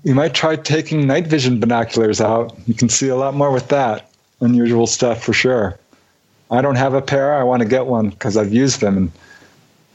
You 0.05 0.15
might 0.15 0.35
try 0.35 0.57
taking 0.57 1.07
night 1.07 1.27
vision 1.27 1.59
binoculars 1.59 2.21
out. 2.21 2.57
You 2.67 2.75
can 2.75 2.89
see 2.89 3.09
a 3.09 3.17
lot 3.17 3.35
more 3.35 3.51
with 3.51 3.69
that. 3.69 4.11
Unusual 4.41 4.87
stuff 4.87 5.25
for 5.25 5.33
sure. 5.33 5.79
I 6.51 6.61
don't 6.61 6.77
have 6.77 6.95
a 6.95 7.03
pair. 7.03 7.35
I 7.35 7.43
want 7.43 7.63
to 7.63 7.69
get 7.69 7.87
one 7.87 8.11
because 8.11 8.37
I've 8.37 8.53
used 8.53 8.81
them 8.81 8.97
and 8.97 9.13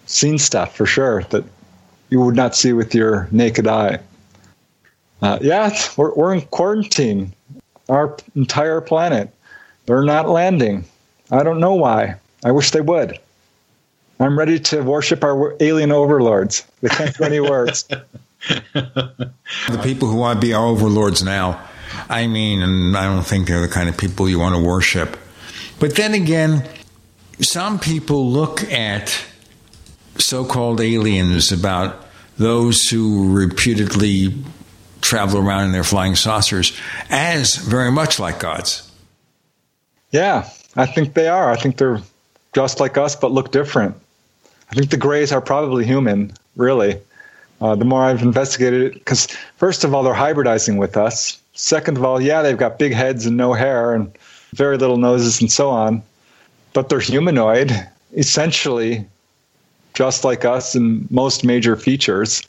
seen 0.05 0.37
stuff 0.37 0.75
for 0.75 0.85
sure 0.85 1.23
that 1.23 1.45
you 2.09 2.19
would 2.21 2.35
not 2.35 2.55
see 2.55 2.73
with 2.73 2.93
your 2.93 3.27
naked 3.31 3.67
eye. 3.67 3.99
Uh, 5.21 5.39
yeah, 5.41 5.75
we're, 5.97 6.13
we're 6.13 6.33
in 6.33 6.41
quarantine. 6.41 7.33
Our 7.89 8.17
entire 8.35 8.81
planet. 8.81 9.33
They're 9.85 10.03
not 10.03 10.29
landing. 10.29 10.85
I 11.29 11.43
don't 11.43 11.59
know 11.59 11.73
why. 11.73 12.15
I 12.43 12.51
wish 12.51 12.71
they 12.71 12.81
would. 12.81 13.19
I'm 14.19 14.37
ready 14.37 14.59
to 14.59 14.81
worship 14.81 15.23
our 15.23 15.55
alien 15.59 15.91
overlords. 15.91 16.65
They 16.81 16.89
can't 16.89 17.17
do 17.17 17.23
any 17.23 17.39
words. 17.39 17.83
the 18.73 19.33
people 19.83 20.07
who 20.09 20.17
want 20.17 20.39
to 20.39 20.47
be 20.47 20.53
our 20.53 20.65
overlords 20.65 21.23
now, 21.23 21.67
I 22.09 22.27
mean, 22.27 22.61
and 22.61 22.95
I 22.95 23.05
don't 23.05 23.25
think 23.25 23.47
they're 23.47 23.61
the 23.61 23.67
kind 23.67 23.89
of 23.89 23.97
people 23.97 24.29
you 24.29 24.39
want 24.39 24.55
to 24.55 24.61
worship. 24.61 25.17
But 25.81 25.95
then 25.95 26.13
again, 26.13 26.63
some 27.39 27.79
people 27.79 28.29
look 28.29 28.63
at 28.71 29.25
so 30.19 30.45
called 30.45 30.79
aliens 30.79 31.51
about 31.51 32.05
those 32.37 32.87
who 32.87 33.33
reputedly 33.33 34.31
travel 35.01 35.39
around 35.39 35.65
in 35.65 35.71
their 35.71 35.83
flying 35.83 36.15
saucers 36.15 36.79
as 37.09 37.55
very 37.55 37.91
much 37.91 38.19
like 38.19 38.39
gods. 38.39 38.91
Yeah, 40.11 40.47
I 40.75 40.85
think 40.85 41.15
they 41.15 41.27
are. 41.27 41.49
I 41.49 41.55
think 41.55 41.77
they're 41.77 41.99
just 42.53 42.79
like 42.79 42.95
us, 42.95 43.15
but 43.15 43.31
look 43.31 43.51
different. 43.51 43.95
I 44.69 44.75
think 44.75 44.91
the 44.91 44.97
Greys 44.97 45.31
are 45.31 45.41
probably 45.41 45.83
human, 45.83 46.31
really. 46.55 46.99
Uh, 47.59 47.73
the 47.73 47.85
more 47.85 48.03
I've 48.03 48.21
investigated 48.21 48.83
it, 48.83 48.93
because 48.93 49.25
first 49.57 49.83
of 49.83 49.95
all, 49.95 50.03
they're 50.03 50.13
hybridizing 50.13 50.77
with 50.77 50.95
us. 50.95 51.39
Second 51.53 51.97
of 51.97 52.05
all, 52.05 52.21
yeah, 52.21 52.43
they've 52.43 52.55
got 52.55 52.77
big 52.77 52.93
heads 52.93 53.25
and 53.25 53.35
no 53.35 53.53
hair 53.53 53.95
and 53.95 54.15
very 54.53 54.77
little 54.77 54.97
noses 54.97 55.41
and 55.41 55.51
so 55.51 55.69
on, 55.69 56.01
but 56.73 56.89
they're 56.89 56.99
humanoid, 56.99 57.71
essentially 58.15 59.05
just 59.93 60.23
like 60.23 60.45
us 60.45 60.75
in 60.75 61.07
most 61.09 61.43
major 61.43 61.75
features. 61.75 62.43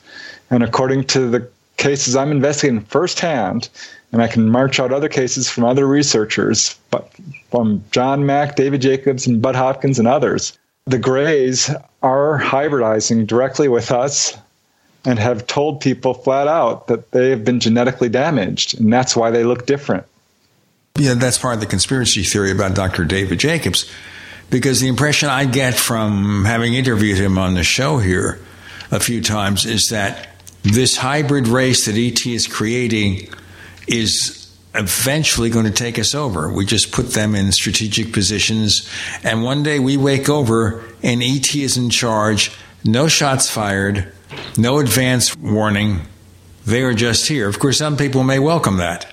And 0.49 0.63
according 0.63 1.05
to 1.05 1.29
the 1.29 1.47
cases 1.77 2.15
I'm 2.15 2.31
investigating 2.31 2.81
firsthand, 2.81 3.69
and 4.11 4.21
I 4.21 4.27
can 4.27 4.49
march 4.49 4.79
out 4.79 4.93
other 4.93 5.09
cases 5.09 5.49
from 5.49 5.63
other 5.65 5.87
researchers, 5.87 6.77
but 6.91 7.11
from 7.49 7.83
John 7.91 8.25
Mack, 8.25 8.55
David 8.55 8.81
Jacobs, 8.81 9.25
and 9.27 9.41
Bud 9.41 9.55
Hopkins, 9.55 9.99
and 9.99 10.07
others. 10.07 10.57
The 10.85 10.99
Greys 10.99 11.69
are 12.03 12.39
hybridizing 12.39 13.25
directly 13.25 13.67
with 13.67 13.91
us 13.91 14.37
and 15.05 15.17
have 15.19 15.47
told 15.47 15.81
people 15.81 16.13
flat 16.13 16.47
out 16.47 16.87
that 16.87 17.11
they 17.11 17.29
have 17.29 17.43
been 17.43 17.59
genetically 17.59 18.09
damaged, 18.09 18.79
and 18.79 18.91
that's 18.93 19.15
why 19.15 19.31
they 19.31 19.43
look 19.43 19.65
different. 19.65 20.05
Yeah, 20.99 21.15
that's 21.15 21.39
part 21.39 21.55
of 21.55 21.59
the 21.59 21.65
conspiracy 21.65 22.21
theory 22.21 22.51
about 22.51 22.75
Dr. 22.75 23.03
David 23.03 23.39
Jacobs, 23.39 23.91
because 24.51 24.79
the 24.79 24.87
impression 24.87 25.27
I 25.27 25.45
get 25.45 25.73
from 25.73 26.45
having 26.45 26.75
interviewed 26.75 27.17
him 27.17 27.39
on 27.39 27.55
the 27.55 27.63
show 27.63 27.97
here 27.97 28.39
a 28.91 28.99
few 28.99 29.19
times 29.19 29.65
is 29.65 29.87
that 29.87 30.29
this 30.61 30.95
hybrid 30.97 31.47
race 31.47 31.87
that 31.87 31.97
ET 31.97 32.27
is 32.27 32.45
creating 32.45 33.27
is 33.87 34.55
eventually 34.75 35.49
going 35.49 35.65
to 35.65 35.71
take 35.71 35.97
us 35.97 36.13
over. 36.13 36.53
We 36.53 36.63
just 36.63 36.91
put 36.91 37.07
them 37.13 37.33
in 37.33 37.51
strategic 37.53 38.13
positions, 38.13 38.87
and 39.23 39.41
one 39.43 39.63
day 39.63 39.79
we 39.79 39.97
wake 39.97 40.29
over 40.29 40.83
and 41.01 41.23
ET 41.23 41.55
is 41.55 41.75
in 41.75 41.89
charge. 41.89 42.51
No 42.85 43.07
shots 43.07 43.49
fired, 43.49 44.13
no 44.59 44.77
advance 44.77 45.35
warning. 45.37 46.01
They 46.67 46.83
are 46.83 46.93
just 46.93 47.27
here. 47.27 47.49
Of 47.49 47.57
course, 47.57 47.79
some 47.79 47.97
people 47.97 48.23
may 48.23 48.37
welcome 48.37 48.77
that. 48.77 49.12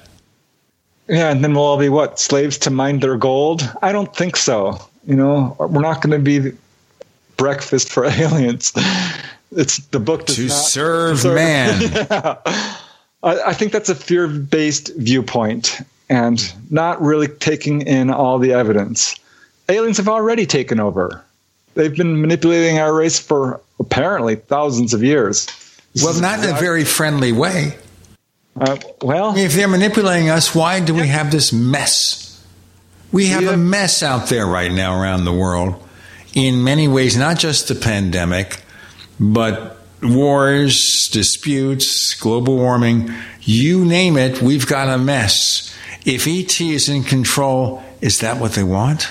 Yeah, 1.10 1.30
and 1.30 1.42
then 1.42 1.54
we'll 1.54 1.64
all 1.64 1.76
be 1.78 1.88
what 1.88 2.20
slaves 2.20 2.56
to 2.58 2.70
mine 2.70 3.00
their 3.00 3.16
gold? 3.16 3.68
I 3.82 3.90
don't 3.90 4.14
think 4.14 4.36
so. 4.36 4.78
You 5.04 5.16
know, 5.16 5.56
we're 5.58 5.80
not 5.80 6.02
going 6.02 6.12
to 6.12 6.18
be 6.18 6.56
breakfast 7.36 7.88
for 7.88 8.04
aliens. 8.06 8.72
It's 9.50 9.78
the 9.88 9.98
book 9.98 10.26
to 10.26 10.48
serve, 10.48 11.18
serve 11.20 11.34
man. 11.34 11.82
yeah. 11.82 12.36
I, 13.22 13.42
I 13.48 13.52
think 13.54 13.72
that's 13.72 13.88
a 13.88 13.94
fear 13.94 14.28
based 14.28 14.94
viewpoint 14.96 15.80
and 16.08 16.52
not 16.70 17.02
really 17.02 17.26
taking 17.26 17.82
in 17.82 18.10
all 18.10 18.38
the 18.38 18.52
evidence. 18.52 19.16
Aliens 19.68 19.96
have 19.96 20.08
already 20.08 20.46
taken 20.46 20.78
over. 20.78 21.24
They've 21.74 21.94
been 21.94 22.20
manipulating 22.20 22.78
our 22.78 22.94
race 22.94 23.18
for 23.18 23.60
apparently 23.80 24.36
thousands 24.36 24.94
of 24.94 25.02
years. 25.02 25.48
Well, 26.02 26.18
not 26.20 26.44
in 26.44 26.54
a 26.54 26.58
very 26.58 26.84
friendly 26.84 27.32
way. 27.32 27.76
Uh, 28.60 28.76
well, 29.00 29.36
if 29.36 29.54
they're 29.54 29.68
manipulating 29.68 30.28
us, 30.28 30.54
why 30.54 30.80
do 30.80 30.94
we 30.94 31.08
have 31.08 31.30
this 31.30 31.50
mess? 31.52 32.44
We 33.10 33.28
have 33.28 33.42
yeah. 33.42 33.54
a 33.54 33.56
mess 33.56 34.02
out 34.02 34.28
there 34.28 34.46
right 34.46 34.70
now 34.70 35.00
around 35.00 35.24
the 35.24 35.32
world 35.32 35.82
in 36.34 36.62
many 36.62 36.86
ways, 36.86 37.16
not 37.16 37.38
just 37.38 37.68
the 37.68 37.74
pandemic, 37.74 38.62
but 39.18 39.78
wars, 40.02 41.08
disputes, 41.12 42.14
global 42.14 42.56
warming, 42.56 43.12
you 43.40 43.84
name 43.84 44.16
it, 44.16 44.40
we've 44.40 44.66
got 44.66 44.88
a 44.88 44.98
mess. 44.98 45.74
If 46.04 46.26
ET 46.26 46.60
is 46.60 46.88
in 46.88 47.02
control, 47.02 47.82
is 48.00 48.20
that 48.20 48.38
what 48.38 48.52
they 48.52 48.62
want? 48.62 49.10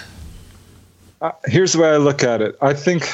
Uh, 1.21 1.31
here's 1.45 1.73
the 1.73 1.79
way 1.79 1.89
I 1.89 1.97
look 1.97 2.23
at 2.23 2.41
it. 2.41 2.55
I 2.61 2.73
think 2.73 3.09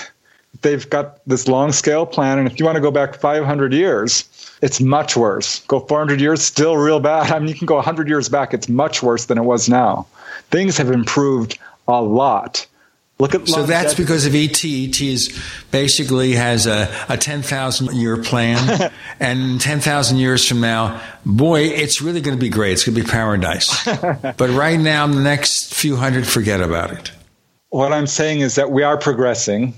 they've 0.62 0.88
got 0.90 1.26
this 1.28 1.48
long 1.48 1.72
scale 1.72 2.06
plan, 2.06 2.40
and 2.40 2.48
if 2.48 2.60
you 2.60 2.66
want 2.66 2.76
to 2.76 2.82
go 2.82 2.92
back 2.92 3.16
500 3.16 3.74
years, 3.74 4.26
it's 4.62 4.82
much 4.82 5.16
worse. 5.18 5.60
Go 5.68 5.80
400 5.80 6.20
years, 6.22 6.42
still 6.42 6.78
real 6.78 7.00
bad. 7.00 7.32
I 7.32 7.40
mean, 7.40 7.48
you 7.48 7.56
can 7.56 7.66
go 7.66 7.76
100 7.76 8.08
years 8.08 8.30
back, 8.30 8.54
it's 8.54 8.70
much 8.70 9.04
worse 9.04 9.26
than 9.26 9.38
it 9.38 9.44
was 9.44 9.70
now. 9.70 10.08
Things 10.50 10.78
have 10.78 10.92
improved 10.92 11.58
a 11.88 12.02
lot. 12.02 12.66
Look 13.18 13.34
at 13.34 13.48
so 13.48 13.64
that's 13.64 13.94
because 13.94 14.26
of 14.26 14.36
ET. 14.36 14.66
ET 14.66 15.00
is 15.00 15.42
basically 15.72 16.34
has 16.34 16.68
a, 16.68 16.94
a 17.08 17.16
10,000 17.16 17.96
year 17.96 18.18
plan. 18.22 18.92
and 19.22 19.62
10,000 19.62 20.18
years 20.18 20.46
from 20.46 20.60
now, 20.60 21.02
boy, 21.26 21.62
it's 21.62 22.02
really 22.02 22.20
going 22.20 22.36
to 22.36 22.42
be 22.42 22.50
great. 22.50 22.74
It's 22.74 22.84
going 22.84 22.96
to 22.96 23.02
be 23.02 23.10
paradise. 23.10 23.86
but 23.86 24.50
right 24.50 24.78
now, 24.78 25.08
the 25.08 25.22
next 25.22 25.74
few 25.74 25.96
hundred, 25.96 26.28
forget 26.28 26.60
about 26.60 26.92
it. 26.92 27.12
What 27.70 27.94
I'm 27.94 28.08
saying 28.08 28.42
is 28.42 28.56
that 28.56 28.72
we 28.72 28.84
are 28.84 28.98
progressing, 28.98 29.76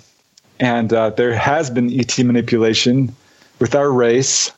and 0.60 0.92
uh, 0.92 1.12
there 1.12 1.36
has 1.36 1.70
been 1.70 1.92
ET 2.00 2.18
manipulation 2.18 3.16
with 3.60 3.76
our 3.76 3.92
race, 3.92 4.52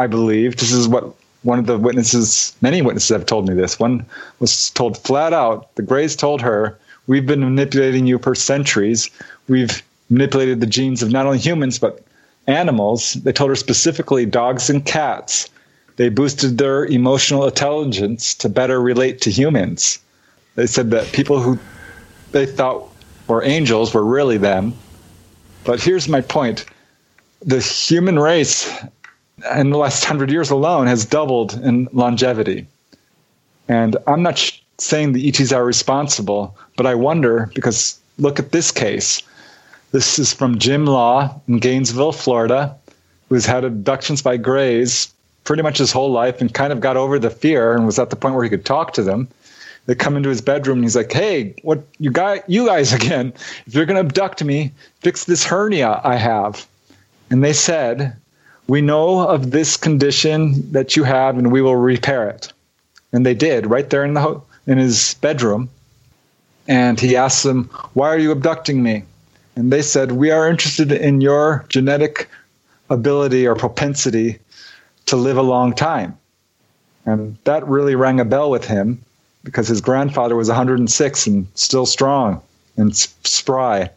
I 0.00 0.06
believe. 0.06 0.56
This 0.56 0.72
is 0.72 0.88
what 0.88 1.14
one 1.42 1.58
of 1.58 1.66
the 1.66 1.76
witnesses, 1.76 2.56
many 2.62 2.80
witnesses 2.80 3.10
have 3.10 3.26
told 3.26 3.46
me 3.46 3.52
this. 3.52 3.78
One 3.78 4.06
was 4.38 4.70
told 4.70 4.96
flat 4.96 5.34
out, 5.34 5.74
the 5.74 5.82
Greys 5.82 6.16
told 6.16 6.40
her, 6.40 6.78
We've 7.06 7.26
been 7.26 7.40
manipulating 7.40 8.06
you 8.06 8.18
for 8.18 8.34
centuries. 8.34 9.10
We've 9.46 9.82
manipulated 10.08 10.60
the 10.60 10.66
genes 10.66 11.02
of 11.02 11.10
not 11.10 11.26
only 11.26 11.36
humans, 11.36 11.78
but 11.78 12.02
animals. 12.46 13.12
They 13.12 13.32
told 13.32 13.50
her 13.50 13.56
specifically 13.56 14.24
dogs 14.24 14.70
and 14.70 14.86
cats. 14.86 15.50
They 15.96 16.08
boosted 16.08 16.56
their 16.56 16.86
emotional 16.86 17.44
intelligence 17.44 18.34
to 18.36 18.48
better 18.48 18.80
relate 18.80 19.20
to 19.22 19.30
humans. 19.30 19.98
They 20.54 20.66
said 20.66 20.90
that 20.92 21.12
people 21.12 21.42
who 21.42 21.58
they 22.32 22.46
thought 22.46 22.88
were 23.26 23.44
angels 23.44 23.92
were 23.92 24.04
really 24.04 24.38
them. 24.38 24.72
But 25.64 25.82
here's 25.82 26.08
my 26.08 26.22
point 26.22 26.64
the 27.42 27.60
human 27.60 28.18
race 28.18 28.70
in 29.56 29.70
the 29.70 29.78
last 29.78 30.04
hundred 30.04 30.30
years 30.30 30.50
alone 30.50 30.86
has 30.86 31.04
doubled 31.04 31.54
in 31.54 31.88
longevity. 31.92 32.66
And 33.68 33.96
I'm 34.06 34.22
not 34.22 34.38
sh- 34.38 34.60
saying 34.78 35.12
the 35.12 35.28
ETs 35.28 35.52
are 35.52 35.64
responsible, 35.64 36.56
but 36.76 36.86
I 36.86 36.94
wonder 36.94 37.50
because 37.54 37.98
look 38.18 38.38
at 38.38 38.52
this 38.52 38.70
case. 38.70 39.22
This 39.92 40.18
is 40.18 40.32
from 40.32 40.58
Jim 40.58 40.86
Law 40.86 41.40
in 41.48 41.58
Gainesville, 41.58 42.12
Florida, 42.12 42.76
who's 43.28 43.46
had 43.46 43.64
abductions 43.64 44.22
by 44.22 44.36
Greys 44.36 45.12
pretty 45.44 45.62
much 45.62 45.78
his 45.78 45.90
whole 45.90 46.10
life 46.10 46.40
and 46.40 46.52
kind 46.52 46.72
of 46.72 46.80
got 46.80 46.96
over 46.96 47.18
the 47.18 47.30
fear 47.30 47.74
and 47.74 47.86
was 47.86 47.98
at 47.98 48.10
the 48.10 48.16
point 48.16 48.34
where 48.34 48.44
he 48.44 48.50
could 48.50 48.64
talk 48.64 48.92
to 48.94 49.02
them. 49.02 49.26
They 49.86 49.94
come 49.94 50.16
into 50.16 50.28
his 50.28 50.40
bedroom 50.40 50.78
and 50.78 50.84
he's 50.84 50.94
like, 50.94 51.10
"Hey, 51.10 51.54
what 51.62 51.82
you 51.98 52.12
guys, 52.12 52.42
you 52.46 52.66
guys 52.66 52.92
again? 53.00 53.32
If 53.66 53.74
you're 53.74 53.86
going 53.86 53.96
to 53.96 54.06
abduct 54.06 54.44
me, 54.44 54.72
fix 55.00 55.24
this 55.24 55.44
hernia 55.44 56.00
I 56.04 56.16
have." 56.16 56.66
And 57.30 57.42
they 57.42 57.52
said, 57.52 58.16
"We 58.70 58.80
know 58.80 59.28
of 59.34 59.50
this 59.50 59.76
condition 59.76 60.70
that 60.72 60.96
you 60.96 61.04
have, 61.04 61.36
and 61.38 61.50
we 61.50 61.62
will 61.62 61.76
repair 61.76 62.28
it." 62.28 62.52
And 63.12 63.26
they 63.26 63.34
did 63.34 63.66
right 63.66 63.88
there 63.90 64.04
in 64.04 64.14
the 64.14 64.40
in 64.66 64.78
his 64.78 65.14
bedroom. 65.20 65.68
And 66.68 67.00
he 67.00 67.16
asked 67.16 67.42
them, 67.42 67.68
Why 67.94 68.08
are 68.08 68.18
you 68.18 68.30
abducting 68.30 68.82
me? 68.82 69.04
and 69.56 69.72
they 69.72 69.82
said, 69.82 70.12
We 70.12 70.30
are 70.30 70.48
interested 70.48 70.92
in 70.92 71.20
your 71.20 71.66
genetic 71.68 72.30
ability 72.88 73.46
or 73.46 73.54
propensity 73.54 74.38
to 75.06 75.16
live 75.16 75.36
a 75.36 75.42
long 75.42 75.74
time. 75.74 76.16
And 77.04 77.36
that 77.44 77.66
really 77.68 77.94
rang 77.94 78.20
a 78.20 78.24
bell 78.24 78.50
with 78.50 78.64
him 78.64 79.02
because 79.44 79.68
his 79.68 79.80
grandfather 79.80 80.36
was 80.36 80.48
106 80.48 81.26
and 81.26 81.46
still 81.54 81.86
strong 81.86 82.40
and 82.76 82.96
spry. 82.96 83.90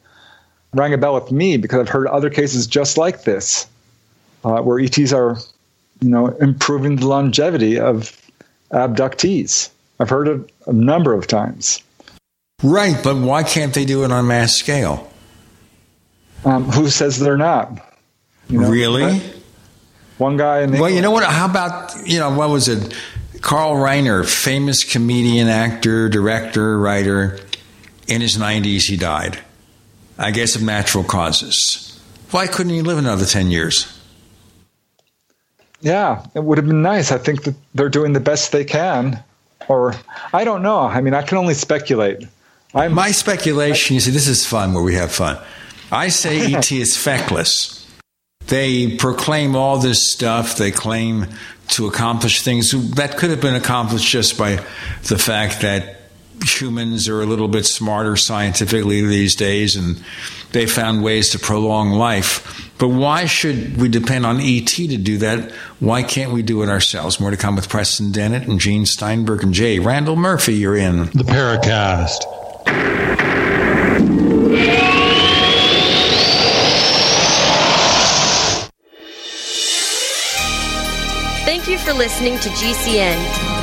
Rang 0.74 0.94
a 0.94 0.98
bell 0.98 1.14
with 1.14 1.32
me 1.32 1.58
because 1.58 1.80
I've 1.80 1.90
heard 1.90 2.08
other 2.08 2.30
cases 2.30 2.66
just 2.68 2.98
like 2.98 3.24
this, 3.24 3.68
uh, 4.44 4.62
where 4.62 4.80
ETs 4.80 5.14
are, 5.14 5.38
you 6.02 6.10
know, 6.10 6.28
improving 6.28 6.98
the 6.98 7.08
longevity 7.08 7.80
of 7.80 8.20
abductees. 8.72 9.70
I've 10.00 10.10
heard 10.10 10.28
it 10.28 10.52
a 10.68 10.74
number 10.74 11.14
of 11.14 11.28
times. 11.28 11.82
Right, 12.62 12.98
but 13.04 13.18
why 13.18 13.44
can't 13.44 13.74
they 13.74 13.86
do 13.86 14.04
it 14.04 14.12
on 14.12 14.24
a 14.24 14.28
mass 14.28 14.54
scale? 14.54 15.12
Um, 16.46 16.66
who 16.66 16.90
says 16.90 17.20
they're 17.20 17.38
not? 17.38 17.72
You 18.50 18.62
know, 18.62 18.70
really? 18.70 19.22
One 20.18 20.38
guy 20.38 20.62
in 20.62 20.72
Well, 20.72 20.90
you 20.90 21.02
know 21.02 21.12
what? 21.12 21.24
How 21.24 21.46
about, 21.46 21.94
you 22.06 22.20
know, 22.20 22.36
what 22.36 22.50
was 22.50 22.68
it? 22.68 22.96
Carl 23.42 23.76
Reiner, 23.76 24.28
famous 24.28 24.84
comedian, 24.84 25.50
actor, 25.50 26.08
director, 26.10 26.80
writer. 26.80 27.40
In 28.08 28.22
his 28.22 28.38
90s, 28.38 28.84
he 28.84 28.98
died. 28.98 29.40
I 30.18 30.32
guess 30.32 30.56
of 30.56 30.62
natural 30.62 31.04
causes. 31.04 32.00
Why 32.32 32.48
couldn't 32.48 32.74
he 32.74 32.82
live 32.82 32.98
another 32.98 33.26
10 33.26 33.52
years? 33.52 34.00
Yeah, 35.84 36.26
it 36.34 36.44
would 36.44 36.58
have 36.58 36.66
been 36.66 36.82
nice. 36.82 37.12
I 37.12 37.18
think 37.18 37.44
that 37.44 37.56
they're 37.76 37.90
doing 37.90 38.14
the 38.14 38.22
best 38.22 38.52
they 38.52 38.64
can. 38.64 39.22
Or, 39.68 39.94
I 40.32 40.44
don't 40.44 40.62
know. 40.62 40.80
I 40.80 41.02
mean, 41.02 41.14
I 41.14 41.22
can 41.22 41.38
only 41.38 41.54
speculate. 41.54 42.28
I'm, 42.74 42.94
My 42.94 43.12
speculation, 43.12 43.94
you 43.94 44.00
see, 44.00 44.12
this 44.12 44.28
is 44.28 44.46
fun 44.46 44.74
where 44.74 44.84
we 44.84 44.96
have 44.96 45.12
fun. 45.12 45.38
I 45.92 46.08
say 46.08 46.54
ET 46.56 46.72
is 46.72 46.98
feckless. 46.98 47.86
They 48.48 48.96
proclaim 48.98 49.56
all 49.56 49.78
this 49.78 50.12
stuff. 50.12 50.58
They 50.58 50.72
claim 50.72 51.28
to 51.70 51.88
accomplish 51.88 52.42
things 52.42 52.72
that 52.96 53.18
could 53.18 53.30
have 53.30 53.42
been 53.42 53.56
accomplished 53.56 54.08
just 54.10 54.38
by 54.38 54.64
the 55.04 55.18
fact 55.18 55.62
that 55.62 56.03
humans 56.44 57.08
are 57.08 57.22
a 57.22 57.26
little 57.26 57.48
bit 57.48 57.66
smarter 57.66 58.16
scientifically 58.16 59.02
these 59.02 59.36
days 59.36 59.76
and 59.76 60.04
they 60.52 60.66
found 60.66 61.04
ways 61.04 61.30
to 61.32 61.40
prolong 61.40 61.92
life. 61.92 62.72
But 62.78 62.90
why 62.90 63.26
should 63.26 63.78
we 63.78 63.90
depend 63.90 64.26
on 64.26 64.40
ET 64.40 64.68
to 64.68 64.98
do 64.98 65.18
that? 65.20 65.52
Why 65.80 66.04
can't 66.04 66.32
we 66.32 66.42
do 66.42 66.64
it 66.64 66.70
ourselves? 66.70 67.20
More 67.20 67.32
to 67.32 67.38
come 67.38 67.56
with 67.56 67.70
Preston 67.70 68.12
Dennett 68.12 68.48
and 68.48 68.60
Gene 68.60 68.86
Steinberg 68.86 69.44
and 69.44 69.54
Jay. 69.54 69.80
Randall 69.80 70.16
Murphy, 70.16 70.56
you're 70.56 70.78
in. 70.78 71.06
The 71.14 71.24
Paracast. 71.24 72.24
Thank 81.46 81.68
you 81.68 81.78
for 81.78 81.94
listening 81.94 82.38
to 82.40 82.50
GCN. 82.50 83.63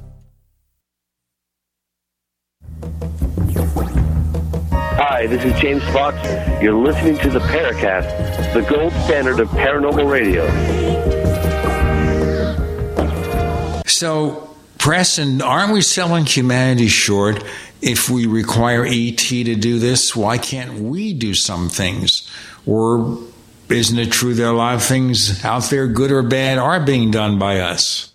Hi, 5.21 5.27
this 5.27 5.43
is 5.45 5.53
James 5.61 5.83
Fox. 5.93 6.17
You're 6.63 6.73
listening 6.73 7.15
to 7.19 7.29
the 7.29 7.37
Paracast, 7.37 8.55
the 8.55 8.61
gold 8.63 8.91
standard 9.03 9.39
of 9.39 9.49
paranormal 9.49 10.09
radio. 10.09 10.47
So, 13.85 14.49
Preston, 14.79 15.43
aren't 15.43 15.73
we 15.73 15.83
selling 15.83 16.25
humanity 16.25 16.87
short 16.87 17.43
if 17.83 18.09
we 18.09 18.25
require 18.25 18.83
ET 18.83 19.19
to 19.19 19.55
do 19.55 19.77
this? 19.77 20.15
Why 20.15 20.39
can't 20.39 20.79
we 20.79 21.13
do 21.13 21.35
some 21.35 21.69
things? 21.69 22.27
Or 22.65 23.19
isn't 23.69 23.99
it 23.99 24.11
true 24.11 24.33
that 24.33 24.49
a 24.49 24.51
lot 24.53 24.73
of 24.73 24.83
things 24.83 25.45
out 25.45 25.65
there, 25.65 25.85
good 25.85 26.11
or 26.11 26.23
bad, 26.23 26.57
are 26.57 26.83
being 26.83 27.11
done 27.11 27.37
by 27.37 27.59
us? 27.59 28.11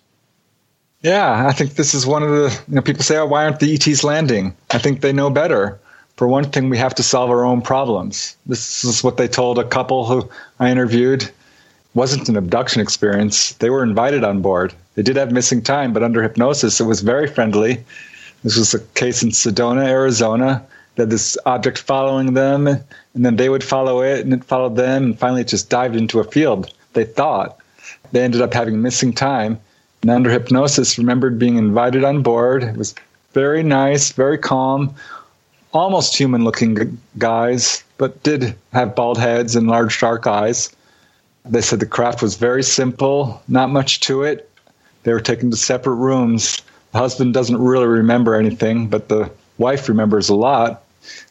Yeah, 1.03 1.47
I 1.47 1.53
think 1.53 1.75
this 1.75 1.93
is 1.93 2.05
one 2.05 2.23
of 2.23 2.31
the 2.31 2.61
you 2.67 2.75
know 2.75 2.81
people 2.81 3.03
say, 3.03 3.15
"Oh, 3.15 3.27
why 3.27 3.45
aren't 3.45 3.61
the 3.61 3.73
ETs 3.73 4.03
landing?" 4.03 4.57
I 4.71 4.77
think 4.77 4.99
they 4.99 5.13
know 5.13 5.29
better. 5.29 5.79
For 6.17 6.27
one 6.27 6.45
thing, 6.45 6.69
we 6.69 6.79
have 6.79 6.95
to 6.95 7.03
solve 7.03 7.29
our 7.29 7.45
own 7.45 7.61
problems. 7.61 8.35
This 8.47 8.83
is 8.83 9.03
what 9.03 9.17
they 9.17 9.27
told 9.27 9.59
a 9.59 9.63
couple 9.63 10.05
who 10.05 10.27
I 10.59 10.71
interviewed. 10.71 11.21
It 11.21 11.31
wasn't 11.93 12.27
an 12.27 12.35
abduction 12.35 12.81
experience. 12.81 13.53
They 13.53 13.69
were 13.69 13.83
invited 13.83 14.23
on 14.23 14.41
board. 14.41 14.73
They 14.95 15.03
did 15.03 15.15
have 15.15 15.31
missing 15.31 15.61
time, 15.61 15.93
but 15.93 16.01
under 16.01 16.23
hypnosis, 16.23 16.79
it 16.79 16.85
was 16.85 17.01
very 17.01 17.27
friendly. 17.27 17.83
This 18.43 18.57
was 18.57 18.73
a 18.73 18.79
case 18.95 19.21
in 19.21 19.29
Sedona, 19.29 19.85
Arizona. 19.87 20.65
They 20.95 21.03
had 21.03 21.11
this 21.11 21.37
object 21.45 21.77
following 21.77 22.33
them, 22.33 22.65
and 22.65 22.83
then 23.13 23.35
they 23.35 23.49
would 23.49 23.63
follow 23.63 24.01
it, 24.01 24.21
and 24.21 24.33
it 24.33 24.43
followed 24.43 24.75
them, 24.75 25.03
and 25.03 25.19
finally 25.19 25.41
it 25.41 25.47
just 25.47 25.69
dived 25.69 25.95
into 25.95 26.19
a 26.19 26.23
field. 26.23 26.73
They 26.93 27.03
thought 27.03 27.59
they 28.11 28.23
ended 28.23 28.41
up 28.41 28.55
having 28.55 28.81
missing 28.81 29.13
time, 29.13 29.59
and 30.01 30.09
under 30.09 30.31
hypnosis, 30.31 30.97
remembered 30.97 31.37
being 31.37 31.57
invited 31.57 32.03
on 32.03 32.23
board. 32.23 32.63
It 32.63 32.75
was 32.75 32.95
very 33.33 33.61
nice, 33.61 34.11
very 34.13 34.39
calm, 34.39 34.95
almost 35.77 36.17
human 36.17 36.43
looking 36.43 36.99
guys, 37.17 37.83
but 37.97 38.23
did 38.23 38.55
have 38.73 38.95
bald 38.95 39.17
heads 39.17 39.55
and 39.55 39.67
large 39.67 39.99
dark 39.99 40.27
eyes. 40.27 40.75
They 41.45 41.61
said 41.61 41.79
the 41.79 41.85
craft 41.85 42.21
was 42.21 42.35
very 42.35 42.63
simple, 42.63 43.41
not 43.47 43.69
much 43.69 44.01
to 44.01 44.23
it. 44.23 44.49
They 45.03 45.13
were 45.13 45.21
taken 45.21 45.51
to 45.51 45.57
separate 45.57 45.95
rooms. 45.95 46.61
The 46.91 46.99
husband 46.99 47.33
doesn't 47.33 47.57
really 47.57 47.87
remember 47.87 48.35
anything, 48.35 48.87
but 48.87 49.07
the 49.07 49.31
wife 49.57 49.87
remembers 49.87 50.29
a 50.29 50.35
lot. 50.35 50.83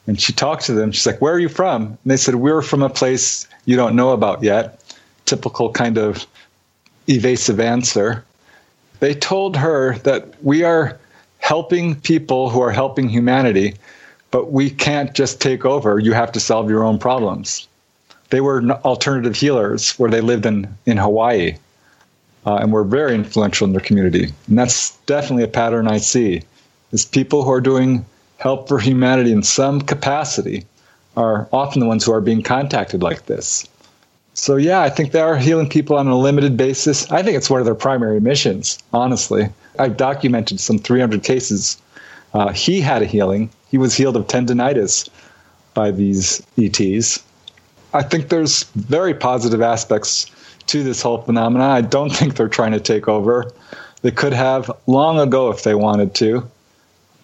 And 0.06 0.18
she 0.20 0.32
talked 0.32 0.64
to 0.66 0.72
them. 0.72 0.92
She's 0.92 1.06
like, 1.06 1.20
Where 1.20 1.34
are 1.34 1.40
you 1.40 1.50
from? 1.50 1.82
And 1.82 1.98
they 2.04 2.16
said, 2.16 2.36
We're 2.36 2.62
from 2.62 2.82
a 2.82 2.88
place 2.88 3.46
you 3.66 3.76
don't 3.76 3.96
know 3.96 4.10
about 4.10 4.42
yet. 4.42 4.82
Typical 5.26 5.70
kind 5.70 5.98
of 5.98 6.26
evasive 7.08 7.60
answer. 7.60 8.24
They 9.00 9.14
told 9.14 9.56
her 9.56 9.98
that 9.98 10.42
we 10.42 10.62
are 10.62 10.98
helping 11.38 12.00
people 12.00 12.48
who 12.48 12.62
are 12.62 12.70
helping 12.70 13.08
humanity 13.08 13.74
but 14.30 14.52
we 14.52 14.70
can't 14.70 15.14
just 15.14 15.40
take 15.40 15.64
over. 15.64 15.98
You 15.98 16.12
have 16.12 16.32
to 16.32 16.40
solve 16.40 16.70
your 16.70 16.84
own 16.84 16.98
problems. 16.98 17.68
They 18.30 18.40
were 18.40 18.68
alternative 18.84 19.36
healers 19.36 19.92
where 19.98 20.10
they 20.10 20.20
lived 20.20 20.46
in, 20.46 20.76
in 20.84 20.96
Hawaii 20.96 21.56
uh, 22.44 22.56
and 22.56 22.72
were 22.72 22.84
very 22.84 23.14
influential 23.14 23.66
in 23.66 23.72
their 23.72 23.80
community. 23.80 24.32
And 24.48 24.58
that's 24.58 24.96
definitely 25.06 25.44
a 25.44 25.48
pattern 25.48 25.88
I 25.88 25.98
see 25.98 26.42
is 26.92 27.04
people 27.04 27.44
who 27.44 27.52
are 27.52 27.60
doing 27.60 28.04
help 28.38 28.68
for 28.68 28.78
humanity 28.78 29.32
in 29.32 29.42
some 29.42 29.80
capacity 29.80 30.64
are 31.16 31.48
often 31.52 31.80
the 31.80 31.86
ones 31.86 32.04
who 32.04 32.12
are 32.12 32.20
being 32.20 32.42
contacted 32.42 33.02
like 33.02 33.26
this. 33.26 33.66
So 34.34 34.56
yeah, 34.56 34.82
I 34.82 34.90
think 34.90 35.12
they 35.12 35.20
are 35.20 35.36
healing 35.36 35.68
people 35.68 35.96
on 35.96 36.06
a 36.06 36.18
limited 36.18 36.56
basis. 36.56 37.10
I 37.10 37.22
think 37.22 37.36
it's 37.36 37.48
one 37.48 37.60
of 37.60 37.64
their 37.64 37.74
primary 37.74 38.20
missions, 38.20 38.78
honestly. 38.92 39.48
I've 39.78 39.96
documented 39.96 40.60
some 40.60 40.78
300 40.78 41.22
cases. 41.24 41.78
Uh, 42.34 42.52
he 42.52 42.80
had 42.80 43.02
a 43.02 43.06
healing 43.06 43.50
he 43.68 43.78
was 43.78 43.94
healed 43.94 44.16
of 44.16 44.26
tendonitis 44.26 45.08
by 45.74 45.90
these 45.90 46.42
ETs. 46.58 47.22
I 47.92 48.02
think 48.02 48.28
there's 48.28 48.64
very 48.74 49.14
positive 49.14 49.60
aspects 49.60 50.26
to 50.68 50.82
this 50.82 51.02
whole 51.02 51.22
phenomenon. 51.22 51.70
I 51.70 51.80
don't 51.80 52.10
think 52.10 52.36
they're 52.36 52.48
trying 52.48 52.72
to 52.72 52.80
take 52.80 53.08
over. 53.08 53.52
They 54.02 54.10
could 54.10 54.32
have 54.32 54.70
long 54.86 55.18
ago 55.18 55.50
if 55.50 55.62
they 55.62 55.74
wanted 55.74 56.14
to. 56.16 56.48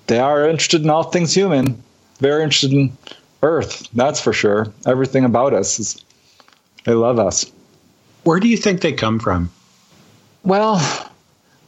They 0.08 0.18
are 0.18 0.48
interested 0.48 0.82
in 0.82 0.90
all 0.90 1.04
things 1.04 1.32
human, 1.32 1.82
very 2.18 2.42
interested 2.42 2.72
in 2.72 2.96
Earth, 3.42 3.88
that's 3.94 4.20
for 4.20 4.32
sure. 4.32 4.72
Everything 4.86 5.24
about 5.24 5.52
us 5.54 5.80
is, 5.80 6.04
they 6.84 6.94
love 6.94 7.18
us. 7.18 7.50
Where 8.24 8.40
do 8.40 8.48
you 8.48 8.56
think 8.56 8.80
they 8.80 8.92
come 8.92 9.18
from? 9.18 9.50
Well, 10.44 10.80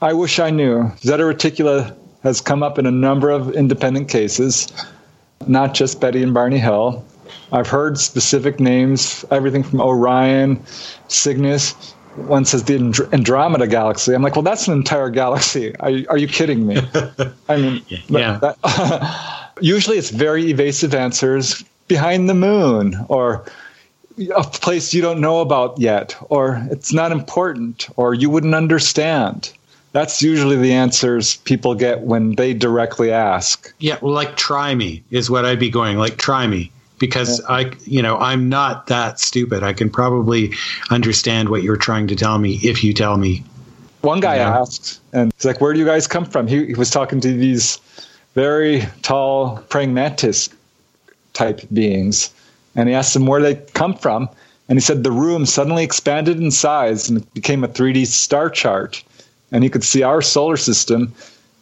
I 0.03 0.13
wish 0.13 0.39
I 0.39 0.51
knew. 0.51 0.91
Zeta 0.99 1.23
Reticuli 1.23 1.97
has 2.25 2.41
come 2.41 2.63
up 2.63 2.79
in 2.79 2.87
a 2.87 2.91
number 2.91 3.31
of 3.31 3.53
independent 3.53 4.09
cases, 4.09 4.73
not 5.47 5.75
just 5.75 6.01
Betty 6.01 6.23
and 6.23 6.35
Barney 6.35 6.59
Hill. 6.59 7.05
I've 7.53 7.69
heard 7.69 7.99
specific 7.99 8.59
names, 8.59 9.25
everything 9.31 9.63
from 9.63 9.81
Orion, 9.81 10.61
Cygnus. 11.09 11.73
One 12.17 12.45
says 12.45 12.65
the 12.65 12.77
Andromeda 13.13 13.67
Galaxy. 13.67 14.15
I'm 14.15 14.23
like, 14.23 14.35
well, 14.35 14.43
that's 14.43 14.67
an 14.67 14.75
entire 14.75 15.11
galaxy. 15.11 15.77
Are, 15.77 15.93
are 16.11 16.19
you 16.19 16.29
kidding 16.29 16.67
me? 16.67 16.81
I 17.49 17.57
mean, 17.57 17.83
yeah. 18.09 18.39
That, 18.39 19.51
usually 19.61 19.99
it's 19.99 20.11
very 20.11 20.51
evasive 20.51 20.95
answers 20.95 21.63
behind 21.89 22.29
the 22.29 22.35
moon 22.35 22.97
or 23.09 23.45
a 24.37 24.45
place 24.45 24.95
you 24.95 25.03
don't 25.03 25.21
know 25.21 25.41
about 25.41 25.79
yet, 25.79 26.17
or 26.31 26.65
it's 26.71 26.93
not 26.93 27.13
important, 27.13 27.89
or 27.97 28.15
you 28.15 28.31
wouldn't 28.31 28.55
understand. 28.55 29.53
That's 29.95 30.21
usually 30.21 30.57
the 30.57 30.73
answers 30.73 31.37
people 31.37 31.77
get 31.77 32.01
when 32.01 32.35
they 32.35 32.53
directly 32.53 33.13
ask. 33.13 33.73
Yeah, 33.79 33.97
well, 34.03 34.13
like 34.13 34.37
try 34.37 34.75
me 34.75 35.05
is 35.13 35.31
what 35.31 35.45
I'd 35.45 35.61
be 35.61 35.71
going 35.71 35.99
like 35.99 36.17
try 36.17 36.49
me 36.49 36.73
because 36.99 37.39
yeah. 37.39 37.55
I, 37.55 37.73
you 37.85 38.03
know, 38.03 38.19
I'm 38.19 38.49
not 38.49 38.89
that 38.89 39.21
stupid. 39.21 39.63
I 39.63 39.73
can 39.73 39.89
probably 39.89 40.53
understand 40.91 41.49
what 41.49 41.63
you're 41.63 41.77
trying 41.77 42.09
to 42.09 42.17
tell 42.17 42.39
me 42.39 42.59
if 42.65 42.83
you 42.83 42.93
tell 42.93 43.19
me. 43.19 43.45
One 44.01 44.19
guy 44.19 44.39
asked, 44.39 44.99
and 45.13 45.33
he's 45.37 45.45
like, 45.45 45.61
"Where 45.61 45.73
do 45.73 45.79
you 45.79 45.87
guys 45.87 46.09
come 46.09 46.25
from?" 46.25 46.49
He, 46.49 46.67
he 46.67 46.75
was 46.75 46.91
talking 46.91 47.21
to 47.21 47.33
these 47.33 47.79
very 48.35 48.83
tall 49.03 49.59
praying 49.69 49.95
mantis 49.95 50.51
type 51.35 51.61
beings, 51.73 52.35
and 52.75 52.89
he 52.89 52.97
asked 52.97 53.15
them 53.15 53.27
where 53.27 53.41
they 53.41 53.55
come 53.75 53.95
from, 53.95 54.29
and 54.69 54.77
he 54.77 54.81
said 54.81 55.05
the 55.05 55.13
room 55.13 55.47
suddenly 55.47 55.85
expanded 55.85 56.41
in 56.41 56.51
size 56.51 57.09
and 57.09 57.19
it 57.19 57.35
became 57.35 57.63
a 57.63 57.69
3D 57.69 58.09
star 58.09 58.51
chart 58.51 59.05
and 59.55 59.63
he 59.63 59.71
could 59.71 59.85
see 59.85 60.03
our 60.03 60.21
solar 60.21 60.57
system 60.57 61.15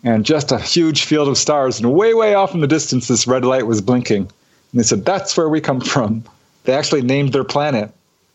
and 0.03 0.25
just 0.25 0.51
a 0.51 0.59
huge 0.59 1.05
field 1.05 1.29
of 1.29 1.37
stars. 1.37 1.79
And 1.79 1.93
way, 1.93 2.15
way 2.15 2.33
off 2.35 2.55
in 2.55 2.61
the 2.61 2.67
distance, 2.67 3.07
this 3.07 3.27
red 3.27 3.45
light 3.45 3.67
was 3.67 3.83
blinking. 3.83 4.23
And 4.23 4.81
they 4.81 4.83
said, 4.83 5.05
That's 5.05 5.37
where 5.37 5.49
we 5.49 5.61
come 5.61 5.81
from. 5.95 6.25
They 6.65 6.73
actually 6.73 7.03
named 7.03 7.35
their 7.35 7.45
planet. 7.45 7.93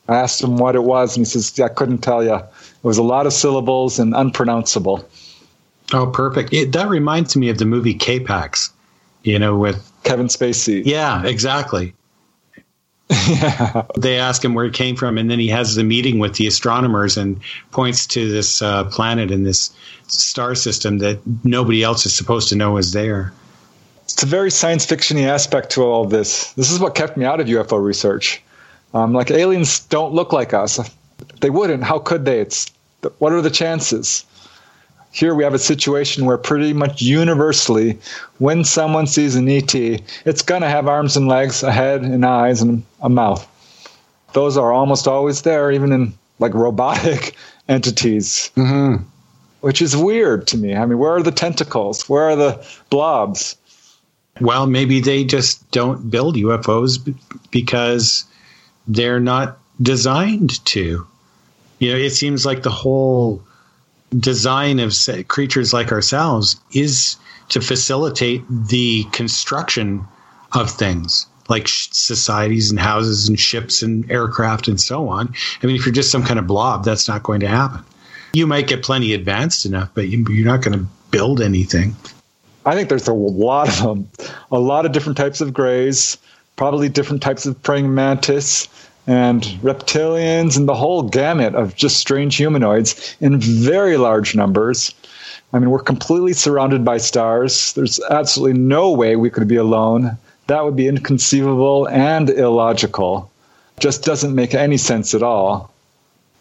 I 0.07 0.15
asked 0.15 0.41
him 0.41 0.57
what 0.57 0.75
it 0.75 0.83
was, 0.83 1.17
and 1.17 1.25
he 1.25 1.29
says, 1.29 1.59
I 1.59 1.69
couldn't 1.69 1.97
tell 1.97 2.23
you. 2.23 2.35
It 2.35 2.83
was 2.83 2.99
a 2.99 3.03
lot 3.03 3.25
of 3.25 3.33
syllables 3.33 3.99
and 3.99 4.13
unpronounceable. 4.13 5.09
Oh, 5.91 6.07
perfect. 6.07 6.53
It, 6.53 6.71
that 6.73 6.87
reminds 6.87 7.35
me 7.35 7.49
of 7.49 7.57
the 7.57 7.65
movie 7.65 7.93
K-Pax, 7.93 8.71
you 9.23 9.39
know, 9.39 9.57
with 9.57 9.91
Kevin 10.03 10.27
Spacey. 10.27 10.83
Yeah, 10.85 11.25
exactly. 11.25 11.93
Yeah. 13.09 13.83
They 13.97 14.17
ask 14.17 14.43
him 14.43 14.53
where 14.53 14.65
it 14.65 14.73
came 14.73 14.95
from, 14.95 15.17
and 15.17 15.31
then 15.31 15.39
he 15.39 15.47
has 15.47 15.75
the 15.75 15.83
meeting 15.83 16.19
with 16.19 16.35
the 16.35 16.47
astronomers 16.47 17.17
and 17.17 17.39
points 17.71 18.05
to 18.07 18.29
this 18.29 18.61
uh, 18.61 18.85
planet 18.85 19.31
in 19.31 19.43
this 19.43 19.71
star 20.07 20.55
system 20.55 20.97
that 20.99 21.19
nobody 21.43 21.83
else 21.83 22.05
is 22.05 22.15
supposed 22.15 22.49
to 22.49 22.55
know 22.55 22.77
is 22.77 22.91
there. 22.91 23.31
It's 24.03 24.23
a 24.23 24.25
very 24.25 24.51
science 24.51 24.85
fictiony 24.85 25.25
aspect 25.27 25.69
to 25.71 25.83
all 25.83 26.05
this. 26.05 26.51
This 26.53 26.71
is 26.71 26.79
what 26.79 26.95
kept 26.95 27.17
me 27.17 27.25
out 27.25 27.39
of 27.39 27.47
UFO 27.47 27.83
research. 27.83 28.41
Um, 28.93 29.13
like 29.13 29.31
aliens 29.31 29.79
don't 29.81 30.13
look 30.13 30.33
like 30.33 30.53
us. 30.53 30.79
They 31.41 31.49
wouldn't. 31.49 31.83
How 31.83 31.99
could 31.99 32.25
they? 32.25 32.39
It's 32.39 32.71
what 33.19 33.31
are 33.33 33.41
the 33.41 33.49
chances? 33.49 34.25
Here 35.17 35.33
we 35.33 35.43
have 35.43 35.55
a 35.55 35.59
situation 35.59 36.25
where 36.25 36.37
pretty 36.37 36.73
much 36.73 37.01
universally, 37.01 37.97
when 38.37 38.63
someone 38.63 39.07
sees 39.07 39.35
an 39.35 39.49
ET, 39.49 39.73
it's 39.73 40.43
going 40.43 40.61
to 40.61 40.69
have 40.69 40.87
arms 40.87 41.17
and 41.17 41.27
legs, 41.27 41.63
a 41.63 41.71
head 41.71 42.03
and 42.03 42.23
eyes, 42.23 42.61
and 42.61 42.83
a 43.01 43.09
mouth. 43.09 43.47
Those 44.33 44.57
are 44.57 44.71
almost 44.71 45.07
always 45.07 45.41
there, 45.41 45.71
even 45.71 45.91
in 45.91 46.13
like 46.37 46.53
robotic 46.53 47.35
entities, 47.67 48.51
mm-hmm. 48.55 49.03
which 49.61 49.81
is 49.81 49.97
weird 49.97 50.45
to 50.47 50.57
me. 50.57 50.75
I 50.75 50.85
mean, 50.85 50.99
where 50.99 51.15
are 51.15 51.23
the 51.23 51.31
tentacles? 51.31 52.07
Where 52.07 52.29
are 52.29 52.35
the 52.35 52.67
blobs? 52.91 53.57
Well, 54.39 54.67
maybe 54.67 55.01
they 55.01 55.23
just 55.23 55.71
don't 55.71 56.11
build 56.11 56.35
UFOs 56.35 56.99
because 57.49 58.23
they're 58.87 59.19
not 59.19 59.57
designed 59.81 60.63
to. 60.65 61.07
You 61.79 61.91
know, 61.91 61.97
it 61.97 62.11
seems 62.11 62.45
like 62.45 62.61
the 62.61 62.69
whole 62.69 63.41
design 64.17 64.79
of 64.79 64.93
creatures 65.27 65.73
like 65.73 65.91
ourselves 65.91 66.59
is 66.73 67.17
to 67.49 67.61
facilitate 67.61 68.43
the 68.49 69.03
construction 69.11 70.05
of 70.53 70.69
things 70.69 71.27
like 71.49 71.67
societies 71.67 72.69
and 72.69 72.79
houses 72.79 73.29
and 73.29 73.39
ships 73.39 73.81
and 73.81 74.09
aircraft 74.11 74.67
and 74.67 74.81
so 74.81 75.07
on. 75.07 75.33
I 75.61 75.65
mean, 75.65 75.75
if 75.77 75.85
you're 75.85 75.95
just 75.95 76.11
some 76.11 76.23
kind 76.23 76.39
of 76.39 76.47
blob, 76.47 76.83
that's 76.83 77.07
not 77.07 77.23
going 77.23 77.39
to 77.39 77.47
happen. 77.47 77.83
You 78.33 78.47
might 78.47 78.67
get 78.67 78.83
plenty 78.83 79.13
advanced 79.13 79.65
enough, 79.65 79.89
but 79.93 80.09
you're 80.09 80.45
not 80.45 80.61
going 80.61 80.77
to 80.77 80.85
build 81.09 81.41
anything. 81.41 81.95
I 82.65 82.75
think 82.75 82.89
there's 82.89 83.07
a 83.07 83.13
lot 83.13 83.69
of 83.69 83.81
them, 83.81 84.09
a 84.51 84.59
lot 84.59 84.85
of 84.85 84.91
different 84.91 85.17
types 85.17 85.39
of 85.39 85.53
grays, 85.53 86.17
probably 86.57 86.89
different 86.89 87.21
types 87.21 87.45
of 87.45 87.61
praying 87.63 87.95
mantis 87.95 88.67
and 89.07 89.43
reptilians 89.63 90.57
and 90.57 90.67
the 90.67 90.75
whole 90.75 91.01
gamut 91.01 91.55
of 91.55 91.75
just 91.75 91.97
strange 91.97 92.35
humanoids 92.35 93.15
in 93.21 93.39
very 93.39 93.95
large 93.95 94.35
numbers. 94.35 94.93
I 95.53 95.59
mean, 95.59 95.69
we're 95.69 95.79
completely 95.79 96.33
surrounded 96.33 96.83
by 96.83 96.97
stars. 96.97 97.71
There's 97.73 98.01
absolutely 98.09 98.59
no 98.59 98.91
way 98.91 99.15
we 99.15 99.29
could 99.29 99.47
be 99.47 99.55
alone. 99.55 100.17
That 100.47 100.65
would 100.65 100.75
be 100.75 100.89
inconceivable 100.89 101.87
and 101.87 102.29
illogical. 102.29 103.31
Just 103.79 104.03
doesn't 104.03 104.35
make 104.35 104.53
any 104.53 104.77
sense 104.77 105.15
at 105.15 105.23
all. 105.23 105.71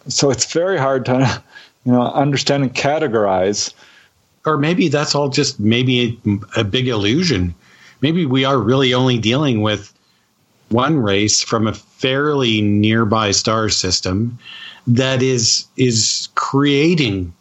So 0.09 0.29
it's 0.29 0.51
very 0.51 0.77
hard 0.77 1.05
to, 1.05 1.41
you 1.85 1.93
know, 1.93 2.01
understand 2.01 2.63
and 2.63 2.73
categorize. 2.75 3.73
Or 4.45 4.57
maybe 4.57 4.89
that's 4.89 5.15
all 5.15 5.29
just 5.29 5.59
maybe 5.59 6.19
a, 6.25 6.59
a 6.59 6.63
big 6.65 6.89
illusion. 6.89 7.55
Maybe 8.01 8.25
we 8.25 8.43
are 8.43 8.57
really 8.57 8.93
only 8.93 9.17
dealing 9.17 9.61
with 9.61 9.93
one 10.69 10.97
race 10.97 11.41
from 11.41 11.67
a 11.67 11.73
fairly 11.97 12.61
nearby 12.61 13.31
star 13.31 13.69
system 13.69 14.37
that 14.85 15.21
is 15.21 15.65
is 15.75 16.29
creating 16.35 17.33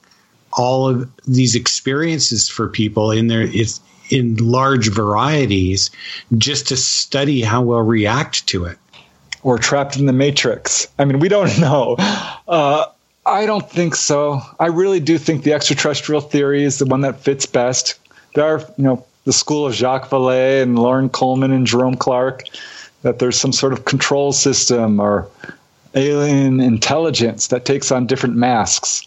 all 0.55 0.89
of 0.89 1.09
these 1.27 1.55
experiences 1.55 2.49
for 2.49 2.69
people 2.69 3.11
in 3.11 3.27
their 3.29 3.43
it's 3.43 3.81
in 4.11 4.37
large 4.37 4.89
varieties 4.91 5.91
just 6.39 6.69
to 6.69 6.77
study 6.77 7.43
how 7.43 7.61
we'll 7.61 7.83
react 7.83 8.47
to 8.47 8.65
it. 8.65 8.79
We're 9.43 9.59
trapped 9.59 9.97
in 9.97 10.07
the 10.07 10.13
matrix. 10.13 10.89
I 10.99 11.05
mean 11.05 11.19
we 11.19 11.29
don't 11.29 11.59
know. 11.61 11.97
Uh, 12.49 12.87
i 13.27 13.45
don't 13.45 13.69
think 13.69 13.95
so. 13.95 14.41
I 14.59 14.67
really 14.67 15.01
do 15.01 15.19
think 15.19 15.43
the 15.43 15.53
extraterrestrial 15.53 16.21
theory 16.21 16.65
is 16.65 16.79
the 16.79 16.87
one 16.87 17.03
that 17.03 17.21
fits 17.21 17.45
best. 17.45 17.99
There 18.35 18.45
are 18.45 18.61
you 18.79 18.85
know 18.85 19.05
the 19.25 19.33
school 19.33 19.67
of 19.67 19.75
jacques 19.75 20.09
vallée 20.09 20.63
and 20.63 20.79
Loren 20.79 21.11
Coleman 21.11 21.53
and 21.53 21.67
jerome 21.67 21.97
clark 21.97 22.45
that 23.03 23.19
there's 23.19 23.39
some 23.39 23.53
sort 23.53 23.73
of 23.73 23.85
control 23.85 24.33
system 24.33 25.01
or 25.01 25.29
alien 25.95 26.61
intelligence 26.61 27.49
that 27.49 27.65
takes 27.65 27.91
on 27.91 28.07
different 28.07 28.37
masks. 28.37 29.07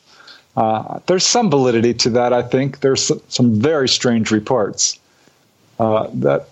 Uh, 0.57 0.99
there's 1.05 1.25
some 1.25 1.49
validity 1.49 1.93
to 1.93 2.09
that, 2.09 2.33
I 2.33 2.41
think. 2.41 2.79
There's 2.81 3.11
some 3.29 3.59
very 3.59 3.87
strange 3.87 4.31
reports 4.31 4.99
uh, 5.79 6.07
that 6.13 6.49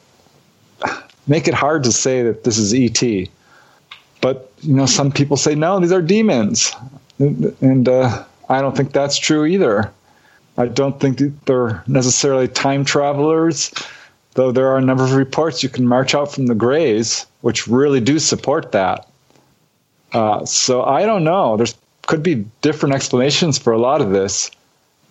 make 1.27 1.47
it 1.47 1.53
hard 1.53 1.83
to 1.83 1.91
say 1.91 2.23
that 2.23 2.43
this 2.43 2.57
is 2.57 2.73
ET. 2.73 3.29
But 4.21 4.51
you 4.61 4.73
know, 4.73 4.85
some 4.85 5.11
people 5.11 5.37
say 5.37 5.55
no, 5.55 5.79
these 5.79 5.91
are 5.91 6.01
demons, 6.01 6.73
and, 7.19 7.87
uh, 7.87 8.23
I 8.49 8.61
don't 8.61 8.77
think 8.77 8.93
that's 8.93 9.17
true 9.17 9.45
either. 9.45 9.91
I 10.57 10.67
don't 10.67 10.99
think 10.99 11.19
they're 11.45 11.83
necessarily 11.85 12.47
time 12.47 12.85
travelers 12.85 13.71
though 14.37 14.51
there 14.51 14.67
are 14.67 14.77
a 14.77 14.81
number 14.81 15.03
of 15.03 15.13
reports 15.13 15.63
you 15.63 15.67
can 15.67 15.87
march 15.87 16.13
out 16.13 16.31
from 16.31 16.45
the 16.45 16.53
grays, 16.53 17.25
which 17.41 17.67
really 17.67 17.99
do 17.99 18.19
support 18.19 18.71
that. 18.71 19.09
Uh, 20.13 20.45
so 20.45 20.83
I 20.83 21.07
don't 21.07 21.23
know. 21.23 21.57
There 21.57 21.65
could 22.05 22.21
be 22.21 22.45
different 22.61 22.93
explanations 22.93 23.57
for 23.57 23.73
a 23.73 23.79
lot 23.79 23.99
of 23.99 24.11
this, 24.11 24.51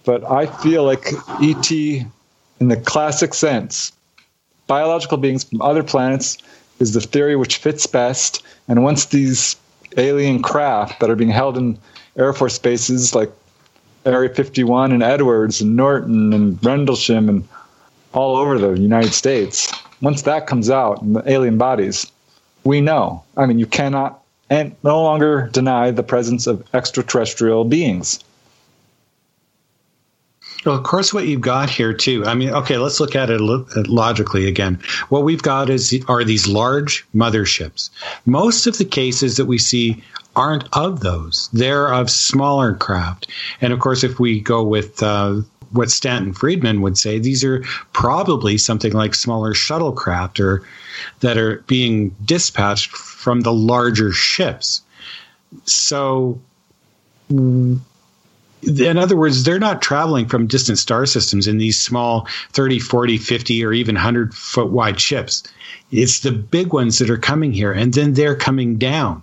but 0.05 0.23
I 0.31 0.47
feel 0.47 0.85
like 0.85 1.13
ET, 1.43 1.71
in 1.73 2.69
the 2.69 2.77
classic 2.77 3.35
sense, 3.35 3.91
biological 4.69 5.19
beings 5.19 5.43
from 5.43 5.61
other 5.61 5.83
planets 5.83 6.39
is 6.79 6.93
the 6.93 7.01
theory 7.01 7.35
which 7.35 7.57
fits 7.57 7.85
best. 7.85 8.45
And 8.69 8.85
once 8.85 9.07
these 9.07 9.57
alien 9.97 10.41
craft 10.41 11.01
that 11.01 11.11
are 11.11 11.17
being 11.17 11.31
held 11.31 11.59
in 11.59 11.77
Air 12.17 12.33
Force 12.33 12.61
bases 12.61 13.13
like 13.13 13.33
Area 14.05 14.33
51 14.33 14.93
and 14.93 15.03
Edwards 15.03 15.61
and 15.61 15.75
Norton 15.75 16.33
and 16.33 16.65
Rendlesham 16.65 17.29
and 17.29 17.49
all 18.13 18.37
over 18.37 18.59
the 18.59 18.81
United 18.81 19.13
States. 19.13 19.73
Once 20.01 20.23
that 20.23 20.47
comes 20.47 20.71
out 20.71 21.03
in 21.03 21.15
the 21.15 21.31
alien 21.31 21.59
bodies, 21.59 22.11
we 22.65 22.81
know. 22.81 23.23
I 23.37 23.47
mean, 23.47 23.59
you 23.59 23.67
cannot 23.67 24.23
and 24.51 24.77
no 24.83 25.03
longer 25.03 25.49
deny 25.53 25.91
the 25.91 26.03
presence 26.03 26.47
of 26.47 26.65
extraterrestrial 26.73 27.65
beings. 27.65 28.21
Well, 30.65 30.75
of 30.75 30.83
course, 30.83 31.15
what 31.15 31.27
you've 31.27 31.41
got 31.41 31.71
here 31.71 31.93
too. 31.93 32.25
I 32.25 32.35
mean, 32.35 32.51
okay, 32.51 32.77
let's 32.77 32.99
look 32.99 33.15
at 33.15 33.31
it 33.31 33.41
logically 33.41 34.49
again. 34.49 34.81
What 35.11 35.23
we've 35.23 35.43
got 35.43 35.71
is 35.71 35.97
are 36.09 36.25
these 36.25 36.49
large 36.49 37.07
motherships. 37.15 37.91
Most 38.25 38.67
of 38.67 38.77
the 38.77 38.85
cases 38.85 39.37
that 39.37 39.47
we 39.47 39.59
see 39.59 40.03
aren't 40.35 40.69
of 40.77 41.01
those; 41.01 41.49
they're 41.53 41.95
of 41.95 42.11
smaller 42.11 42.75
craft. 42.75 43.29
And 43.61 43.73
of 43.73 43.79
course, 43.79 44.03
if 44.03 44.19
we 44.19 44.41
go 44.41 44.65
with 44.65 45.01
uh, 45.05 45.43
what 45.73 45.91
Stanton 45.91 46.33
Friedman 46.33 46.81
would 46.83 46.99
say. 46.99 47.19
These 47.19 47.45
are 47.45 47.63
probably 47.93 48.59
something 48.59 48.93
like 48.93 49.15
smaller 49.15 49.53
shuttlecraft 49.53 50.41
or 50.41 50.63
that 51.21 51.37
are 51.37 51.65
being 51.67 52.15
dispatched 52.25 52.91
from 52.91 53.41
the 53.41 53.53
larger 53.53 54.13
ships. 54.13 54.83
So, 55.65 56.41
mm, 57.31 57.81
in 58.63 58.99
other 58.99 59.17
words, 59.17 59.45
they're 59.45 59.59
not 59.59 59.83
traveling 59.83 60.27
from 60.27 60.47
distant 60.47 60.79
star 60.79 61.07
systems 61.07 61.47
in 61.47 61.59
these 61.59 61.81
small 61.81 62.27
30, 62.53 62.81
40, 62.81 63.19
50, 63.19 63.65
or 63.65 63.73
even 63.73 63.95
100 63.95 64.35
foot 64.35 64.71
wide 64.71 65.01
ships. 65.01 65.45
It's 65.93 66.21
the 66.21 66.33
big 66.33 66.73
ones 66.73 66.99
that 66.99 67.11
are 67.11 67.19
coming 67.19 67.53
here, 67.53 67.73
and 67.73 67.95
then 67.95 68.15
they're 68.15 68.35
coming 68.35 68.77
down. 68.77 69.23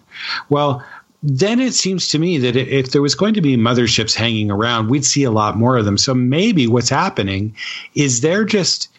Well, 0.49 0.83
then 1.23 1.61
it 1.61 1.73
seems 1.73 2.09
to 2.09 2.19
me 2.19 2.37
that 2.39 2.57
if 2.57 2.91
there 2.91 3.01
was 3.01 3.15
going 3.15 3.33
to 3.33 3.41
be 3.41 3.55
motherships 3.55 4.13
hanging 4.13 4.51
around, 4.51 4.89
we'd 4.89 5.05
see 5.05 5.23
a 5.23 5.31
lot 5.31 5.57
more 5.57 5.77
of 5.77 5.85
them. 5.85 5.97
So 5.97 6.13
maybe 6.13 6.67
what's 6.67 6.89
happening 6.89 7.55
is 7.95 8.19
they're 8.19 8.43
just 8.43 8.89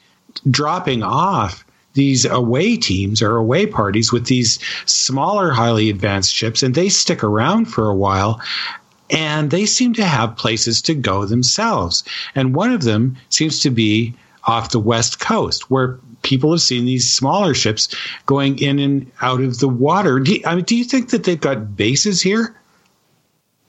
dropping 0.51 1.03
off 1.03 1.67
these 1.93 2.25
away 2.25 2.77
teams 2.79 3.21
or 3.21 3.37
away 3.37 3.67
parties 3.67 4.11
with 4.11 4.27
these 4.27 4.59
smaller, 4.87 5.51
highly 5.53 5.91
advanced 5.91 6.35
ships, 6.35 6.63
and 6.63 6.75
they 6.75 6.89
stick 6.89 7.23
around 7.23 7.67
for 7.67 7.89
a 7.89 7.95
while. 7.95 8.41
And 9.11 9.51
they 9.51 9.67
seem 9.67 9.93
to 9.95 10.05
have 10.05 10.37
places 10.37 10.81
to 10.83 10.95
go 10.95 11.27
themselves. 11.27 12.05
And 12.35 12.55
one 12.55 12.73
of 12.73 12.85
them 12.85 13.17
seems 13.29 13.61
to 13.61 13.71
be 13.71 14.15
off 14.45 14.71
the 14.71 14.81
west 14.81 15.21
coast, 15.21 15.71
where 15.71 15.99
people 16.25 16.51
have 16.51 16.61
seen 16.61 16.85
these 16.85 17.13
smaller 17.13 17.55
ships 17.55 17.95
going 18.27 18.59
in 18.59 18.81
and 18.81 19.11
out 19.21 19.41
of 19.41 19.61
the 19.61 19.69
water. 19.69 20.19
Do 20.19 20.35
you, 20.35 20.43
I 20.45 20.57
mean, 20.57 20.65
do 20.65 20.75
you 20.75 20.85
think 20.85 21.11
that 21.11 21.23
they've 21.23 21.41
got 21.41 21.77
bases 21.77 22.21
here? 22.21 22.57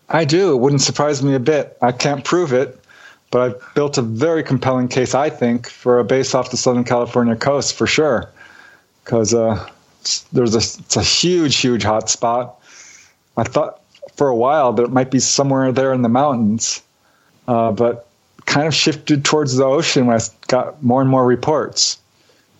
I 0.09 0.25
do. 0.25 0.53
It 0.53 0.57
wouldn't 0.57 0.81
surprise 0.81 1.21
me 1.21 1.35
a 1.35 1.39
bit. 1.39 1.77
I 1.81 1.91
can't 1.91 2.23
prove 2.23 2.53
it, 2.53 2.79
but 3.29 3.41
I've 3.41 3.75
built 3.75 3.97
a 3.97 4.01
very 4.01 4.43
compelling 4.43 4.87
case, 4.87 5.13
I 5.13 5.29
think, 5.29 5.67
for 5.69 5.99
a 5.99 6.03
base 6.03 6.33
off 6.33 6.51
the 6.51 6.57
Southern 6.57 6.83
California 6.83 7.35
coast 7.35 7.75
for 7.75 7.85
sure. 7.85 8.31
Because 9.03 9.33
uh, 9.33 9.67
there's 10.31 10.55
a 10.55 10.59
it's 10.59 10.95
a 10.95 11.03
huge, 11.03 11.57
huge 11.57 11.83
hot 11.83 12.09
spot. 12.09 12.61
I 13.37 13.43
thought 13.43 13.81
for 14.15 14.29
a 14.29 14.35
while 14.35 14.73
that 14.73 14.83
it 14.83 14.91
might 14.91 15.11
be 15.11 15.19
somewhere 15.19 15.71
there 15.71 15.91
in 15.93 16.01
the 16.01 16.09
mountains, 16.09 16.81
uh, 17.47 17.71
but 17.71 18.07
kind 18.45 18.67
of 18.67 18.73
shifted 18.73 19.25
towards 19.25 19.55
the 19.55 19.65
ocean 19.65 20.05
when 20.05 20.19
I 20.19 20.23
got 20.47 20.81
more 20.83 21.01
and 21.01 21.09
more 21.09 21.25
reports 21.25 21.97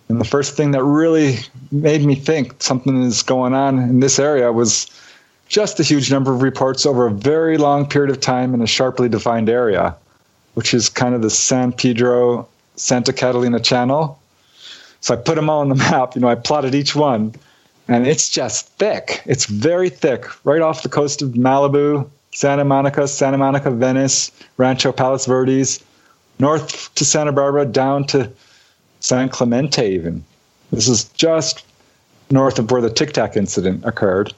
And 0.07 0.21
the 0.21 0.25
first 0.25 0.55
thing 0.55 0.71
that 0.71 0.83
really 0.83 1.39
made 1.71 2.03
me 2.03 2.15
think 2.15 2.61
something 2.61 3.03
is 3.03 3.23
going 3.23 3.53
on 3.53 3.79
in 3.79 3.99
this 3.99 4.19
area 4.19 4.51
was 4.51 4.87
just 5.47 5.79
a 5.79 5.83
huge 5.83 6.11
number 6.11 6.33
of 6.33 6.41
reports 6.41 6.85
over 6.85 7.07
a 7.07 7.11
very 7.11 7.57
long 7.57 7.87
period 7.87 8.11
of 8.11 8.19
time 8.19 8.53
in 8.53 8.61
a 8.61 8.67
sharply 8.67 9.09
defined 9.09 9.49
area, 9.49 9.95
which 10.53 10.73
is 10.73 10.89
kind 10.89 11.15
of 11.15 11.21
the 11.21 11.29
San 11.29 11.71
Pedro 11.71 12.47
Santa 12.75 13.13
Catalina 13.13 13.59
channel. 13.59 14.19
So 15.01 15.13
I 15.13 15.17
put 15.17 15.35
them 15.35 15.49
all 15.49 15.61
on 15.61 15.69
the 15.69 15.75
map. 15.91 16.15
You 16.15 16.21
know, 16.21 16.27
I 16.27 16.35
plotted 16.35 16.75
each 16.75 16.95
one, 16.95 17.33
and 17.87 18.07
it's 18.07 18.29
just 18.29 18.67
thick. 18.77 19.21
It's 19.25 19.45
very 19.45 19.89
thick, 19.89 20.25
right 20.45 20.61
off 20.61 20.83
the 20.83 20.89
coast 20.89 21.21
of 21.21 21.29
Malibu, 21.29 22.07
Santa 22.31 22.65
Monica, 22.65 23.07
Santa 23.07 23.37
Monica, 23.37 23.71
Venice, 23.71 24.31
Rancho 24.57 24.91
Palos 24.91 25.25
Verdes, 25.25 25.83
north 26.39 26.93
to 26.95 27.05
Santa 27.05 27.31
Barbara, 27.31 27.65
down 27.65 28.05
to 28.07 28.29
San 29.05 29.29
Clemente, 29.29 29.87
even. 29.87 30.23
This 30.71 30.87
is 30.87 31.03
just 31.09 31.63
north 32.31 32.57
of 32.57 32.71
where 32.71 32.81
the 32.81 32.89
Tic 32.89 33.13
Tac 33.13 33.37
incident 33.37 33.85
occurred. 33.85 34.33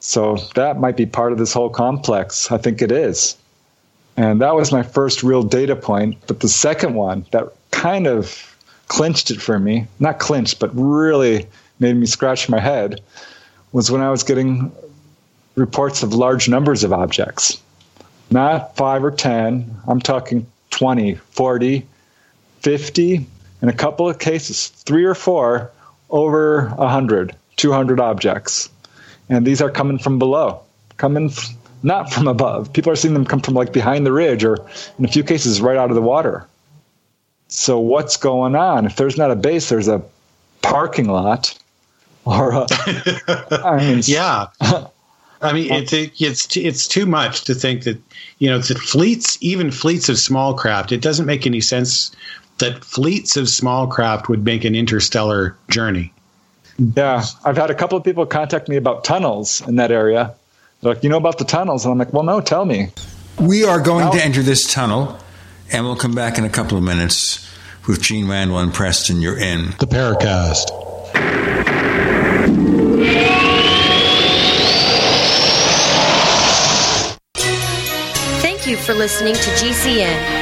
So 0.00 0.38
that 0.56 0.80
might 0.80 0.96
be 0.96 1.06
part 1.06 1.30
of 1.30 1.38
this 1.38 1.52
whole 1.52 1.70
complex. 1.70 2.50
I 2.50 2.58
think 2.58 2.82
it 2.82 2.90
is. 2.90 3.36
And 4.16 4.40
that 4.40 4.56
was 4.56 4.72
my 4.72 4.82
first 4.82 5.22
real 5.22 5.44
data 5.44 5.76
point. 5.76 6.18
But 6.26 6.40
the 6.40 6.48
second 6.48 6.94
one 6.94 7.24
that 7.30 7.52
kind 7.70 8.08
of 8.08 8.56
clinched 8.88 9.30
it 9.30 9.40
for 9.40 9.60
me, 9.60 9.86
not 10.00 10.18
clinched, 10.18 10.58
but 10.58 10.72
really 10.74 11.46
made 11.78 11.94
me 11.94 12.06
scratch 12.06 12.48
my 12.48 12.58
head, 12.58 13.00
was 13.70 13.92
when 13.92 14.00
I 14.00 14.10
was 14.10 14.24
getting 14.24 14.72
reports 15.54 16.02
of 16.02 16.12
large 16.12 16.48
numbers 16.48 16.82
of 16.82 16.92
objects. 16.92 17.62
Not 18.28 18.74
five 18.74 19.04
or 19.04 19.12
10, 19.12 19.72
I'm 19.86 20.00
talking 20.00 20.48
20, 20.70 21.14
40, 21.14 21.86
50, 22.62 23.26
in 23.62 23.68
a 23.68 23.72
couple 23.72 24.08
of 24.08 24.18
cases, 24.18 24.68
three 24.68 25.04
or 25.04 25.14
four, 25.14 25.70
over 26.10 26.68
100, 26.76 27.34
200 27.56 28.00
objects. 28.00 28.68
And 29.28 29.46
these 29.46 29.62
are 29.62 29.70
coming 29.70 29.98
from 29.98 30.18
below, 30.18 30.60
coming 30.98 31.30
f- 31.30 31.54
not 31.82 32.12
from 32.12 32.28
above. 32.28 32.72
People 32.72 32.92
are 32.92 32.96
seeing 32.96 33.14
them 33.14 33.24
come 33.24 33.40
from 33.40 33.54
like 33.54 33.72
behind 33.72 34.04
the 34.04 34.12
ridge 34.12 34.44
or 34.44 34.56
in 34.98 35.04
a 35.04 35.08
few 35.08 35.22
cases 35.22 35.60
right 35.60 35.76
out 35.76 35.90
of 35.90 35.94
the 35.94 36.02
water. 36.02 36.46
So 37.48 37.78
what's 37.78 38.16
going 38.16 38.56
on? 38.56 38.86
If 38.86 38.96
there's 38.96 39.16
not 39.16 39.30
a 39.30 39.36
base, 39.36 39.68
there's 39.68 39.88
a 39.88 40.02
parking 40.62 41.08
lot 41.08 41.56
or 42.24 42.52
a, 42.52 42.66
I 43.64 43.78
mean, 43.78 44.02
yeah. 44.04 44.46
I 45.40 45.52
mean, 45.52 45.70
it's 45.72 45.92
it's 45.92 46.56
it's 46.56 46.88
too 46.88 47.06
much 47.06 47.44
to 47.44 47.54
think 47.54 47.84
that 47.84 48.00
you 48.38 48.48
know 48.48 48.58
the 48.58 48.74
fleets, 48.74 49.36
even 49.40 49.70
fleets 49.70 50.08
of 50.08 50.18
small 50.18 50.54
craft. 50.54 50.92
It 50.92 51.02
doesn't 51.02 51.26
make 51.26 51.46
any 51.46 51.60
sense 51.60 52.14
that 52.62 52.84
fleets 52.84 53.36
of 53.36 53.48
small 53.48 53.88
craft 53.88 54.28
would 54.28 54.44
make 54.44 54.64
an 54.64 54.76
interstellar 54.76 55.56
journey. 55.68 56.12
Yeah, 56.78 57.24
I've 57.44 57.56
had 57.56 57.70
a 57.70 57.74
couple 57.74 57.98
of 57.98 58.04
people 58.04 58.24
contact 58.24 58.68
me 58.68 58.76
about 58.76 59.04
tunnels 59.04 59.66
in 59.66 59.76
that 59.76 59.90
area. 59.90 60.34
They're 60.80 60.94
like, 60.94 61.02
you 61.02 61.10
know 61.10 61.16
about 61.16 61.38
the 61.38 61.44
tunnels? 61.44 61.84
And 61.84 61.92
I'm 61.92 61.98
like, 61.98 62.12
well, 62.12 62.22
no, 62.22 62.40
tell 62.40 62.64
me. 62.64 62.90
We 63.40 63.64
are 63.64 63.80
going 63.80 64.10
to 64.12 64.24
enter 64.24 64.42
this 64.42 64.72
tunnel, 64.72 65.18
and 65.72 65.84
we'll 65.84 65.96
come 65.96 66.14
back 66.14 66.38
in 66.38 66.44
a 66.44 66.48
couple 66.48 66.78
of 66.78 66.84
minutes 66.84 67.48
with 67.88 68.00
Gene 68.00 68.28
Randall 68.28 68.60
and 68.60 68.72
Preston. 68.72 69.20
You're 69.20 69.38
in 69.38 69.70
the 69.80 69.86
Paracast. 69.86 70.70
Thank 78.40 78.68
you 78.68 78.76
for 78.76 78.94
listening 78.94 79.34
to 79.34 79.40
GCN. 79.40 80.41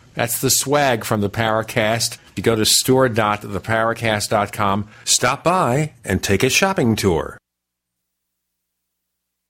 That's 0.21 0.39
the 0.39 0.51
swag 0.51 1.03
from 1.03 1.21
the 1.21 1.31
Paracast. 1.31 2.19
You 2.35 2.43
go 2.43 2.55
to 2.55 2.63
store.theparacast.com, 2.63 4.87
stop 5.03 5.43
by, 5.43 5.93
and 6.05 6.21
take 6.21 6.43
a 6.43 6.49
shopping 6.49 6.95
tour. 6.95 7.40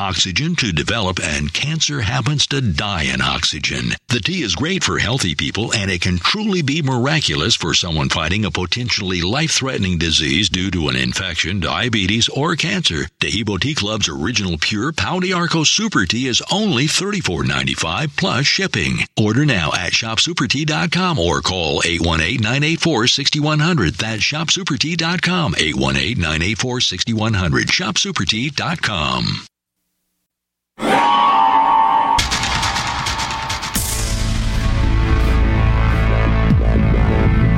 oxygen 0.00 0.56
to 0.56 0.72
develop, 0.72 1.20
and 1.22 1.52
cancer 1.52 2.00
happens 2.00 2.46
to 2.46 2.62
die 2.62 3.02
in 3.02 3.20
oxygen. 3.20 3.90
The 4.08 4.20
tea 4.20 4.40
is 4.40 4.54
great 4.54 4.82
for 4.82 4.98
healthy 4.98 5.34
people, 5.34 5.74
and 5.74 5.90
it 5.90 6.00
can 6.00 6.18
truly 6.18 6.62
be 6.62 6.80
miraculous 6.80 7.54
for 7.54 7.74
someone 7.74 8.08
fighting 8.08 8.46
a 8.46 8.50
potentially 8.50 9.20
life 9.20 9.50
threatening 9.50 9.98
disease 9.98 10.48
due 10.48 10.70
to 10.70 10.88
an 10.88 10.96
infection, 10.96 11.60
diabetes, 11.60 12.30
or 12.30 12.56
cancer. 12.56 13.08
Dahibo 13.20 13.60
Tea 13.60 13.74
Club's 13.74 14.08
original 14.08 14.56
pure 14.58 14.90
Pau 14.92 15.20
d'Arco 15.20 15.64
Super 15.64 16.06
Tea 16.06 16.28
is 16.28 16.42
only 16.50 16.86
$34.95 16.86 18.16
plus 18.16 18.46
shipping. 18.46 19.00
Order 19.20 19.44
now 19.44 19.70
at 19.74 19.92
shopsupertea.com 19.92 21.18
or 21.18 21.42
call 21.42 21.82
818 21.84 22.40
984 22.40 23.06
6100. 23.06 23.94
That's 23.94 24.22
shopsupertea.com, 24.22 25.56
818 25.58 26.16
984 26.18 26.80
6100. 26.80 27.66
Shopsupertea.com. 27.68 29.49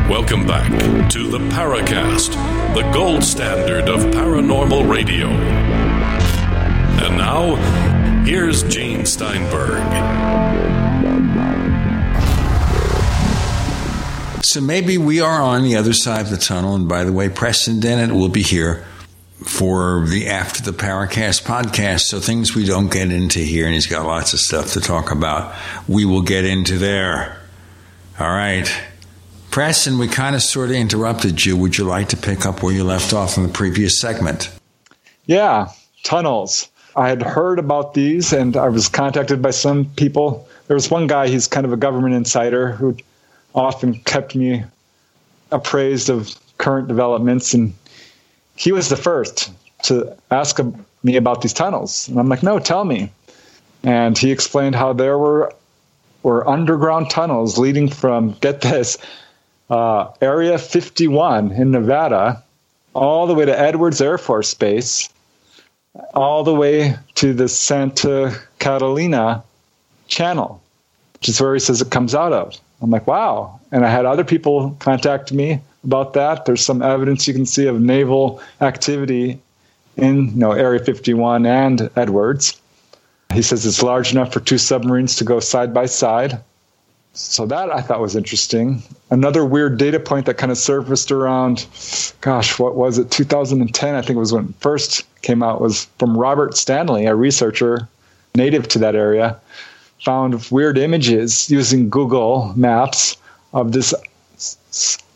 Welcome 0.09 0.47
back 0.47 0.71
to 1.11 1.29
the 1.29 1.39
Paracast, 1.39 2.33
the 2.75 2.83
gold 2.93 3.23
standard 3.23 3.89
of 3.89 4.01
paranormal 4.13 4.91
radio. 4.91 5.29
And 5.29 7.17
now, 7.17 7.55
here's 8.25 8.63
Gene 8.65 9.07
Steinberg. 9.07 9.83
So 14.45 14.61
maybe 14.61 14.99
we 14.99 15.21
are 15.21 15.41
on 15.41 15.63
the 15.63 15.77
other 15.77 15.93
side 15.93 16.23
of 16.23 16.31
the 16.31 16.37
tunnel. 16.37 16.75
And 16.75 16.89
by 16.89 17.05
the 17.05 17.13
way, 17.13 17.29
Preston 17.29 17.81
Dennett 17.81 18.13
will 18.13 18.29
be 18.29 18.43
here 18.43 18.85
for 19.45 20.07
the 20.07 20.29
After 20.29 20.63
the 20.63 20.77
Paracast 20.77 21.43
podcast. 21.43 22.03
So 22.03 22.21
things 22.21 22.55
we 22.55 22.65
don't 22.65 22.91
get 22.91 23.11
into 23.11 23.39
here, 23.41 23.67
and 23.67 23.75
he's 23.75 23.87
got 23.87 24.07
lots 24.07 24.33
of 24.33 24.41
stuff 24.41 24.73
to 24.73 24.81
talk 24.81 25.11
about, 25.11 25.55
we 25.89 26.05
will 26.05 26.23
get 26.23 26.45
into 26.45 26.79
there. 26.79 27.41
All 28.19 28.29
right. 28.29 28.71
Preston, 29.51 29.99
we 29.99 30.09
kind 30.09 30.35
of 30.35 30.43
sort 30.43 30.71
of 30.71 30.77
interrupted 30.77 31.45
you. 31.45 31.57
Would 31.57 31.77
you 31.77 31.85
like 31.85 32.09
to 32.09 32.17
pick 32.17 32.47
up 32.47 32.63
where 32.63 32.73
you 32.73 32.85
left 32.85 33.13
off 33.13 33.37
in 33.37 33.43
the 33.43 33.49
previous 33.51 34.01
segment? 34.01 34.51
Yeah, 35.27 35.69
tunnels. 36.05 36.69
I 36.97 37.09
had 37.09 37.23
heard 37.23 37.59
about 37.59 37.95
these 37.95 38.33
and 38.33 38.57
I 38.57 38.69
was 38.69 38.89
contacted 38.89 39.43
by 39.43 39.51
some 39.51 39.87
people. 39.97 40.49
There 40.69 40.75
was 40.75 40.91
one 40.91 41.07
guy, 41.07 41.29
he's 41.29 41.47
kind 41.49 41.67
of 41.67 41.73
a 41.73 41.77
government 41.77 42.15
insider 42.15 42.73
who 42.73 42.97
often 43.55 43.95
kept 44.01 44.35
me 44.35 44.65
appraised 45.51 46.09
of 46.09 46.35
current 46.59 46.89
developments. 46.89 47.55
And 47.55 47.75
he 48.63 48.71
was 48.71 48.89
the 48.89 48.97
first 48.97 49.51
to 49.83 50.17
ask 50.31 50.61
me 51.03 51.17
about 51.17 51.43
these 51.43 51.53
tunnels. 51.53 52.09
And 52.09 52.21
I'm 52.21 52.29
like, 52.29 52.45
no, 52.45 52.61
tell 52.61 52.85
me. 52.85 53.11
And 53.83 54.17
he 54.17 54.31
explained 54.31 54.77
how 54.77 54.93
there 54.93 55.19
were 55.19 55.53
were 56.23 56.49
underground 56.49 57.11
tunnels 57.11 57.59
leading 57.59 57.89
from 57.89 58.37
get 58.41 58.61
this 58.61 58.97
uh, 59.69 60.13
Area 60.21 60.57
51 60.57 61.51
in 61.51 61.73
Nevada 61.73 62.45
all 62.95 63.27
the 63.27 63.35
way 63.35 63.45
to 63.45 63.59
Edwards 63.59 64.01
Air 64.01 64.19
Force 64.19 64.55
Base, 64.55 65.09
all 66.15 66.45
the 66.45 66.55
way 66.55 66.95
to 67.17 67.35
the 67.35 67.49
Santa 67.49 68.39
Catalina 68.61 69.43
Channel, 70.07 70.63
which 71.15 71.29
is 71.29 71.41
where 71.41 71.55
he 71.55 71.59
says 71.59 71.83
it 71.83 71.91
comes 71.91 72.15
out 72.15 72.33
of. 72.33 72.57
I'm 72.81 72.91
like, 72.91 73.09
wow. 73.09 73.59
And 73.73 73.85
I 73.85 73.91
had 73.91 74.07
other 74.07 74.25
people 74.25 74.77
contact 74.79 75.33
me 75.33 75.61
about 75.85 76.13
that. 76.15 76.45
There's 76.45 76.65
some 76.65 76.83
evidence 76.83 77.27
you 77.27 77.35
can 77.35 77.47
see 77.47 77.67
of 77.67 77.81
naval 77.81 78.41
activity 78.61 79.41
in 79.97 80.29
you 80.29 80.37
know, 80.37 80.53
Area 80.53 80.83
51 80.83 81.47
and 81.47 81.91
Edwards. 81.97 82.61
He 83.33 83.43
says 83.43 83.65
it's 83.65 83.83
large 83.83 84.13
enough 84.13 84.33
for 84.33 84.41
two 84.41 84.59
submarines 84.59 85.17
to 85.17 85.25
go 85.25 85.41
side 85.41 85.73
by 85.73 85.87
side. 85.87 86.41
So 87.15 87.45
that 87.47 87.71
I 87.71 87.83
thought 87.83 88.01
was 88.01 88.17
interesting. 88.17 88.83
Another 89.11 89.45
weird 89.45 89.77
data 89.77 90.01
point 90.01 90.25
that 90.27 90.39
kind 90.39 90.51
of 90.51 90.57
surfaced 90.57 91.13
around, 91.13 91.67
gosh, 92.23 92.59
what 92.59 92.75
was 92.75 92.99
it, 92.99 93.11
2010? 93.11 93.95
I 93.95 94.01
think 94.01 94.17
it 94.17 94.21
was 94.21 94.33
when 94.33 94.47
it 94.47 94.55
first 94.61 95.05
came 95.21 95.43
out, 95.43 95.61
was 95.61 95.85
from 95.99 96.17
Robert 96.17 96.57
Stanley, 96.57 97.05
a 97.05 97.15
researcher 97.15 97.87
native 98.35 98.67
to 98.69 98.79
that 98.79 98.95
area, 98.95 99.39
found 100.03 100.47
weird 100.51 100.79
images 100.79 101.51
using 101.51 101.91
Google 101.91 102.55
Maps 102.57 103.17
of 103.53 103.73
this 103.73 103.93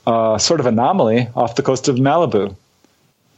uh, 0.07 0.39
sort 0.39 0.61
of 0.61 0.67
anomaly 0.67 1.29
off 1.35 1.57
the 1.57 1.63
coast 1.63 1.89
of 1.89 1.97
Malibu. 1.97 2.55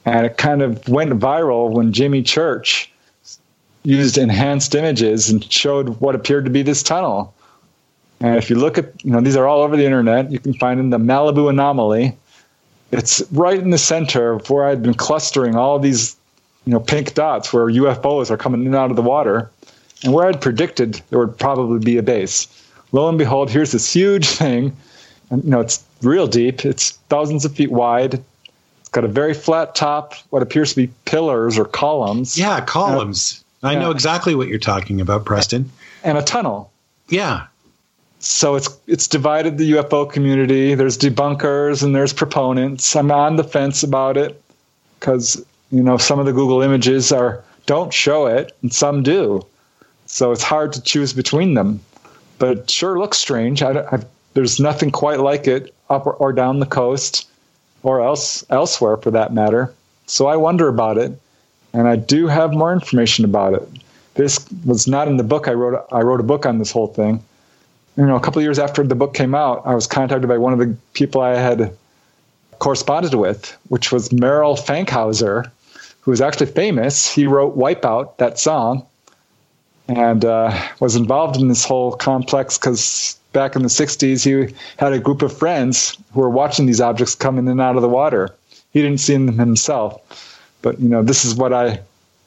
And 0.05 0.27
it 0.27 0.37
kind 0.37 0.63
of 0.63 0.89
went 0.89 1.11
viral 1.13 1.71
when 1.71 1.93
Jimmy 1.93 2.23
Church 2.23 2.91
used 3.85 4.19
enhanced 4.19 4.75
images 4.75 5.31
and 5.31 5.51
showed 5.51 6.01
what 6.01 6.15
appeared 6.15 6.45
to 6.45 6.51
be 6.51 6.63
this 6.63 6.83
tunnel. 6.83 7.35
And 8.21 8.37
if 8.37 8.51
you 8.51 8.57
look 8.57 8.79
at, 8.79 9.05
you 9.05 9.11
know, 9.11 9.21
these 9.21 9.37
are 9.37 9.47
all 9.47 9.63
over 9.63 9.77
the 9.77 9.85
internet. 9.85 10.31
You 10.31 10.39
can 10.39 10.55
find 10.55 10.81
in 10.81 10.91
the 10.91 10.99
Malibu 10.99 11.49
anomaly. 11.49 12.17
It's 12.91 13.23
right 13.33 13.59
in 13.59 13.71
the 13.71 13.79
center 13.79 14.33
of 14.33 14.51
where 14.51 14.67
I'd 14.67 14.83
been 14.83 14.95
clustering 14.95 15.55
all 15.55 15.79
these, 15.79 16.17
you 16.65 16.73
know, 16.73 16.81
pink 16.81 17.15
dots 17.15 17.53
where 17.53 17.67
UFOs 17.67 18.31
are 18.31 18.37
coming 18.37 18.65
in 18.65 18.75
out 18.75 18.91
of 18.91 18.97
the 18.97 19.03
water, 19.03 19.51
and 20.03 20.13
where 20.13 20.27
I'd 20.27 20.41
predicted 20.41 21.01
there 21.11 21.19
would 21.19 21.39
probably 21.39 21.79
be 21.79 21.97
a 21.99 22.03
base. 22.03 22.49
Lo 22.93 23.09
and 23.09 23.19
behold, 23.19 23.51
here's 23.51 23.73
this 23.73 23.93
huge 23.93 24.27
thing, 24.41 24.75
and 25.31 25.45
you 25.45 25.51
know, 25.51 25.61
it's 25.61 25.83
real 26.03 26.27
deep. 26.27 26.65
It's 26.65 26.93
thousands 27.09 27.45
of 27.45 27.55
feet 27.55 27.71
wide. 27.71 28.15
It's 28.81 28.89
got 28.91 29.05
a 29.05 29.09
very 29.09 29.35
flat 29.35 29.75
top, 29.75 30.15
what 30.31 30.43
appears 30.43 30.71
to 30.71 30.77
be 30.77 30.87
pillars 31.05 31.59
or 31.59 31.65
columns. 31.65 32.39
Yeah, 32.39 32.61
columns. 32.63 33.45
I 33.63 33.73
Yeah. 33.73 33.81
know 33.81 33.91
exactly 33.91 34.35
what 34.35 34.49
you're 34.49 34.59
talking 34.59 35.01
about, 35.01 35.25
Preston. 35.25 35.71
And 36.05 36.17
a 36.17 36.23
tunnel. 36.23 36.71
Yeah. 37.09 37.45
So 38.21 38.57
it's 38.57 38.69
it's 38.87 39.07
divided 39.07 39.59
the 39.59 39.73
UFO 39.73 40.11
community. 40.11 40.75
There's 40.75 40.99
debunkers 40.99 41.83
and 41.83 41.95
there's 41.95 42.13
proponents. 42.13 42.97
I'm 42.97 43.11
on 43.13 43.37
the 43.37 43.45
fence 43.45 43.83
about 43.83 44.17
it 44.17 44.41
because 44.99 45.45
you 45.71 45.83
know 45.83 45.97
some 45.99 46.19
of 46.19 46.27
the 46.27 46.33
Google 46.33 46.61
images 46.63 47.13
are 47.13 47.43
don't 47.67 47.93
show 47.93 48.27
it 48.27 48.57
and 48.63 48.73
some 48.73 49.03
do. 49.03 49.45
So 50.07 50.33
it's 50.33 50.43
hard 50.43 50.73
to 50.73 50.83
choose 50.83 51.13
between 51.13 51.55
them. 51.55 51.81
But 52.39 52.49
it 52.57 52.71
sure 52.71 52.99
looks 52.99 53.19
strange. 53.19 53.63
I, 53.63 53.73
don't- 53.75 53.93
I, 53.93 53.99
there's 54.39 54.61
nothing 54.61 54.91
quite 54.91 55.21
like 55.21 55.49
it 55.49 55.75
up 55.91 56.07
or, 56.07 56.33
down 56.33 56.61
the 56.61 56.67
coast 56.67 57.29
or 57.83 58.01
else 58.01 58.45
elsewhere 58.51 58.97
for 58.97 59.11
that 59.11 59.33
matter. 59.33 59.75
So 60.07 60.27
I 60.27 60.37
wonder 60.37 60.69
about 60.69 60.97
it, 60.97 61.13
and 61.73 61.89
I 61.89 61.97
do 61.97 62.29
have 62.29 62.53
more 62.53 62.73
information 62.73 63.25
about 63.25 63.55
it. 63.55 63.69
This 64.15 64.45
was 64.65 64.87
not 64.87 65.09
in 65.09 65.17
the 65.17 65.25
book 65.25 65.49
I 65.49 65.53
wrote. 65.53 65.85
I 65.93 66.01
wrote 66.01 66.21
a 66.21 66.25
book 66.25 66.47
on 66.47 66.59
this 66.59 66.71
whole 66.71 66.89
thing 66.89 67.23
you 67.99 68.07
know, 68.07 68.15
a 68.15 68.21
couple 68.21 68.41
years 68.41 68.61
after 68.61 68.85
the 68.85 68.95
book 68.95 69.13
came 69.13 69.35
out, 69.35 69.63
I 69.65 69.75
was 69.75 69.89
contacted 69.89 70.29
by 70.29 70.39
one 70.39 70.53
of 70.53 70.61
the 70.61 70.77
people 70.93 71.21
I 71.21 71.35
had 71.35 71.77
corresponded 72.61 73.15
with, 73.15 73.59
which 73.69 73.91
was 73.91 74.11
Merrell 74.11 74.57
Fankhauser, 74.57 75.51
who 76.03 76.13
was 76.13 76.21
actually 76.21 76.47
famous. 76.47 77.13
He 77.13 77.27
wrote 77.27 77.59
Wipeout, 77.59 78.17
that 78.19 78.39
song, 78.39 78.87
and 79.89 80.25
uh, 80.25 80.57
was 80.79 80.95
involved 80.95 81.41
in 81.41 81.49
this 81.49 81.65
whole 81.65 81.91
complex 81.91 82.57
because 82.57 83.19
back 83.39 83.55
in 83.55 83.63
the 83.63 83.69
60s, 83.69 84.25
he 84.25 84.53
had 84.79 84.93
a 84.93 84.99
group 84.99 85.23
of 85.23 85.33
friends 85.33 85.97
who 86.13 86.23
were 86.23 86.29
watching 86.29 86.67
these 86.67 86.81
objects 86.81 87.15
come 87.15 87.39
in 87.39 87.47
and 87.47 87.61
out 87.61 87.77
of 87.77 87.83
the 87.83 87.89
water. 87.89 88.35
He 88.73 88.83
didn't 88.83 88.99
see 88.99 89.13
them 89.13 89.39
himself, 89.39 89.93
but, 90.61 90.81
you 90.81 90.89
know, 90.89 91.05
this 91.05 91.25
is 91.25 91.37
what 91.37 91.53
I 91.53 91.81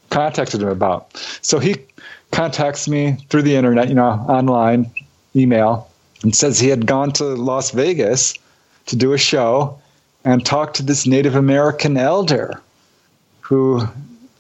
contacted 0.10 0.62
him 0.62 0.70
about. 0.70 1.14
So 1.42 1.60
he 1.60 1.76
contacts 2.32 2.88
me 2.88 3.18
through 3.28 3.42
the 3.42 3.58
internet, 3.58 3.90
you 3.90 3.94
know, 3.96 4.12
online, 4.30 4.90
email, 5.36 5.90
and 6.24 6.34
says 6.34 6.60
he 6.62 6.70
had 6.70 6.86
gone 6.86 7.12
to 7.14 7.26
Las 7.26 7.72
Vegas 7.72 8.34
to 8.86 8.96
do 8.96 9.12
a 9.12 9.18
show 9.18 9.78
and 10.24 10.46
talk 10.46 10.74
to 10.76 10.84
this 10.84 11.06
Native 11.06 11.36
American 11.36 11.98
elder 11.98 12.62
who 13.42 13.84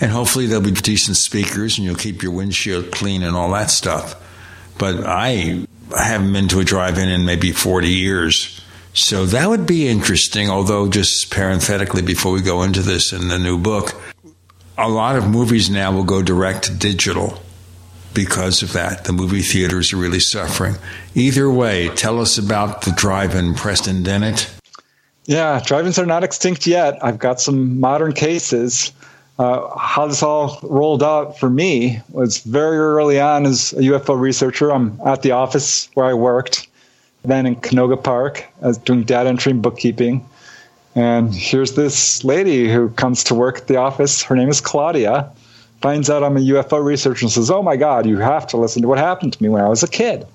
And 0.00 0.10
hopefully, 0.12 0.46
there'll 0.46 0.64
be 0.64 0.70
decent 0.70 1.16
speakers 1.16 1.76
and 1.76 1.84
you'll 1.84 1.96
keep 1.96 2.22
your 2.22 2.32
windshield 2.32 2.92
clean 2.92 3.22
and 3.22 3.34
all 3.36 3.50
that 3.52 3.70
stuff. 3.70 4.14
But 4.78 5.04
I 5.04 5.64
haven't 5.96 6.32
been 6.32 6.48
to 6.48 6.60
a 6.60 6.64
drive 6.64 6.98
in 6.98 7.08
in 7.08 7.24
maybe 7.24 7.52
40 7.52 7.88
years. 7.88 8.60
So 8.94 9.26
that 9.26 9.48
would 9.48 9.66
be 9.66 9.88
interesting, 9.88 10.50
although, 10.50 10.88
just 10.88 11.30
parenthetically, 11.30 12.02
before 12.02 12.32
we 12.32 12.42
go 12.42 12.62
into 12.62 12.82
this 12.82 13.12
in 13.12 13.28
the 13.28 13.38
new 13.38 13.58
book, 13.58 14.00
a 14.76 14.88
lot 14.88 15.16
of 15.16 15.28
movies 15.28 15.68
now 15.68 15.92
will 15.92 16.04
go 16.04 16.22
direct 16.22 16.64
to 16.64 16.74
digital 16.74 17.40
because 18.14 18.62
of 18.62 18.72
that. 18.72 19.04
The 19.04 19.12
movie 19.12 19.42
theaters 19.42 19.92
are 19.92 19.96
really 19.96 20.20
suffering. 20.20 20.76
Either 21.14 21.50
way, 21.50 21.88
tell 21.90 22.20
us 22.20 22.38
about 22.38 22.82
the 22.82 22.92
drive 22.92 23.34
in 23.34 23.54
Preston 23.54 24.02
Dennett. 24.02 24.50
Yeah, 25.24 25.60
drive-ins 25.64 25.98
are 25.98 26.06
not 26.06 26.24
extinct 26.24 26.66
yet. 26.66 26.98
I've 27.02 27.18
got 27.18 27.40
some 27.40 27.78
modern 27.78 28.12
cases. 28.14 28.92
Uh, 29.38 29.76
how 29.78 30.06
this 30.06 30.22
all 30.22 30.58
rolled 30.64 31.02
out 31.02 31.38
for 31.38 31.48
me 31.48 32.00
was 32.10 32.38
very 32.38 32.76
early 32.76 33.20
on 33.20 33.46
as 33.46 33.72
a 33.74 33.82
UFO 33.82 34.18
researcher. 34.18 34.70
I'm 34.70 35.00
at 35.06 35.22
the 35.22 35.30
office 35.30 35.88
where 35.94 36.06
I 36.06 36.14
worked, 36.14 36.66
then 37.24 37.46
in 37.46 37.54
Canoga 37.56 38.02
Park, 38.02 38.44
as 38.62 38.78
doing 38.78 39.04
data 39.04 39.28
entry 39.28 39.52
and 39.52 39.62
bookkeeping. 39.62 40.26
And 40.96 41.32
here's 41.32 41.74
this 41.74 42.24
lady 42.24 42.72
who 42.72 42.88
comes 42.90 43.22
to 43.24 43.34
work 43.34 43.58
at 43.58 43.66
the 43.68 43.76
office. 43.76 44.22
Her 44.22 44.34
name 44.34 44.48
is 44.48 44.60
Claudia. 44.60 45.30
Finds 45.80 46.10
out 46.10 46.24
I'm 46.24 46.36
a 46.36 46.40
UFO 46.40 46.84
researcher 46.84 47.26
and 47.26 47.32
says, 47.32 47.48
"Oh 47.48 47.62
my 47.62 47.76
God, 47.76 48.06
you 48.06 48.18
have 48.18 48.48
to 48.48 48.56
listen 48.56 48.82
to 48.82 48.88
what 48.88 48.98
happened 48.98 49.34
to 49.34 49.42
me 49.42 49.48
when 49.48 49.62
I 49.62 49.68
was 49.68 49.84
a 49.84 49.88
kid." 49.88 50.26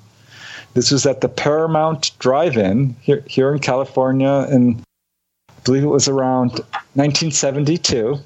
This 0.74 0.92
was 0.92 1.06
at 1.06 1.20
the 1.20 1.28
Paramount 1.28 2.12
Drive-In 2.20 2.96
here, 3.02 3.24
here 3.28 3.52
in 3.52 3.60
California, 3.60 4.48
and 4.50 4.82
I 5.50 5.54
believe 5.66 5.84
it 5.84 5.88
was 5.88 6.08
around 6.08 6.62
1972. 6.94 8.20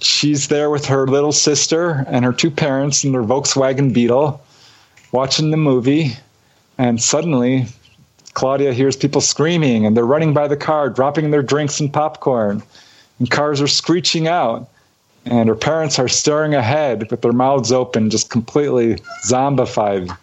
She's 0.00 0.48
there 0.48 0.70
with 0.70 0.86
her 0.86 1.06
little 1.06 1.32
sister 1.32 2.04
and 2.08 2.24
her 2.24 2.32
two 2.32 2.50
parents 2.50 3.04
in 3.04 3.12
their 3.12 3.22
Volkswagen 3.22 3.92
Beetle, 3.92 4.40
watching 5.12 5.50
the 5.50 5.56
movie, 5.56 6.16
and 6.78 7.02
suddenly 7.02 7.66
Claudia 8.34 8.72
hears 8.72 8.96
people 8.96 9.20
screaming, 9.20 9.84
and 9.84 9.96
they're 9.96 10.04
running 10.04 10.32
by 10.32 10.48
the 10.48 10.56
car, 10.56 10.88
dropping 10.88 11.30
their 11.30 11.42
drinks 11.42 11.80
and 11.80 11.92
popcorn, 11.92 12.62
and 13.18 13.30
cars 13.30 13.60
are 13.60 13.68
screeching 13.68 14.28
out. 14.28 14.68
And 15.26 15.50
her 15.50 15.54
parents 15.54 15.98
are 15.98 16.08
staring 16.08 16.54
ahead 16.54 17.10
with 17.10 17.20
their 17.20 17.32
mouths 17.32 17.70
open, 17.70 18.08
just 18.08 18.30
completely 18.30 18.96
zombified 19.26 20.16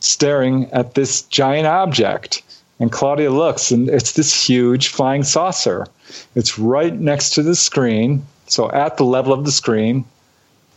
staring 0.00 0.70
at 0.72 0.94
this 0.94 1.22
giant 1.22 1.66
object. 1.66 2.42
And 2.78 2.90
Claudia 2.90 3.30
looks, 3.30 3.70
and 3.70 3.90
it's 3.90 4.12
this 4.12 4.48
huge 4.48 4.88
flying 4.88 5.22
saucer. 5.22 5.86
It's 6.34 6.58
right 6.58 6.98
next 6.98 7.30
to 7.34 7.42
the 7.42 7.54
screen, 7.54 8.24
so 8.50 8.70
at 8.72 8.96
the 8.96 9.04
level 9.04 9.32
of 9.32 9.44
the 9.44 9.52
screen, 9.52 10.04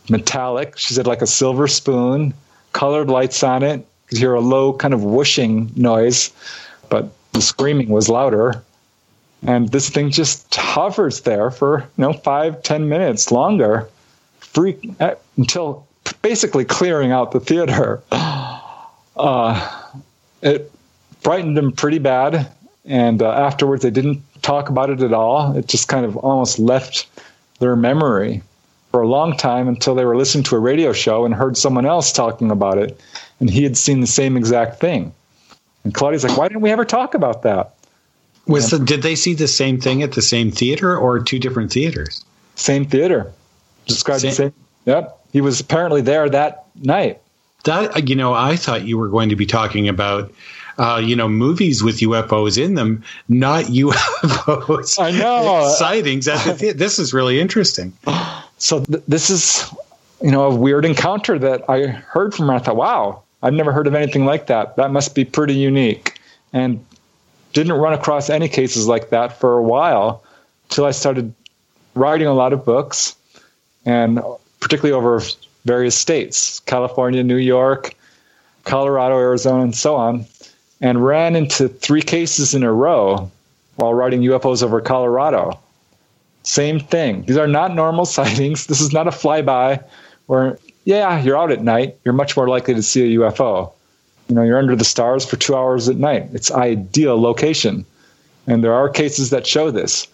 metallic. 0.08 0.78
She 0.78 0.94
said 0.94 1.06
like 1.06 1.22
a 1.22 1.26
silver 1.26 1.66
spoon, 1.66 2.32
colored 2.72 3.08
lights 3.08 3.42
on 3.42 3.62
it. 3.62 3.78
You 3.80 3.86
could 4.08 4.18
hear 4.18 4.34
a 4.34 4.40
low 4.40 4.72
kind 4.72 4.94
of 4.94 5.02
whooshing 5.02 5.72
noise, 5.74 6.30
but 6.88 7.10
the 7.32 7.42
screaming 7.42 7.88
was 7.88 8.08
louder. 8.08 8.62
And 9.42 9.70
this 9.70 9.90
thing 9.90 10.10
just 10.10 10.54
hovers 10.54 11.22
there 11.22 11.50
for 11.50 11.80
you 11.80 12.02
know 12.02 12.12
five, 12.12 12.62
ten 12.62 12.88
minutes 12.88 13.30
longer, 13.32 13.88
freak 14.38 14.88
eh, 15.00 15.14
until 15.36 15.86
basically 16.22 16.64
clearing 16.64 17.12
out 17.12 17.32
the 17.32 17.40
theater. 17.40 18.02
uh, 18.10 19.82
it 20.42 20.70
frightened 21.20 21.56
them 21.56 21.72
pretty 21.72 21.98
bad. 21.98 22.50
And 22.86 23.22
uh, 23.22 23.30
afterwards, 23.32 23.82
they 23.82 23.90
didn't 23.90 24.22
talk 24.42 24.68
about 24.68 24.90
it 24.90 25.00
at 25.00 25.12
all. 25.12 25.56
It 25.56 25.66
just 25.66 25.88
kind 25.88 26.04
of 26.04 26.16
almost 26.18 26.58
left 26.58 27.06
their 27.58 27.76
memory 27.76 28.42
for 28.90 29.00
a 29.02 29.08
long 29.08 29.36
time 29.36 29.66
until 29.68 29.94
they 29.94 30.04
were 30.04 30.16
listening 30.16 30.44
to 30.44 30.56
a 30.56 30.60
radio 30.60 30.92
show 30.92 31.24
and 31.24 31.34
heard 31.34 31.56
someone 31.56 31.86
else 31.86 32.12
talking 32.12 32.50
about 32.50 32.78
it. 32.78 33.00
And 33.40 33.50
he 33.50 33.64
had 33.64 33.76
seen 33.76 34.00
the 34.00 34.06
same 34.06 34.36
exact 34.36 34.78
thing. 34.78 35.12
And 35.82 35.92
Claudia's 35.92 36.24
like, 36.24 36.36
why 36.38 36.48
didn't 36.48 36.62
we 36.62 36.70
ever 36.70 36.84
talk 36.84 37.14
about 37.14 37.42
that? 37.42 37.74
Was 38.46 38.70
the, 38.70 38.78
did 38.78 39.02
they 39.02 39.14
see 39.14 39.34
the 39.34 39.48
same 39.48 39.80
thing 39.80 40.02
at 40.02 40.12
the 40.12 40.22
same 40.22 40.50
theater 40.50 40.96
or 40.96 41.18
two 41.20 41.38
different 41.38 41.72
theaters? 41.72 42.24
Same 42.56 42.84
theater. 42.84 43.32
Described 43.86 44.20
same. 44.20 44.30
the 44.30 44.34
same. 44.36 44.54
Yep. 44.84 45.18
He 45.32 45.40
was 45.40 45.60
apparently 45.60 46.00
there 46.00 46.28
that 46.28 46.66
night. 46.76 47.20
That 47.64 48.08
you 48.08 48.14
know, 48.14 48.34
I 48.34 48.56
thought 48.56 48.84
you 48.84 48.98
were 48.98 49.08
going 49.08 49.30
to 49.30 49.36
be 49.36 49.46
talking 49.46 49.88
about 49.88 50.32
uh, 50.78 51.00
you 51.02 51.14
know, 51.14 51.28
movies 51.28 51.82
with 51.82 51.98
UFOs 51.98 52.62
in 52.62 52.74
them, 52.74 53.02
not 53.28 53.64
UFOs. 53.66 55.00
I 55.00 55.10
know 55.10 55.74
sightings. 55.78 56.24
this 56.76 56.98
is 56.98 57.12
really 57.14 57.40
interesting. 57.40 57.92
So 58.58 58.80
th- 58.84 59.02
this 59.06 59.30
is, 59.30 59.72
you 60.22 60.30
know, 60.30 60.44
a 60.44 60.54
weird 60.54 60.84
encounter 60.84 61.38
that 61.38 61.68
I 61.68 61.86
heard 61.86 62.34
from 62.34 62.48
her. 62.48 62.54
I 62.54 62.58
thought, 62.58 62.76
wow, 62.76 63.22
I've 63.42 63.54
never 63.54 63.72
heard 63.72 63.86
of 63.86 63.94
anything 63.94 64.24
like 64.24 64.46
that. 64.46 64.76
That 64.76 64.90
must 64.90 65.14
be 65.14 65.24
pretty 65.24 65.54
unique, 65.54 66.18
and 66.52 66.84
didn't 67.52 67.74
run 67.74 67.92
across 67.92 68.30
any 68.30 68.48
cases 68.48 68.86
like 68.86 69.10
that 69.10 69.38
for 69.38 69.58
a 69.58 69.62
while 69.62 70.22
until 70.68 70.86
I 70.86 70.90
started 70.90 71.32
writing 71.94 72.26
a 72.26 72.34
lot 72.34 72.52
of 72.52 72.64
books, 72.64 73.14
and 73.86 74.20
particularly 74.60 74.92
over 74.92 75.22
various 75.64 75.96
states 75.96 76.60
California, 76.60 77.22
New 77.22 77.36
York, 77.36 77.94
Colorado, 78.64 79.18
Arizona, 79.18 79.62
and 79.62 79.74
so 79.74 79.94
on, 79.94 80.24
and 80.80 81.04
ran 81.04 81.36
into 81.36 81.68
three 81.68 82.02
cases 82.02 82.54
in 82.54 82.62
a 82.62 82.72
row 82.72 83.30
while 83.76 83.94
riding 83.94 84.22
UFOs 84.22 84.62
over 84.62 84.80
Colorado. 84.80 85.58
Same 86.42 86.78
thing. 86.78 87.22
These 87.22 87.36
are 87.36 87.46
not 87.46 87.74
normal 87.74 88.04
sightings. 88.18 88.66
This 88.66 88.80
is 88.80 88.92
not 88.92 89.08
a 89.08 89.10
flyby 89.10 89.82
where, 90.26 90.58
yeah, 90.84 91.20
you're 91.20 91.38
out 91.38 91.50
at 91.50 91.62
night. 91.62 91.96
You're 92.04 92.14
much 92.14 92.36
more 92.36 92.48
likely 92.48 92.74
to 92.74 92.82
see 92.82 93.14
a 93.14 93.18
UFO. 93.20 93.72
You 94.28 94.34
know, 94.34 94.42
you're 94.42 94.58
under 94.58 94.76
the 94.76 94.84
stars 94.84 95.24
for 95.24 95.36
two 95.36 95.54
hours 95.54 95.88
at 95.88 95.96
night. 95.96 96.28
It's 96.32 96.50
ideal 96.50 97.20
location. 97.20 97.84
And 98.46 98.62
there 98.62 98.74
are 98.74 98.88
cases 98.88 99.30
that 99.30 99.46
show 99.46 99.70
this. 99.70 100.06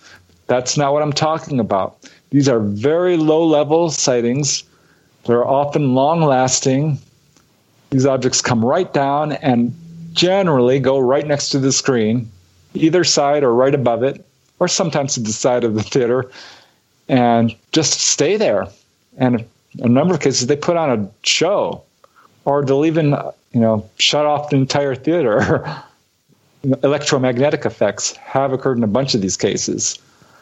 That's 0.47 0.77
not 0.77 0.93
what 0.93 1.03
I'm 1.03 1.13
talking 1.13 1.61
about. 1.61 1.97
These 2.31 2.49
are 2.49 2.61
very 2.61 3.17
low 3.17 3.45
level 3.45 3.91
sightings 3.91 4.65
they're 5.25 5.47
often 5.47 5.95
long 5.95 6.23
lasting. 6.23 6.99
These 7.91 8.07
objects 8.07 8.41
come 8.41 8.65
right 8.65 8.93
down 8.93 9.33
and 9.33 9.75
generally 10.13 10.81
go 10.81 10.99
right 10.99 11.27
next 11.27 11.51
to 11.51 11.59
the 11.59 11.73
screen, 11.73 12.31
either 12.75 13.05
side 13.05 13.43
or 13.43 13.55
right 13.55 13.75
above 13.75 14.03
it, 14.03 14.25
or 14.59 14.69
sometimes 14.69 15.15
to 15.15 15.21
the 15.21 15.33
side 15.33 15.65
of 15.65 15.75
the 15.75 15.83
theater, 15.83 16.31
and 17.09 17.55
just 17.73 18.01
stay 18.01 18.37
there. 18.37 18.69
And 19.19 19.45
a 19.79 19.89
number 19.89 20.15
of 20.15 20.21
cases, 20.21 20.47
they 20.47 20.57
put 20.57 20.77
on 20.77 20.91
a 20.91 21.27
show, 21.27 21.83
or 22.45 22.65
they'll 22.65 22.85
even, 22.85 23.11
you 23.53 23.61
know, 23.61 23.89
shut 23.99 24.27
off 24.27 24.51
the 24.51 24.57
entire 24.57 24.95
theater. 24.95 25.83
Electromagnetic 26.83 27.65
effects 27.65 28.15
have 28.17 28.53
occurred 28.53 28.77
in 28.77 28.85
a 28.85 28.89
bunch 28.89 29.15
of 29.15 29.23
these 29.23 29.37
cases. 29.37 29.99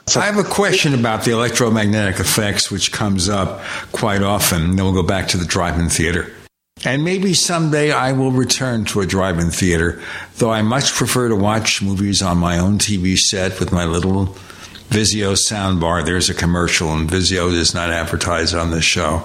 So 0.07 0.21
I 0.21 0.25
have 0.25 0.39
a 0.39 0.45
question 0.45 0.95
about 0.95 1.25
the 1.25 1.33
electromagnetic 1.33 2.19
effects, 2.19 2.71
which 2.71 2.93
comes 2.93 3.29
up 3.29 3.61
quite 3.93 4.23
often. 4.23 4.75
Then 4.75 4.85
we'll 4.87 4.95
go 4.95 5.03
back 5.03 5.29
to 5.29 5.37
the 5.37 5.45
drive 5.45 5.79
in 5.79 5.91
theater. 5.91 6.33
And 6.85 7.05
maybe 7.05 7.35
someday 7.35 7.91
I 7.91 8.13
will 8.13 8.31
return 8.31 8.85
to 8.87 9.01
a 9.01 9.07
drive 9.07 9.39
in 9.39 9.51
theater, 9.51 10.01
though 10.37 10.51
I 10.51 10.63
much 10.63 10.93
prefer 10.93 11.29
to 11.29 11.37
watch 11.37 11.83
movies 11.83 12.23
on 12.23 12.39
my 12.39 12.59
own 12.59 12.79
TV 12.79 13.19
set 13.19 13.59
with 13.59 13.73
my 13.73 13.85
little 13.85 14.27
Vizio 14.89 15.35
soundbar. 15.35 16.05
There's 16.05 16.31
a 16.31 16.35
commercial, 16.35 16.93
and 16.93 17.09
Vizio 17.09 17.51
does 17.51 17.75
not 17.75 17.91
advertise 17.91 18.55
on 18.55 18.71
this 18.71 18.85
show. 18.85 19.23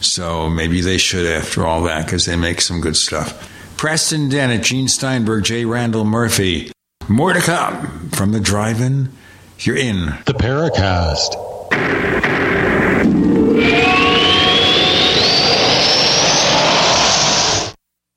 So 0.00 0.48
maybe 0.48 0.80
they 0.80 0.98
should 0.98 1.26
after 1.26 1.66
all 1.66 1.82
that 1.82 2.06
because 2.06 2.24
they 2.24 2.36
make 2.36 2.60
some 2.60 2.80
good 2.80 2.96
stuff. 2.96 3.48
Preston 3.76 4.28
Dennett, 4.28 4.62
Gene 4.62 4.88
Steinberg, 4.88 5.44
J. 5.44 5.64
Randall 5.64 6.04
Murphy. 6.04 6.70
More 7.08 7.32
to 7.32 7.40
come 7.40 8.10
from 8.10 8.32
the 8.32 8.40
drive 8.40 8.80
in 8.80 9.10
you're 9.64 9.76
in 9.76 10.06
the 10.26 10.34
Paracast. 10.34 11.36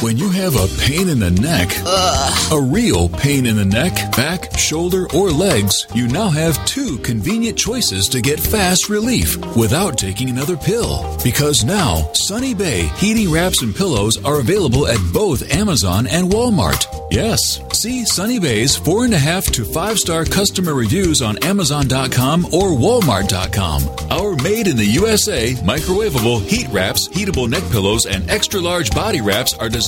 When 0.00 0.16
you 0.16 0.30
have 0.30 0.54
a 0.54 0.68
pain 0.80 1.08
in 1.08 1.18
the 1.18 1.30
neck, 1.32 1.70
Ugh. 1.84 2.52
a 2.52 2.60
real 2.60 3.08
pain 3.08 3.46
in 3.46 3.56
the 3.56 3.64
neck, 3.64 3.94
back, 4.14 4.56
shoulder, 4.56 5.08
or 5.12 5.28
legs, 5.30 5.88
you 5.92 6.06
now 6.06 6.28
have 6.28 6.64
two 6.66 6.98
convenient 6.98 7.58
choices 7.58 8.06
to 8.10 8.20
get 8.20 8.38
fast 8.38 8.88
relief 8.88 9.36
without 9.56 9.98
taking 9.98 10.30
another 10.30 10.56
pill. 10.56 11.04
Because 11.24 11.64
now, 11.64 12.08
Sunny 12.12 12.54
Bay 12.54 12.82
heating 12.96 13.28
wraps 13.28 13.62
and 13.62 13.74
pillows 13.74 14.24
are 14.24 14.38
available 14.38 14.86
at 14.86 15.00
both 15.12 15.52
Amazon 15.52 16.06
and 16.06 16.30
Walmart. 16.30 16.86
Yes, 17.10 17.60
see 17.72 18.04
Sunny 18.04 18.38
Bay's 18.38 18.76
four 18.76 19.04
and 19.04 19.14
a 19.14 19.18
half 19.18 19.46
to 19.46 19.64
five 19.64 19.98
star 19.98 20.24
customer 20.24 20.74
reviews 20.74 21.22
on 21.22 21.38
Amazon.com 21.38 22.44
or 22.46 22.68
Walmart.com. 22.70 23.82
Our 24.12 24.36
made 24.36 24.68
in 24.68 24.76
the 24.76 24.84
USA 24.84 25.54
microwavable 25.54 26.40
heat 26.46 26.68
wraps, 26.68 27.08
heatable 27.08 27.48
neck 27.48 27.64
pillows, 27.72 28.06
and 28.06 28.30
extra 28.30 28.60
large 28.60 28.92
body 28.92 29.20
wraps 29.20 29.54
are 29.54 29.68
designed 29.68 29.87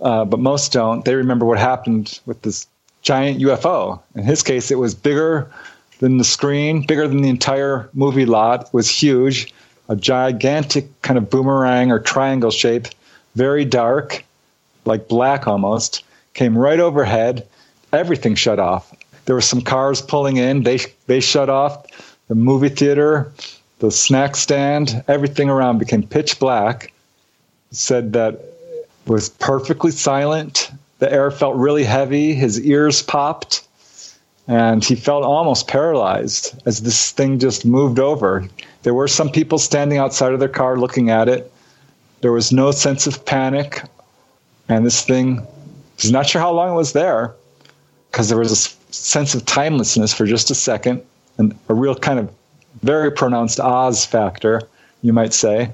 uh, 0.00 0.24
but 0.24 0.40
most 0.40 0.72
don't. 0.72 1.04
They 1.04 1.14
remember 1.14 1.46
what 1.46 1.58
happened 1.58 2.20
with 2.26 2.42
this 2.42 2.66
giant 3.02 3.40
UFO. 3.40 4.00
In 4.14 4.22
his 4.22 4.42
case, 4.42 4.70
it 4.70 4.78
was 4.78 4.94
bigger 4.94 5.50
than 5.98 6.18
the 6.18 6.24
screen, 6.24 6.84
bigger 6.86 7.06
than 7.06 7.22
the 7.22 7.28
entire 7.28 7.88
movie 7.92 8.26
lot. 8.26 8.66
It 8.66 8.74
was 8.74 8.88
huge, 8.88 9.52
a 9.88 9.96
gigantic 9.96 11.02
kind 11.02 11.18
of 11.18 11.30
boomerang 11.30 11.90
or 11.90 11.98
triangle 11.98 12.50
shape, 12.50 12.86
very 13.34 13.64
dark, 13.64 14.24
like 14.84 15.08
black 15.08 15.46
almost. 15.46 16.04
Came 16.32 16.56
right 16.56 16.80
overhead. 16.80 17.46
Everything 17.92 18.34
shut 18.34 18.58
off. 18.58 18.94
There 19.24 19.34
were 19.34 19.40
some 19.40 19.60
cars 19.60 20.00
pulling 20.00 20.36
in. 20.36 20.62
They 20.62 20.78
they 21.06 21.20
shut 21.20 21.50
off. 21.50 21.86
The 22.28 22.34
movie 22.36 22.68
theater, 22.68 23.32
the 23.80 23.90
snack 23.90 24.36
stand, 24.36 25.02
everything 25.08 25.50
around 25.50 25.78
became 25.78 26.06
pitch 26.06 26.38
black. 26.38 26.92
Said 27.72 28.12
that 28.14 28.34
it 28.34 28.88
was 29.06 29.28
perfectly 29.28 29.90
silent. 29.90 30.70
The 30.98 31.12
air 31.12 31.30
felt 31.30 31.56
really 31.56 31.84
heavy. 31.84 32.34
His 32.34 32.60
ears 32.60 33.02
popped 33.02 33.66
and 34.50 34.84
he 34.84 34.96
felt 34.96 35.22
almost 35.22 35.68
paralyzed 35.68 36.60
as 36.66 36.80
this 36.80 37.12
thing 37.12 37.38
just 37.38 37.64
moved 37.64 38.00
over. 38.00 38.48
There 38.82 38.94
were 38.94 39.06
some 39.06 39.30
people 39.30 39.58
standing 39.58 39.98
outside 39.98 40.32
of 40.32 40.40
their 40.40 40.48
car 40.48 40.76
looking 40.76 41.08
at 41.08 41.28
it. 41.28 41.52
There 42.20 42.32
was 42.32 42.50
no 42.50 42.72
sense 42.72 43.06
of 43.06 43.24
panic, 43.24 43.84
and 44.68 44.84
this 44.84 45.02
thing, 45.02 45.46
he's 45.98 46.10
not 46.10 46.26
sure 46.26 46.40
how 46.40 46.50
long 46.52 46.72
it 46.72 46.76
was 46.76 46.92
there 46.92 47.32
because 48.10 48.28
there 48.28 48.38
was 48.38 48.50
a 48.50 48.92
sense 48.92 49.36
of 49.36 49.46
timelessness 49.46 50.12
for 50.12 50.26
just 50.26 50.50
a 50.50 50.54
second 50.56 51.00
and 51.38 51.56
a 51.68 51.74
real 51.74 51.94
kind 51.94 52.18
of 52.18 52.28
very 52.82 53.10
pronounced 53.10 53.60
Oz 53.60 54.04
factor, 54.04 54.62
you 55.02 55.12
might 55.12 55.34
say. 55.34 55.72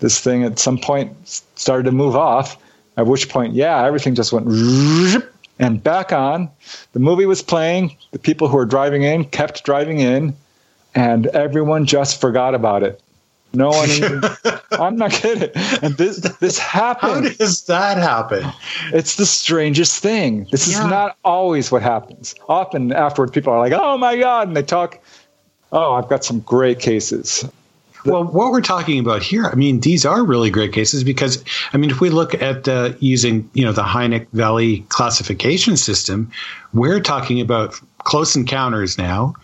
This 0.00 0.20
thing 0.20 0.44
at 0.44 0.58
some 0.58 0.78
point 0.78 1.16
started 1.54 1.84
to 1.84 1.92
move 1.92 2.16
off, 2.16 2.58
at 2.96 3.06
which 3.06 3.28
point, 3.28 3.54
yeah, 3.54 3.84
everything 3.84 4.14
just 4.14 4.32
went 4.32 4.46
and 5.58 5.82
back 5.82 6.12
on. 6.12 6.50
The 6.92 7.00
movie 7.00 7.26
was 7.26 7.42
playing. 7.42 7.96
The 8.10 8.18
people 8.18 8.48
who 8.48 8.56
were 8.56 8.66
driving 8.66 9.02
in 9.02 9.24
kept 9.24 9.64
driving 9.64 10.00
in, 10.00 10.34
and 10.94 11.26
everyone 11.28 11.86
just 11.86 12.20
forgot 12.20 12.54
about 12.54 12.82
it. 12.82 13.00
No 13.52 13.70
one. 13.70 13.88
Even, 13.88 14.22
I'm 14.72 14.96
not 14.96 15.12
kidding. 15.12 15.50
And 15.82 15.96
this 15.96 16.18
this 16.40 16.58
happened. 16.76 17.26
How 17.26 17.32
does 17.32 17.64
that 17.64 17.96
happen? 17.96 18.44
It's 18.92 19.16
the 19.16 19.26
strangest 19.26 20.02
thing. 20.02 20.46
This 20.50 20.68
yeah. 20.68 20.80
is 20.80 20.90
not 20.90 21.16
always 21.24 21.72
what 21.72 21.82
happens. 21.82 22.34
Often 22.48 22.92
afterwards, 22.92 23.32
people 23.32 23.52
are 23.52 23.58
like, 23.58 23.72
"Oh 23.72 23.96
my 23.96 24.16
god," 24.16 24.48
and 24.48 24.56
they 24.56 24.62
talk. 24.62 25.00
Oh, 25.72 25.94
I've 25.94 26.08
got 26.08 26.24
some 26.24 26.40
great 26.40 26.78
cases. 26.80 27.44
Well, 28.04 28.22
what 28.22 28.52
we're 28.52 28.60
talking 28.60 29.00
about 29.00 29.22
here, 29.22 29.46
I 29.46 29.56
mean, 29.56 29.80
these 29.80 30.06
are 30.06 30.24
really 30.24 30.50
great 30.50 30.72
cases 30.72 31.02
because, 31.02 31.44
I 31.72 31.76
mean, 31.76 31.90
if 31.90 32.00
we 32.00 32.08
look 32.10 32.34
at 32.40 32.68
uh, 32.68 32.92
using, 33.00 33.50
you 33.52 33.64
know, 33.64 33.72
the 33.72 33.82
Hynek 33.82 34.28
Vallée 34.28 34.88
classification 34.88 35.76
system, 35.76 36.30
we're 36.72 37.00
talking 37.00 37.40
about 37.40 37.80
close 37.98 38.36
encounters 38.36 38.96
now. 38.96 39.34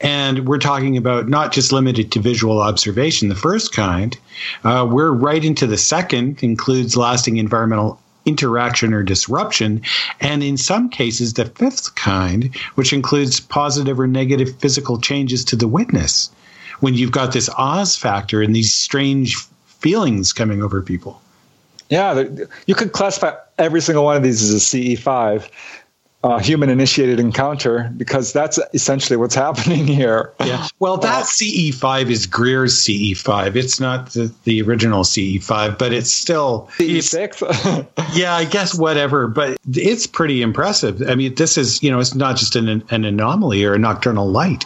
And 0.00 0.46
we're 0.46 0.58
talking 0.58 0.96
about 0.96 1.28
not 1.28 1.50
just 1.50 1.72
limited 1.72 2.12
to 2.12 2.20
visual 2.20 2.60
observation, 2.60 3.28
the 3.28 3.34
first 3.34 3.72
kind. 3.72 4.16
Uh, 4.62 4.86
we're 4.88 5.10
right 5.10 5.44
into 5.44 5.66
the 5.66 5.76
second, 5.76 6.40
includes 6.44 6.96
lasting 6.96 7.38
environmental 7.38 8.00
interaction 8.28 8.92
or 8.92 9.02
disruption. 9.02 9.82
And 10.20 10.42
in 10.42 10.56
some 10.56 10.88
cases, 10.90 11.34
the 11.34 11.46
fifth 11.46 11.94
kind, 11.94 12.54
which 12.74 12.92
includes 12.92 13.40
positive 13.40 13.98
or 13.98 14.06
negative 14.06 14.54
physical 14.58 15.00
changes 15.00 15.44
to 15.46 15.56
the 15.56 15.66
witness 15.66 16.30
when 16.80 16.94
you've 16.94 17.12
got 17.12 17.32
this 17.32 17.50
Oz 17.58 17.96
factor 17.96 18.42
and 18.42 18.54
these 18.54 18.72
strange 18.72 19.36
feelings 19.66 20.32
coming 20.32 20.62
over 20.62 20.82
people. 20.82 21.20
Yeah, 21.88 22.24
you 22.66 22.74
could 22.74 22.92
classify 22.92 23.34
every 23.56 23.80
single 23.80 24.04
one 24.04 24.16
of 24.16 24.22
these 24.22 24.42
as 24.42 24.52
a 24.52 24.56
CE5, 24.76 25.48
uh, 26.24 26.38
human 26.38 26.68
initiated 26.68 27.20
encounter, 27.20 27.92
because 27.96 28.32
that's 28.32 28.58
essentially 28.74 29.16
what's 29.16 29.34
happening 29.46 29.86
here. 29.86 30.32
Yeah. 30.40 30.66
Well, 30.78 30.96
that 30.98 31.26
CE5 31.26 32.10
is 32.10 32.26
Greer's 32.26 32.74
CE5. 32.84 33.54
It's 33.56 33.78
not 33.78 34.10
the, 34.10 34.32
the 34.44 34.62
original 34.62 35.04
CE5, 35.04 35.78
but 35.78 35.92
it's 35.92 36.12
still 36.12 36.68
CE6. 36.78 37.86
yeah, 38.14 38.34
I 38.34 38.44
guess 38.44 38.74
whatever, 38.74 39.28
but 39.28 39.56
it's 39.72 40.06
pretty 40.06 40.42
impressive. 40.42 41.02
I 41.08 41.14
mean, 41.14 41.34
this 41.36 41.56
is, 41.56 41.82
you 41.82 41.90
know, 41.90 42.00
it's 42.00 42.14
not 42.14 42.36
just 42.36 42.56
an, 42.56 42.82
an 42.90 43.04
anomaly 43.04 43.64
or 43.64 43.74
a 43.74 43.78
nocturnal 43.78 44.28
light. 44.28 44.64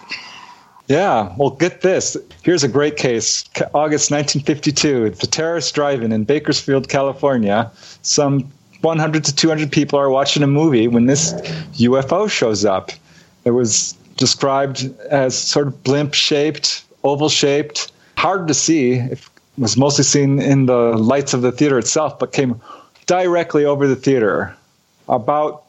Yeah, 0.88 1.32
well, 1.38 1.50
get 1.50 1.82
this. 1.82 2.16
Here's 2.42 2.64
a 2.64 2.68
great 2.68 2.96
case. 2.96 3.44
August 3.72 4.10
1952, 4.10 5.10
the 5.10 5.26
terrorist 5.26 5.74
drive-in 5.74 6.12
in 6.12 6.24
Bakersfield, 6.24 6.88
California. 6.88 7.70
Some 8.02 8.50
100 8.82 9.24
to 9.24 9.34
200 9.34 9.70
people 9.70 9.98
are 9.98 10.10
watching 10.10 10.42
a 10.42 10.46
movie 10.46 10.88
when 10.88 11.06
this 11.06 11.32
UFO 11.78 12.30
shows 12.30 12.64
up. 12.64 12.90
It 13.44 13.52
was 13.52 13.92
described 14.16 14.90
as 15.10 15.36
sort 15.36 15.68
of 15.68 15.82
blimp-shaped, 15.82 16.84
oval-shaped, 17.04 17.92
hard 18.16 18.46
to 18.48 18.54
see. 18.54 18.94
It 18.94 19.20
was 19.58 19.76
mostly 19.76 20.04
seen 20.04 20.40
in 20.40 20.66
the 20.66 20.96
lights 20.96 21.34
of 21.34 21.42
the 21.42 21.52
theater 21.52 21.78
itself, 21.78 22.18
but 22.18 22.32
came 22.32 22.60
directly 23.06 23.64
over 23.64 23.86
the 23.86 23.96
theater, 23.96 24.54
about 25.08 25.64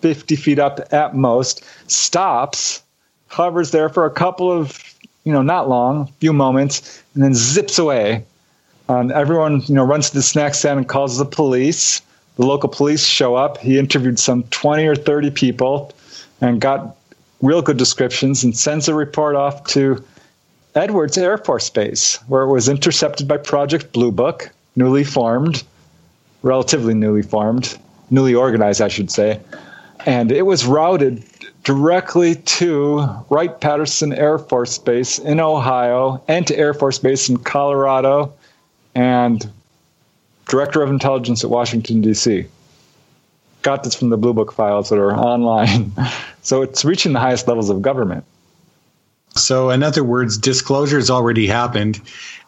50 0.00 0.36
feet 0.36 0.58
up 0.58 0.92
at 0.92 1.14
most, 1.14 1.64
stops 1.90 2.82
hovers 3.28 3.70
there 3.70 3.88
for 3.88 4.06
a 4.06 4.10
couple 4.10 4.50
of, 4.50 4.82
you 5.24 5.32
know, 5.32 5.42
not 5.42 5.68
long, 5.68 6.06
few 6.20 6.32
moments, 6.32 7.02
and 7.14 7.22
then 7.22 7.34
zips 7.34 7.78
away. 7.78 8.24
Um, 8.88 9.12
everyone, 9.12 9.60
you 9.66 9.74
know, 9.74 9.84
runs 9.84 10.08
to 10.10 10.14
the 10.14 10.22
snack 10.22 10.54
stand 10.54 10.78
and 10.78 10.88
calls 10.88 11.18
the 11.18 11.26
police. 11.26 12.00
The 12.38 12.46
local 12.46 12.68
police 12.68 13.04
show 13.04 13.34
up. 13.34 13.58
He 13.58 13.78
interviewed 13.78 14.18
some 14.18 14.44
20 14.44 14.86
or 14.86 14.94
30 14.94 15.30
people 15.32 15.92
and 16.40 16.60
got 16.60 16.96
real 17.42 17.62
good 17.62 17.76
descriptions 17.76 18.44
and 18.44 18.56
sends 18.56 18.88
a 18.88 18.94
report 18.94 19.34
off 19.34 19.64
to 19.68 20.02
Edwards 20.76 21.18
Air 21.18 21.38
Force 21.38 21.68
Base, 21.68 22.16
where 22.28 22.42
it 22.42 22.52
was 22.52 22.68
intercepted 22.68 23.26
by 23.26 23.38
Project 23.38 23.92
Blue 23.92 24.12
Book, 24.12 24.50
newly 24.76 25.02
formed, 25.02 25.64
relatively 26.42 26.94
newly 26.94 27.22
formed, 27.22 27.76
newly 28.10 28.34
organized, 28.34 28.80
I 28.80 28.88
should 28.88 29.10
say. 29.10 29.40
And 30.06 30.30
it 30.30 30.42
was 30.42 30.64
routed 30.64 31.24
directly 31.64 32.36
to 32.36 33.04
Wright 33.30 33.60
Patterson 33.60 34.12
Air 34.12 34.38
Force 34.38 34.78
Base 34.78 35.18
in 35.18 35.40
Ohio 35.40 36.22
and 36.28 36.46
to 36.46 36.56
Air 36.56 36.72
Force 36.72 37.00
Base 37.00 37.28
in 37.28 37.38
Colorado 37.38 38.32
and 38.94 39.50
Director 40.48 40.82
of 40.82 40.90
Intelligence 40.90 41.44
at 41.44 41.50
Washington, 41.50 42.00
D.C. 42.00 42.46
Got 43.62 43.84
this 43.84 43.94
from 43.94 44.08
the 44.08 44.16
Blue 44.16 44.32
Book 44.32 44.52
files 44.52 44.88
that 44.88 44.98
are 44.98 45.14
online. 45.14 45.92
so 46.42 46.62
it's 46.62 46.84
reaching 46.84 47.12
the 47.12 47.20
highest 47.20 47.46
levels 47.46 47.70
of 47.70 47.82
government. 47.82 48.24
So, 49.36 49.70
in 49.70 49.82
other 49.82 50.02
words, 50.02 50.38
disclosure 50.38 50.96
has 50.96 51.10
already 51.10 51.46
happened, 51.46 52.00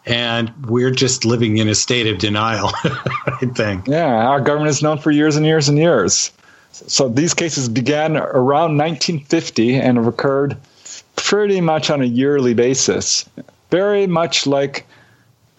and 0.05 0.51
we're 0.65 0.91
just 0.91 1.23
living 1.23 1.57
in 1.57 1.69
a 1.69 1.75
state 1.75 2.07
of 2.07 2.17
denial, 2.17 2.71
I 2.83 3.49
think. 3.55 3.87
Yeah, 3.87 4.27
our 4.27 4.41
government 4.41 4.71
is 4.71 4.83
known 4.83 4.97
for 4.97 5.11
years 5.11 5.37
and 5.37 5.45
years 5.45 5.69
and 5.69 5.77
years. 5.77 6.31
So 6.71 7.07
these 7.07 7.33
cases 7.33 7.69
began 7.69 8.17
around 8.17 8.77
1950 8.77 9.75
and 9.75 9.97
have 9.97 10.07
occurred 10.07 10.57
pretty 11.15 11.61
much 11.61 11.89
on 11.89 12.01
a 12.01 12.05
yearly 12.05 12.53
basis, 12.53 13.29
very 13.69 14.07
much 14.07 14.47
like 14.47 14.85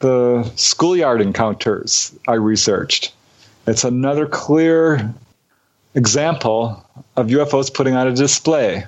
the 0.02 0.44
schoolyard 0.56 1.20
encounters 1.20 2.12
I 2.28 2.34
researched. 2.34 3.14
It's 3.66 3.84
another 3.84 4.26
clear 4.26 5.14
example 5.94 6.84
of 7.16 7.28
UFOs 7.28 7.72
putting 7.72 7.94
on 7.94 8.08
a 8.08 8.12
display. 8.12 8.84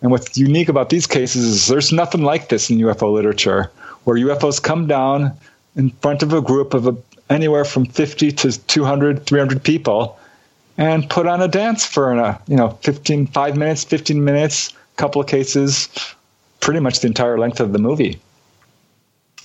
And 0.00 0.10
what's 0.10 0.38
unique 0.38 0.68
about 0.68 0.90
these 0.90 1.06
cases 1.06 1.44
is 1.44 1.66
there's 1.66 1.92
nothing 1.92 2.22
like 2.22 2.48
this 2.48 2.70
in 2.70 2.78
UFO 2.78 3.12
literature, 3.12 3.70
where 4.04 4.16
UFOs 4.16 4.62
come 4.62 4.86
down 4.86 5.32
in 5.74 5.90
front 5.90 6.22
of 6.22 6.32
a 6.32 6.40
group 6.40 6.72
of 6.72 6.86
a, 6.86 6.96
anywhere 7.28 7.64
from 7.64 7.84
50 7.84 8.32
to 8.32 8.66
200, 8.66 9.26
300 9.26 9.62
people 9.62 10.18
and 10.78 11.10
put 11.10 11.26
on 11.26 11.42
a 11.42 11.48
dance 11.48 11.84
for 11.84 12.12
a 12.12 12.22
uh, 12.22 12.38
you 12.46 12.56
know 12.56 12.70
15 12.82 13.26
5 13.26 13.56
minutes 13.56 13.84
15 13.84 14.24
minutes 14.24 14.72
couple 14.96 15.20
of 15.20 15.26
cases 15.26 15.88
pretty 16.60 16.80
much 16.80 17.00
the 17.00 17.06
entire 17.06 17.38
length 17.38 17.60
of 17.60 17.72
the 17.72 17.78
movie 17.78 18.18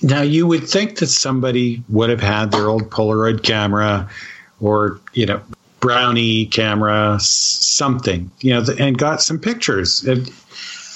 now 0.02 0.22
you 0.22 0.46
would 0.46 0.68
think 0.68 0.98
that 0.98 1.06
somebody 1.06 1.82
would 1.88 2.10
have 2.10 2.20
had 2.20 2.50
their 2.50 2.68
old 2.68 2.90
polaroid 2.90 3.42
camera 3.42 4.08
or 4.60 5.00
you 5.12 5.26
know 5.26 5.40
brownie 5.80 6.46
camera 6.46 7.18
something 7.20 8.30
you 8.40 8.52
know 8.52 8.64
and 8.78 8.98
got 8.98 9.22
some 9.22 9.38
pictures 9.38 10.06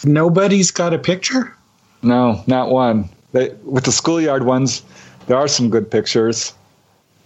nobody's 0.04 0.70
got 0.70 0.94
a 0.94 0.98
picture 0.98 1.54
no 2.02 2.42
not 2.46 2.70
one 2.70 3.08
they, 3.32 3.50
with 3.64 3.84
the 3.84 3.92
schoolyard 3.92 4.44
ones 4.44 4.82
there 5.26 5.36
are 5.36 5.48
some 5.48 5.68
good 5.68 5.90
pictures 5.90 6.52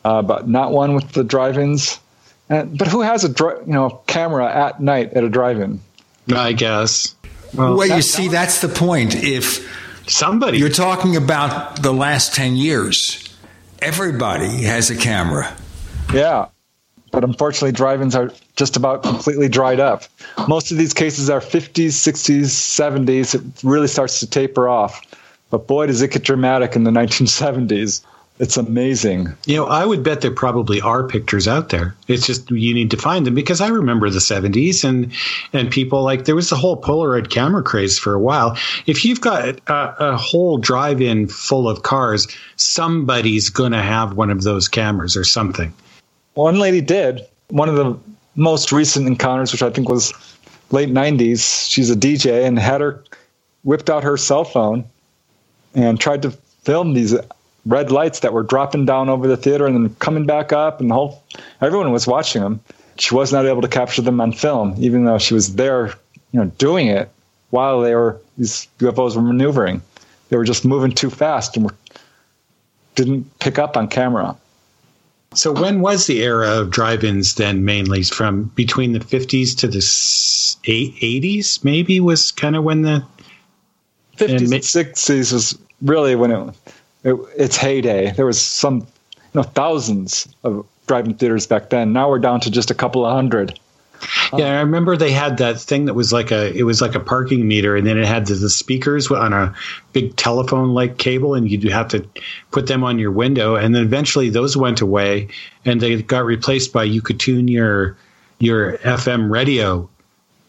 uh, 0.05 0.21
but 0.21 0.49
not 0.49 0.73
one 0.73 0.95
with 0.95 1.13
the 1.13 1.23
drive-ins 1.23 2.01
uh, 2.53 2.65
but 2.65 2.87
who 2.89 3.01
has 3.01 3.25
a 3.25 3.29
you 3.67 3.73
know 3.73 4.03
camera 4.07 4.53
at 4.53 4.81
night 4.81 5.13
at 5.15 5.25
a 5.25 5.29
drive-in? 5.29 5.81
I 6.35 6.53
guess. 6.53 7.15
Well, 7.55 7.77
well 7.77 7.89
you 7.89 8.03
see, 8.03 8.29
that's 8.29 8.61
the 8.61 8.69
point. 8.69 9.15
If 9.15 9.67
somebody 10.07 10.59
you're 10.59 10.69
talking 10.69 11.17
about 11.17 11.83
the 11.83 11.93
last 11.93 12.35
ten 12.35 12.57
years, 12.57 13.29
everybody 13.81 14.63
has 14.63 14.91
a 14.91 14.97
camera. 14.97 15.57
Yeah, 16.13 16.49
but 17.11 17.25
unfortunately, 17.25 17.73
drive-ins 17.73 18.15
are 18.15 18.33
just 18.57 18.77
about 18.77 19.03
completely 19.03 19.49
dried 19.49 19.81
up. 19.81 20.05
Most 20.49 20.73
of 20.73 20.79
these 20.79 20.95
cases 20.95 21.31
are 21.31 21.41
50s, 21.41 21.89
60s, 21.89 22.45
70s. 22.45 23.35
It 23.35 23.43
really 23.63 23.89
starts 23.89 24.21
to 24.21 24.27
taper 24.27 24.69
off. 24.69 25.03
But 25.51 25.67
boy, 25.67 25.87
does 25.87 26.01
it 26.01 26.11
get 26.11 26.23
dramatic 26.23 26.75
in 26.75 26.85
the 26.85 26.91
1970s. 26.91 28.03
It's 28.43 28.57
amazing. 28.57 29.33
You 29.47 29.59
know, 29.59 29.67
I 29.67 29.87
would 29.87 30.03
bet 30.03 30.21
there 30.21 30.33
probably 30.33 30.81
are 30.81 31.07
pictures 31.07 31.47
out 31.47 31.69
there. 31.69 31.95
It's 32.09 32.27
just 32.27 32.51
you 32.51 32.75
need 32.75 32.91
to 32.91 32.97
find 32.97 33.25
them 33.25 33.37
because 33.37 33.61
I 33.61 33.69
remember 33.69 34.11
the 34.11 34.19
70s 34.19 34.83
and 34.83 35.13
and 35.53 35.71
people 35.71 36.03
like 36.03 36.25
there 36.25 36.35
was 36.35 36.51
the 36.51 36.57
whole 36.57 36.77
Polaroid 36.77 37.31
camera 37.31 37.63
craze 37.63 38.01
for 38.01 38.15
a 38.15 38.19
while. 38.19 38.59
If 38.85 39.05
you've 39.05 39.21
got 39.21 39.61
a, 39.69 40.13
a 40.13 40.17
whole 40.17 40.59
drive-in 40.59 41.29
full 41.29 41.69
of 41.69 41.85
cars, 41.85 42.27
somebody's 42.57 43.49
going 43.49 43.71
to 43.71 43.81
have 43.81 44.15
one 44.17 44.29
of 44.29 44.43
those 44.43 44.67
cameras 44.67 45.17
or 45.17 45.23
something. 45.23 45.73
One 46.35 46.59
lady 46.59 46.81
did. 46.81 47.21
One 47.51 47.69
of 47.69 47.77
the 47.77 47.97
most 48.35 48.73
recent 48.73 49.07
encounters, 49.07 49.53
which 49.53 49.63
I 49.63 49.71
think 49.71 49.89
was 49.89 50.13
late 50.73 50.89
90s, 50.89 51.71
she's 51.71 51.91
a 51.91 51.97
DJ 51.97 52.45
and 52.45 52.59
had 52.59 52.81
her 52.81 53.05
whipped 53.63 53.89
out 53.89 54.03
her 54.03 54.17
cell 54.17 54.43
phone 54.43 54.85
and 55.77 56.01
tried 56.01 56.23
to 56.23 56.33
film 56.65 56.95
these 56.95 57.15
red 57.67 57.93
lights 57.93 58.21
that 58.21 58.33
were 58.33 58.43
dropping 58.43 58.87
down 58.87 59.09
over 59.09 59.29
the 59.29 59.37
theater 59.37 59.67
and 59.67 59.77
then 59.77 59.95
coming 59.97 60.27
back 60.27 60.53
up, 60.53 60.81
and 60.81 60.91
the 60.91 60.95
whole 60.95 61.23
everyone 61.61 61.93
was 61.93 62.07
watching 62.07 62.43
them. 62.43 62.61
She 62.99 63.15
was 63.15 63.33
not 63.33 63.47
able 63.47 63.63
to 63.63 63.69
capture 63.69 64.03
them 64.03 64.21
on 64.21 64.33
film, 64.33 64.75
even 64.79 65.05
though 65.05 65.19
she 65.19 65.35
was 65.35 65.55
there, 65.55 65.95
you 66.33 66.41
know, 66.41 66.47
doing 66.59 66.89
it 66.89 67.11
while 67.51 67.81
they 67.81 67.95
were 67.95 68.21
these 68.37 68.69
UFOs 68.79 69.17
were 69.17 69.23
maneuvering. 69.23 69.83
They 70.29 70.37
were 70.37 70.45
just 70.45 70.65
moving 70.65 70.93
too 70.93 71.11
fast 71.11 71.57
and 71.57 71.67
were, 71.67 71.75
didn't 72.95 73.39
pick 73.39 73.59
up 73.59 73.77
on 73.77 73.89
camera. 73.89 74.37
So 75.35 75.53
when 75.53 75.81
was 75.81 76.07
the 76.07 76.23
era 76.23 76.61
of 76.61 76.71
drive-ins 76.71 77.37
then 77.37 77.65
mainly 77.65 78.03
from 78.03 78.45
between 78.55 78.93
the 78.93 78.99
50s 78.99 79.57
to 79.59 79.69
the 79.69 79.79
80s 79.79 81.65
maybe 81.65 82.01
was 82.01 82.33
kind 82.33 82.55
of 82.55 82.65
when 82.65 82.83
the 82.83 83.03
50s 84.19 84.29
and, 84.29 84.49
60s 84.49 85.33
was 85.33 85.59
really 85.81 86.17
when 86.17 86.31
it, 86.31 86.55
it, 87.05 87.15
its 87.37 87.57
heyday. 87.57 88.13
There 88.13 88.27
was 88.27 88.41
some 88.41 88.81
you 88.81 88.87
know 89.35 89.43
thousands 89.43 90.29
of 90.45 90.67
drive-in 90.87 91.15
theaters 91.15 91.47
back 91.47 91.71
then. 91.71 91.93
Now 91.93 92.09
we're 92.09 92.19
down 92.19 92.41
to 92.41 92.51
just 92.51 92.71
a 92.71 92.75
couple 92.75 93.07
of 93.07 93.13
hundred. 93.13 93.59
Yeah, 94.37 94.59
I 94.59 94.61
um, 94.61 94.67
remember 94.67 94.97
they 94.97 95.13
had 95.13 95.39
that 95.39 95.61
thing 95.61 95.85
that 95.85 95.95
was 95.95 96.13
like 96.13 96.33
a 96.33 96.53
it 96.57 96.65
was 96.65 96.81
like 96.81 96.95
a 96.95 97.01
parking 97.01 97.47
meter, 97.47 97.77
and 97.77 97.87
then 97.87 97.99
it 97.99 98.07
had 98.07 98.27
the, 98.27 98.35
the 98.35 98.51
speakers 98.51 99.11
on 99.11 99.33
a 99.33 99.55
big 99.93 100.17
telephone 100.17 100.75
like 100.75 100.99
cable, 100.99 101.35
and 101.35 101.51
you'd 101.51 101.63
have 101.65 101.89
to 101.89 102.07
put 102.51 102.67
them 102.67 102.83
on 102.83 102.99
your 102.99 103.13
window, 103.13 103.55
and 103.55 103.75
then 103.75 103.85
eventually 103.85 104.29
those 104.31 104.57
went 104.57 104.81
away, 104.81 105.29
and 105.65 105.81
they 105.81 106.03
got 106.03 106.25
replaced 106.25 106.73
by 106.73 106.83
you 106.83 107.01
could 107.01 107.21
tune 107.21 107.49
your 107.49 107.97
your 108.41 108.77
FM 108.79 109.31
radio 109.31 109.89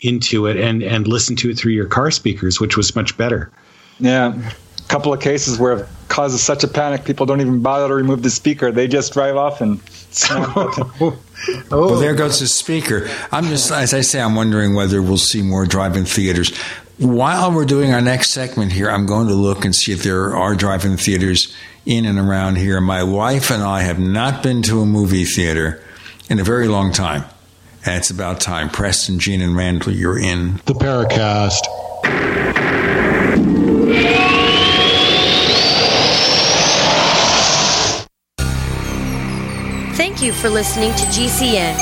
into 0.01 0.47
it 0.47 0.57
and 0.57 0.81
and 0.81 1.07
listen 1.07 1.35
to 1.35 1.51
it 1.51 1.57
through 1.57 1.73
your 1.73 1.87
car 1.87 2.09
speakers, 2.09 2.59
which 2.59 2.75
was 2.75 2.95
much 2.95 3.15
better. 3.17 3.51
Yeah, 3.99 4.51
couple 4.87 5.13
of 5.13 5.21
cases 5.21 5.59
where 5.59 5.79
it 5.79 5.87
causes 6.07 6.41
such 6.41 6.63
a 6.63 6.67
panic, 6.67 7.05
people 7.05 7.25
don't 7.25 7.41
even 7.41 7.61
bother 7.61 7.87
to 7.87 7.93
remove 7.93 8.23
the 8.23 8.29
speaker; 8.29 8.71
they 8.71 8.87
just 8.87 9.13
drive 9.13 9.35
off 9.35 9.61
and. 9.61 9.79
oh. 10.29 11.19
Well, 11.69 11.99
there 11.99 12.15
goes 12.15 12.39
the 12.39 12.47
speaker. 12.47 13.09
I'm 13.31 13.45
just, 13.45 13.71
as 13.71 13.93
I 13.93 14.01
say, 14.01 14.21
I'm 14.21 14.35
wondering 14.35 14.75
whether 14.75 15.01
we'll 15.01 15.17
see 15.17 15.41
more 15.41 15.65
drive-in 15.65 16.05
theaters. 16.05 16.55
While 16.99 17.51
we're 17.51 17.65
doing 17.65 17.91
our 17.91 18.01
next 18.01 18.31
segment 18.31 18.71
here, 18.71 18.89
I'm 18.89 19.05
going 19.05 19.27
to 19.27 19.33
look 19.33 19.65
and 19.65 19.75
see 19.75 19.91
if 19.91 20.03
there 20.03 20.35
are 20.35 20.55
drive-in 20.55 20.97
theaters 20.97 21.53
in 21.85 22.05
and 22.05 22.19
around 22.19 22.57
here. 22.57 22.79
My 22.79 23.03
wife 23.03 23.51
and 23.51 23.63
I 23.63 23.81
have 23.81 23.99
not 23.99 24.43
been 24.43 24.61
to 24.63 24.81
a 24.81 24.85
movie 24.85 25.25
theater 25.25 25.83
in 26.29 26.39
a 26.39 26.43
very 26.43 26.67
long 26.67 26.93
time. 26.93 27.25
And 27.85 27.95
it's 27.95 28.09
about 28.09 28.39
time. 28.39 28.69
Preston, 28.69 29.19
Gene, 29.19 29.41
and 29.41 29.57
Randall, 29.57 29.91
you're 29.91 30.17
in 30.17 30.61
the 30.65 30.73
Paracast. 30.73 32.32
You 40.23 40.31
for 40.31 40.49
listening 40.49 40.91
to 40.95 41.03
GCN. 41.07 41.75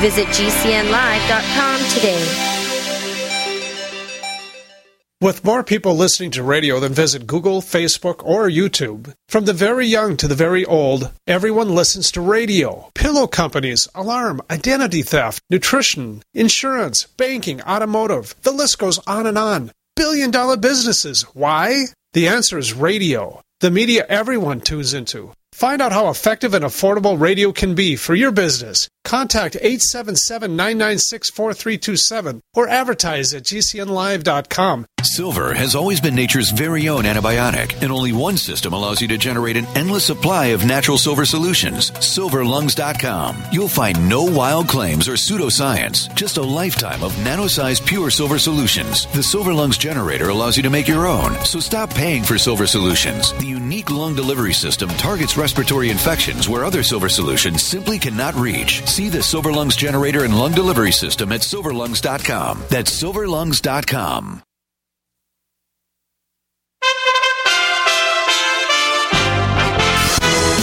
Visit 0.00 0.26
GCNlive.com 0.28 1.80
today. 1.90 2.48
With 5.20 5.44
more 5.44 5.62
people 5.62 5.96
listening 5.96 6.30
to 6.32 6.42
radio 6.42 6.80
than 6.80 6.92
visit 6.92 7.26
Google, 7.26 7.60
Facebook, 7.60 8.24
or 8.24 8.48
YouTube, 8.48 9.14
from 9.28 9.44
the 9.44 9.52
very 9.52 9.86
young 9.86 10.16
to 10.16 10.28
the 10.28 10.34
very 10.34 10.64
old, 10.64 11.12
everyone 11.26 11.74
listens 11.74 12.10
to 12.12 12.20
radio. 12.20 12.90
Pillow 12.94 13.26
companies, 13.26 13.88
alarm, 13.94 14.40
identity 14.50 15.02
theft, 15.02 15.42
nutrition, 15.50 16.22
insurance, 16.34 17.04
banking, 17.16 17.62
automotive, 17.62 18.34
the 18.42 18.52
list 18.52 18.78
goes 18.78 18.98
on 19.06 19.26
and 19.26 19.38
on. 19.38 19.70
Billion 19.96 20.30
dollar 20.30 20.56
businesses. 20.56 21.22
Why? 21.34 21.84
The 22.12 22.28
answer 22.28 22.58
is 22.58 22.74
radio, 22.74 23.40
the 23.60 23.70
media 23.70 24.04
everyone 24.08 24.60
tunes 24.60 24.94
into. 24.94 25.32
Find 25.52 25.82
out 25.82 25.92
how 25.92 26.08
effective 26.08 26.54
and 26.54 26.64
affordable 26.64 27.20
radio 27.20 27.52
can 27.52 27.74
be 27.74 27.96
for 27.96 28.14
your 28.14 28.32
business. 28.32 28.88
Contact 29.04 29.56
877-996-4327 29.56 32.40
or 32.54 32.68
advertise 32.68 33.34
at 33.34 33.42
gcnlive.com. 33.42 34.86
Silver 35.04 35.52
has 35.52 35.74
always 35.74 36.00
been 36.00 36.14
nature's 36.14 36.50
very 36.50 36.88
own 36.88 37.02
antibiotic, 37.04 37.82
and 37.82 37.90
only 37.90 38.12
one 38.12 38.36
system 38.36 38.72
allows 38.72 39.02
you 39.02 39.08
to 39.08 39.18
generate 39.18 39.56
an 39.56 39.66
endless 39.74 40.04
supply 40.04 40.46
of 40.46 40.64
natural 40.64 40.96
silver 40.96 41.24
solutions. 41.24 41.90
Silverlungs.com. 41.92 43.36
You'll 43.50 43.66
find 43.68 44.08
no 44.08 44.22
wild 44.22 44.68
claims 44.68 45.08
or 45.08 45.14
pseudoscience, 45.14 46.14
just 46.14 46.36
a 46.36 46.42
lifetime 46.42 47.02
of 47.02 47.18
nano-sized 47.24 47.84
pure 47.84 48.10
silver 48.10 48.38
solutions. 48.38 49.06
The 49.06 49.24
Silver 49.24 49.52
Lungs 49.52 49.76
generator 49.76 50.28
allows 50.28 50.56
you 50.56 50.62
to 50.62 50.70
make 50.70 50.86
your 50.86 51.08
own, 51.08 51.34
so 51.44 51.58
stop 51.58 51.90
paying 51.90 52.22
for 52.22 52.38
silver 52.38 52.68
solutions. 52.68 53.32
The 53.34 53.46
unique 53.46 53.90
lung 53.90 54.14
delivery 54.14 54.54
system 54.54 54.88
targets 54.90 55.36
respiratory 55.36 55.90
infections 55.90 56.48
where 56.48 56.64
other 56.64 56.84
silver 56.84 57.08
solutions 57.08 57.64
simply 57.64 57.98
cannot 57.98 58.36
reach. 58.36 58.86
See 58.92 59.08
the 59.08 59.22
Silver 59.22 59.50
Lungs 59.50 59.74
generator 59.74 60.24
and 60.24 60.38
lung 60.38 60.52
delivery 60.52 60.92
system 60.92 61.32
at 61.32 61.40
silverlungs.com. 61.40 62.64
That's 62.68 62.92
silverlungs.com. 63.02 64.42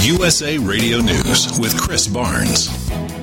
USA 0.04 0.60
Radio 0.60 1.00
News 1.00 1.60
with 1.60 1.76
Chris 1.82 2.08
Barnes. 2.08 2.79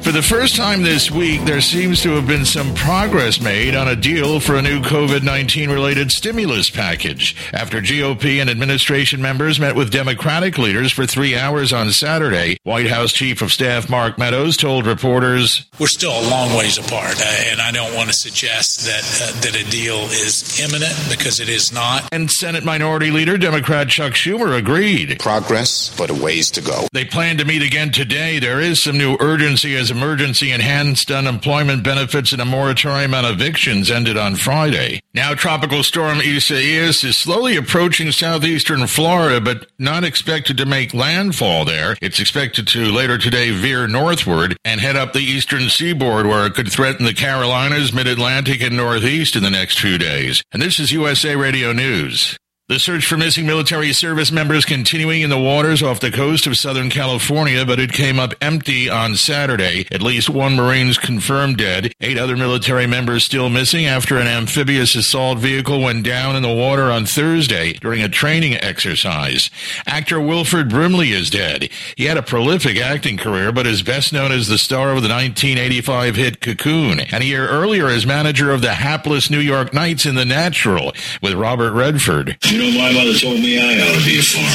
For 0.07 0.13
the 0.13 0.23
first 0.23 0.55
time 0.55 0.85
this 0.85 1.11
week, 1.11 1.43
there 1.47 1.61
seems 1.61 2.01
to 2.03 2.11
have 2.11 2.29
been 2.29 2.45
some 2.45 2.73
progress 2.77 3.41
made 3.41 3.75
on 3.75 3.89
a 3.89 3.97
deal 3.97 4.39
for 4.39 4.55
a 4.55 4.63
new 4.63 4.81
COVID 4.81 5.25
19 5.25 5.69
related 5.69 6.13
stimulus 6.13 6.71
package. 6.71 7.35
After 7.53 7.81
GOP 7.81 8.41
and 8.41 8.49
administration 8.49 9.21
members 9.21 9.59
met 9.59 9.75
with 9.75 9.91
Democratic 9.91 10.59
leaders 10.59 10.93
for 10.93 11.07
three 11.07 11.37
hours 11.37 11.73
on 11.73 11.91
Saturday, 11.91 12.57
White 12.63 12.87
House 12.87 13.13
Chief 13.13 13.43
of 13.43 13.51
Staff 13.51 13.91
Mark 13.91 14.17
Meadows 14.17 14.57
told 14.57 14.87
reporters 14.87 15.69
We're 15.81 15.89
still 15.89 16.13
a 16.13 16.31
long 16.31 16.57
ways 16.57 16.79
apart, 16.79 17.21
uh, 17.21 17.45
and 17.49 17.61
I 17.61 17.73
don't 17.73 17.93
want 17.97 18.07
to 18.07 18.15
suggest 18.15 18.87
that, 18.87 19.03
uh, 19.21 19.41
that 19.41 19.57
a 19.57 19.69
deal 19.73 19.99
is 20.13 20.61
imminent 20.61 20.95
because 21.11 21.41
it 21.41 21.49
is 21.49 21.73
not. 21.73 22.09
And 22.13 22.31
Senate 22.31 22.65
Minority 22.65 23.11
Leader 23.11 23.37
Democrat 23.37 23.89
Chuck 23.89 24.13
Schumer 24.13 24.57
agreed. 24.57 25.19
Progress, 25.19 25.93
but 25.99 26.11
a 26.11 26.15
ways 26.15 26.49
to 26.53 26.61
go. 26.61 26.87
They 26.93 27.05
plan 27.05 27.39
to 27.39 27.45
meet 27.45 27.63
again 27.63 27.91
today. 27.91 28.39
There 28.39 28.61
is 28.61 28.81
some 28.81 28.97
new 28.97 29.17
urgency 29.19 29.75
as 29.75 29.96
emergency 29.97 30.53
enhanced 30.53 31.11
unemployment 31.11 31.83
benefits 31.83 32.33
and 32.33 32.43
a 32.43 32.45
moratorium 32.45 33.15
on 33.15 33.25
evictions 33.25 33.91
ended 33.91 34.19
on 34.19 34.37
Friday. 34.37 35.01
Now, 35.15 35.33
Tropical 35.33 35.83
Storm 35.83 36.19
Isaias 36.19 37.03
is 37.03 37.17
slowly 37.17 37.57
approaching 37.57 38.13
southeastern 38.13 38.87
Florida, 38.87 39.41
but 39.41 39.67
not 39.79 40.05
expected 40.05 40.59
to 40.59 40.67
make 40.67 40.93
landfall 40.93 41.65
there. 41.65 41.97
It's 42.03 42.21
expected 42.21 42.67
to 42.69 42.93
later 42.93 43.17
today 43.17 43.51
veer 43.53 43.89
northward 43.89 44.59
and 44.67 44.83
head 44.83 44.97
up 44.97 45.15
the 45.15 45.21
eastern 45.21 45.71
seaboard 45.71 46.27
where 46.27 46.45
it 46.45 46.55
could 46.55 46.71
threaten 46.71 47.07
the 47.07 47.15
Carolinas, 47.15 47.95
mid 47.95 48.07
Atlantic, 48.07 48.61
and 48.61 48.77
Northeast 48.77 49.35
in 49.35 49.43
the 49.43 49.51
next 49.51 49.81
few 49.81 49.97
days. 49.97 50.43
And 50.53 50.61
this 50.61 50.79
is 50.79 50.93
USA 50.93 51.37
Radio 51.37 51.73
News. 51.73 52.37
The 52.69 52.81
search 52.81 53.07
for 53.07 53.17
missing 53.17 53.47
military 53.47 53.93
service 53.93 54.33
members 54.33 54.65
continuing 54.65 55.23
in 55.23 55.31
the 55.31 55.39
waters 55.39 55.85
off 55.85 56.01
the 56.01 56.11
coast 56.11 56.49
of 56.49 56.57
Southern 56.57 56.91
California, 56.91 57.65
but 57.65 57.79
it 57.79 57.93
came 57.93 58.19
up 58.19 58.35
empty 58.41 58.91
on 58.91 59.15
Saturday. 59.15 59.87
At 59.93 60.03
least 60.03 60.29
one 60.29 60.57
Marine's 60.57 60.99
confirmed 60.99 61.59
dead. 61.59 61.93
Eight 62.01 62.19
other 62.19 62.37
military 62.37 62.89
members 62.89 63.25
still 63.25 63.51
missing 63.51 63.87
after 63.87 64.19
an 64.19 64.27
amphibious 64.27 64.97
assault 64.97 65.39
vehicle 65.39 65.81
went 65.81 66.05
down 66.05 66.35
in 66.35 66.43
the 66.43 66.53
water 66.53 66.91
on 66.91 67.07
Thursday 67.07 67.75
during 67.75 68.03
a 68.03 68.09
training 68.09 68.55
exercise. 68.55 69.49
Actor 69.87 70.21
Wilford 70.21 70.69
Brimley 70.69 71.13
is 71.13 71.31
dead. 71.31 71.71
He 71.97 72.07
had 72.07 72.17
a 72.17 72.23
prolific 72.23 72.79
acting 72.79 73.17
career, 73.17 73.53
but 73.53 73.69
is 73.69 73.83
best 73.85 74.13
known 74.13 74.33
as 74.33 74.49
the 74.49 74.59
star 74.59 74.89
of 74.89 75.05
the 75.05 75.09
1985 75.09 76.17
hit 76.17 76.41
Cocoon, 76.41 76.99
and 76.99 77.23
a 77.23 77.27
year 77.27 77.49
earlier 77.49 77.87
as 77.87 78.05
manager 78.05 78.51
of 78.51 78.61
the 78.61 78.75
hapless 78.75 79.31
New 79.31 79.39
York 79.39 79.73
Knights 79.73 80.05
in 80.05 80.17
The 80.17 80.25
Natural 80.25 80.93
with 81.23 81.35
Robert 81.35 81.73
Redford. 81.73 82.37
You 82.57 82.73
know, 82.73 82.79
my 82.79 82.91
mother 82.91 83.13
told 83.13 83.39
me 83.41 83.61
I 83.61 83.75
ought 83.85 84.01
to 84.01 84.05
be 84.07 84.17
a 84.17 84.23
farmer. 84.23 84.49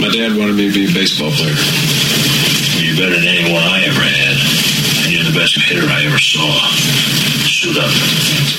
My 0.00 0.08
dad 0.14 0.38
wanted 0.38 0.54
me 0.54 0.68
to 0.68 0.72
be 0.72 0.88
a 0.88 0.94
baseball 0.94 1.32
player. 1.32 1.50
You're 2.78 2.94
better 2.94 3.18
than 3.18 3.26
anyone 3.26 3.58
I 3.58 3.82
ever 3.82 3.98
had. 3.98 4.38
And 5.02 5.12
you're 5.12 5.24
the 5.24 5.36
best 5.36 5.58
hitter 5.58 5.84
I 5.84 6.04
ever 6.04 6.16
saw. 6.16 6.46
Suit 7.50 7.76
up. 7.76 7.90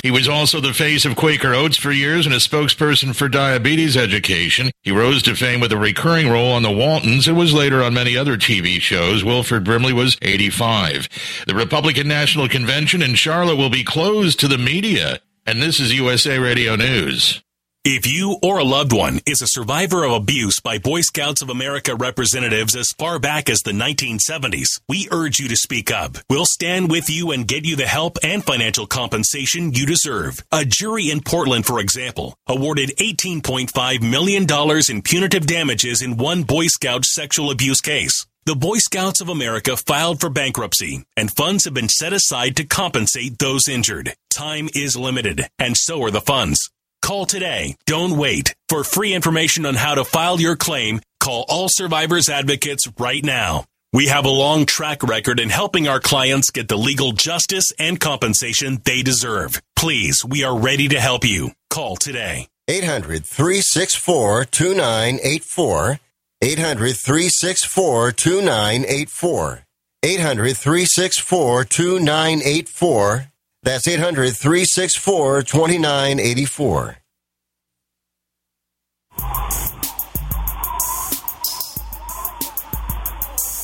He 0.03 0.11
was 0.11 0.27
also 0.27 0.59
the 0.59 0.73
face 0.73 1.05
of 1.05 1.15
Quaker 1.15 1.53
Oats 1.53 1.77
for 1.77 1.93
years 1.93 2.26
and 2.26 2.35
a 2.35 2.39
spokesperson 2.39 3.15
for 3.15 3.30
diabetes 3.30 3.95
education. 3.95 4.72
He 4.84 4.91
rose 4.91 5.23
to 5.23 5.34
fame 5.34 5.61
with 5.61 5.72
a 5.72 5.77
recurring 5.77 6.27
role 6.27 6.51
on 6.51 6.63
The 6.63 6.72
Waltons 6.73 7.30
and 7.30 7.38
was 7.38 7.53
later 7.53 7.81
on 7.81 7.93
many 7.93 8.17
other 8.17 8.35
TV 8.35 8.81
shows. 8.81 9.23
Wilford 9.23 9.63
Brimley 9.63 9.93
was 9.93 10.17
85. 10.22 11.07
The 11.47 11.55
Republican 11.55 12.09
National 12.09 12.49
Convention 12.49 13.01
in 13.01 13.15
Charlotte 13.15 13.55
will 13.55 13.69
be 13.69 13.85
closed 13.85 14.38
to 14.41 14.49
the 14.49 14.57
media. 14.57 15.22
And 15.45 15.61
this 15.61 15.80
is 15.80 15.93
USA 15.93 16.39
Radio 16.39 16.76
News. 16.76 17.41
If 17.87 18.11
you 18.11 18.39
or 18.41 18.57
a 18.57 18.63
loved 18.63 18.93
one 18.93 19.19
is 19.27 19.43
a 19.43 19.47
survivor 19.47 20.05
of 20.05 20.13
abuse 20.13 20.59
by 20.59 20.79
Boy 20.79 21.01
Scouts 21.01 21.43
of 21.43 21.51
America 21.51 21.95
representatives 21.95 22.75
as 22.75 22.89
far 22.97 23.19
back 23.19 23.47
as 23.47 23.61
the 23.61 23.73
1970s, 23.73 24.81
we 24.89 25.07
urge 25.11 25.37
you 25.37 25.47
to 25.49 25.55
speak 25.55 25.91
up. 25.91 26.17
We'll 26.27 26.47
stand 26.47 26.89
with 26.89 27.11
you 27.11 27.29
and 27.29 27.47
get 27.47 27.63
you 27.63 27.75
the 27.75 27.85
help 27.85 28.17
and 28.23 28.43
financial 28.43 28.87
compensation 28.87 29.71
you 29.71 29.85
deserve. 29.85 30.43
A 30.51 30.65
jury 30.65 31.11
in 31.11 31.21
Portland, 31.21 31.67
for 31.67 31.79
example, 31.79 32.35
awarded 32.47 32.89
$18.5 32.97 34.01
million 34.01 34.47
in 34.89 35.01
punitive 35.03 35.45
damages 35.45 36.01
in 36.01 36.17
one 36.17 36.41
Boy 36.41 36.65
Scout 36.65 37.05
sexual 37.05 37.51
abuse 37.51 37.81
case. 37.81 38.25
The 38.47 38.55
Boy 38.55 38.77
Scouts 38.77 39.21
of 39.21 39.29
America 39.29 39.77
filed 39.77 40.19
for 40.19 40.31
bankruptcy, 40.31 41.03
and 41.15 41.35
funds 41.35 41.65
have 41.65 41.75
been 41.75 41.89
set 41.89 42.13
aside 42.13 42.55
to 42.55 42.65
compensate 42.65 43.37
those 43.37 43.67
injured. 43.67 44.15
Time 44.31 44.69
is 44.73 44.97
limited, 44.97 45.47
and 45.59 45.77
so 45.77 46.01
are 46.03 46.11
the 46.11 46.19
funds. 46.19 46.71
Call 47.06 47.27
today. 47.27 47.76
Don't 47.86 48.18
wait. 48.18 48.56
For 48.68 48.84
free 48.84 49.14
information 49.14 49.68
on 49.68 49.76
how 49.76 49.94
to 49.94 50.03
file 50.03 50.41
your 50.41 50.56
claim, 50.56 51.02
call 51.19 51.45
All 51.48 51.68
Survivors 51.69 52.30
Advocates 52.30 52.88
right 52.98 53.23
now. 53.23 53.65
We 53.94 54.07
have 54.07 54.26
a 54.26 54.30
long 54.30 54.65
track 54.65 55.03
record 55.03 55.40
in 55.40 55.52
helping 55.52 55.88
our 55.88 55.99
clients 55.99 56.49
get 56.49 56.68
the 56.68 56.80
legal 56.80 57.11
justice 57.11 57.65
and 57.77 57.99
compensation 57.99 58.82
they 58.86 59.03
deserve. 59.03 59.61
Please, 59.76 60.26
we 60.27 60.44
are 60.44 60.57
ready 60.57 60.88
to 60.88 60.99
help 60.99 61.26
you. 61.26 61.52
Call 61.69 61.95
today. 61.95 62.48
800 62.68 63.23
364 63.23 64.45
2984. 64.45 65.99
800 66.41 66.98
364 66.98 68.11
2984. 68.14 69.64
800 70.02 70.57
364 70.57 71.65
2984. 71.65 73.32
That's 73.65 73.87
800 73.87 74.37
364 74.37 75.41
2984. 75.41 76.97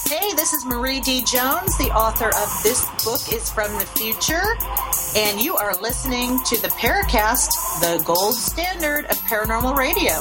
Hey, 0.10 0.34
this 0.34 0.54
is 0.54 0.66
Marie 0.66 1.02
D. 1.02 1.24
Jones, 1.24 1.78
the 1.78 1.92
author 1.94 2.30
of 2.30 2.64
This 2.64 2.84
Book 3.06 3.32
is 3.32 3.52
from 3.52 3.72
the 3.78 3.86
Future, 3.86 4.42
and 5.16 5.40
you 5.40 5.56
are 5.56 5.76
listening 5.80 6.40
to 6.46 6.60
the 6.60 6.70
Paracast, 6.70 7.52
the 7.82 8.04
gold 8.04 8.34
standard 8.34 9.06
of 9.06 9.18
paranormal 9.28 9.76
radio. 9.76 10.14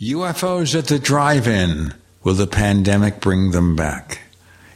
UFOs 0.00 0.74
at 0.74 0.86
the 0.86 0.98
drive 0.98 1.46
in. 1.46 1.92
Will 2.24 2.34
the 2.34 2.46
pandemic 2.46 3.20
bring 3.20 3.50
them 3.50 3.74
back? 3.74 4.20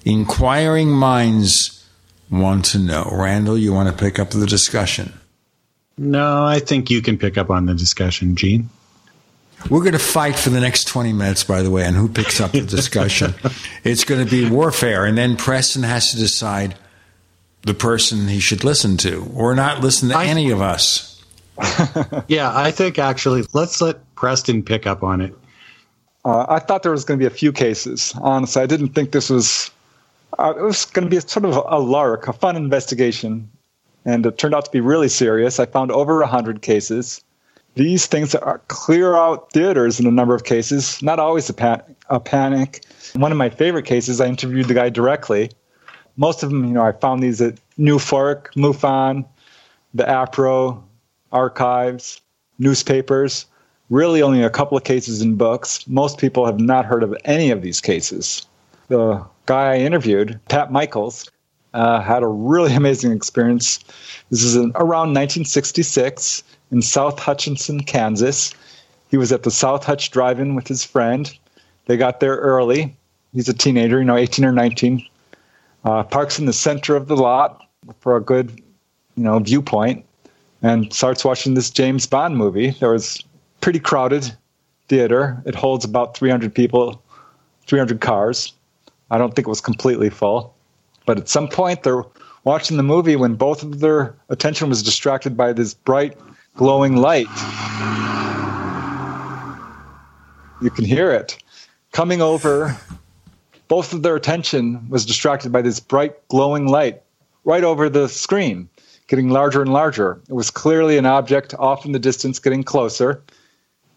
Inquiring 0.05 0.91
minds 0.91 1.85
want 2.31 2.65
to 2.67 2.79
know. 2.79 3.09
Randall, 3.13 3.57
you 3.57 3.73
want 3.73 3.89
to 3.89 3.95
pick 3.95 4.19
up 4.19 4.31
the 4.31 4.47
discussion? 4.47 5.13
No, 5.99 6.45
I 6.45 6.59
think 6.59 6.91
you 6.91 7.01
can 7.01 7.19
pick 7.19 7.39
up 7.39 7.51
on 7.51 7.67
the 7.67 7.75
discussion, 7.75 8.37
Gene. 8.37 8.69
We're 9.71 9.81
going 9.81 9.93
to 9.93 9.99
fight 9.99 10.37
for 10.37 10.51
the 10.51 10.61
next 10.61 10.85
20 10.85 11.13
minutes, 11.13 11.43
by 11.43 11.63
the 11.63 11.71
way, 11.71 11.85
and 11.85 11.97
who 11.97 12.09
picks 12.09 12.41
up 12.41 12.53
the 12.53 12.61
discussion. 12.67 13.35
it's 13.83 14.05
going 14.05 14.25
to 14.25 14.31
be 14.31 14.49
warfare, 14.49 15.07
and 15.07 15.17
then 15.17 15.37
Preston 15.37 15.83
has 15.83 16.11
to 16.13 16.19
decide 16.19 16.77
the 17.63 17.75
person 17.75 18.29
he 18.29 18.39
should 18.39 18.63
listen 18.63 18.97
to 18.99 19.29
or 19.35 19.55
not 19.55 19.81
listen 19.81 20.11
to 20.11 20.19
any 20.19 20.51
of 20.51 20.61
us. 20.61 21.25
yeah, 22.29 22.53
I 22.55 22.71
think 22.71 22.99
actually, 22.99 23.45
let's 23.55 23.81
let 23.81 24.15
Preston 24.15 24.63
pick 24.63 24.87
up 24.87 25.03
on 25.03 25.21
it. 25.21 25.35
Uh, 26.27 26.45
I 26.49 26.59
thought 26.59 26.83
there 26.83 26.91
was 26.91 27.05
going 27.05 27.21
to 27.21 27.23
be 27.23 27.33
a 27.33 27.39
few 27.39 27.53
cases. 27.53 28.13
Honestly, 28.21 28.61
I 28.61 28.67
didn't 28.67 28.89
think 28.89 29.13
this 29.13 29.31
was. 29.31 29.71
Uh, 30.41 30.55
it 30.59 30.63
was 30.63 30.85
going 30.85 31.05
to 31.05 31.11
be 31.11 31.19
a, 31.19 31.21
sort 31.21 31.45
of 31.45 31.55
a 31.69 31.79
lark, 31.79 32.27
a 32.27 32.33
fun 32.33 32.57
investigation, 32.57 33.49
and 34.05 34.27
it 34.27 34.37
turned 34.37 34.53
out 34.53 34.65
to 34.65 34.71
be 34.73 34.81
really 34.81 35.07
serious. 35.09 35.61
I 35.61 35.67
found 35.67 35.93
over 35.93 36.25
hundred 36.25 36.63
cases. 36.63 37.23
These 37.77 38.07
things 38.07 38.35
are 38.35 38.61
clear 38.67 39.15
out 39.15 39.53
theaters 39.53 40.01
in 40.01 40.07
a 40.07 40.11
number 40.11 40.35
of 40.35 40.43
cases. 40.43 41.01
Not 41.01 41.21
always 41.21 41.49
a, 41.49 41.85
a 42.09 42.19
panic. 42.19 42.85
One 43.15 43.31
of 43.31 43.39
my 43.39 43.49
favorite 43.49 43.85
cases, 43.85 44.21
I 44.21 44.27
interviewed 44.27 44.67
the 44.67 44.75
guy 44.75 44.89
directly. 44.89 45.53
Most 46.17 46.43
of 46.43 46.51
them, 46.51 46.65
you 46.65 46.73
know, 46.73 46.83
I 46.83 46.91
found 46.91 47.23
these 47.23 47.41
at 47.41 47.55
NUFORC, 47.79 48.49
MUFON, 48.57 49.25
the 49.95 50.05
APRO, 50.05 50.83
archives, 51.31 52.21
newspapers 52.59 53.47
really 53.91 54.23
only 54.23 54.43
a 54.43 54.51
couple 54.51 54.77
of 54.77 54.85
cases 54.85 55.23
in 55.23 55.37
books. 55.37 55.87
Most 55.87 56.19
people 56.19 56.47
have 56.47 56.59
not 56.59 56.85
heard 56.85 57.03
of 57.03 57.17
any 57.25 57.51
of 57.51 57.63
these 57.63 57.81
cases. 57.81 58.47
The 58.89 59.25
guy 59.47 59.75
I 59.75 59.79
interviewed, 59.79 60.41
Pat 60.49 60.73
Michaels, 60.73 61.31
uh, 61.75 62.01
had 62.01 62.23
a 62.23 62.29
really 62.29 62.73
amazing 62.75 63.13
experience. 63.13 63.79
This 64.31 64.43
is 64.43 64.57
in, 64.57 64.73
around 64.75 65.15
1966 65.15 66.43
in 66.73 66.83
South 66.83 67.19
Hutchinson, 67.19 67.81
Kansas. 67.81 68.55
He 69.11 69.17
was 69.17 69.31
at 69.31 69.45
the 69.45 69.51
South 69.51 69.85
Hutch 69.85 70.11
Drive 70.11 70.41
In 70.41 70.55
with 70.55 70.67
his 70.67 70.85
friend. 70.85 71.33
They 71.87 71.97
got 71.97 72.21
there 72.21 72.37
early. 72.37 72.97
He's 73.33 73.49
a 73.49 73.55
teenager, 73.55 73.99
you 73.99 74.05
know, 74.05 74.17
18 74.17 74.45
or 74.45 74.53
19. 74.53 75.07
Uh, 75.85 76.03
parks 76.03 76.39
in 76.39 76.47
the 76.47 76.53
center 76.53 76.97
of 76.97 77.07
the 77.07 77.17
lot 77.17 77.65
for 78.01 78.17
a 78.17 78.21
good, 78.21 78.61
you 79.17 79.23
know, 79.23 79.39
viewpoint 79.39 80.05
and 80.63 80.93
starts 80.93 81.25
watching 81.25 81.55
this 81.55 81.71
James 81.71 82.07
Bond 82.07 82.37
movie. 82.37 82.71
There 82.71 82.91
was 82.91 83.23
pretty 83.67 83.81
crowded 83.81 84.33
theater. 84.87 85.43
It 85.45 85.57
holds 85.57 85.85
about 85.85 86.17
300 86.17 86.55
people, 86.55 87.03
300 87.67 88.01
cars. 88.01 88.53
I 89.11 89.19
don't 89.19 89.35
think 89.35 89.49
it 89.49 89.51
was 89.51 89.61
completely 89.61 90.09
full. 90.09 90.55
But 91.05 91.19
at 91.19 91.29
some 91.29 91.49
point, 91.49 91.83
they're 91.83 92.05
watching 92.45 92.77
the 92.77 92.85
movie 92.85 93.17
when 93.17 93.35
both 93.35 93.65
of 93.65 93.81
their 93.81 94.15
attention 94.29 94.69
was 94.69 94.85
distracted 94.85 95.37
by 95.37 95.53
this 95.53 95.75
bright, 95.75 96.17
glowing 96.55 96.95
light. 96.95 97.27
You 100.63 100.71
can 100.71 100.85
hear 100.85 101.11
it 101.11 101.37
coming 101.91 102.23
over. 102.23 102.79
Both 103.67 103.93
of 103.93 104.05
their 104.05 104.15
attention 104.15 104.89
was 104.89 105.05
distracted 105.05 105.51
by 105.51 105.63
this 105.63 105.81
bright, 105.81 106.29
glowing 106.29 106.69
light 106.69 107.03
right 107.43 107.65
over 107.65 107.89
the 107.89 108.09
screen, 108.09 108.69
getting 109.09 109.31
larger 109.31 109.61
and 109.61 109.73
larger. 109.73 110.21
It 110.29 110.35
was 110.35 110.53
clearly 110.53 110.99
an 110.99 111.07
object 111.07 111.53
off 111.55 111.85
in 111.85 111.91
the 111.91 111.99
distance, 111.99 112.39
getting 112.39 112.63
closer. 112.63 113.25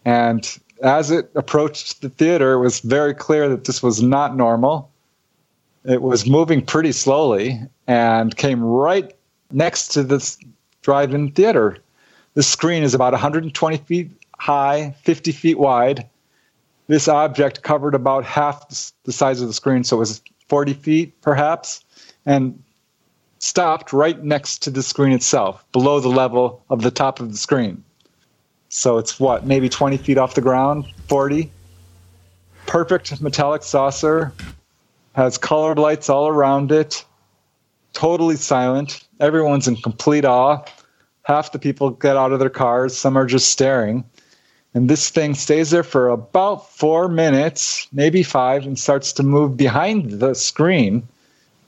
And 0.06 0.60
as 0.82 1.12
it 1.12 1.30
approached 1.36 2.02
the 2.02 2.10
theater, 2.10 2.54
it 2.54 2.60
was 2.60 2.80
very 2.80 3.14
clear 3.14 3.50
that 3.50 3.66
this 3.66 3.84
was 3.84 4.02
not 4.02 4.36
normal. 4.36 4.92
It 5.84 6.02
was 6.02 6.28
moving 6.28 6.66
pretty 6.66 6.92
slowly 6.92 7.60
and 7.88 8.36
came 8.36 8.64
right 8.64 9.14
next 9.52 9.90
to 9.90 10.04
this 10.04 10.38
drive 10.82 11.14
in 11.14 11.32
theater. 11.32 11.78
The 12.34 12.44
screen 12.44 12.84
is 12.84 12.94
about 12.94 13.14
120 13.14 13.78
feet 13.78 14.12
high, 14.38 14.96
50 15.04 15.32
feet 15.32 15.60
wide. 15.60 16.08
This 16.88 17.08
object 17.08 17.62
covered 17.62 17.94
about 17.94 18.24
half 18.24 18.68
the 19.04 19.12
size 19.12 19.42
of 19.42 19.48
the 19.48 19.54
screen, 19.54 19.84
so 19.84 19.98
it 19.98 20.00
was 20.00 20.22
40 20.48 20.74
feet 20.74 21.22
perhaps, 21.22 21.84
and 22.26 22.62
stopped 23.40 23.94
right 23.94 24.24
next 24.24 24.64
to 24.64 24.70
the 24.70 24.84
screen 24.84 25.14
itself, 25.14 25.64
below 25.72 26.00
the 26.00 26.10
level 26.10 26.64
of 26.70 26.82
the 26.82 26.92
top 26.92 27.20
of 27.20 27.32
the 27.32 27.38
screen. 27.38 27.84
So 28.70 29.00
it's 29.00 29.20
what, 29.20 29.46
maybe 29.46 29.68
20 29.68 29.98
feet 29.98 30.18
off 30.18 30.36
the 30.36 30.42
ground, 30.42 30.86
40. 31.08 31.52
Perfect 32.68 33.20
metallic 33.20 33.64
saucer, 33.64 34.32
has 35.14 35.40
colored 35.40 35.80
lights 35.80 36.08
all 36.08 36.28
around 36.28 36.72
it, 36.72 37.04
totally 37.94 38.36
silent. 38.36 39.04
Everyone's 39.20 39.68
in 39.68 39.76
complete 39.76 40.24
awe. 40.24 40.64
Half 41.24 41.52
the 41.52 41.60
people 41.60 41.90
get 41.90 42.16
out 42.16 42.32
of 42.32 42.40
their 42.40 42.50
cars, 42.50 42.96
some 42.96 43.18
are 43.18 43.26
just 43.26 43.52
staring. 43.52 44.04
And 44.76 44.88
this 44.88 45.10
thing 45.10 45.34
stays 45.34 45.72
there 45.72 45.84
for 45.84 46.10
about 46.10 46.70
four 46.72 47.08
minutes, 47.10 47.88
maybe 47.92 48.22
five, 48.22 48.66
and 48.66 48.78
starts 48.78 49.14
to 49.14 49.24
move 49.24 49.58
behind 49.58 50.12
the 50.20 50.36
screen. 50.36 51.08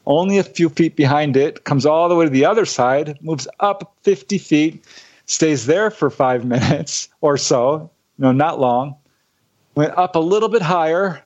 Only 0.05 0.37
a 0.37 0.43
few 0.43 0.69
feet 0.69 0.95
behind 0.95 1.35
it, 1.35 1.63
comes 1.63 1.85
all 1.85 2.09
the 2.09 2.15
way 2.15 2.25
to 2.25 2.31
the 2.31 2.45
other 2.45 2.65
side, 2.65 3.17
moves 3.21 3.47
up 3.59 3.95
50 4.03 4.37
feet, 4.37 4.85
stays 5.31 5.65
there 5.65 5.89
for 5.89 6.09
five 6.09 6.45
minutes 6.55 7.09
or 7.21 7.37
so, 7.37 7.89
you 8.17 8.23
know, 8.23 8.31
not 8.31 8.59
long, 8.59 8.95
went 9.75 9.97
up 9.97 10.15
a 10.15 10.19
little 10.19 10.49
bit 10.49 10.61
higher 10.61 11.23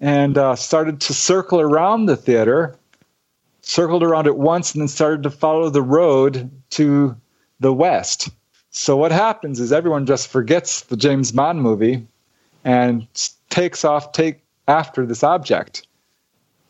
and 0.00 0.36
uh, 0.36 0.56
started 0.56 1.00
to 1.00 1.14
circle 1.14 1.60
around 1.60 2.06
the 2.06 2.16
theater, 2.16 2.76
circled 3.62 4.02
around 4.02 4.26
it 4.26 4.36
once, 4.36 4.74
and 4.74 4.82
then 4.82 4.88
started 4.88 5.22
to 5.22 5.30
follow 5.30 5.70
the 5.70 5.82
road 5.82 6.50
to 6.70 7.16
the 7.60 7.72
west. 7.72 8.28
So 8.70 8.96
what 8.96 9.12
happens 9.12 9.60
is 9.60 9.72
everyone 9.72 10.04
just 10.04 10.28
forgets 10.28 10.82
the 10.82 10.96
James 10.96 11.32
Bond 11.32 11.62
movie 11.62 12.06
and 12.64 13.06
takes 13.48 13.84
off 13.84 14.12
take 14.12 14.42
after 14.68 15.06
this 15.06 15.22
object. 15.22 15.86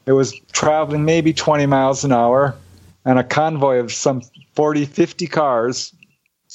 It 0.05 0.13
was 0.13 0.39
traveling 0.53 1.05
maybe 1.05 1.33
20 1.33 1.67
miles 1.67 2.05
an 2.05 2.13
hour, 2.13 2.55
and 3.05 3.19
a 3.19 3.25
convoy 3.25 3.79
of 3.79 3.93
some 3.93 4.21
40, 4.55 4.85
50 4.85 5.27
cars 5.27 5.93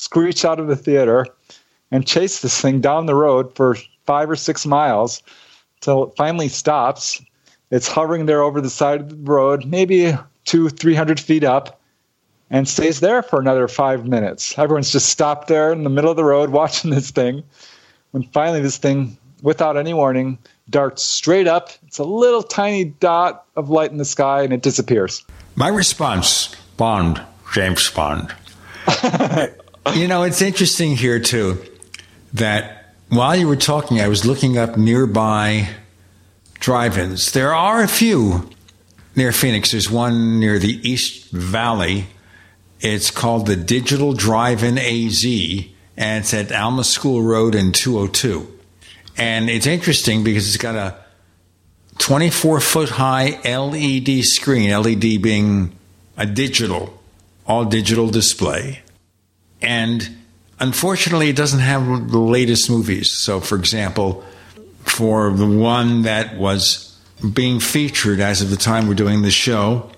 screeched 0.02 0.44
out 0.44 0.60
of 0.60 0.66
the 0.66 0.76
theater 0.76 1.28
and 1.92 2.08
chase 2.08 2.42
this 2.42 2.60
thing 2.60 2.82
down 2.82 3.06
the 3.06 3.14
road 3.14 3.56
for 3.56 3.78
five 4.04 4.32
or 4.32 4.36
six 4.36 4.66
miles 4.66 5.22
till 5.80 6.06
it 6.06 6.14
finally 6.18 6.48
stops. 6.48 7.22
It's 7.70 7.88
hovering 7.88 8.26
there 8.26 8.42
over 8.42 8.62
the 8.62 8.70
side 8.70 9.02
of 9.02 9.10
the 9.10 9.32
road, 9.32 9.64
maybe 9.64 10.18
two, 10.44 10.70
three 10.70 10.96
hundred 10.96 11.20
feet 11.20 11.44
up, 11.44 11.80
and 12.50 12.68
stays 12.68 13.00
there 13.00 13.22
for 13.22 13.40
another 13.40 13.68
five 13.68 14.08
minutes. 14.08 14.58
Everyone's 14.58 14.92
just 14.92 15.08
stopped 15.08 15.48
there 15.48 15.72
in 15.72 15.84
the 15.84 15.90
middle 15.90 16.10
of 16.10 16.18
the 16.18 16.24
road 16.24 16.50
watching 16.62 16.90
this 16.90 17.12
thing. 17.12 17.44
When 18.10 18.24
finally 18.24 18.60
this 18.60 18.78
thing, 18.78 19.16
without 19.44 19.78
any 19.78 19.94
warning, 19.94 20.40
darts 20.70 21.04
straight 21.04 21.48
up. 21.48 21.70
It's 21.86 22.00
a 22.00 22.04
little 22.04 22.42
tiny 22.42 22.86
dot 22.86 23.46
of 23.56 23.70
light 23.70 23.92
in 23.92 23.98
the 23.98 24.06
sky 24.06 24.42
and 24.42 24.52
it 24.52 24.64
disappears. 24.64 25.24
My 25.56 25.68
response 25.68 26.56
Bond, 26.76 27.22
James 27.54 27.90
Bond. 27.92 28.34
you 29.94 30.08
know, 30.08 30.24
it's 30.24 30.42
interesting 30.42 30.96
here, 30.96 31.20
too, 31.20 31.62
that 32.34 32.96
while 33.10 33.36
you 33.36 33.48
were 33.48 33.56
talking, 33.56 34.00
I 34.00 34.08
was 34.08 34.26
looking 34.26 34.58
up 34.58 34.78
nearby 34.78 35.70
drive 36.60 36.98
ins. 36.98 37.32
There 37.32 37.54
are 37.54 37.82
a 37.82 37.88
few 37.88 38.50
near 39.16 39.32
Phoenix. 39.32 39.72
There's 39.72 39.90
one 39.90 40.40
near 40.40 40.60
the 40.60 40.80
East 40.88 41.30
Valley. 41.32 42.08
It's 42.80 43.12
called 43.12 43.48
the 43.48 43.56
Digital 43.56 44.14
Drive 44.14 44.64
In 44.64 44.78
AZ, 44.78 45.26
and 45.98 46.24
it's 46.24 46.34
at 46.34 46.52
Alma 46.52 46.84
School 46.84 47.22
Road 47.22 47.54
in 47.54 47.74
202. 47.74 48.48
And 49.18 49.50
it's 49.50 49.68
interesting 49.68 50.24
because 50.24 50.48
it's 50.48 50.58
got 50.58 50.76
a 50.76 50.96
24 51.98 52.60
foot 52.60 52.90
high 52.90 53.40
LED 53.44 54.24
screen, 54.24 54.72
LED 54.72 55.22
being 55.22 55.78
a 56.18 56.26
digital, 56.26 57.00
all 57.46 57.66
digital 57.66 58.10
display. 58.10 58.82
And 59.62 60.18
unfortunately, 60.60 61.30
it 61.30 61.36
doesn't 61.36 61.60
have 61.60 62.12
the 62.12 62.20
latest 62.20 62.70
movies. 62.70 63.12
So, 63.12 63.40
for 63.40 63.58
example, 63.58 64.24
for 64.84 65.32
the 65.32 65.48
one 65.48 66.04
that 66.04 66.38
was 66.38 66.88
being 67.34 67.60
featured 67.60 68.20
as 68.20 68.42
of 68.42 68.50
the 68.50 68.58
time 68.58 68.88
we're 68.88 68.96
doing 68.96 69.22
the 69.22 69.32
show 69.32 69.90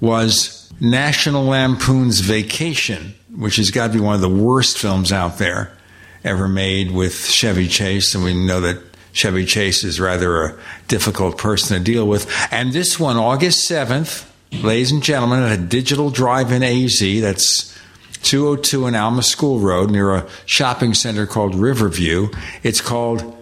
was 0.00 0.72
National 0.80 1.44
Lampoon's 1.44 2.20
Vacation, 2.20 3.14
which 3.36 3.56
has 3.56 3.70
got 3.70 3.88
to 3.88 3.92
be 3.92 4.00
one 4.00 4.14
of 4.14 4.20
the 4.20 4.28
worst 4.28 4.78
films 4.78 5.12
out 5.12 5.38
there 5.38 5.76
ever 6.24 6.48
made 6.48 6.90
with 6.90 7.26
Chevy 7.26 7.68
Chase. 7.68 8.14
And 8.14 8.24
we 8.24 8.34
know 8.34 8.60
that 8.60 8.80
Chevy 9.12 9.44
Chase 9.44 9.84
is 9.84 10.00
rather 10.00 10.44
a 10.44 10.58
difficult 10.88 11.38
person 11.38 11.76
to 11.76 11.84
deal 11.84 12.06
with. 12.06 12.30
And 12.50 12.72
this 12.72 12.98
one, 12.98 13.16
August 13.16 13.68
7th, 13.70 14.28
ladies 14.62 14.92
and 14.92 15.02
gentlemen, 15.02 15.42
at 15.42 15.58
a 15.58 15.62
digital 15.62 16.10
drive 16.10 16.52
in 16.52 16.62
AZ, 16.62 17.00
that's 17.20 17.78
202 18.22 18.86
in 18.86 18.94
Alma 18.94 19.22
School 19.22 19.58
Road 19.60 19.90
near 19.90 20.14
a 20.14 20.28
shopping 20.46 20.94
center 20.94 21.26
called 21.26 21.54
Riverview. 21.54 22.28
It's 22.62 22.80
called 22.80 23.36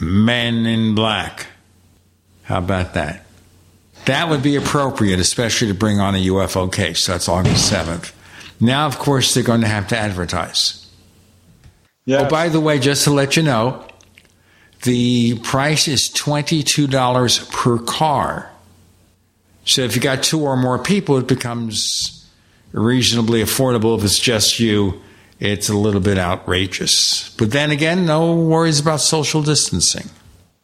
Men 0.00 0.66
in 0.66 0.94
Black. 0.94 1.46
How 2.44 2.58
about 2.58 2.94
that? 2.94 3.24
That 4.06 4.28
would 4.28 4.42
be 4.42 4.56
appropriate, 4.56 5.18
especially 5.18 5.68
to 5.68 5.74
bring 5.74 5.98
on 5.98 6.14
a 6.14 6.26
UFO 6.26 6.70
case. 6.70 7.06
That's 7.06 7.28
August 7.28 7.72
7th. 7.72 8.12
Now, 8.60 8.86
of 8.86 8.98
course, 8.98 9.34
they're 9.34 9.42
going 9.42 9.62
to 9.62 9.66
have 9.66 9.88
to 9.88 9.96
advertise. 9.96 10.86
Yeah. 12.04 12.22
Oh, 12.22 12.28
by 12.28 12.50
the 12.50 12.60
way, 12.60 12.78
just 12.78 13.04
to 13.04 13.10
let 13.10 13.36
you 13.36 13.42
know, 13.42 13.86
the 14.82 15.38
price 15.38 15.88
is 15.88 16.10
$22 16.10 17.50
per 17.50 17.78
car. 17.78 18.50
So 19.64 19.80
if 19.82 19.96
you 19.96 20.02
got 20.02 20.22
two 20.22 20.42
or 20.42 20.56
more 20.56 20.78
people, 20.78 21.16
it 21.16 21.26
becomes 21.26 22.13
reasonably 22.74 23.42
affordable. 23.42 23.96
If 23.96 24.04
it's 24.04 24.18
just 24.18 24.60
you, 24.60 25.00
it's 25.40 25.68
a 25.68 25.76
little 25.76 26.00
bit 26.00 26.18
outrageous. 26.18 27.34
But 27.36 27.52
then 27.52 27.70
again, 27.70 28.04
no 28.04 28.34
worries 28.34 28.80
about 28.80 29.00
social 29.00 29.42
distancing. 29.42 30.10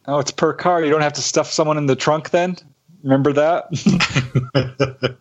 Oh, 0.05 0.19
it's 0.19 0.31
per 0.31 0.53
car. 0.53 0.83
You 0.83 0.91
don't 0.91 1.01
have 1.01 1.13
to 1.13 1.21
stuff 1.21 1.51
someone 1.51 1.77
in 1.77 1.85
the 1.85 1.95
trunk 1.95 2.31
then? 2.31 2.57
Remember 3.03 3.33
that? 3.33 5.17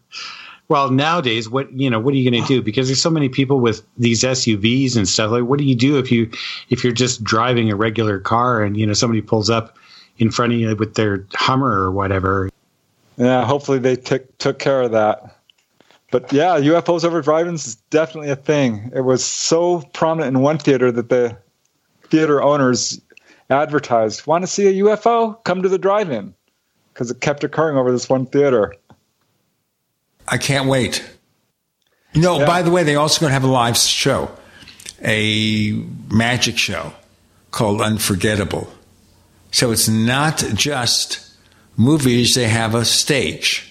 well, 0.69 0.91
nowadays, 0.91 1.49
what 1.49 1.73
you 1.73 1.89
know, 1.89 1.99
what 2.01 2.13
are 2.13 2.17
you 2.17 2.31
going 2.31 2.43
to 2.43 2.49
do? 2.49 2.63
Because 2.63 2.89
there's 2.89 3.01
so 3.01 3.11
many 3.11 3.29
people 3.29 3.61
with 3.61 3.83
these 3.97 4.23
SUVs 4.23 4.97
and 4.97 5.09
stuff. 5.09 5.31
Like, 5.31 5.45
what 5.45 5.59
do 5.59 5.65
you 5.65 5.75
do 5.75 5.99
if 5.99 6.11
you 6.11 6.31
if 6.69 6.83
you're 6.83 6.93
just 6.93 7.23
driving 7.23 7.71
a 7.71 7.77
regular 7.77 8.19
car 8.19 8.63
and 8.63 8.77
you 8.77 8.87
know 8.87 8.93
somebody 8.93 9.23
pulls 9.23 9.49
up 9.49 9.79
in 10.19 10.31
front 10.31 10.53
of 10.53 10.59
you 10.59 10.75
with 10.77 10.95
their 10.95 11.27
Hummer 11.35 11.71
or 11.71 11.91
whatever? 11.91 12.51
Yeah, 13.17 13.45
hopefully 13.45 13.79
they 13.79 13.97
t- 13.97 14.19
took 14.39 14.59
care 14.59 14.83
of 14.83 14.93
that. 14.93 15.40
But 16.11 16.33
yeah, 16.33 16.59
UFOs 16.59 17.05
over 17.05 17.23
drive-ins 17.23 17.67
is 17.67 17.75
definitely 17.91 18.31
a 18.31 18.37
thing. 18.37 18.91
It 18.95 19.03
was 19.03 19.25
so 19.25 19.83
prominent 19.93 20.37
in 20.37 20.43
one 20.43 20.59
theater 20.59 20.91
that 20.91 21.09
the 21.09 21.37
theater 22.09 22.43
owners 22.43 23.01
advertised, 23.49 24.27
"Want 24.27 24.43
to 24.43 24.49
see 24.49 24.67
a 24.67 24.83
UFO? 24.85 25.43
Come 25.45 25.63
to 25.63 25.69
the 25.69 25.79
drive-in," 25.79 26.35
because 26.93 27.11
it 27.11 27.21
kept 27.21 27.45
occurring 27.45 27.77
over 27.77 27.93
this 27.93 28.09
one 28.09 28.27
theater. 28.27 28.75
I 30.27 30.37
can't 30.39 30.69
wait. 30.69 31.05
No, 32.15 32.41
yeah. 32.41 32.47
by 32.47 32.63
the 32.63 32.71
way, 32.71 32.83
they 32.83 32.97
also 32.97 33.21
going 33.21 33.31
to 33.31 33.35
have 33.35 33.45
a 33.45 33.47
live 33.47 33.77
show, 33.77 34.31
a 35.03 35.73
magic 36.09 36.59
show 36.59 36.93
called 37.53 37.81
Unforgettable. 37.81 38.73
So 39.53 39.71
it's 39.71 39.89
not 39.89 40.45
just 40.55 41.21
movies; 41.77 42.35
they 42.35 42.49
have 42.49 42.75
a 42.75 42.85
stage 42.85 43.70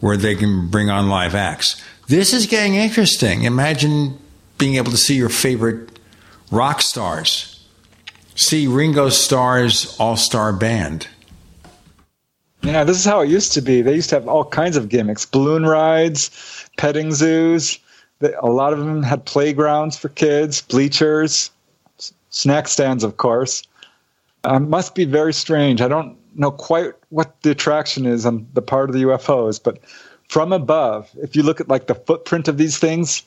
where 0.00 0.16
they 0.16 0.34
can 0.34 0.68
bring 0.68 0.90
on 0.90 1.08
live 1.08 1.34
acts. 1.34 1.80
This 2.08 2.32
is 2.32 2.46
getting 2.46 2.74
interesting. 2.74 3.44
Imagine 3.44 4.18
being 4.58 4.74
able 4.74 4.90
to 4.90 4.96
see 4.96 5.14
your 5.14 5.28
favorite 5.28 5.98
rock 6.50 6.82
stars, 6.82 7.64
see 8.34 8.66
Ringo 8.66 9.08
Starr's 9.08 9.96
All 9.98 10.16
Star 10.16 10.52
Band. 10.52 11.06
Yeah, 12.62 12.84
this 12.84 12.98
is 12.98 13.04
how 13.04 13.20
it 13.20 13.30
used 13.30 13.52
to 13.52 13.62
be. 13.62 13.80
They 13.80 13.94
used 13.94 14.10
to 14.10 14.16
have 14.16 14.28
all 14.28 14.44
kinds 14.44 14.76
of 14.76 14.88
gimmicks 14.88 15.24
balloon 15.24 15.64
rides, 15.64 16.68
petting 16.76 17.12
zoos. 17.12 17.78
A 18.20 18.50
lot 18.50 18.74
of 18.74 18.80
them 18.80 19.02
had 19.02 19.24
playgrounds 19.24 19.96
for 19.96 20.10
kids, 20.10 20.60
bleachers, 20.60 21.50
snack 22.28 22.68
stands, 22.68 23.02
of 23.02 23.16
course. 23.16 23.62
Uh, 24.44 24.58
must 24.58 24.94
be 24.94 25.06
very 25.06 25.32
strange. 25.32 25.80
I 25.80 25.88
don't 25.88 26.18
know 26.34 26.50
quite 26.50 26.92
what 27.08 27.40
the 27.42 27.50
attraction 27.50 28.06
is 28.06 28.26
on 28.26 28.46
the 28.52 28.62
part 28.62 28.88
of 28.90 28.94
the 28.94 29.02
UFOs, 29.02 29.62
but 29.62 29.78
from 30.28 30.52
above, 30.52 31.10
if 31.22 31.34
you 31.34 31.42
look 31.42 31.60
at 31.60 31.68
like 31.68 31.86
the 31.86 31.94
footprint 31.94 32.48
of 32.48 32.56
these 32.56 32.78
things, 32.78 33.22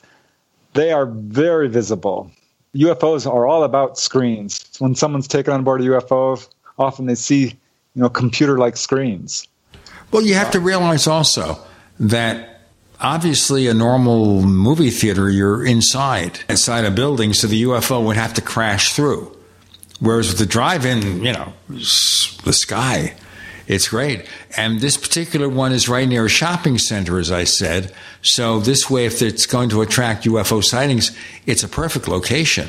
they 0.72 0.92
are 0.92 1.06
very 1.06 1.68
visible. 1.68 2.30
UFOs 2.74 3.30
are 3.30 3.46
all 3.46 3.62
about 3.62 3.98
screens. 3.98 4.68
When 4.78 4.94
someone's 4.94 5.28
taken 5.28 5.52
on 5.52 5.64
board 5.64 5.80
a 5.80 5.84
UFO, 5.84 6.48
often 6.78 7.06
they 7.06 7.14
see, 7.14 7.44
you 7.44 8.02
know, 8.02 8.08
computer-like 8.08 8.76
screens. 8.76 9.46
Well, 10.10 10.22
you 10.22 10.34
have 10.34 10.50
to 10.52 10.60
realize 10.60 11.06
also 11.06 11.58
that 12.00 12.54
obviously 13.00 13.68
a 13.68 13.74
normal 13.74 14.42
movie 14.42 14.90
theater 14.90 15.30
you're 15.30 15.64
inside 15.64 16.40
inside 16.48 16.84
a 16.84 16.90
building 16.90 17.34
so 17.34 17.46
the 17.46 17.62
ufo 17.64 18.04
would 18.04 18.16
have 18.16 18.32
to 18.32 18.40
crash 18.40 18.92
through 18.92 19.36
whereas 20.00 20.28
with 20.28 20.38
the 20.38 20.46
drive-in 20.46 21.24
you 21.24 21.32
know 21.32 21.52
the 21.68 22.52
sky 22.52 23.14
it's 23.66 23.88
great. 23.88 24.26
And 24.56 24.80
this 24.80 24.96
particular 24.96 25.48
one 25.48 25.72
is 25.72 25.88
right 25.88 26.06
near 26.06 26.26
a 26.26 26.28
shopping 26.28 26.78
center, 26.78 27.18
as 27.18 27.32
I 27.32 27.44
said. 27.44 27.94
So 28.22 28.60
this 28.60 28.90
way, 28.90 29.06
if 29.06 29.22
it's 29.22 29.46
going 29.46 29.70
to 29.70 29.82
attract 29.82 30.24
UFO 30.24 30.62
sightings, 30.62 31.16
it's 31.46 31.62
a 31.62 31.68
perfect 31.68 32.06
location. 32.06 32.68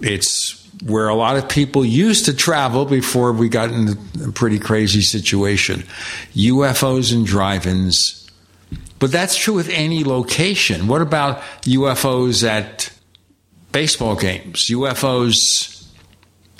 It's 0.00 0.60
where 0.84 1.08
a 1.08 1.14
lot 1.14 1.36
of 1.36 1.48
people 1.48 1.84
used 1.84 2.26
to 2.26 2.34
travel 2.34 2.84
before 2.84 3.32
we 3.32 3.48
got 3.48 3.70
in 3.70 3.96
a 4.22 4.32
pretty 4.32 4.58
crazy 4.58 5.00
situation. 5.00 5.84
UFOs 6.34 7.14
and 7.14 7.24
drive 7.24 7.66
ins. 7.66 8.30
But 8.98 9.10
that's 9.10 9.36
true 9.36 9.54
with 9.54 9.70
any 9.70 10.04
location. 10.04 10.86
What 10.86 11.00
about 11.00 11.40
UFOs 11.62 12.46
at 12.46 12.90
baseball 13.72 14.16
games? 14.16 14.66
UFOs 14.66 15.73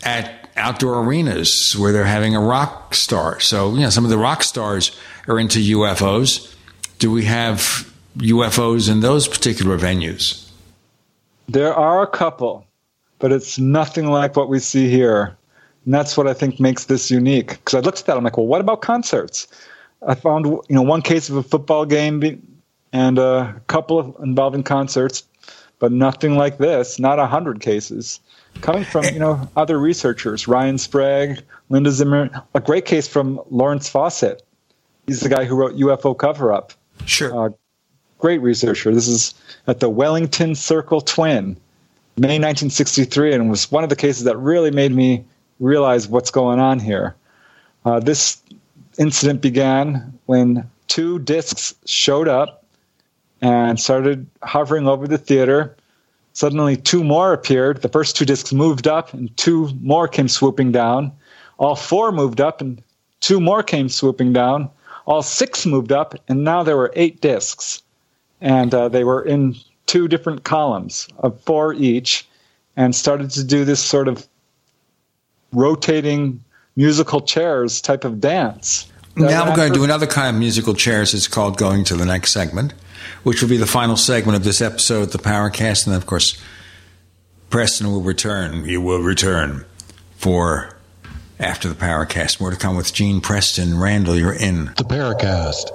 at 0.05 0.49
outdoor 0.57 1.03
arenas 1.03 1.75
where 1.79 1.93
they're 1.93 2.05
having 2.05 2.37
a 2.37 2.41
rock 2.41 2.95
star. 2.95 3.41
So, 3.41 3.75
you 3.75 3.81
know, 3.81 3.91
some 3.91 4.05
of 4.05 4.11
the 4.11 4.19
rock 4.19 4.43
stars 4.43 4.97
are 5.27 5.39
into 5.39 5.59
UFOs. 5.59 6.55
Do 6.99 7.11
we 7.11 7.25
have 7.25 7.91
UFOs 8.19 8.91
in 8.91 9.01
those 9.01 9.27
particular 9.27 9.79
venues? 9.79 10.49
There 11.49 11.75
are 11.75 12.03
a 12.03 12.07
couple, 12.07 12.67
but 13.19 13.33
it's 13.33 13.59
nothing 13.59 14.07
like 14.07 14.37
what 14.37 14.49
we 14.49 14.59
see 14.59 14.89
here. 14.89 15.37
And 15.85 15.93
that's 15.93 16.17
what 16.17 16.27
I 16.27 16.35
think 16.35 16.61
makes 16.61 16.85
this 16.85 17.11
unique. 17.11 17.51
Because 17.51 17.75
I 17.75 17.81
looked 17.81 18.01
at 18.01 18.07
that, 18.07 18.17
I'm 18.17 18.25
like, 18.25 18.37
well, 18.37 18.47
what 18.47 18.61
about 18.61 18.81
concerts? 18.81 19.49
I 20.07 20.15
found, 20.15 20.47
you 20.47 20.63
know, 20.71 20.83
one 20.83 21.03
case 21.03 21.29
of 21.29 21.37
a 21.37 21.43
football 21.43 21.85
game 21.85 22.43
and 22.93 23.19
a 23.19 23.61
couple 23.67 23.99
of 23.99 24.17
involving 24.23 24.63
concerts, 24.63 25.25
but 25.79 25.93
nothing 25.93 26.37
like 26.37 26.59
this. 26.59 26.99
Not 26.99 27.19
a 27.19 27.27
hundred 27.27 27.61
cases. 27.61 28.21
Coming 28.61 28.85
from 28.85 29.05
you 29.07 29.19
know 29.19 29.49
other 29.57 29.79
researchers, 29.79 30.49
Ryan 30.49 30.79
Sprague, 30.79 31.43
Linda 31.69 31.91
Zimmer. 31.91 32.31
A 32.55 32.61
great 32.61 32.85
case 32.85 33.09
from 33.09 33.41
Lawrence 33.51 33.89
Fawcett. 33.89 34.43
He's 35.07 35.21
the 35.21 35.29
guy 35.29 35.45
who 35.45 35.55
wrote 35.57 35.75
UFO 35.77 36.17
Cover 36.17 36.53
Up. 36.53 36.73
Sure. 37.05 37.47
Uh, 37.47 37.51
great 38.19 38.41
researcher. 38.41 38.93
This 38.95 39.09
is 39.09 39.35
at 39.67 39.81
the 39.81 39.91
Wellington 39.91 40.55
Circle 40.55 41.03
Twin, 41.03 41.57
May 42.17 42.39
1963, 42.39 43.35
and 43.35 43.51
was 43.51 43.71
one 43.71 43.85
of 43.85 43.91
the 43.91 43.97
cases 43.97 44.25
that 44.25 44.37
really 44.39 44.71
made 44.71 44.93
me 44.93 45.25
realize 45.61 46.09
what's 46.09 46.31
going 46.31 46.59
on 46.59 46.79
here. 46.79 47.15
Uh, 47.85 48.01
this 48.01 48.43
incident 48.99 49.41
began 49.41 50.19
when 50.27 50.69
two 50.87 51.19
discs 51.19 51.75
showed 51.85 52.29
up 52.29 52.65
and 53.41 53.79
started 53.79 54.27
hovering 54.43 54.89
over 54.89 55.07
the 55.07 55.19
theater. 55.19 55.77
Suddenly, 56.35 56.77
two 56.77 57.03
more 57.05 57.33
appeared. 57.33 57.83
The 57.83 57.89
first 57.89 58.17
two 58.17 58.25
discs 58.25 58.53
moved 58.53 58.87
up, 58.87 59.15
and 59.15 59.35
two 59.37 59.71
more 59.81 60.09
came 60.09 60.29
swooping 60.29 60.73
down. 60.73 61.13
All 61.59 61.77
four 61.77 62.13
moved 62.13 62.41
up, 62.41 62.61
and 62.61 62.83
two 63.21 63.41
more 63.41 63.63
came 63.63 63.89
swooping 63.89 64.33
down. 64.33 64.69
All 65.07 65.23
six 65.23 65.65
moved 65.65 65.93
up, 65.93 66.15
and 66.29 66.45
now 66.45 66.63
there 66.63 66.77
were 66.77 66.93
eight 66.97 67.21
discs. 67.21 67.83
And 68.41 68.75
uh, 68.75 68.89
they 68.89 69.05
were 69.05 69.23
in 69.23 69.55
two 69.87 70.09
different 70.09 70.45
columns 70.45 71.09
of 71.19 71.41
four 71.41 71.73
each, 71.73 72.27
and 72.77 72.95
started 72.95 73.31
to 73.31 73.45
do 73.45 73.65
this 73.65 73.81
sort 73.81 74.09
of 74.09 74.27
rotating 75.53 76.43
musical 76.75 77.21
chairs 77.21 77.81
type 77.81 78.05
of 78.05 78.21
dance. 78.21 78.91
Now 79.17 79.49
we're 79.49 79.55
going 79.55 79.73
to 79.73 79.79
do 79.79 79.85
another 79.85 80.09
kind 80.09 80.35
of 80.35 80.41
musical 80.41 80.75
chairs. 80.75 81.15
It's 81.15 81.29
called 81.29 81.57
going 81.57 81.85
to 81.85 81.95
the 81.95 82.05
next 82.05 82.33
segment, 82.33 82.75
which 83.23 83.43
will 83.43 83.49
be 83.49 83.57
the 83.57 83.67
final 83.67 83.97
segment 83.97 84.37
of 84.37 84.45
this 84.45 84.61
episode, 84.61 85.07
the 85.07 85.19
Paracast, 85.19 85.87
and 85.87 85.93
then 85.93 86.01
of 86.01 86.07
course, 86.07 86.41
Preston 87.51 87.87
will 87.87 88.03
return. 88.03 88.65
You 88.65 88.81
will 88.81 89.01
return 89.01 89.65
for 90.17 90.75
after 91.39 91.69
the 91.69 91.75
Paracast. 91.75 92.41
More 92.41 92.51
to 92.51 92.57
come 92.57 92.77
with 92.77 92.93
Gene 92.93 93.21
Preston. 93.21 93.79
Randall, 93.79 94.17
you're 94.17 94.33
in 94.33 94.67
the 94.77 94.85
Paracast. 94.85 95.71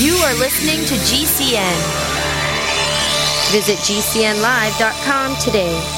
You 0.00 0.14
are 0.14 0.34
listening 0.34 0.84
to 0.86 0.94
GCN. 0.94 2.08
Visit 3.50 3.78
GCNlive.com 3.78 5.36
today. 5.36 5.97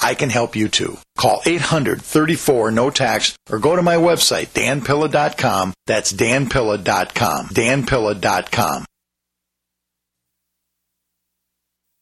I 0.00 0.14
can 0.14 0.30
help 0.30 0.56
you 0.56 0.68
too. 0.68 0.98
Call 1.16 1.40
834 1.44 2.70
no 2.70 2.90
tax 2.90 3.36
or 3.50 3.58
go 3.58 3.76
to 3.76 3.82
my 3.82 3.96
website 3.96 4.48
danpilla.com. 4.48 5.74
That's 5.86 6.12
danpilla.com. 6.12 7.46
danpilla.com. 7.48 8.84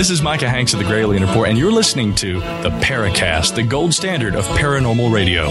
This 0.00 0.08
is 0.08 0.22
Micah 0.22 0.48
Hanks 0.48 0.72
of 0.72 0.78
the 0.78 0.86
Gralien 0.86 1.20
Report, 1.28 1.50
and 1.50 1.58
you're 1.58 1.70
listening 1.70 2.14
to 2.14 2.40
the 2.40 2.70
Paracast, 2.80 3.54
the 3.54 3.62
gold 3.62 3.92
standard 3.92 4.34
of 4.34 4.46
paranormal 4.46 5.12
radio. 5.12 5.44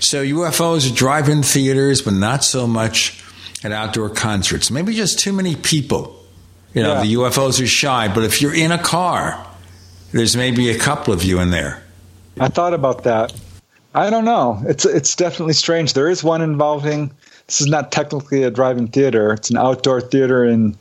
So 0.00 0.22
UFOs 0.22 0.88
are 0.88 0.94
drive-in 0.94 1.42
theaters, 1.42 2.00
but 2.00 2.12
not 2.12 2.44
so 2.44 2.68
much 2.68 3.24
at 3.64 3.72
outdoor 3.72 4.08
concerts. 4.08 4.70
Maybe 4.70 4.94
just 4.94 5.18
too 5.18 5.32
many 5.32 5.56
people. 5.56 6.24
You 6.74 6.84
know, 6.84 6.92
Yeah. 6.94 7.00
the 7.00 7.14
UFOs 7.14 7.60
are 7.60 7.66
shy, 7.66 8.06
but 8.06 8.22
if 8.22 8.40
you're 8.40 8.54
in 8.54 8.70
a 8.70 8.78
car, 8.78 9.36
there's 10.12 10.36
maybe 10.36 10.70
a 10.70 10.78
couple 10.78 11.12
of 11.12 11.24
you 11.24 11.40
in 11.40 11.50
there. 11.50 11.82
I 12.38 12.46
thought 12.46 12.72
about 12.72 13.02
that. 13.02 13.32
I 13.98 14.10
don't 14.10 14.24
know. 14.24 14.62
It's 14.64 14.84
it's 14.84 15.16
definitely 15.16 15.54
strange. 15.54 15.94
There 15.94 16.08
is 16.08 16.22
one 16.22 16.40
involving. 16.40 17.10
This 17.48 17.60
is 17.60 17.66
not 17.66 17.90
technically 17.90 18.44
a 18.44 18.50
drive-in 18.50 18.86
theater. 18.86 19.32
It's 19.32 19.50
an 19.50 19.56
outdoor 19.56 20.00
theater 20.00 20.44
in 20.44 20.76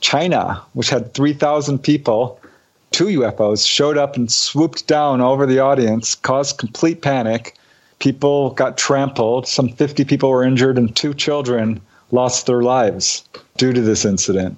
China, 0.00 0.62
which 0.74 0.88
had 0.88 1.12
three 1.12 1.32
thousand 1.32 1.80
people. 1.80 2.40
Two 2.92 3.06
UFOs 3.06 3.66
showed 3.66 3.98
up 3.98 4.14
and 4.14 4.30
swooped 4.30 4.86
down 4.86 5.20
over 5.20 5.46
the 5.46 5.58
audience, 5.58 6.14
caused 6.14 6.58
complete 6.58 7.02
panic. 7.02 7.56
People 7.98 8.50
got 8.50 8.78
trampled. 8.78 9.48
Some 9.48 9.70
fifty 9.70 10.04
people 10.04 10.30
were 10.30 10.44
injured, 10.44 10.78
and 10.78 10.94
two 10.94 11.12
children 11.12 11.80
lost 12.12 12.46
their 12.46 12.62
lives 12.62 13.24
due 13.56 13.72
to 13.72 13.80
this 13.80 14.04
incident. 14.04 14.56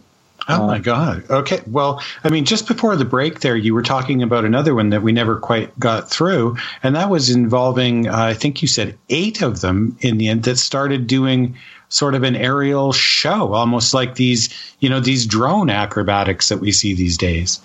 Oh 0.49 0.67
my 0.67 0.79
God. 0.79 1.29
Okay. 1.31 1.61
Well, 1.67 2.03
I 2.25 2.31
mean, 2.31 2.45
just 2.45 2.67
before 2.67 2.97
the 2.97 3.05
break 3.05 3.41
there, 3.41 3.57
you 3.57 3.75
were 3.75 3.83
talking 3.83 4.23
about 4.23 4.45
another 4.45 4.75
one 4.75 4.91
that 4.91 5.03
we 5.03 5.13
never 5.13 5.37
quite 5.37 5.79
got 5.79 6.11
through. 6.11 6.57
And 6.83 6.97
that 6.97 7.11
was 7.11 7.31
involving, 7.31 8.09
uh, 8.09 8.17
I 8.17 8.35
think 8.35 8.63
you 8.63 8.69
said 8.69 8.99
eight 9.09 9.43
of 9.43 9.61
them 9.61 9.97
in 10.01 10.19
the 10.19 10.29
end 10.29 10.45
that 10.45 10.57
started 10.57 11.07
doing 11.07 11.57
sort 11.89 12.15
of 12.15 12.23
an 12.23 12.35
aerial 12.35 12.93
show, 12.93 13.53
almost 13.53 13.95
like 13.95 14.15
these, 14.15 14.49
you 14.81 14.89
know, 14.89 14.99
these 14.99 15.27
drone 15.27 15.71
acrobatics 15.71 16.49
that 16.49 16.59
we 16.59 16.73
see 16.73 16.95
these 16.95 17.19
days. 17.19 17.61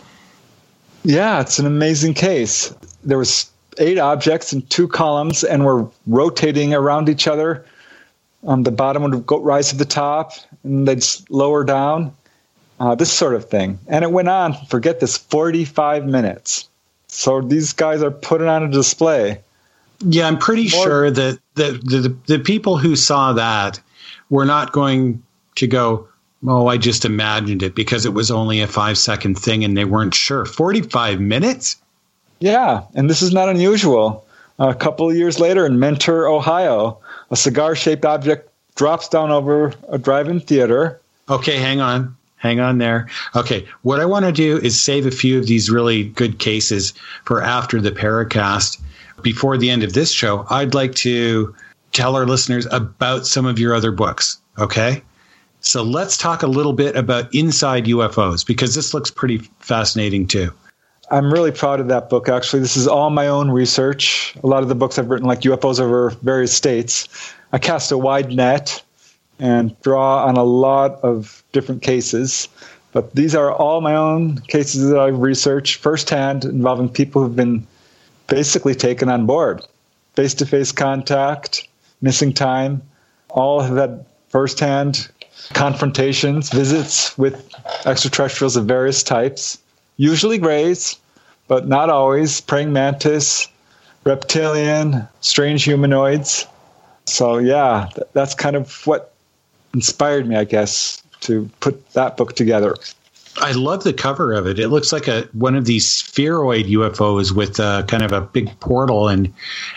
Yeah, 1.04 1.40
it's 1.40 1.60
an 1.60 1.66
amazing 1.66 2.14
case. 2.14 2.74
There 3.04 3.18
was 3.18 3.50
eight 3.78 3.98
objects 3.98 4.52
in 4.54 4.64
two 4.64 4.88
columns 4.88 5.44
and 5.44 5.66
were 5.66 5.90
rotating 6.06 6.74
around 6.74 7.08
each 7.10 7.28
other. 7.28 7.66
Um, 8.46 8.64
the 8.64 8.72
bottom 8.72 9.04
would 9.04 9.26
go, 9.26 9.40
rise 9.40 9.70
to 9.70 9.78
the 9.78 9.86
top, 9.86 10.34
and 10.64 10.88
they'd 10.88 11.04
lower 11.30 11.64
down. 11.64 12.16
Uh, 12.80 12.94
this 12.94 13.12
sort 13.12 13.34
of 13.34 13.50
thing, 13.50 13.80
and 13.88 14.04
it 14.04 14.12
went 14.12 14.30
on. 14.30 14.54
Forget 14.68 15.00
this, 15.00 15.18
forty-five 15.18 16.06
minutes. 16.06 16.70
So 17.08 17.42
these 17.42 17.74
guys 17.74 18.04
are 18.04 18.12
putting 18.12 18.48
on 18.48 18.64
a 18.64 18.70
display. 18.70 19.42
Yeah, 20.00 20.28
I'm 20.28 20.38
pretty 20.38 20.68
sure 20.68 21.10
that 21.10 21.40
the, 21.56 21.72
the 21.84 22.16
the 22.28 22.40
people 22.40 22.78
who 22.78 22.96
saw 22.96 23.34
that 23.34 23.80
were 24.30 24.46
not 24.46 24.74
going 24.74 25.24
to 25.56 25.66
go, 25.66 26.08
"Oh, 26.46 26.68
I 26.68 26.78
just 26.78 27.04
imagined 27.06 27.64
it," 27.64 27.74
because 27.74 28.06
it 28.06 28.14
was 28.14 28.30
only 28.30 28.62
a 28.62 28.68
five 28.68 28.98
second 29.00 29.40
thing, 29.40 29.64
and 29.64 29.76
they 29.76 29.86
weren't 29.86 30.14
sure. 30.14 30.46
Forty 30.46 30.82
five 30.82 31.20
minutes. 31.20 31.78
Yeah, 32.40 32.84
and 32.94 33.10
this 33.10 33.24
is 33.24 33.34
not 33.34 33.50
unusual. 33.50 34.26
A 34.60 34.76
couple 34.76 35.10
of 35.10 35.16
years 35.16 35.40
later 35.40 35.66
in 35.66 35.80
Mentor, 35.80 36.28
Ohio, 36.28 37.00
a 37.32 37.36
cigar 37.36 37.76
shaped 37.76 38.06
object 38.06 38.50
drops 38.76 39.08
down 39.08 39.32
over 39.32 39.74
a 39.90 39.98
drive 39.98 40.28
in 40.28 40.40
theater. 40.40 41.00
Okay, 41.30 41.58
hang 41.58 41.80
on. 41.80 42.16
Hang 42.38 42.59
on 42.59 42.77
there. 42.77 43.07
Okay, 43.35 43.67
what 43.82 43.99
I 43.99 44.06
want 44.06 44.25
to 44.25 44.32
do 44.32 44.57
is 44.57 44.80
save 44.80 45.06
a 45.06 45.11
few 45.11 45.40
of 45.40 45.48
these 45.48 45.69
really 45.69 46.06
good 46.06 46.40
cases 46.40 46.93
for 47.25 47.41
after 47.41 47.82
the 47.82 47.91
Paracast. 47.91 48.80
Before 49.24 49.57
the 49.57 49.72
end 49.72 49.83
of 49.83 49.93
this 49.93 50.11
show, 50.11 50.45
I'd 50.49 50.75
like 50.75 50.93
to 50.95 51.53
tell 51.91 52.16
our 52.16 52.27
listeners 52.27 52.67
about 52.72 53.25
some 53.25 53.48
of 53.48 53.57
your 53.57 53.74
other 53.74 53.91
books. 53.91 54.40
Okay? 54.59 55.01
So 55.61 55.82
let's 55.82 56.16
talk 56.16 56.43
a 56.43 56.48
little 56.48 56.74
bit 56.74 56.95
about 56.95 57.33
Inside 57.33 57.85
UFOs 57.85 58.45
because 58.45 58.75
this 58.75 58.93
looks 58.93 59.09
pretty 59.09 59.40
fascinating 59.59 60.27
too. 60.27 60.53
I'm 61.09 61.32
really 61.32 61.51
proud 61.51 61.80
of 61.80 61.88
that 61.88 62.09
book, 62.09 62.30
actually. 62.30 62.59
This 62.59 62.77
is 62.77 62.88
all 62.88 63.09
my 63.09 63.27
own 63.27 63.49
research. 63.49 64.35
A 64.43 64.48
lot 64.48 64.61
of 64.61 64.69
the 64.69 64.75
books 64.75 64.99
I've 64.99 65.09
written, 65.09 65.25
like 65.27 65.41
UFOs 65.41 65.80
over 65.80 66.11
various 66.22 66.53
states, 66.53 67.33
I 67.51 67.59
cast 67.59 67.91
a 67.91 67.98
wide 67.98 68.32
net 68.32 68.83
and 69.40 69.80
draw 69.82 70.25
on 70.25 70.38
a 70.38 70.43
lot 70.43 70.99
of 71.03 71.43
different 71.51 71.82
cases. 71.82 72.48
But 72.91 73.14
these 73.14 73.35
are 73.35 73.51
all 73.51 73.82
my 73.82 73.95
own 73.95 74.40
cases 74.41 74.90
that 74.90 74.99
I've 74.99 75.19
researched 75.19 75.82
firsthand 75.82 76.45
involving 76.45 76.90
people 76.90 77.22
who've 77.22 77.35
been 77.35 77.66
basically 78.27 78.75
taken 78.75 79.09
on 79.09 79.25
board. 79.25 79.64
Face 80.16 80.33
to 80.35 80.45
face 80.45 80.72
contact, 80.72 81.67
missing 82.01 82.33
time, 82.33 82.82
all 83.30 83.61
have 83.61 83.77
had 83.77 84.06
firsthand 84.30 85.09
confrontations, 85.53 86.49
visits 86.49 87.17
with 87.17 87.49
extraterrestrials 87.85 88.56
of 88.56 88.66
various 88.66 89.03
types, 89.03 89.59
usually 89.98 90.38
grays, 90.38 90.98
but 91.48 91.67
not 91.67 91.90
always, 91.90 92.41
praying 92.41 92.74
mantis, 92.74 93.48
reptilian, 94.03 95.07
strange 95.22 95.64
humanoids. 95.64 96.45
So, 97.06 97.38
yeah, 97.38 97.90
that's 98.14 98.33
kind 98.33 98.56
of 98.56 98.85
what 98.85 99.14
inspired 99.74 100.28
me, 100.28 100.36
I 100.36 100.44
guess, 100.44 101.02
to 101.22 101.50
put 101.60 101.92
that 101.92 102.18
book 102.18 102.36
together. 102.36 102.76
I 103.40 103.52
love 103.52 103.84
the 103.84 103.94
cover 103.94 104.34
of 104.34 104.48
it. 104.48 104.58
It 104.58 104.70
looks 104.70 104.92
like 104.92 105.08
a 105.08 105.24
one 105.34 105.56
of 105.56 105.66
these 105.66 105.88
spheroid 105.88 106.66
UFOs 106.66 107.32
with 107.32 107.60
a, 107.60 107.86
kind 107.88 108.04
of 108.04 108.12
a 108.12 108.22
big 108.22 108.60
portal 108.60 109.08
and 109.08 109.32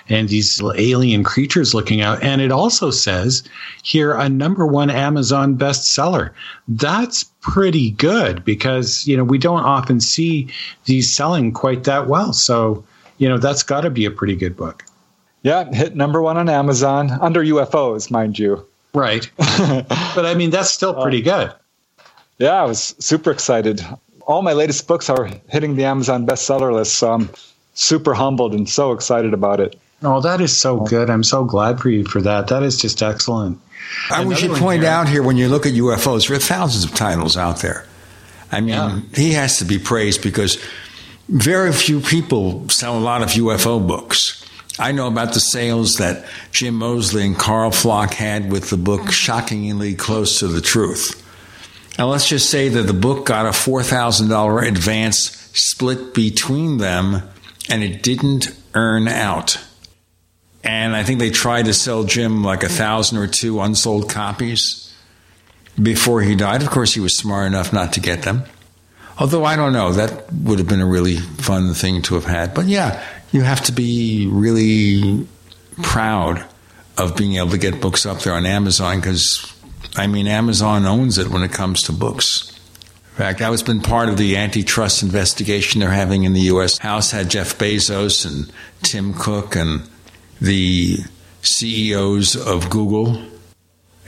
and 0.09 0.28
these 0.28 0.62
alien 0.77 1.25
creatures 1.25 1.75
looking 1.75 2.01
out. 2.01 2.23
And 2.23 2.41
it 2.41 2.52
also 2.52 2.91
says 2.91 3.43
here 3.83 4.15
a 4.15 4.28
number 4.28 4.67
one 4.67 4.89
Amazon 4.89 5.59
bestseller. 5.59 6.31
That's 6.69 7.25
pretty 7.43 7.91
good 7.91 8.44
because 8.44 9.07
you 9.07 9.17
know 9.17 9.25
we 9.25 9.39
don't 9.39 9.65
often 9.65 10.01
see 10.01 10.49
these 10.86 11.15
selling 11.15 11.52
quite 11.52 11.85
that 11.85 12.09
well. 12.09 12.33
So 12.33 12.83
you 13.19 13.28
know 13.28 13.36
that's 13.36 13.62
got 13.62 13.83
to 13.83 13.91
be 13.91 14.07
a 14.07 14.10
pretty 14.10 14.36
good 14.36 14.57
book. 14.57 14.85
Yeah, 15.43 15.70
hit 15.73 15.97
number 15.97 16.23
one 16.23 16.36
on 16.36 16.49
Amazon 16.49 17.10
under 17.20 17.43
UFOs, 17.43 18.10
mind 18.10 18.39
you. 18.39 18.67
Right. 18.93 19.31
but 19.36 20.27
I 20.27 20.35
mean, 20.35 20.51
that's 20.51 20.70
still 20.70 21.01
pretty 21.01 21.20
uh, 21.28 21.36
good. 21.36 21.55
Yeah, 22.39 22.62
I 22.62 22.65
was 22.65 22.94
super 22.99 23.31
excited. 23.31 23.85
All 24.23 24.43
my 24.43 24.52
latest 24.52 24.89
books 24.89 25.10
are 25.10 25.28
hitting 25.49 25.77
the 25.77 25.85
Amazon 25.85 26.27
bestseller 26.27 26.73
list, 26.73 26.97
so 26.97 27.12
I'm 27.12 27.31
super 27.75 28.15
humbled 28.15 28.55
and 28.55 28.69
so 28.69 28.93
excited 28.93 29.35
about 29.35 29.60
it. 29.60 29.78
Oh, 30.02 30.20
that 30.20 30.41
is 30.41 30.57
so 30.57 30.81
oh. 30.81 30.86
good. 30.86 31.10
I'm 31.10 31.23
so 31.23 31.44
glad 31.44 31.81
for 31.81 31.91
you 31.91 32.05
for 32.05 32.23
that. 32.23 32.49
That 32.49 32.62
is 32.62 32.81
just 32.81 33.02
excellent. 33.02 33.60
I 34.10 34.20
we 34.20 34.27
Another 34.27 34.41
should 34.41 34.57
point 34.57 34.83
here. 34.83 34.91
out 34.91 35.09
here 35.09 35.23
when 35.23 35.36
you 35.36 35.49
look 35.49 35.67
at 35.67 35.73
UFOs, 35.73 36.28
there 36.28 36.36
are 36.36 36.41
thousands 36.41 36.85
of 36.85 36.94
titles 36.94 37.36
out 37.36 37.60
there. 37.60 37.86
I 38.52 38.60
mean, 38.60 39.09
he 39.15 39.33
has 39.33 39.59
to 39.59 39.65
be 39.65 39.78
praised 39.78 40.23
because 40.23 40.62
very 41.28 41.73
few 41.73 42.01
people 42.01 42.69
sell 42.69 42.99
a 42.99 43.01
lot 43.01 43.23
of 43.23 43.28
UFO 43.31 43.86
books. 43.86 44.40
I 44.81 44.92
know 44.92 45.07
about 45.07 45.34
the 45.34 45.41
sales 45.41 45.97
that 45.97 46.25
Jim 46.52 46.75
Moseley 46.75 47.26
and 47.26 47.36
Karl 47.36 47.70
Pflock 47.70 48.15
had 48.15 48.50
with 48.50 48.70
the 48.70 48.76
book 48.76 49.02
mm-hmm. 49.02 49.10
Shockingly 49.10 49.94
Close 49.94 50.41
to 50.41 50.49
the 50.49 50.60
Truth. 50.60 51.26
Now, 51.99 52.09
let's 52.09 52.28
just 52.28 52.49
say 52.49 52.68
that 52.70 52.83
the 52.83 52.94
book 52.94 53.26
got 53.26 53.47
a 53.47 53.50
$4,000 53.50 54.67
advance 54.67 55.18
split 55.52 56.15
between 56.15 56.78
them 56.78 57.23
and 57.68 57.83
it 57.83 58.02
didn't 58.02 58.57
earn 58.75 59.07
out. 59.07 59.59
And 60.65 60.94
I 60.97 61.05
think 61.05 61.18
they 61.18 61.31
tried 61.31 61.67
to 61.67 61.75
sell 61.75 62.05
Jim 62.05 62.42
like 62.42 62.62
a 62.62 62.68
thousand 62.68 63.18
or 63.18 63.26
two 63.26 63.60
unsold 63.60 64.09
copies. 64.09 64.94
before 65.81 66.20
he 66.20 66.34
died. 66.34 66.62
Of 66.62 66.70
course, 66.70 66.94
he 66.94 67.00
was 67.00 67.17
smart 67.17 67.47
enough 67.47 67.73
not 67.73 67.92
to 67.94 68.00
get 68.00 68.23
them. 68.23 68.44
Although 69.18 69.44
I 69.44 69.57
don't 69.57 69.73
know, 69.73 69.92
that 69.92 70.33
would 70.33 70.59
have 70.59 70.68
been 70.68 70.81
a 70.81 70.86
really 70.86 71.17
fun 71.17 71.75
thing 71.75 72.02
to 72.02 72.15
have 72.15 72.25
had. 72.25 72.55
But 72.55 72.67
yeah, 72.67 73.05
you 73.33 73.42
have 73.42 73.62
to 73.62 73.73
be 73.73 74.28
really 74.31 75.26
proud 75.83 76.44
of 76.99 77.17
being 77.17 77.36
able 77.36 77.50
to 77.50 77.59
get 77.59 77.81
books 77.81 78.05
up 78.05 78.20
there 78.20 78.34
on 78.34 78.47
Amazon 78.47 79.00
because, 79.00 79.52
I 79.97 80.07
mean, 80.07 80.26
Amazon 80.26 80.84
owns 80.84 81.18
it 81.18 81.28
when 81.28 81.42
it 81.42 81.52
comes 81.52 81.83
to 81.84 81.92
books. 81.92 82.50
In 83.12 83.17
fact, 83.17 83.39
that 83.41 83.50
was 83.50 83.62
been 83.62 83.81
part 83.81 84.09
of 84.09 84.17
the 84.17 84.36
antitrust 84.36 85.02
investigation 85.02 85.81
they're 85.81 85.91
having 85.91 86.25
in 86.25 86.33
the 86.33 86.41
U.S. 86.42 86.78
House. 86.78 87.10
Had 87.10 87.28
Jeff 87.28 87.59
Bezos 87.59 88.25
and 88.25 88.50
Tim 88.83 89.12
Cook 89.12 89.57
and 89.57 89.83
the 90.41 90.99
CEOs 91.42 92.36
of 92.36 92.70
Google, 92.70 93.23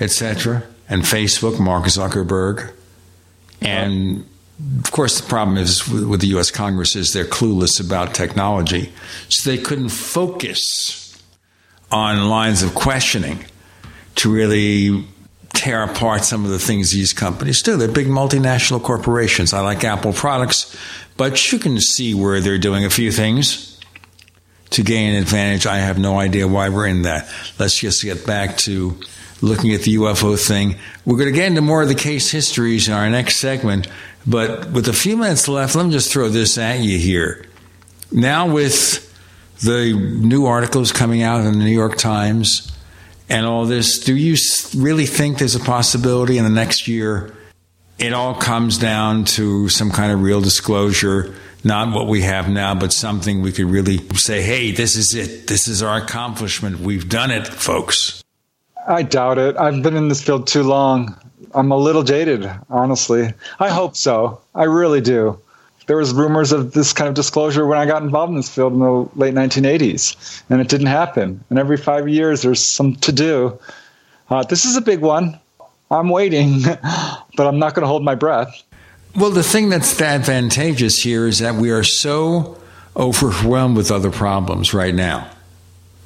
etc., 0.01 0.65
and 0.89 1.03
Facebook, 1.03 1.59
Mark 1.59 1.85
Zuckerberg, 1.85 2.73
and 3.61 4.27
of 4.79 4.93
course, 4.93 5.21
the 5.21 5.29
problem 5.29 5.57
is 5.57 5.89
with 5.89 6.21
the 6.21 6.29
U.S. 6.29 6.51
Congress 6.51 6.95
is 6.95 7.13
they're 7.13 7.25
clueless 7.25 7.85
about 7.85 8.15
technology, 8.15 8.93
so 9.29 9.51
they 9.51 9.59
couldn't 9.59 9.89
focus 9.89 11.23
on 11.91 12.29
lines 12.29 12.63
of 12.63 12.75
questioning 12.75 13.45
to 14.17 14.33
really 14.33 15.05
tear 15.53 15.83
apart 15.83 16.25
some 16.25 16.45
of 16.45 16.51
the 16.51 16.59
things 16.59 16.93
these 16.93 17.13
companies 17.13 17.63
do. 17.63 17.77
They're 17.77 17.89
big 17.89 18.07
multinational 18.07 18.83
corporations. 18.83 19.53
I 19.53 19.61
like 19.61 19.85
Apple 19.85 20.13
products, 20.13 20.77
but 21.17 21.53
you 21.53 21.59
can 21.59 21.79
see 21.81 22.15
where 22.15 22.41
they're 22.41 22.59
doing 22.59 22.85
a 22.85 22.91
few 22.91 23.13
things 23.13 23.81
to 24.71 24.83
gain 24.83 25.15
an 25.15 25.23
advantage. 25.23 25.67
I 25.67 25.79
have 25.79 25.99
no 25.99 26.19
idea 26.19 26.49
why 26.49 26.69
we're 26.71 26.87
in 26.87 27.03
that. 27.03 27.29
Let's 27.59 27.79
just 27.79 28.03
get 28.03 28.27
back 28.27 28.57
to 28.59 28.99
looking 29.43 29.75
at 29.75 29.83
the 29.83 29.97
UFO 29.97 30.39
thing. 30.39 30.77
We're 31.05 31.17
going 31.17 31.33
to 31.33 31.35
get 31.35 31.47
into 31.47 31.61
more 31.61 31.83
of 31.83 31.89
the 31.89 31.95
case 31.95 32.31
histories 32.31 32.89
in 32.89 32.95
our 32.95 33.11
next 33.11 33.39
segment. 33.39 33.89
But 34.27 34.71
with 34.71 34.89
a 34.89 34.93
few 34.93 35.17
minutes 35.17 35.49
left, 35.49 35.75
let 35.75 35.87
me 35.87 35.93
just 35.93 36.13
throw 36.13 36.29
this 36.29 36.57
at 36.59 36.81
you 36.81 36.99
here. 36.99 37.47
Now, 38.11 38.53
with 38.53 39.09
the 39.63 39.93
new 39.95 40.47
articles 40.47 40.93
coming 40.93 41.23
out 41.23 41.41
in 41.41 41.53
the 41.53 41.65
New 41.65 41.71
York 41.71 41.97
Times 41.97 42.71
and 43.29 43.47
all 43.47 43.65
this, 43.65 43.99
do 43.99 44.15
you 44.15 44.37
really 44.77 45.07
think 45.07 45.39
there's 45.39 45.55
a 45.55 45.61
possibility 45.61 46.39
in 46.39 46.45
the 46.45 46.51
next 46.51 46.87
year 46.89 47.35
it 47.99 48.13
all 48.13 48.35
comes 48.35 48.79
down 48.79 49.25
to 49.25 49.69
some 49.69 49.91
kind 49.91 50.13
of 50.13 50.23
real 50.23 50.41
disclosure? 50.41 51.35
Not 51.65 51.95
what 51.95 52.09
we 52.09 52.23
have 52.23 52.49
now, 52.49 52.75
but 52.75 52.93
something 52.93 53.41
we 53.41 53.53
could 53.53 53.67
really 53.67 53.99
say, 54.15 54.43
hey, 54.43 54.73
this 54.73 54.97
is 54.97 55.15
it. 55.15 55.47
This 55.47 55.69
is 55.69 55.83
our 55.83 55.99
accomplishment. 55.99 56.81
We've 56.81 57.09
done 57.09 57.31
it, 57.31 57.47
folks. 57.47 58.25
I 58.89 59.05
doubt 59.05 59.39
it. 59.39 59.57
I've 59.57 59.83
been 59.83 59.97
in 59.97 60.09
this 60.09 60.21
field 60.21 60.49
too 60.49 60.65
long. 60.65 61.17
I'm 61.55 61.71
a 61.71 61.77
little 61.77 62.03
jaded, 62.03 62.51
honestly. 62.71 63.33
I 63.59 63.69
hope 63.69 63.97
so. 63.97 64.41
I 64.55 64.65
really 64.65 65.01
do. 65.01 65.39
There 65.87 65.97
was 65.97 66.13
rumors 66.13 66.53
of 66.53 66.73
this 66.73 66.93
kind 66.93 67.09
of 67.09 67.15
disclosure 67.15 67.67
when 67.67 67.79
I 67.79 67.87
got 67.87 68.03
involved 68.03 68.31
in 68.31 68.37
this 68.37 68.49
field 68.49 68.73
in 68.73 68.79
the 68.79 69.09
late 69.17 69.35
1980s, 69.35 70.43
and 70.49 70.61
it 70.61 70.69
didn't 70.69 70.87
happen. 70.87 71.43
And 71.51 71.59
every 71.59 71.77
five 71.77 72.09
years, 72.09 72.43
there's 72.43 72.65
some 72.65 72.95
to 72.97 73.13
do. 73.13 73.59
Uh, 74.31 74.45
this 74.45 74.65
is 74.65 74.77
a 74.77 74.81
big 74.81 75.01
one. 75.01 75.39
I'm 75.91 76.09
waiting, 76.09 76.63
but 77.37 77.47
I'm 77.47 77.59
not 77.59 77.75
going 77.75 77.83
to 77.83 77.89
hold 77.89 78.05
my 78.05 78.15
breath. 78.15 78.63
Well, 79.15 79.31
the 79.31 79.43
thing 79.43 79.69
that's 79.69 80.01
advantageous 80.01 81.03
here 81.03 81.27
is 81.27 81.41
that 81.41 81.57
we 81.57 81.71
are 81.71 81.85
so 81.85 82.59
overwhelmed 82.97 83.77
with 83.77 83.91
other 83.91 84.11
problems 84.11 84.73
right 84.73 84.95
now. 84.95 85.29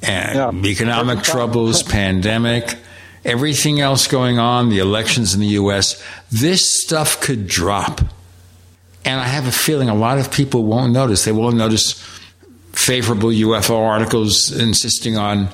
And 0.01 0.63
yeah. 0.63 0.69
economic 0.69 1.23
troubles, 1.23 1.83
pandemic, 1.83 2.77
everything 3.27 3.81
else 3.81 4.07
going 4.07 4.39
on, 4.39 4.69
the 4.69 4.79
elections 4.79 5.33
in 5.33 5.41
the 5.41 5.47
U.S., 5.47 6.01
this 6.31 6.81
stuff 6.81 7.21
could 7.21 7.47
drop. 7.47 7.99
And 9.05 9.19
I 9.19 9.25
have 9.25 9.45
a 9.47 9.51
feeling 9.51 9.89
a 9.89 9.95
lot 9.95 10.17
of 10.17 10.31
people 10.31 10.63
won't 10.63 10.93
notice. 10.93 11.25
They 11.25 11.31
won't 11.31 11.57
notice 11.57 11.93
favorable 12.71 13.29
UFO 13.29 13.77
articles 13.77 14.51
insisting 14.51 15.17
on 15.17 15.49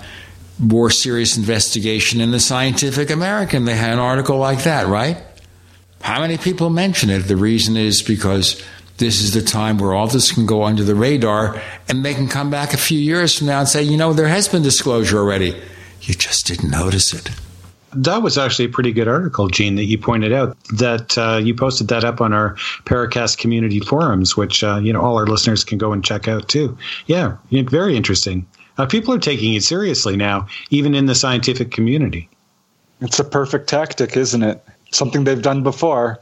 more 0.59 0.89
serious 0.89 1.35
investigation 1.35 2.21
in 2.21 2.31
the 2.31 2.39
Scientific 2.39 3.09
American. 3.09 3.65
They 3.65 3.75
had 3.75 3.93
an 3.93 3.99
article 3.99 4.37
like 4.37 4.63
that, 4.63 4.87
right? 4.87 5.17
How 6.01 6.21
many 6.21 6.37
people 6.37 6.69
mention 6.69 7.09
it? 7.09 7.19
The 7.19 7.37
reason 7.37 7.75
is 7.75 8.01
because 8.01 8.61
this 8.97 9.21
is 9.21 9.33
the 9.33 9.41
time 9.41 9.77
where 9.79 9.93
all 9.93 10.07
this 10.07 10.31
can 10.31 10.45
go 10.45 10.63
under 10.63 10.83
the 10.83 10.95
radar 10.95 11.59
and 11.89 12.05
they 12.05 12.13
can 12.13 12.27
come 12.27 12.51
back 12.51 12.73
a 12.73 12.77
few 12.77 12.99
years 12.99 13.37
from 13.37 13.47
now 13.47 13.59
and 13.59 13.67
say, 13.67 13.81
you 13.81 13.97
know, 13.97 14.13
there 14.13 14.27
has 14.27 14.47
been 14.47 14.61
disclosure 14.61 15.17
already. 15.17 15.59
You 16.01 16.13
just 16.13 16.45
didn't 16.45 16.69
notice 16.69 17.13
it. 17.13 17.31
That 17.95 18.21
was 18.21 18.37
actually 18.37 18.65
a 18.65 18.69
pretty 18.69 18.91
good 18.91 19.07
article, 19.07 19.47
Gene, 19.47 19.75
that 19.75 19.85
you 19.85 19.97
pointed 19.97 20.33
out. 20.33 20.57
That 20.69 21.17
uh, 21.17 21.37
you 21.37 21.53
posted 21.53 21.87
that 21.89 22.03
up 22.03 22.21
on 22.21 22.33
our 22.33 22.55
Paracast 22.85 23.37
community 23.37 23.79
forums, 23.79 24.35
which 24.35 24.63
uh, 24.63 24.79
you 24.81 24.93
know 24.93 25.01
all 25.01 25.17
our 25.17 25.27
listeners 25.27 25.63
can 25.63 25.77
go 25.77 25.93
and 25.93 26.03
check 26.03 26.27
out 26.27 26.47
too. 26.47 26.77
Yeah, 27.07 27.37
very 27.51 27.95
interesting. 27.95 28.45
Uh, 28.77 28.85
people 28.85 29.13
are 29.13 29.19
taking 29.19 29.53
it 29.53 29.63
seriously 29.63 30.15
now, 30.15 30.47
even 30.71 30.95
in 30.95 31.05
the 31.05 31.15
scientific 31.15 31.71
community. 31.71 32.27
It's 33.01 33.19
a 33.19 33.23
perfect 33.23 33.67
tactic, 33.67 34.17
isn't 34.17 34.43
it? 34.43 34.63
Something 34.91 35.23
they've 35.23 35.41
done 35.41 35.61
before. 35.61 36.19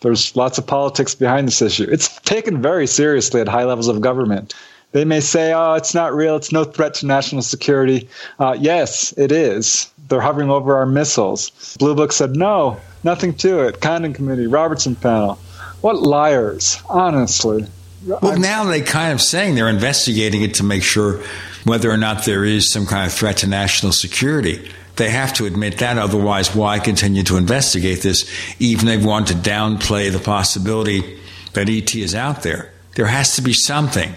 There's 0.00 0.34
lots 0.34 0.56
of 0.56 0.66
politics 0.66 1.14
behind 1.14 1.46
this 1.46 1.60
issue. 1.60 1.86
It's 1.90 2.18
taken 2.20 2.62
very 2.62 2.86
seriously 2.86 3.40
at 3.40 3.48
high 3.48 3.64
levels 3.64 3.88
of 3.88 4.00
government. 4.00 4.54
They 4.92 5.04
may 5.04 5.20
say, 5.20 5.52
oh, 5.52 5.74
it's 5.74 5.94
not 5.94 6.14
real, 6.14 6.36
it's 6.36 6.52
no 6.52 6.64
threat 6.64 6.94
to 6.94 7.06
national 7.06 7.42
security. 7.42 8.08
Uh, 8.38 8.56
yes, 8.58 9.12
it 9.16 9.30
is. 9.30 9.92
They're 10.08 10.20
hovering 10.20 10.50
over 10.50 10.76
our 10.76 10.86
missiles. 10.86 11.76
Blue 11.78 11.94
Book 11.94 12.12
said, 12.12 12.34
no, 12.34 12.80
nothing 13.04 13.34
to 13.34 13.60
it. 13.60 13.80
Condon 13.80 14.12
Committee, 14.12 14.48
Robertson 14.48 14.96
panel. 14.96 15.36
What 15.80 16.02
liars, 16.02 16.82
honestly. 16.88 17.66
Well, 18.04 18.18
I'm, 18.22 18.40
now 18.40 18.64
they 18.64 18.80
kind 18.80 19.12
of 19.12 19.20
saying 19.20 19.54
they're 19.54 19.68
investigating 19.68 20.42
it 20.42 20.54
to 20.54 20.64
make 20.64 20.82
sure 20.82 21.22
whether 21.64 21.90
or 21.90 21.96
not 21.96 22.24
there 22.24 22.44
is 22.44 22.72
some 22.72 22.86
kind 22.86 23.06
of 23.06 23.12
threat 23.12 23.38
to 23.38 23.46
national 23.46 23.92
security. 23.92 24.70
They 24.96 25.10
have 25.10 25.32
to 25.34 25.46
admit 25.46 25.78
that, 25.78 25.98
otherwise, 25.98 26.54
why 26.54 26.78
continue 26.78 27.22
to 27.24 27.36
investigate 27.36 28.02
this, 28.02 28.28
even 28.58 28.88
if 28.88 29.00
they 29.00 29.06
want 29.06 29.28
to 29.28 29.34
downplay 29.34 30.10
the 30.10 30.18
possibility 30.18 31.20
that 31.52 31.68
ET 31.68 31.94
is 31.94 32.14
out 32.14 32.42
there? 32.42 32.72
There 32.96 33.06
has 33.06 33.36
to 33.36 33.42
be 33.42 33.52
something 33.52 34.14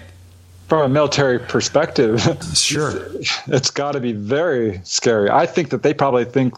from 0.68 0.82
a 0.82 0.88
military 0.88 1.38
perspective, 1.38 2.20
sure, 2.54 2.92
it's 3.46 3.70
got 3.70 3.92
to 3.92 4.00
be 4.00 4.12
very 4.12 4.80
scary. 4.84 5.30
I 5.30 5.46
think 5.46 5.70
that 5.70 5.82
they 5.82 5.94
probably 5.94 6.24
think 6.24 6.54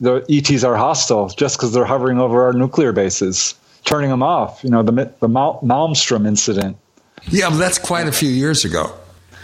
the 0.00 0.24
ETs 0.28 0.64
are 0.64 0.76
hostile 0.76 1.28
just 1.28 1.56
because 1.56 1.72
they're 1.72 1.84
hovering 1.84 2.18
over 2.18 2.44
our 2.44 2.52
nuclear 2.52 2.92
bases, 2.92 3.54
turning 3.84 4.10
them 4.10 4.22
off. 4.22 4.62
You 4.64 4.70
know, 4.70 4.82
the 4.82 4.92
the 5.20 5.28
Malmstrom 5.28 6.26
incident. 6.26 6.76
Yeah, 7.28 7.50
that's 7.50 7.78
quite 7.78 8.06
a 8.06 8.12
few 8.12 8.28
years 8.28 8.64
ago. 8.64 8.94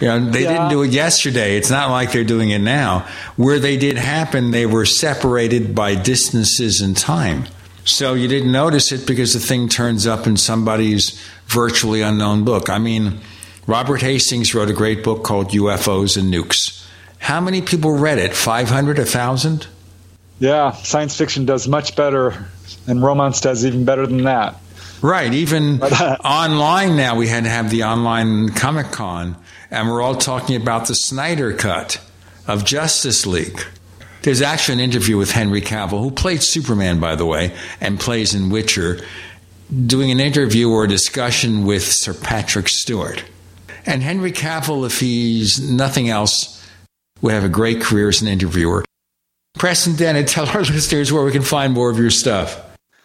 You 0.00 0.08
know, 0.08 0.30
they 0.30 0.44
yeah. 0.44 0.52
didn't 0.52 0.70
do 0.70 0.82
it 0.82 0.92
yesterday. 0.92 1.56
It's 1.56 1.70
not 1.70 1.90
like 1.90 2.12
they're 2.12 2.24
doing 2.24 2.50
it 2.50 2.60
now. 2.60 3.06
Where 3.36 3.58
they 3.58 3.76
did 3.76 3.98
happen, 3.98 4.50
they 4.50 4.64
were 4.64 4.86
separated 4.86 5.74
by 5.74 5.94
distances 5.94 6.80
and 6.80 6.96
time. 6.96 7.44
So 7.84 8.14
you 8.14 8.26
didn't 8.28 8.52
notice 8.52 8.92
it 8.92 9.06
because 9.06 9.34
the 9.34 9.40
thing 9.40 9.68
turns 9.68 10.06
up 10.06 10.26
in 10.26 10.36
somebody's 10.36 11.20
virtually 11.46 12.00
unknown 12.00 12.44
book. 12.44 12.70
I 12.70 12.78
mean, 12.78 13.20
Robert 13.70 14.00
Hastings 14.00 14.52
wrote 14.52 14.68
a 14.68 14.73
great 14.73 15.05
book 15.05 15.23
called 15.23 15.52
UFOs 15.52 16.16
and 16.16 16.34
Nukes. 16.34 16.84
How 17.20 17.40
many 17.40 17.62
people 17.62 17.92
read 17.92 18.18
it? 18.18 18.34
500, 18.34 18.99
1,000? 18.99 19.68
Yeah, 20.40 20.73
science 20.73 21.16
fiction 21.16 21.44
does 21.44 21.68
much 21.68 21.94
better, 21.94 22.49
and 22.89 23.00
romance 23.00 23.40
does 23.40 23.65
even 23.65 23.84
better 23.84 24.08
than 24.08 24.24
that. 24.24 24.57
Right. 25.02 25.32
Even 25.32 25.81
uh, 25.82 26.16
online 26.24 26.97
now, 26.97 27.15
we 27.15 27.28
had 27.28 27.44
to 27.44 27.50
have 27.50 27.70
the 27.70 27.84
online 27.84 28.49
Comic 28.49 28.90
Con, 28.90 29.36
and 29.70 29.89
we're 29.89 30.02
all 30.02 30.16
talking 30.16 30.60
about 30.60 30.89
the 30.89 30.97
Snyder 30.97 31.52
Cut 31.52 32.00
of 32.49 32.65
Justice 32.65 33.24
League. 33.24 33.62
There's 34.23 34.42
actually 34.42 34.82
an 34.82 34.90
interview 34.90 35.16
with 35.16 35.31
Henry 35.31 35.60
Cavill, 35.60 36.00
who 36.00 36.10
played 36.10 36.42
Superman, 36.42 36.99
by 36.99 37.15
the 37.15 37.24
way, 37.24 37.55
and 37.81 38.00
plays 38.00 38.34
in 38.34 38.50
Witcher, 38.50 39.00
doing 39.86 40.10
an 40.10 40.18
interview 40.18 40.68
or 40.68 40.86
a 40.86 40.89
discussion 40.89 41.65
with 41.65 41.84
Sir 41.84 42.15
Patrick 42.15 42.66
Stewart. 42.66 43.23
And 43.86 44.02
Henry 44.02 44.33
Cavill, 44.33 44.86
if 44.86 45.00
he's 45.00 45.60
nothing 45.60 46.09
else, 46.09 46.57
would 47.20 47.33
have 47.33 47.44
a 47.44 47.49
great 47.49 47.81
career 47.81 48.09
as 48.09 48.23
an 48.23 48.28
interviewer. 48.28 48.84
Preston 49.59 49.94
Dennett, 49.94 50.28
tell 50.28 50.49
our 50.49 50.60
listeners 50.62 51.12
where 51.12 51.25
we 51.25 51.33
can 51.33 51.42
find 51.42 51.73
more 51.73 51.91
of 51.91 51.99
your 51.99 52.10
stuff. 52.10 52.60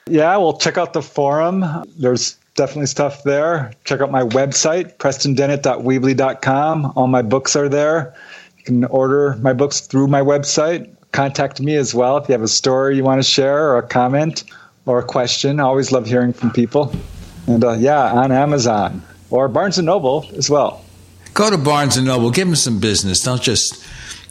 Yeah, 0.08 0.38
well, 0.38 0.58
check 0.58 0.78
out 0.78 0.94
the 0.94 1.02
forum. 1.02 1.66
There's 1.98 2.38
definitely 2.54 2.86
stuff 2.86 3.24
there. 3.24 3.72
Check 3.86 4.02
out 4.02 4.12
my 4.12 4.22
website, 4.22 4.98
prestondennett.weebly.com. 4.98 6.94
All 6.96 7.08
my 7.08 7.22
books 7.22 7.56
are 7.56 7.68
there. 7.68 8.14
You 8.58 8.64
can 8.64 8.86
order 8.86 9.36
my 9.42 9.54
books 9.54 9.82
through 9.82 10.08
my 10.08 10.22
website. 10.22 10.92
Contact 11.12 11.60
me 11.60 11.76
as 11.76 11.96
well 11.96 12.18
if 12.18 12.30
you 12.30 12.34
have 12.34 12.44
a 12.44 12.48
story 12.48 12.98
you 12.98 13.04
want 13.04 13.20
to 13.20 13.28
share 13.28 13.70
or 13.70 13.78
a 13.78 13.88
comment 13.88 14.44
or 14.86 15.00
a 15.00 15.04
question. 15.04 15.60
I 15.60 15.64
always 15.64 15.92
love 15.92 16.06
hearing 16.06 16.34
from 16.34 16.52
people. 16.52 16.94
And 17.48 17.64
uh, 17.64 17.74
yeah, 17.74 18.12
on 18.12 18.32
Amazon 18.32 19.02
or 19.30 19.48
Barnes 19.48 19.78
and 19.78 19.86
Noble 19.86 20.26
as 20.36 20.50
well. 20.50 20.84
Go 21.34 21.50
to 21.50 21.58
Barnes 21.58 21.98
and 21.98 22.08
Noble, 22.08 22.32
give 22.32 22.48
them 22.48 22.56
some 22.56 22.80
business. 22.80 23.22
Don't 23.22 23.42
just 23.42 23.84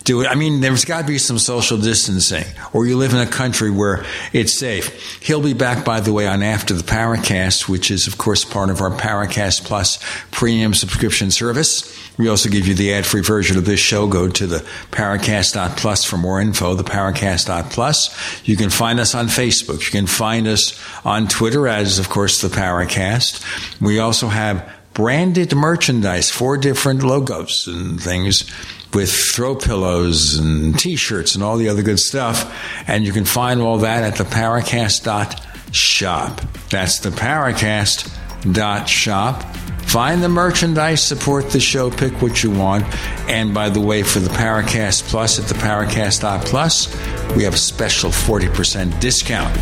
do 0.05 0.21
it. 0.21 0.27
I 0.27 0.35
mean, 0.35 0.61
there's 0.61 0.85
got 0.85 1.01
to 1.01 1.07
be 1.07 1.19
some 1.19 1.39
social 1.39 1.79
distancing, 1.79 2.45
or 2.73 2.87
you 2.87 2.97
live 2.97 3.15
in 3.15 3.21
a 3.21 3.27
country 3.27 3.71
where 3.71 4.05
it's 4.33 4.59
safe. 4.59 5.21
He'll 5.23 5.43
be 5.43 5.55
back, 5.55 5.85
by 5.85 6.01
the 6.01 6.13
way, 6.13 6.27
on 6.27 6.43
After 6.43 6.75
the 6.75 6.83
Paracast, 6.83 7.69
which 7.69 7.91
is, 7.91 8.07
of 8.07 8.19
course, 8.19 8.45
part 8.45 8.71
of 8.71 8.81
our 8.81 8.91
Paracast 8.91 9.65
Plus 9.65 9.99
premium 10.31 10.75
subscription 10.75 11.31
service. 11.31 11.91
We 12.19 12.29
also 12.29 12.49
give 12.49 12.69
you 12.69 12.75
the 12.75 12.93
ad 12.95 13.07
free 13.07 13.23
version 13.23 13.57
of 13.57 13.65
this 13.65 13.81
show. 13.81 14.07
Go 14.07 14.29
to 14.29 14.47
the 14.47 14.59
Paracast.plus 14.93 16.05
for 16.05 16.17
more 16.17 16.41
info, 16.41 16.75
the 16.75 16.85
Paracast.plus. 16.85 18.47
You 18.47 18.57
can 18.57 18.71
find 18.71 19.01
us 19.01 19.15
on 19.15 19.27
Facebook. 19.27 19.85
You 19.85 19.91
can 19.91 20.07
find 20.07 20.47
us 20.47 20.79
on 21.05 21.29
Twitter 21.29 21.67
as, 21.67 21.99
of 21.99 22.09
course, 22.09 22.41
the 22.41 22.49
Paracast. 22.49 23.43
We 23.81 23.99
also 23.99 24.29
have 24.29 24.71
branded 24.95 25.55
merchandise, 25.55 26.31
four 26.31 26.57
different 26.57 27.03
logos 27.03 27.67
and 27.67 28.01
things 28.01 28.51
with 28.95 29.13
throw 29.13 29.55
pillows 29.57 30.37
and 30.37 30.79
t-shirts 30.79 31.35
and 31.35 31.43
all 31.43 31.57
the 31.57 31.69
other 31.69 31.83
good 31.83 31.99
stuff. 31.99 32.57
And 32.87 33.05
you 33.05 33.13
can 33.13 33.25
find 33.25 33.61
all 33.61 33.79
that 33.79 34.05
at 34.05 34.15
the 34.17 34.23
Paracast.shop. 34.25 36.41
That's 36.71 37.01
the 37.01 37.11
Paracast.shop. 37.11 39.57
Find 39.85 40.23
the 40.23 40.29
merchandise, 40.29 41.03
support 41.03 41.51
the 41.51 41.59
show, 41.61 41.91
pick 41.91 42.23
what 42.23 42.43
you 42.43 42.51
want. 42.51 42.85
And 43.29 43.53
by 43.53 43.69
the 43.71 43.81
way, 43.81 44.03
for 44.03 44.21
the 44.21 44.31
Paracast 44.31 45.03
Plus 45.05 45.39
at 45.39 45.45
the 45.47 45.55
Paracast.plus, 45.55 47.37
we 47.37 47.45
have 47.45 47.55
a 47.55 47.59
special 47.59 48.11
40% 48.11 48.99
discount 49.01 49.55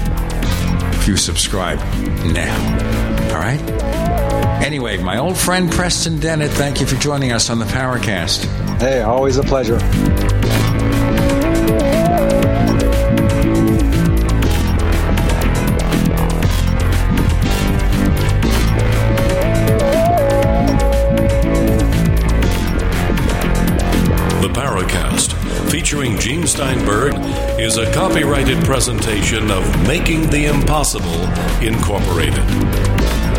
if 0.94 1.08
you 1.08 1.16
subscribe 1.16 1.78
now. 2.32 2.54
All 3.34 3.40
right? 3.40 4.21
Anyway, 4.62 4.96
my 4.98 5.18
old 5.18 5.36
friend 5.36 5.70
Preston 5.72 6.20
Dennett, 6.20 6.50
thank 6.52 6.80
you 6.80 6.86
for 6.86 6.94
joining 6.94 7.32
us 7.32 7.50
on 7.50 7.58
the 7.58 7.64
Paracast. 7.64 8.44
Hey, 8.78 9.02
always 9.02 9.36
a 9.36 9.42
pleasure. 9.42 9.78
The 24.38 24.48
Paracast, 24.54 25.70
featuring 25.70 26.16
Gene 26.18 26.46
Steinberg, 26.46 27.14
is 27.58 27.78
a 27.78 27.92
copyrighted 27.92 28.64
presentation 28.64 29.50
of 29.50 29.88
Making 29.88 30.30
the 30.30 30.46
Impossible 30.46 31.26
Incorporated. 31.60 33.01